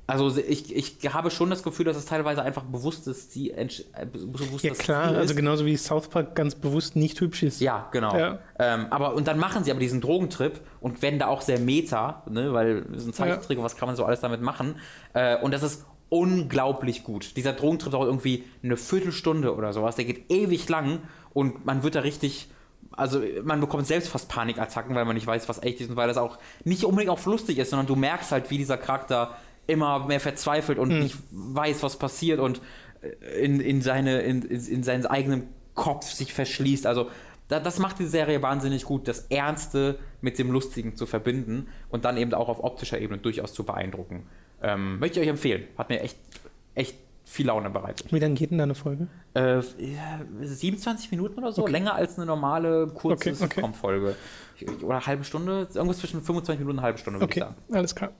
also 0.08 0.38
ich, 0.38 0.76
ich 0.76 0.98
habe 1.14 1.32
schon 1.32 1.50
das 1.50 1.64
Gefühl, 1.64 1.86
dass 1.86 1.98
es 1.98 2.06
teilweise 2.06 2.44
einfach 2.44 2.62
bewusstes 2.64 3.36
entsch- 3.36 3.86
äh, 3.96 4.06
bewusst 4.06 4.64
Ja 4.64 4.74
klar, 4.74 5.16
also 5.16 5.34
genauso 5.34 5.66
wie 5.66 5.76
South 5.78 6.10
Park 6.10 6.36
ganz 6.36 6.54
bewusst 6.54 6.96
nicht 6.96 7.20
hübsch 7.22 7.42
ist. 7.42 7.60
Ja, 7.60 7.90
genau. 7.92 8.16
Ja. 8.16 8.40
Ähm, 8.60 8.86
aber 8.92 9.16
und 9.16 9.28
dann 9.28 9.40
machen 9.40 9.64
sie 9.64 9.72
aber 9.72 9.80
diesen 9.80 10.02
Drogentrip 10.02 10.62
und 10.80 11.02
werden 11.02 11.18
da 11.18 11.26
auch 11.28 11.42
sehr 11.42 11.60
meta, 11.60 12.24
ne, 12.30 12.54
weil 12.54 12.86
es 12.94 13.04
ist 13.04 13.08
ein 13.08 13.14
Zeichentrick 13.14 13.58
und 13.58 13.64
was 13.64 13.78
kann 13.78 13.88
man 13.88 13.96
so 13.96 14.06
alles 14.06 14.20
damit 14.20 14.42
machen. 14.42 14.76
Äh, 15.14 15.42
und 15.42 15.52
das 15.52 15.64
ist 15.64 15.86
unglaublich 16.10 17.04
gut. 17.04 17.36
Dieser 17.36 17.54
Drogentrip 17.54 17.92
dauert 17.92 18.06
irgendwie 18.06 18.44
eine 18.62 18.78
Viertelstunde 18.78 19.56
oder 19.56 19.74
sowas. 19.74 19.96
Der 19.96 20.06
geht 20.06 20.32
ewig 20.32 20.70
lang 20.70 21.00
und 21.34 21.66
man 21.66 21.82
wird 21.82 21.96
da 21.96 22.02
richtig. 22.02 22.50
Also 22.96 23.22
man 23.44 23.60
bekommt 23.60 23.88
selbst 23.88 24.10
fast 24.10 24.30
Panikattacken, 24.30 24.96
weil 24.96 25.06
man 25.06 25.16
nicht 25.16 25.28
weiß, 25.28 25.50
was 25.50 25.62
echt 25.64 25.82
ist 25.82 25.90
und 25.90 25.96
weil 25.96 26.08
das 26.08 26.18
auch 26.18 26.38
nicht 26.64 26.84
unbedingt 26.84 27.12
auch 27.12 27.26
lustig 27.26 27.58
ist, 27.58 27.70
sondern 27.70 27.88
du 27.88 27.96
merkst 27.96 28.32
halt, 28.32 28.50
wie 28.52 28.58
dieser 28.58 28.78
Charakter 28.78 29.36
immer 29.68 30.06
mehr 30.06 30.20
verzweifelt 30.20 30.78
und 30.78 31.00
nicht 31.00 31.18
weiß, 31.32 31.84
was 31.84 31.98
passiert 31.98 32.40
und 32.40 32.62
äh, 33.02 33.44
in, 33.44 33.60
in, 33.60 33.82
seine, 33.82 34.22
in, 34.22 34.44
in, 34.44 34.66
in 34.66 34.84
seinen 34.84 35.06
eigenen 35.06 35.48
Kopf 35.74 36.12
sich 36.12 36.34
verschließt. 36.34 36.86
Also 36.86 37.10
da, 37.48 37.60
das 37.60 37.80
macht 37.80 38.00
die 38.00 38.06
Serie 38.06 38.42
wahnsinnig 38.42 38.86
gut, 38.86 39.08
das 39.08 39.28
Ernste 39.30 40.00
mit 40.22 40.40
dem 40.40 40.52
Lustigen 40.52 40.96
zu 40.96 41.06
verbinden 41.06 41.68
und 41.90 42.06
dann 42.06 42.18
eben 42.18 42.34
auch 42.34 42.50
auf 42.50 42.64
optischer 42.64 43.00
Ebene 43.00 43.20
durchaus 43.20 43.54
zu 43.54 43.64
beeindrucken. 43.64 44.28
Ähm, 44.62 45.00
möchte 45.00 45.20
ich 45.20 45.26
euch 45.26 45.30
empfehlen. 45.30 45.68
Hat 45.78 45.90
mir 45.90 46.02
echt, 46.02 46.18
echt 46.74 46.96
viel 47.26 47.48
Laune 47.48 47.70
bereitet. 47.70 48.14
Wie 48.14 48.20
lange 48.20 48.36
geht 48.36 48.52
denn 48.52 48.60
da 48.60 48.64
eine 48.66 48.76
Folge? 48.76 49.08
Äh, 49.34 49.56
ja, 49.58 50.22
27 50.42 51.12
Minuten 51.12 51.38
oder 51.40 51.52
so, 51.52 51.66
länger 51.68 51.96
als 51.96 52.18
eine 52.18 52.26
normale 52.26 52.88
kurze 52.88 53.32
Okay, 53.32 53.36
okay. 53.44 53.56
Sitcom-Folge. 53.56 54.16
Oder 54.84 54.96
eine 54.98 55.06
halbe 55.06 55.24
Stunde, 55.24 55.68
irgendwas 55.74 55.98
zwischen 55.98 56.22
25 56.22 56.60
Minuten 56.60 56.78
und 56.78 56.80
eine 56.80 56.86
halbe 56.86 57.00
Stunde, 57.00 57.20
würde 57.20 57.26
Okay, 57.26 57.40
ich 57.40 57.46
sagen. 57.46 57.56
alles 57.74 57.96
klar. 57.96 58.12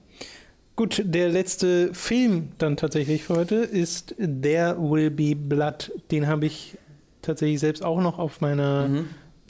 Gut, 0.74 1.00
der 1.06 1.30
letzte 1.30 1.94
Film 1.94 2.48
dann 2.58 2.76
tatsächlich 2.76 3.22
für 3.24 3.36
heute 3.36 3.54
ist 3.54 4.14
There 4.18 4.76
Will 4.78 5.10
Be 5.10 5.34
Blood. 5.34 5.90
Den 6.10 6.26
habe 6.26 6.44
ich 6.46 6.76
tatsächlich 7.22 7.60
selbst 7.60 7.82
auch 7.82 8.00
noch 8.02 8.18
auf 8.18 8.42
meiner 8.42 8.90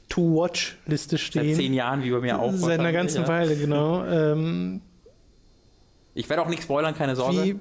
To-Watch-Liste 0.08 1.16
Mhm. 1.16 1.18
Seit 1.18 1.20
stehen. 1.26 1.56
zehn 1.56 1.74
Jahren, 1.74 2.04
wie 2.04 2.10
bei 2.10 2.20
mir 2.20 2.38
auch. 2.38 2.52
Seit 2.52 2.78
einer 2.78 2.92
ganzen 2.92 3.22
ja. 3.22 3.28
Weile, 3.28 3.56
genau. 3.56 4.04
Ähm, 4.08 4.80
Ich 6.14 6.28
werde 6.28 6.42
auch 6.42 6.48
nicht 6.48 6.62
spoilern, 6.62 6.94
keine 6.94 7.16
Sorge. 7.16 7.42
wie, 7.42 7.56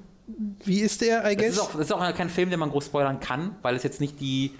wie 0.66 0.80
ist 0.82 1.02
der, 1.02 1.30
I 1.30 1.36
Das 1.36 1.46
guess? 1.46 1.54
ist, 1.56 1.60
auch, 1.60 1.72
das 1.74 1.82
ist 1.82 1.92
auch 1.92 2.14
kein 2.16 2.30
Film, 2.30 2.50
den 2.50 2.60
man 2.60 2.70
groß 2.70 2.86
spoilern 2.88 3.20
kann, 3.20 3.56
weil 3.62 3.76
es 3.76 3.84
jetzt 3.84 4.02
nicht 4.02 4.20
die 4.20 4.52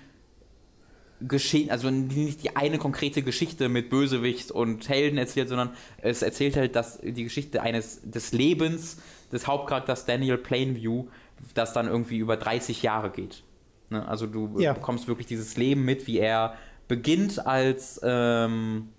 Geschichte, 1.22 1.72
also 1.72 1.90
nicht 1.90 2.44
die 2.44 2.56
eine 2.56 2.78
konkrete 2.78 3.22
Geschichte 3.24 3.70
mit 3.70 3.90
Bösewicht 3.90 4.52
und 4.52 4.88
Helden 4.90 5.18
erzählt, 5.18 5.48
sondern 5.50 5.72
es 6.02 6.22
erzählt 6.22 6.58
halt 6.58 6.76
dass 6.76 7.00
die 7.02 7.24
Geschichte 7.24 7.62
eines 7.62 8.02
des 8.04 8.34
Lebens 8.34 8.98
des 9.32 9.48
Hauptcharakters 9.48 10.06
Daniel 10.06 10.38
Plainview, 10.38 11.08
das 11.54 11.74
dann 11.74 11.88
irgendwie 11.88 12.18
über 12.18 12.36
30 12.38 12.84
Jahre 12.84 13.10
geht. 13.12 13.44
Ne? 13.90 14.06
Also 14.08 14.28
du 14.28 14.60
Ja. 14.60 14.74
bekommst 14.74 15.08
wirklich 15.08 15.28
dieses 15.28 15.56
Leben 15.58 15.84
mit, 15.86 16.06
wie 16.06 16.20
er 16.20 16.56
beginnt 16.88 17.46
als 17.48 18.00
ähm, 18.04 18.90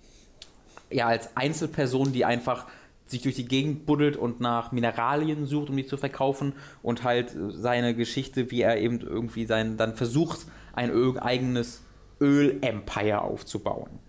ja, 0.91 1.07
als 1.07 1.37
Einzelperson, 1.37 2.13
die 2.13 2.25
einfach 2.25 2.67
sich 3.07 3.23
durch 3.23 3.37
die 3.37 3.47
Gegend 3.47 3.87
buddelt 3.87 4.17
und 4.17 4.41
nach 4.41 4.73
Mineralien 4.73 5.47
sucht, 5.47 5.71
um 5.71 5.77
die 5.77 5.87
zu 5.87 5.97
verkaufen 5.97 6.55
und 6.83 7.05
halt 7.05 7.35
seine 7.51 7.95
Geschichte, 7.95 8.51
wie 8.51 8.63
er 8.63 8.79
eben 8.79 9.01
irgendwie 9.01 9.47
sein, 9.47 9.77
dann 9.77 9.95
versucht, 9.95 10.47
ein 10.75 10.91
Öl, 10.91 11.19
eigenes 11.19 11.83
Öl-Empire 12.21 13.23
aufzubauen 13.23 14.01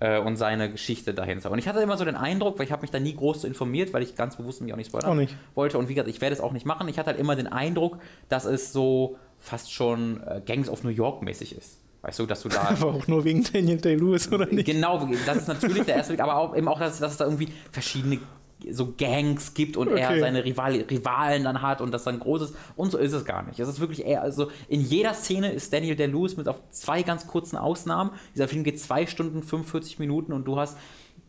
äh, 0.00 0.18
und 0.18 0.36
seine 0.36 0.70
Geschichte 0.70 1.14
dahinter. 1.14 1.50
Und 1.50 1.58
ich 1.58 1.68
hatte 1.68 1.80
immer 1.80 1.96
so 1.96 2.04
den 2.04 2.16
Eindruck, 2.16 2.58
weil 2.58 2.66
ich 2.66 2.72
habe 2.72 2.82
mich 2.82 2.90
da 2.90 3.00
nie 3.00 3.14
groß 3.14 3.42
so 3.42 3.46
informiert, 3.48 3.92
weil 3.92 4.02
ich 4.02 4.14
ganz 4.14 4.36
bewusst 4.36 4.60
mich 4.60 4.72
auch 4.72 4.76
nicht 4.76 4.88
spoilern 4.88 5.10
Auch 5.10 5.14
nicht. 5.14 5.36
wollte 5.54 5.78
und 5.78 5.88
wie 5.88 5.94
gesagt, 5.94 6.10
ich 6.10 6.20
werde 6.20 6.34
es 6.34 6.40
auch 6.40 6.52
nicht 6.52 6.66
machen. 6.66 6.88
Ich 6.88 6.98
hatte 6.98 7.10
halt 7.10 7.18
immer 7.18 7.36
den 7.36 7.46
Eindruck, 7.46 7.98
dass 8.28 8.44
es 8.44 8.72
so 8.72 9.18
fast 9.38 9.72
schon 9.72 10.22
äh, 10.22 10.40
Gangs 10.44 10.68
of 10.68 10.84
New 10.84 10.90
York 10.90 11.22
mäßig 11.22 11.56
ist. 11.56 11.80
Weißt 12.02 12.18
du, 12.18 12.26
dass 12.26 12.42
du 12.42 12.50
da 12.50 12.62
Aber 12.80 12.94
auch 12.94 13.06
nur 13.06 13.24
wegen 13.24 13.42
Daniel 13.50 13.78
Day-Lewis, 13.78 14.30
oder 14.30 14.46
nicht? 14.46 14.66
Genau, 14.66 15.08
das 15.24 15.38
ist 15.38 15.48
natürlich 15.48 15.84
der 15.84 15.96
erste 15.96 16.12
Weg, 16.12 16.20
aber 16.20 16.36
auch 16.36 16.54
eben 16.54 16.68
auch, 16.68 16.78
dass, 16.78 16.98
dass 16.98 17.12
es 17.12 17.16
da 17.18 17.24
irgendwie 17.24 17.48
verschiedene 17.72 18.20
so 18.70 18.94
Gangs 18.96 19.54
gibt 19.54 19.76
und 19.76 19.88
er 19.88 20.10
Okay. 20.10 20.20
seine 20.20 20.44
Rival 20.44 20.84
Rivalen 20.90 21.44
dann 21.44 21.60
hat 21.62 21.80
und 21.80 21.92
das 21.92 22.04
dann 22.04 22.18
groß 22.20 22.42
ist. 22.42 22.54
Und 22.76 22.90
so 22.92 22.98
ist 22.98 23.12
es 23.12 23.24
gar 23.24 23.42
nicht. 23.42 23.58
Es 23.60 23.68
ist 23.68 23.80
wirklich 23.80 24.06
eher, 24.06 24.22
also 24.22 24.50
in 24.68 24.80
jeder 24.80 25.12
Szene 25.14 25.52
ist 25.52 25.72
Daniel 25.72 25.96
Day-Lewis 25.96 26.36
mit 26.36 26.48
auf 26.48 26.60
zwei 26.70 27.02
ganz 27.02 27.26
kurzen 27.26 27.56
Ausnahmen. 27.56 28.10
Dieser 28.34 28.48
Film 28.48 28.64
geht 28.64 28.80
zwei 28.80 29.06
Stunden 29.06 29.42
45 29.42 29.98
Minuten 29.98 30.32
und 30.32 30.44
du 30.44 30.58
hast 30.58 30.76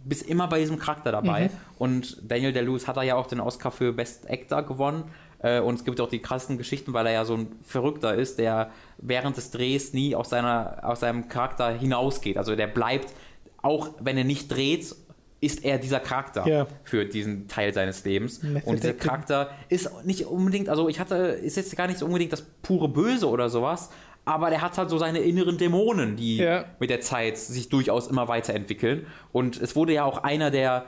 bist 0.08 0.28
immer 0.30 0.48
bei 0.48 0.60
diesem 0.60 0.78
Charakter 0.78 1.12
dabei. 1.12 1.50
Und 1.80 2.18
Daniel 2.32 2.54
Day-Lewis 2.54 2.88
hat 2.88 2.96
da 2.96 3.02
ja 3.02 3.16
auch 3.16 3.26
den 3.26 3.40
Oscar 3.40 3.72
für 3.72 3.92
Best 3.92 4.30
Actor 4.30 4.62
gewonnen. 4.62 5.06
Äh, 5.40 5.60
Und 5.62 5.76
es 5.76 5.84
gibt 5.84 6.00
auch 6.00 6.10
die 6.10 6.20
krassen 6.22 6.60
Geschichten, 6.60 6.94
weil 6.94 7.08
er 7.08 7.14
ja 7.14 7.26
so 7.26 7.34
ein 7.34 7.48
Verrückter 7.66 8.14
ist, 8.14 8.38
der 8.38 8.70
während 9.00 9.36
des 9.36 9.50
Drehs 9.50 9.94
nie 9.94 10.16
aus, 10.16 10.30
seiner, 10.30 10.78
aus 10.84 11.00
seinem 11.00 11.28
Charakter 11.28 11.72
hinausgeht. 11.72 12.38
Also 12.38 12.56
der 12.56 12.68
bleibt, 12.68 13.14
auch 13.64 13.90
wenn 14.00 14.16
er 14.16 14.26
nicht 14.26 14.52
dreht, 14.52 14.96
ist 15.46 15.64
er 15.64 15.78
dieser 15.78 16.00
Charakter 16.00 16.48
Ja. 16.48 16.68
für 16.84 17.06
diesen 17.06 17.48
Teil 17.48 17.74
seines 17.74 18.04
Lebens. 18.04 18.42
Method 18.44 18.70
Und 18.70 18.84
dieser. 18.84 18.94
Charakter 18.94 19.52
ist 19.70 19.90
nicht 20.06 20.26
unbedingt, 20.26 20.70
also 20.70 20.90
ich 20.90 21.00
hatte, 21.00 21.16
ist 21.16 21.56
jetzt 21.58 21.76
gar 21.78 21.88
nicht 21.88 22.00
so 22.00 22.06
unbedingt 22.06 22.34
das 22.34 22.42
pure 22.62 22.90
Böse 22.90 23.30
oder 23.30 23.50
sowas, 23.50 23.90
aber 24.26 24.50
der 24.50 24.62
hat 24.62 24.78
halt 24.78 24.90
so 24.90 24.98
seine 24.98 25.20
inneren 25.20 25.58
Dämonen, 25.58 26.16
die 26.16 26.38
Ja. 26.38 26.66
mit 26.80 26.90
der 26.90 27.00
Zeit 27.02 27.38
sich 27.38 27.70
durchaus 27.70 28.08
immer 28.08 28.28
weiterentwickeln. 28.28 29.06
Und 29.32 29.62
es 29.62 29.76
wurde 29.76 29.94
ja 29.94 30.04
auch 30.04 30.24
einer 30.24 30.50
der 30.52 30.86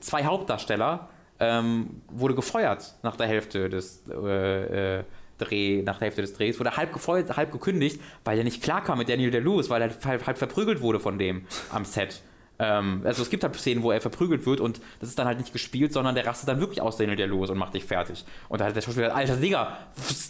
zwei 0.00 0.24
Hauptdarsteller 0.24 1.08
ähm, 1.38 2.02
wurde 2.10 2.34
gefeuert 2.34 2.94
nach 3.02 3.16
der 3.16 3.26
Hälfte 3.26 3.68
des 3.70 4.02
äh, 4.10 4.98
äh, 4.98 5.04
Dreh, 5.38 5.82
nach 5.82 5.98
der 5.98 6.06
Hälfte 6.06 6.20
des 6.20 6.34
Drehs, 6.34 6.58
wurde 6.60 6.76
halb 6.76 6.92
gefeuert, 6.92 7.34
halb 7.36 7.50
gekündigt, 7.50 7.98
weil 8.24 8.36
er 8.36 8.44
nicht 8.44 8.62
klarkam 8.62 8.98
mit 8.98 9.08
Daniel 9.08 9.30
Day-Lewis, 9.30 9.70
weil 9.70 9.80
er 9.80 9.90
halb, 10.04 10.26
halb 10.26 10.36
verprügelt 10.38 10.82
wurde 10.82 11.00
von 11.00 11.18
dem 11.18 11.46
am 11.72 11.86
Set. 11.86 12.20
Ähm, 12.60 13.00
also 13.04 13.22
es 13.22 13.30
gibt 13.30 13.42
halt 13.42 13.56
Szenen, 13.56 13.82
wo 13.82 13.90
er 13.90 14.00
verprügelt 14.00 14.44
wird 14.44 14.60
und 14.60 14.80
das 15.00 15.08
ist 15.08 15.18
dann 15.18 15.26
halt 15.26 15.38
nicht 15.38 15.52
gespielt, 15.52 15.92
sondern 15.92 16.14
der 16.14 16.26
rastet 16.26 16.48
dann 16.48 16.60
wirklich 16.60 16.82
aus 16.82 16.98
Daniel 16.98 17.16
Day-Lewis 17.16 17.50
und 17.50 17.58
macht 17.58 17.74
dich 17.74 17.84
fertig. 17.84 18.24
Und 18.48 18.60
da 18.60 18.66
hat 18.66 18.76
der 18.76 18.82
Schauspieler 18.82 19.08
gesagt, 19.08 19.30
alter 19.30 19.40
Digga, 19.40 19.78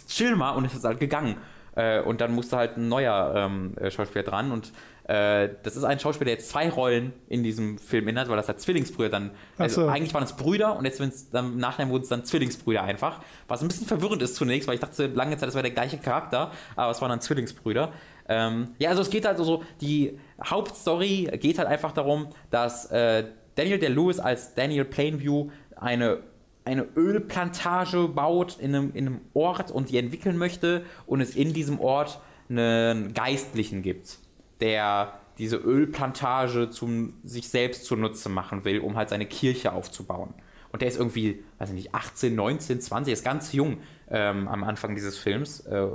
chill 0.07 0.35
mal 0.35 0.51
und 0.51 0.65
ist 0.65 0.83
halt 0.83 0.99
gegangen. 0.99 1.35
Äh, 1.75 2.01
und 2.01 2.21
dann 2.21 2.33
musste 2.33 2.57
halt 2.57 2.77
ein 2.77 2.87
neuer 2.87 3.33
ähm, 3.35 3.75
äh, 3.77 3.91
Schauspieler 3.91 4.23
dran 4.23 4.51
und 4.51 4.71
Äh, 5.03 5.57
das 5.63 5.75
ist 5.75 5.83
ein 5.83 5.99
Schauspieler, 5.99 6.25
der 6.25 6.35
jetzt 6.35 6.49
zwei 6.49 6.69
Rollen 6.69 7.11
in 7.27 7.43
diesem 7.43 7.79
Film 7.79 8.07
innehat, 8.07 8.29
weil 8.29 8.37
das 8.37 8.47
halt 8.47 8.61
Zwillingsbrüder 8.61 9.09
dann. 9.09 9.31
Also 9.57 9.81
so. 9.81 9.87
eigentlich 9.89 10.13
waren 10.13 10.23
es 10.23 10.33
Brüder 10.33 10.77
und 10.77 10.85
jetzt 10.85 11.01
dann, 11.33 11.53
im 11.53 11.57
Nachhinein 11.57 11.89
wurden 11.89 12.03
es 12.03 12.09
dann 12.09 12.23
Zwillingsbrüder 12.23 12.83
einfach. 12.83 13.19
Was 13.47 13.61
ein 13.61 13.67
bisschen 13.67 13.87
verwirrend 13.87 14.21
ist 14.21 14.35
zunächst, 14.35 14.67
weil 14.67 14.75
ich 14.75 14.79
dachte 14.79 15.07
lange 15.07 15.35
Zeit, 15.37 15.47
das 15.47 15.55
wäre 15.55 15.63
der 15.63 15.71
gleiche 15.71 15.97
Charakter, 15.97 16.51
aber 16.75 16.91
es 16.91 17.01
waren 17.01 17.09
dann 17.09 17.19
Zwillingsbrüder. 17.19 17.91
Ähm, 18.31 18.69
ja, 18.79 18.89
also 18.89 19.01
es 19.01 19.09
geht 19.09 19.25
halt 19.25 19.37
so, 19.37 19.63
die 19.81 20.17
Hauptstory 20.41 21.29
geht 21.41 21.57
halt 21.57 21.67
einfach 21.67 21.91
darum, 21.91 22.29
dass 22.49 22.85
äh, 22.91 23.25
Daniel 23.55 23.77
der 23.77 23.89
Lewis 23.89 24.19
als 24.19 24.55
Daniel 24.55 24.85
Plainview 24.85 25.49
eine 25.75 26.19
eine 26.63 26.87
Ölplantage 26.95 28.07
baut 28.07 28.59
in 28.59 28.75
einem, 28.75 28.91
in 28.93 29.07
einem 29.07 29.21
Ort 29.33 29.71
und 29.71 29.89
die 29.89 29.97
entwickeln 29.97 30.37
möchte 30.37 30.85
und 31.07 31.19
es 31.19 31.35
in 31.35 31.53
diesem 31.53 31.79
Ort 31.79 32.21
einen 32.49 33.15
Geistlichen 33.15 33.81
gibt, 33.81 34.19
der 34.59 35.19
diese 35.39 35.57
Ölplantage 35.57 36.69
zum 36.69 37.15
sich 37.23 37.49
selbst 37.49 37.85
zunutze 37.85 38.29
machen 38.29 38.63
will, 38.63 38.79
um 38.79 38.95
halt 38.95 39.09
seine 39.09 39.25
Kirche 39.25 39.73
aufzubauen. 39.73 40.35
Und 40.71 40.83
der 40.83 40.87
ist 40.87 40.97
irgendwie, 40.97 41.43
weiß 41.57 41.69
ich 41.69 41.75
nicht, 41.75 41.95
18, 41.95 42.35
19, 42.35 42.79
20, 42.79 43.11
ist 43.11 43.25
ganz 43.25 43.53
jung 43.53 43.77
ähm, 44.09 44.47
am 44.47 44.63
Anfang 44.63 44.93
dieses 44.93 45.17
Films. 45.17 45.61
Äh, 45.61 45.87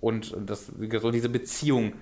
und 0.00 0.34
das, 0.46 0.72
so 1.00 1.10
diese 1.10 1.28
Beziehung 1.28 1.94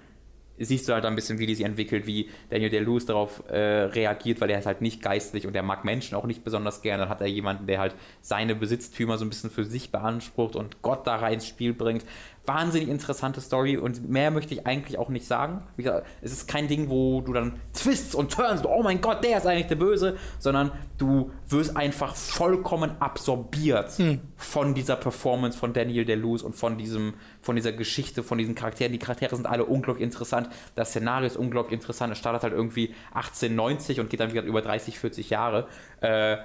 siehst 0.59 0.89
du 0.89 0.95
halt 0.95 1.05
ein 1.05 1.15
bisschen, 1.15 1.39
wie 1.39 1.47
die 1.47 1.55
sich 1.55 1.65
entwickelt, 1.65 2.07
wie 2.07 2.31
Daniel 2.51 2.71
Day-Lewis 2.71 3.07
darauf 3.07 3.43
äh, 3.49 3.57
reagiert, 3.57 4.41
weil 4.41 4.51
er 4.51 4.59
ist 4.59 4.67
halt 4.67 4.81
nicht 4.81 5.03
geistlich 5.03 5.47
und 5.47 5.55
er 5.55 5.63
mag 5.63 5.85
Menschen 5.85 6.17
auch 6.17 6.25
nicht 6.25 6.45
besonders 6.45 6.83
gerne. 6.83 7.03
Dann 7.03 7.09
hat 7.11 7.21
er 7.21 7.27
jemanden, 7.27 7.67
der 7.67 7.79
halt 7.79 7.95
seine 8.23 8.55
Besitztümer 8.55 9.19
so 9.19 9.25
ein 9.25 9.29
bisschen 9.29 9.51
für 9.51 9.65
sich 9.65 9.91
beansprucht 9.91 10.57
und 10.57 10.83
Gott 10.83 11.07
da 11.07 11.17
rein 11.17 11.35
ins 11.35 11.47
Spiel 11.47 11.75
bringt 11.75 12.05
wahnsinnig 12.47 12.89
interessante 12.89 13.41
Story 13.41 13.77
und 13.77 14.09
mehr 14.09 14.31
möchte 14.31 14.55
ich 14.55 14.67
eigentlich 14.67 14.99
auch 14.99 15.09
nicht 15.09 15.27
sagen. 15.27 15.63
Wie 15.77 15.83
gesagt, 15.83 16.07
es 16.23 16.33
ist 16.33 16.49
kein 16.49 16.69
Ding, 16.69 16.89
wo 16.89 17.21
du 17.21 17.33
dann 17.33 17.61
twists 17.75 18.15
und 18.15 18.33
turns, 18.33 18.65
oh 18.65 18.83
mein 18.83 19.01
Gott, 19.01 19.25
der 19.25 19.39
ist 19.39 19.47
eigentlich 19.47 19.67
der 19.67 19.77
Böse, 19.77 20.17
sondern 20.39 20.73
du 20.99 21.31
wirst 21.49 21.77
einfach 21.77 22.15
vollkommen 22.15 22.93
absorbiert 23.01 23.99
hm. 23.99 24.21
von 24.37 24.75
dieser 24.75 24.97
Performance 24.97 25.59
von 25.59 25.73
Daniel 25.73 26.05
DeLuz 26.05 26.43
und 26.43 26.55
von 26.55 26.79
diesem, 26.79 27.15
von 27.41 27.57
dieser 27.57 27.73
Geschichte, 27.73 28.23
von 28.23 28.39
diesen 28.39 28.55
Charakteren. 28.55 28.93
Die 28.93 28.99
Charaktere 28.99 29.35
sind 29.35 29.47
alle 29.47 29.65
unglaublich 29.65 30.05
interessant, 30.05 30.49
das 30.75 30.91
Szenario 30.91 31.27
ist 31.27 31.37
unglaublich 31.37 31.75
interessant. 31.75 32.13
Es 32.13 32.19
startet 32.19 32.43
halt 32.43 32.53
irgendwie 32.53 32.95
1890 33.15 34.01
und 34.01 34.11
geht 34.11 34.21
dann 34.21 34.33
wieder 34.33 34.43
über 34.43 34.63
30, 34.63 34.99
40 34.99 35.31
Jahre. 35.31 35.69
Äh, 36.01 36.37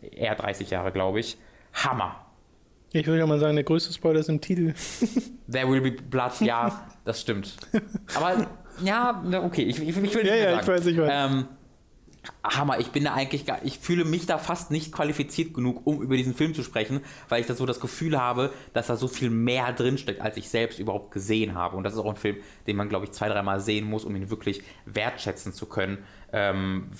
eher 0.00 0.34
30 0.34 0.70
Jahre, 0.70 0.92
glaube 0.92 1.20
ich. 1.20 1.38
Hammer. 1.72 2.31
Ich 2.92 3.06
würde 3.06 3.20
ja 3.20 3.26
mal 3.26 3.38
sagen, 3.38 3.56
der 3.56 3.64
größte 3.64 3.92
Spoiler 3.92 4.20
ist 4.20 4.28
im 4.28 4.40
Titel. 4.40 4.74
There 5.50 5.70
will 5.70 5.80
be 5.80 5.92
blood, 5.92 6.32
ja, 6.40 6.86
das 7.04 7.20
stimmt. 7.20 7.56
Aber 8.14 8.46
ja, 8.82 9.22
okay, 9.44 9.62
ich, 9.62 9.80
ich, 9.80 9.96
ich 9.96 10.14
will 10.14 10.26
ja, 10.26 10.34
ja, 10.34 10.50
sagen. 10.50 10.60
ich 10.60 10.68
weiß, 10.68 10.86
ich 10.86 10.98
weiß. 10.98 11.10
Ähm, 11.12 11.48
Hammer, 12.44 12.78
ich 12.78 12.88
bin 12.88 13.04
da 13.04 13.14
eigentlich 13.14 13.46
gar, 13.46 13.64
ich 13.64 13.78
fühle 13.78 14.04
mich 14.04 14.26
da 14.26 14.38
fast 14.38 14.70
nicht 14.70 14.92
qualifiziert 14.92 15.54
genug, 15.54 15.86
um 15.86 16.02
über 16.02 16.16
diesen 16.16 16.34
Film 16.34 16.54
zu 16.54 16.62
sprechen, 16.62 17.00
weil 17.28 17.40
ich 17.40 17.46
da 17.46 17.54
so 17.54 17.66
das 17.66 17.80
Gefühl 17.80 18.18
habe, 18.18 18.52
dass 18.74 18.86
da 18.86 18.96
so 18.96 19.08
viel 19.08 19.30
mehr 19.30 19.72
drinsteckt, 19.72 20.20
als 20.20 20.36
ich 20.36 20.48
selbst 20.48 20.78
überhaupt 20.78 21.10
gesehen 21.10 21.54
habe. 21.54 21.76
Und 21.76 21.82
das 21.82 21.94
ist 21.94 21.98
auch 21.98 22.08
ein 22.08 22.16
Film, 22.16 22.36
den 22.66 22.76
man, 22.76 22.88
glaube 22.88 23.06
ich, 23.06 23.12
zwei, 23.12 23.28
dreimal 23.28 23.60
sehen 23.60 23.86
muss, 23.86 24.04
um 24.04 24.14
ihn 24.14 24.30
wirklich 24.30 24.62
wertschätzen 24.84 25.52
zu 25.52 25.66
können. 25.66 25.98
Ähm, 26.32 26.90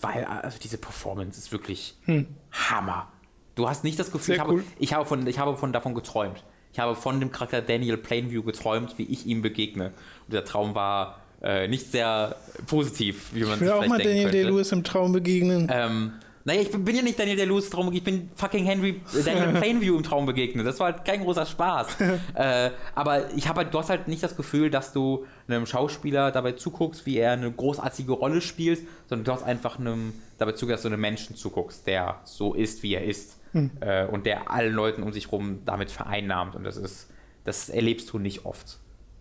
weil 0.00 0.24
also 0.24 0.58
diese 0.62 0.78
Performance 0.78 1.38
ist 1.38 1.52
wirklich 1.52 1.98
hm. 2.04 2.26
Hammer. 2.52 3.12
Du 3.56 3.68
hast 3.68 3.84
nicht 3.84 3.98
das 3.98 4.12
Gefühl, 4.12 4.36
ich, 4.36 4.40
cool. 4.42 4.58
habe, 4.58 4.64
ich, 4.78 4.92
habe 4.92 5.06
von, 5.06 5.26
ich 5.26 5.38
habe 5.38 5.56
von 5.56 5.72
davon 5.72 5.94
geträumt. 5.94 6.44
Ich 6.72 6.78
habe 6.78 6.94
von 6.94 7.18
dem 7.18 7.32
Charakter 7.32 7.62
Daniel 7.62 7.96
Plainview 7.96 8.42
geträumt, 8.42 8.98
wie 8.98 9.04
ich 9.04 9.26
ihm 9.26 9.40
begegne. 9.40 9.86
Und 10.26 10.34
der 10.34 10.44
Traum 10.44 10.74
war 10.74 11.20
äh, 11.42 11.66
nicht 11.66 11.90
sehr 11.90 12.36
positiv, 12.66 13.30
wie 13.32 13.44
man 13.44 13.54
ich 13.54 13.60
will 13.60 13.70
auch 13.70 13.86
mal 13.86 13.98
Daniel 13.98 14.30
Day-Lewis 14.30 14.72
im 14.72 14.84
Traum 14.84 15.12
begegnen. 15.12 15.70
Ähm, 15.72 16.12
naja, 16.44 16.60
ich 16.60 16.70
bin, 16.70 16.84
bin 16.84 16.96
ja 16.96 17.02
nicht 17.02 17.18
Daniel 17.18 17.36
Day-Lewis 17.36 17.64
im 17.64 17.70
Traum, 17.70 17.92
ich 17.94 18.04
bin 18.04 18.28
fucking 18.34 18.66
Henry 18.66 19.00
äh, 19.18 19.22
Daniel 19.24 19.54
Plainview 19.58 19.96
im 19.96 20.02
Traum 20.02 20.26
begegnet. 20.26 20.66
Das 20.66 20.78
war 20.78 20.92
halt 20.92 21.06
kein 21.06 21.22
großer 21.22 21.46
Spaß. 21.46 21.96
äh, 22.34 22.70
aber 22.94 23.34
ich 23.34 23.48
habe 23.48 23.62
halt, 23.62 23.72
du 23.72 23.78
hast 23.78 23.88
halt 23.88 24.06
nicht 24.06 24.22
das 24.22 24.36
Gefühl, 24.36 24.68
dass 24.68 24.92
du 24.92 25.24
einem 25.48 25.64
Schauspieler 25.64 26.30
dabei 26.30 26.52
zuguckst, 26.52 27.06
wie 27.06 27.16
er 27.16 27.32
eine 27.32 27.50
großartige 27.50 28.12
Rolle 28.12 28.42
spielt, 28.42 28.86
sondern 29.08 29.24
du 29.24 29.32
hast 29.32 29.44
einfach 29.44 29.78
einem, 29.78 30.12
dabei 30.36 30.52
zugehört, 30.52 30.80
dass 30.80 30.82
du 30.82 30.88
einem 30.88 31.00
Menschen 31.00 31.36
zuguckst, 31.36 31.86
der 31.86 32.20
so 32.24 32.52
ist, 32.52 32.82
wie 32.82 32.92
er 32.92 33.04
ist 33.04 33.35
äh, 33.80 34.06
und 34.06 34.26
der 34.26 34.50
allen 34.50 34.72
Leuten 34.72 35.02
um 35.02 35.12
sich 35.12 35.26
herum 35.26 35.60
damit 35.64 35.90
vereinnahmt. 35.90 36.54
Und 36.54 36.64
das 36.64 36.76
ist, 36.76 37.10
das 37.44 37.68
erlebst 37.68 38.12
du 38.12 38.18
nicht 38.18 38.44
oft. 38.44 38.78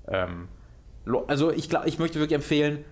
Ähm, 0.07 0.47
also 1.27 1.51
ich 1.51 1.69
glaube, 1.69 1.87
ich 1.87 1.99
möchte 1.99 2.19
wirklich 2.19 2.35
empfehlen, 2.35 2.83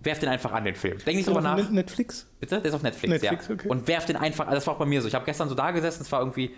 werf 0.00 0.18
den 0.18 0.28
einfach 0.28 0.52
an 0.52 0.64
den 0.64 0.74
Film. 0.74 0.98
Denk 1.04 1.16
nicht 1.16 1.28
drüber 1.28 1.40
nach. 1.40 1.70
Netflix? 1.70 2.26
Bitte? 2.40 2.56
Der 2.56 2.66
ist 2.66 2.74
auf 2.74 2.82
Netflix, 2.82 3.22
Netflix 3.22 3.48
ja. 3.48 3.54
Okay. 3.54 3.68
Und 3.68 3.88
werf 3.88 4.06
den 4.06 4.16
einfach, 4.16 4.46
also 4.46 4.56
das 4.56 4.66
war 4.66 4.74
auch 4.74 4.78
bei 4.78 4.86
mir 4.86 5.00
so. 5.00 5.08
Ich 5.08 5.14
habe 5.14 5.24
gestern 5.24 5.48
so 5.48 5.54
da 5.54 5.70
gesessen, 5.70 6.02
es 6.02 6.12
war 6.12 6.20
irgendwie, 6.20 6.54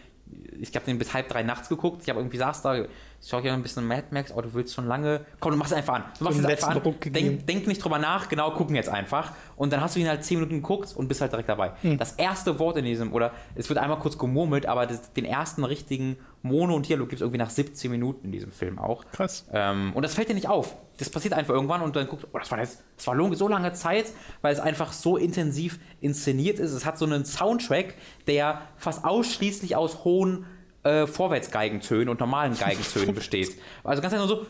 ich 0.61 0.75
habe 0.75 0.85
den 0.87 0.99
bis 0.99 1.13
halb 1.15 1.29
drei 1.29 1.43
nachts 1.43 1.69
geguckt. 1.69 2.03
Ich 2.03 2.09
habe 2.09 2.21
irgendwie 2.21 2.39
saß 2.39 2.63
da, 2.63 2.75
ich 2.77 2.89
schaue 3.29 3.43
hier 3.43 3.53
ein 3.53 3.63
bisschen 3.63 3.87
Mad 3.87 4.07
Max, 4.11 4.33
oh, 4.35 4.41
du 4.41 4.53
willst 4.55 4.75
schon 4.75 4.87
lange. 4.87 5.25
Komm, 5.41 5.53
du 5.53 5.59
machst 5.59 5.73
es 5.73 5.79
einfach 5.79 5.95
an. 5.95 6.05
Du 6.19 6.25
machst 6.25 6.39
es 6.39 6.45
einfach 6.45 6.69
an. 6.69 6.83
Denk, 7.13 7.47
denk, 7.47 7.67
nicht 7.67 7.83
drüber 7.83 7.99
nach, 7.99 8.29
genau, 8.29 8.51
gucken 8.53 8.77
jetzt 8.77 8.89
einfach. 8.89 9.33
Und 9.57 9.73
dann 9.73 9.81
hast 9.81 9.97
du 9.97 10.01
ihn 10.01 10.09
halt 10.09 10.25
zehn 10.25 10.39
Minuten 10.39 10.57
geguckt 10.57 10.95
und 10.97 11.09
bist 11.09 11.21
halt 11.21 11.33
direkt 11.33 11.49
dabei. 11.49 11.73
Hm. 11.83 11.99
Das 11.99 12.13
erste 12.13 12.59
Wort 12.59 12.77
in 12.77 12.85
diesem, 12.85 13.13
oder 13.13 13.33
es 13.55 13.69
wird 13.69 13.79
einmal 13.79 13.99
kurz 13.99 14.19
gemurmelt, 14.19 14.67
aber 14.67 14.87
das, 14.87 15.13
den 15.13 15.25
ersten 15.25 15.65
richtigen 15.65 16.17
Mono 16.47 16.75
und 16.75 16.89
Dialog 16.89 17.09
gibt 17.09 17.21
es 17.21 17.23
irgendwie 17.23 17.39
nach 17.39 17.51
17 17.51 17.91
Minuten 17.91 18.27
in 18.27 18.33
diesem 18.33 18.53
Film 18.53 18.79
auch. 18.79 19.05
Krass. 19.13 19.47
Ähm, 19.53 19.93
und 19.95 20.03
das 20.03 20.15
fällt 20.15 20.29
dir 20.29 20.35
nicht 20.35 20.49
auf. 20.49 20.77
Das 20.99 21.11
passiert 21.11 21.35
einfach 21.35 21.55
irgendwann 21.55 21.83
und 21.83 21.95
dann 21.97 22.07
guckst 22.07 22.25
du, 22.25 22.29
oh, 22.33 22.39
das 22.39 22.51
war 22.51 22.59
jetzt, 22.59 22.83
das 22.97 23.07
war 23.07 23.37
so 23.37 23.49
lange 23.49 23.73
Zeit, 23.75 24.07
weil 24.41 24.53
es 24.53 24.61
einfach 24.61 24.93
so 24.93 25.17
intensiv 25.17 25.79
inszeniert 26.01 26.59
ist. 26.59 26.73
Es 26.73 26.87
hat 26.87 26.99
so 26.99 27.05
einen 27.05 27.25
Soundtrack, 27.25 27.95
der 28.27 28.63
fast 28.77 29.05
ausschließlich 29.05 29.77
aus 29.77 30.05
hohen 30.05 30.47
äh, 30.87 31.07
Vorwärtsgeigentönen 31.07 32.09
und 32.09 32.21
normalen 32.21 32.57
Geigentönen 32.57 33.15
besteht. 33.15 33.57
Also 33.85 34.01
ganz 34.01 34.15
einfach 34.15 34.29
so 34.29 34.47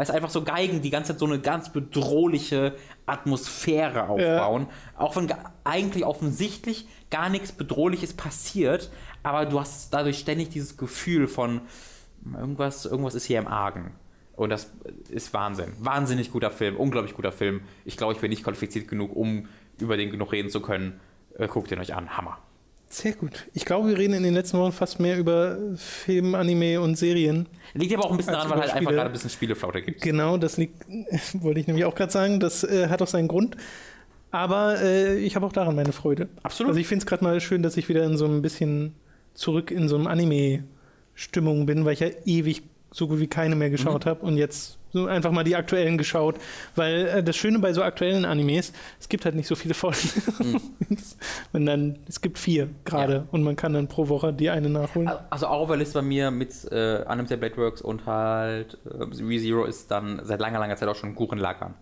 weil 0.00 0.04
es 0.04 0.10
einfach 0.10 0.30
so 0.30 0.44
Geigen 0.44 0.80
die 0.80 0.88
ganze 0.88 1.12
Zeit 1.12 1.18
so 1.18 1.26
eine 1.26 1.40
ganz 1.40 1.74
bedrohliche 1.74 2.74
Atmosphäre 3.04 4.08
aufbauen. 4.08 4.62
Ja. 4.62 4.98
Auch 4.98 5.14
wenn 5.14 5.30
eigentlich 5.62 6.06
offensichtlich 6.06 6.88
gar 7.10 7.28
nichts 7.28 7.52
Bedrohliches 7.52 8.14
passiert, 8.14 8.90
aber 9.22 9.44
du 9.44 9.60
hast 9.60 9.92
dadurch 9.92 10.18
ständig 10.18 10.48
dieses 10.48 10.78
Gefühl 10.78 11.28
von 11.28 11.60
irgendwas, 12.34 12.86
irgendwas 12.86 13.14
ist 13.14 13.26
hier 13.26 13.40
im 13.40 13.46
Argen. 13.46 13.92
Und 14.36 14.48
das 14.48 14.72
ist 15.10 15.34
Wahnsinn. 15.34 15.74
Wahnsinnig 15.80 16.32
guter 16.32 16.50
Film, 16.50 16.76
unglaublich 16.76 17.12
guter 17.12 17.30
Film. 17.30 17.60
Ich 17.84 17.98
glaube, 17.98 18.14
ich 18.14 18.20
bin 18.20 18.30
nicht 18.30 18.42
qualifiziert 18.42 18.88
genug, 18.88 19.14
um 19.14 19.48
über 19.80 19.98
den 19.98 20.10
genug 20.10 20.32
reden 20.32 20.48
zu 20.48 20.62
können. 20.62 20.98
Äh, 21.36 21.46
guckt 21.46 21.70
ihn 21.72 21.78
euch 21.78 21.94
an. 21.94 22.16
Hammer. 22.16 22.38
Sehr 22.92 23.12
gut. 23.12 23.46
Ich 23.54 23.64
glaube, 23.64 23.88
wir 23.88 23.96
reden 23.96 24.14
in 24.14 24.24
den 24.24 24.34
letzten 24.34 24.58
Wochen 24.58 24.72
fast 24.72 24.98
mehr 24.98 25.16
über 25.16 25.56
Film, 25.76 26.34
Anime 26.34 26.80
und 26.80 26.96
Serien. 26.96 27.46
Liegt 27.72 27.94
aber 27.94 28.04
auch 28.04 28.10
ein 28.10 28.16
bisschen 28.16 28.32
daran, 28.32 28.50
weil 28.50 28.60
halt 28.60 28.72
einfach 28.72 28.90
gerade 28.90 29.06
ein 29.06 29.12
bisschen 29.12 29.30
Spieleflaute 29.30 29.80
gibt. 29.80 30.02
Genau, 30.02 30.36
das 30.36 30.56
liegt, 30.56 30.74
wollte 31.34 31.60
ich 31.60 31.68
nämlich 31.68 31.84
auch 31.84 31.94
gerade 31.94 32.10
sagen, 32.10 32.40
das 32.40 32.64
äh, 32.64 32.88
hat 32.88 33.00
auch 33.00 33.06
seinen 33.06 33.28
Grund. 33.28 33.56
Aber 34.32 34.80
äh, 34.82 35.18
ich 35.18 35.36
habe 35.36 35.46
auch 35.46 35.52
daran 35.52 35.76
meine 35.76 35.92
Freude. 35.92 36.28
Absolut. 36.42 36.70
Also 36.70 36.80
ich 36.80 36.88
finde 36.88 37.04
es 37.04 37.06
gerade 37.06 37.22
mal 37.22 37.40
schön, 37.40 37.62
dass 37.62 37.76
ich 37.76 37.88
wieder 37.88 38.02
in 38.02 38.16
so 38.16 38.26
ein 38.26 38.42
bisschen 38.42 38.94
zurück 39.34 39.70
in 39.70 39.88
so 39.88 39.94
einem 39.94 40.08
Anime-Stimmung 40.08 41.66
bin, 41.66 41.84
weil 41.84 41.92
ich 41.92 42.00
ja 42.00 42.08
ewig 42.24 42.64
so 42.90 43.06
gut 43.06 43.20
wie 43.20 43.28
keine 43.28 43.54
mehr 43.54 43.70
geschaut 43.70 44.04
mhm. 44.04 44.10
habe 44.10 44.26
und 44.26 44.36
jetzt 44.36 44.79
so 44.92 45.06
einfach 45.06 45.30
mal 45.30 45.44
die 45.44 45.56
aktuellen 45.56 45.98
geschaut, 45.98 46.36
weil 46.76 47.06
äh, 47.06 47.22
das 47.22 47.36
Schöne 47.36 47.58
bei 47.58 47.72
so 47.72 47.82
aktuellen 47.82 48.24
Animes, 48.24 48.72
es 48.98 49.08
gibt 49.08 49.24
halt 49.24 49.34
nicht 49.34 49.46
so 49.46 49.54
viele 49.54 49.74
Folgen. 49.74 49.98
Mhm. 50.40 50.96
und 51.52 51.66
dann, 51.66 51.98
es 52.08 52.20
gibt 52.20 52.38
vier 52.38 52.68
gerade 52.84 53.12
ja. 53.12 53.24
und 53.30 53.42
man 53.42 53.56
kann 53.56 53.74
dann 53.74 53.88
pro 53.88 54.08
Woche 54.08 54.32
die 54.32 54.48
eine 54.48 54.68
nachholen. 54.68 55.10
Also 55.28 55.48
Overall 55.48 55.80
ist 55.80 55.92
bei 55.92 56.02
mir 56.02 56.30
mit 56.30 56.50
äh, 56.70 57.04
Unlimited 57.06 57.40
Bladeworks 57.40 57.82
und 57.82 58.06
halt 58.06 58.78
äh, 58.84 59.04
ReZero 59.22 59.64
ist 59.64 59.90
dann 59.90 60.20
seit 60.24 60.40
langer, 60.40 60.58
langer 60.58 60.76
Zeit 60.76 60.88
auch 60.88 60.94
schon 60.94 61.14
Guren 61.14 61.38
Lagan. 61.38 61.74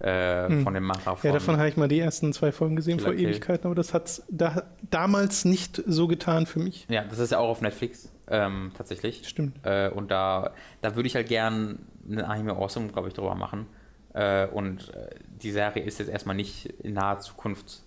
Äh, 0.00 0.48
hm. 0.48 0.64
von 0.64 0.72
dem 0.72 0.84
Macher 0.84 1.14
von 1.14 1.28
Ja, 1.28 1.34
davon 1.34 1.58
habe 1.58 1.68
ich 1.68 1.76
mal 1.76 1.86
die 1.86 2.00
ersten 2.00 2.32
zwei 2.32 2.52
Folgen 2.52 2.74
gesehen 2.74 2.96
Killer 2.96 3.10
vor 3.10 3.16
Kill. 3.16 3.28
Ewigkeiten, 3.28 3.66
aber 3.66 3.74
das 3.74 3.92
hat 3.92 4.06
es 4.06 4.22
da, 4.30 4.62
damals 4.90 5.44
nicht 5.44 5.82
so 5.86 6.08
getan 6.08 6.46
für 6.46 6.58
mich. 6.58 6.86
Ja, 6.88 7.04
das 7.04 7.18
ist 7.18 7.32
ja 7.32 7.38
auch 7.38 7.50
auf 7.50 7.60
Netflix 7.60 8.10
ähm, 8.30 8.72
tatsächlich. 8.74 9.28
Stimmt. 9.28 9.56
Äh, 9.62 9.90
und 9.90 10.10
da, 10.10 10.52
da 10.80 10.96
würde 10.96 11.06
ich 11.06 11.16
halt 11.16 11.28
gern 11.28 11.80
eine 12.10 12.26
Anime 12.28 12.56
Awesome, 12.56 12.88
glaube 12.88 13.08
ich, 13.08 13.14
drüber 13.14 13.34
machen. 13.34 13.66
Äh, 14.12 14.46
und 14.48 14.92
äh, 14.94 15.10
die 15.28 15.52
Serie 15.52 15.82
ist 15.82 15.98
jetzt 15.98 16.08
erstmal 16.08 16.36
nicht 16.36 16.66
in 16.66 16.94
naher 16.94 17.20
Zukunft 17.20 17.82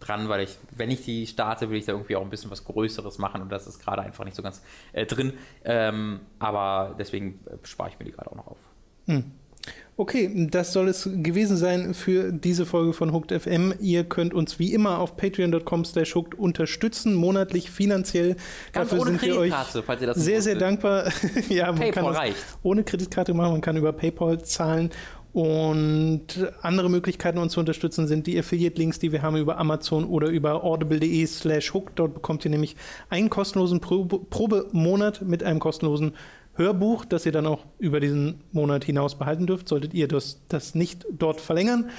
dran, 0.00 0.28
weil 0.28 0.42
ich, 0.42 0.58
wenn 0.70 0.90
ich 0.90 1.04
die 1.04 1.26
starte, 1.26 1.70
will 1.70 1.78
ich 1.78 1.86
da 1.86 1.92
irgendwie 1.92 2.16
auch 2.16 2.22
ein 2.22 2.30
bisschen 2.30 2.50
was 2.50 2.64
Größeres 2.64 3.18
machen 3.18 3.40
und 3.40 3.50
das 3.50 3.66
ist 3.66 3.78
gerade 3.78 4.02
einfach 4.02 4.24
nicht 4.24 4.36
so 4.36 4.42
ganz 4.42 4.62
äh, 4.92 5.06
drin. 5.06 5.34
Ähm, 5.64 6.20
aber 6.38 6.94
deswegen 6.98 7.40
spare 7.62 7.90
ich 7.90 7.98
mir 7.98 8.04
die 8.04 8.12
gerade 8.12 8.30
auch 8.30 8.36
noch 8.36 8.46
auf. 8.48 8.58
Hm. 9.06 9.32
Okay, 9.96 10.48
das 10.50 10.72
soll 10.72 10.88
es 10.88 11.08
gewesen 11.22 11.56
sein 11.56 11.94
für 11.94 12.32
diese 12.32 12.66
Folge 12.66 12.92
von 12.92 13.12
Hooked 13.12 13.30
FM. 13.30 13.74
Ihr 13.78 14.02
könnt 14.02 14.34
uns 14.34 14.58
wie 14.58 14.74
immer 14.74 14.98
auf 14.98 15.16
patreon.com 15.16 15.84
slash 15.84 16.16
hooked 16.16 16.36
unterstützen, 16.36 17.14
monatlich, 17.14 17.70
finanziell. 17.70 18.34
Ganz 18.72 18.90
Dafür 18.90 19.02
ohne 19.02 19.10
sind 19.12 19.22
wir 19.22 19.38
euch 19.38 19.50
Kreditkarte, 19.52 19.82
falls 19.84 20.00
ihr 20.00 20.06
das 20.08 20.16
sehr, 20.16 20.42
sehr 20.42 20.56
dankbar. 20.56 21.12
ja, 21.48 21.66
man 21.66 21.76
PayPal 21.76 21.92
kann 21.92 22.04
das 22.06 22.16
reicht. 22.16 22.36
ohne 22.64 22.82
Kreditkarte 22.82 23.34
machen, 23.34 23.52
man 23.52 23.60
kann 23.60 23.76
über 23.76 23.92
PayPal 23.92 24.42
zahlen. 24.42 24.90
Und 25.32 26.26
andere 26.62 26.88
Möglichkeiten, 26.88 27.38
uns 27.38 27.54
zu 27.54 27.60
unterstützen, 27.60 28.06
sind 28.06 28.28
die 28.28 28.38
Affiliate-Links, 28.38 29.00
die 29.00 29.10
wir 29.10 29.22
haben 29.22 29.36
über 29.36 29.58
Amazon 29.58 30.04
oder 30.04 30.28
über 30.28 30.62
audible.de 30.62 31.26
slash 31.26 31.74
hook. 31.74 31.90
Dort 31.96 32.14
bekommt 32.14 32.44
ihr 32.44 32.52
nämlich 32.52 32.76
einen 33.10 33.30
kostenlosen 33.30 33.80
Probe 33.80 34.20
Probemonat 34.30 35.22
mit 35.22 35.42
einem 35.42 35.58
kostenlosen 35.58 36.14
Hörbuch, 36.56 37.04
das 37.04 37.26
ihr 37.26 37.32
dann 37.32 37.46
auch 37.46 37.64
über 37.78 38.00
diesen 38.00 38.42
Monat 38.52 38.84
hinaus 38.84 39.18
behalten 39.18 39.46
dürft, 39.46 39.68
solltet 39.68 39.94
ihr 39.94 40.08
das, 40.08 40.40
das 40.48 40.74
nicht 40.74 41.04
dort 41.10 41.40
verlängern. 41.40 41.90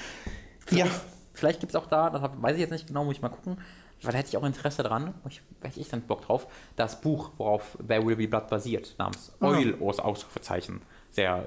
Ja, 0.70 0.86
Vielleicht, 0.86 1.00
vielleicht 1.34 1.60
gibt 1.60 1.72
es 1.72 1.76
auch 1.76 1.86
da, 1.86 2.10
das 2.10 2.22
weiß 2.22 2.54
ich 2.54 2.60
jetzt 2.60 2.70
nicht 2.72 2.86
genau, 2.86 3.04
muss 3.04 3.16
ich 3.16 3.22
mal 3.22 3.28
gucken, 3.28 3.58
weil 4.02 4.12
da 4.12 4.18
hätte 4.18 4.28
ich 4.28 4.36
auch 4.36 4.44
Interesse 4.44 4.82
dran, 4.82 5.14
ich, 5.28 5.42
hätte 5.62 5.80
ich 5.80 5.88
dann 5.88 6.02
Bock 6.02 6.22
drauf, 6.22 6.46
das 6.74 7.00
Buch, 7.00 7.30
worauf 7.36 7.78
There 7.86 8.04
Will 8.04 8.16
Be 8.16 8.28
Blood 8.28 8.48
basiert, 8.48 8.94
namens 8.98 9.32
Ah. 9.40 9.48
Oil 9.48 9.76
aus 9.80 10.00
Ausrufezeichen. 10.00 10.82
Sehr 11.10 11.46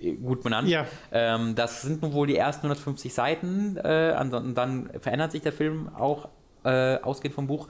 äh, 0.00 0.12
gut 0.14 0.42
benannt. 0.42 0.68
Ja. 0.68 0.86
Ähm, 1.12 1.54
das 1.54 1.82
sind 1.82 2.02
nun 2.02 2.12
wohl 2.12 2.26
die 2.26 2.36
ersten 2.36 2.66
150 2.66 3.12
Seiten, 3.14 3.76
äh, 3.76 4.14
ansonsten 4.16 4.54
dann 4.54 4.90
verändert 5.00 5.32
sich 5.32 5.42
der 5.42 5.52
Film 5.52 5.88
auch 5.94 6.28
äh, 6.64 6.96
ausgehend 6.98 7.34
vom 7.34 7.46
Buch. 7.46 7.68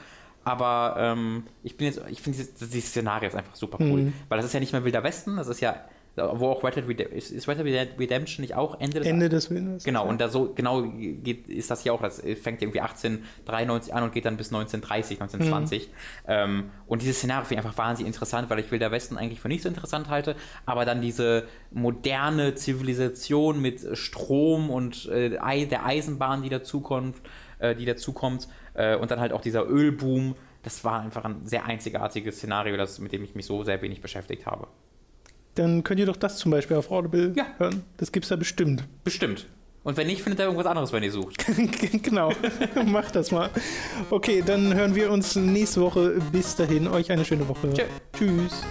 Aber 0.49 0.97
ähm, 0.99 1.45
ich 1.63 1.77
bin 1.77 1.87
jetzt, 1.89 2.01
ich 2.09 2.23
finde 2.23 2.39
dieses, 2.39 2.55
dieses 2.55 2.91
Szenario 2.91 3.29
ist 3.29 3.35
einfach 3.35 3.55
super 3.55 3.79
cool. 3.81 4.03
Mhm. 4.03 4.13
Weil 4.29 4.39
das 4.39 4.47
ist 4.47 4.55
ja 4.55 4.61
nicht 4.61 4.73
mehr 4.73 4.83
Wilder 4.83 5.05
Westen, 5.05 5.37
das 5.37 5.49
ist 5.49 5.61
ja, 5.61 5.85
wo 6.17 6.49
auch 6.49 6.65
Red 6.65 6.77
Dead 6.77 6.89
Redemption, 6.89 7.19
ist, 7.19 7.31
ist 7.31 7.47
Red 7.47 7.59
Dead 7.59 7.89
Redemption 7.99 8.43
nicht 8.43 8.55
auch 8.55 8.81
Ende 8.81 9.01
des 9.01 9.07
Ende 9.07 9.29
des 9.29 9.49
Films. 9.49 9.85
Genau, 9.85 10.07
und 10.07 10.21
da 10.21 10.31
so 10.31 10.53
genau 10.55 10.83
geht, 10.83 11.49
ist 11.49 11.71
das 11.71 11.83
hier 11.83 11.93
auch. 11.93 12.01
Das 12.01 12.21
fängt 12.43 12.63
irgendwie 12.63 12.81
1893 12.81 13.95
an 13.95 14.03
und 14.03 14.13
geht 14.15 14.25
dann 14.25 14.39
bis 14.39 14.49
1930, 14.49 15.21
1920. 15.21 15.91
Ähm, 16.27 16.71
und 16.87 17.03
dieses 17.03 17.19
Szenario 17.19 17.45
finde 17.45 17.61
ich 17.61 17.67
einfach 17.67 17.79
wahnsinnig 17.79 18.09
interessant, 18.09 18.49
weil 18.49 18.59
ich 18.59 18.71
Wilder 18.73 18.91
Westen 18.91 19.19
eigentlich 19.19 19.41
für 19.41 19.49
nicht 19.49 19.63
so 19.63 19.69
interessant 19.69 20.09
halte, 20.09 20.35
aber 20.65 20.87
dann 20.87 21.03
diese 21.03 21.45
moderne 21.71 22.55
Zivilisation 22.55 23.61
mit 23.61 23.87
Strom 23.93 24.71
und 24.71 25.07
äh, 25.07 25.67
der 25.67 25.85
Eisenbahn, 25.85 26.43
die 26.43 26.49
dazukommt, 26.49 27.17
äh, 27.59 27.75
die 27.75 27.85
dazukommt, 27.85 28.49
äh, 28.79 28.97
und 28.97 29.11
dann 29.11 29.21
halt 29.21 29.33
auch 29.33 29.41
dieser 29.43 29.69
Ölboom. 29.69 30.35
Das 30.63 30.85
war 30.85 31.01
einfach 31.01 31.25
ein 31.25 31.47
sehr 31.47 31.67
einzigartiges 31.67 32.37
Szenario, 32.37 32.77
das, 32.77 32.99
mit 32.99 33.13
dem 33.13 33.23
ich 33.25 33.35
mich 33.35 33.47
so 33.47 33.63
sehr 33.65 33.81
wenig 33.83 34.01
beschäftigt 34.01 34.47
habe. 34.47 34.67
Dann 35.55 35.83
könnt 35.83 36.01
ihr 36.01 36.07
doch 36.07 36.17
das 36.17 36.39
zum 36.39 36.51
Beispiel 36.53 36.77
auf 36.77 36.91
Audible 36.91 37.33
Ja. 37.37 37.47
hören. 37.59 37.83
Das 37.97 38.13
gibt's 38.13 38.29
da 38.29 38.37
bestimmt. 38.37 38.85
Bestimmt. 39.05 39.47
Und 39.85 39.97
wenn 39.97 40.07
nicht, 40.07 40.23
findet 40.23 40.41
er 40.41 40.47
irgendwas 40.47 40.67
anderes, 40.67 40.93
wenn 40.93 41.03
ihr 41.03 41.13
sucht. 41.13 41.45
genau, 42.03 42.33
macht 42.87 43.15
das 43.17 43.31
mal. 43.31 43.49
Okay, 44.11 44.43
dann 44.45 44.75
hören 44.75 44.95
wir 44.95 45.11
uns 45.11 45.35
nächste 45.37 45.81
Woche. 45.81 46.21
Bis 46.33 46.57
dahin, 46.57 46.87
euch 46.89 47.11
eine 47.11 47.25
schöne 47.25 47.49
Woche. 47.49 47.73
Tschö. 47.73 47.85
Tschüss. 48.17 48.63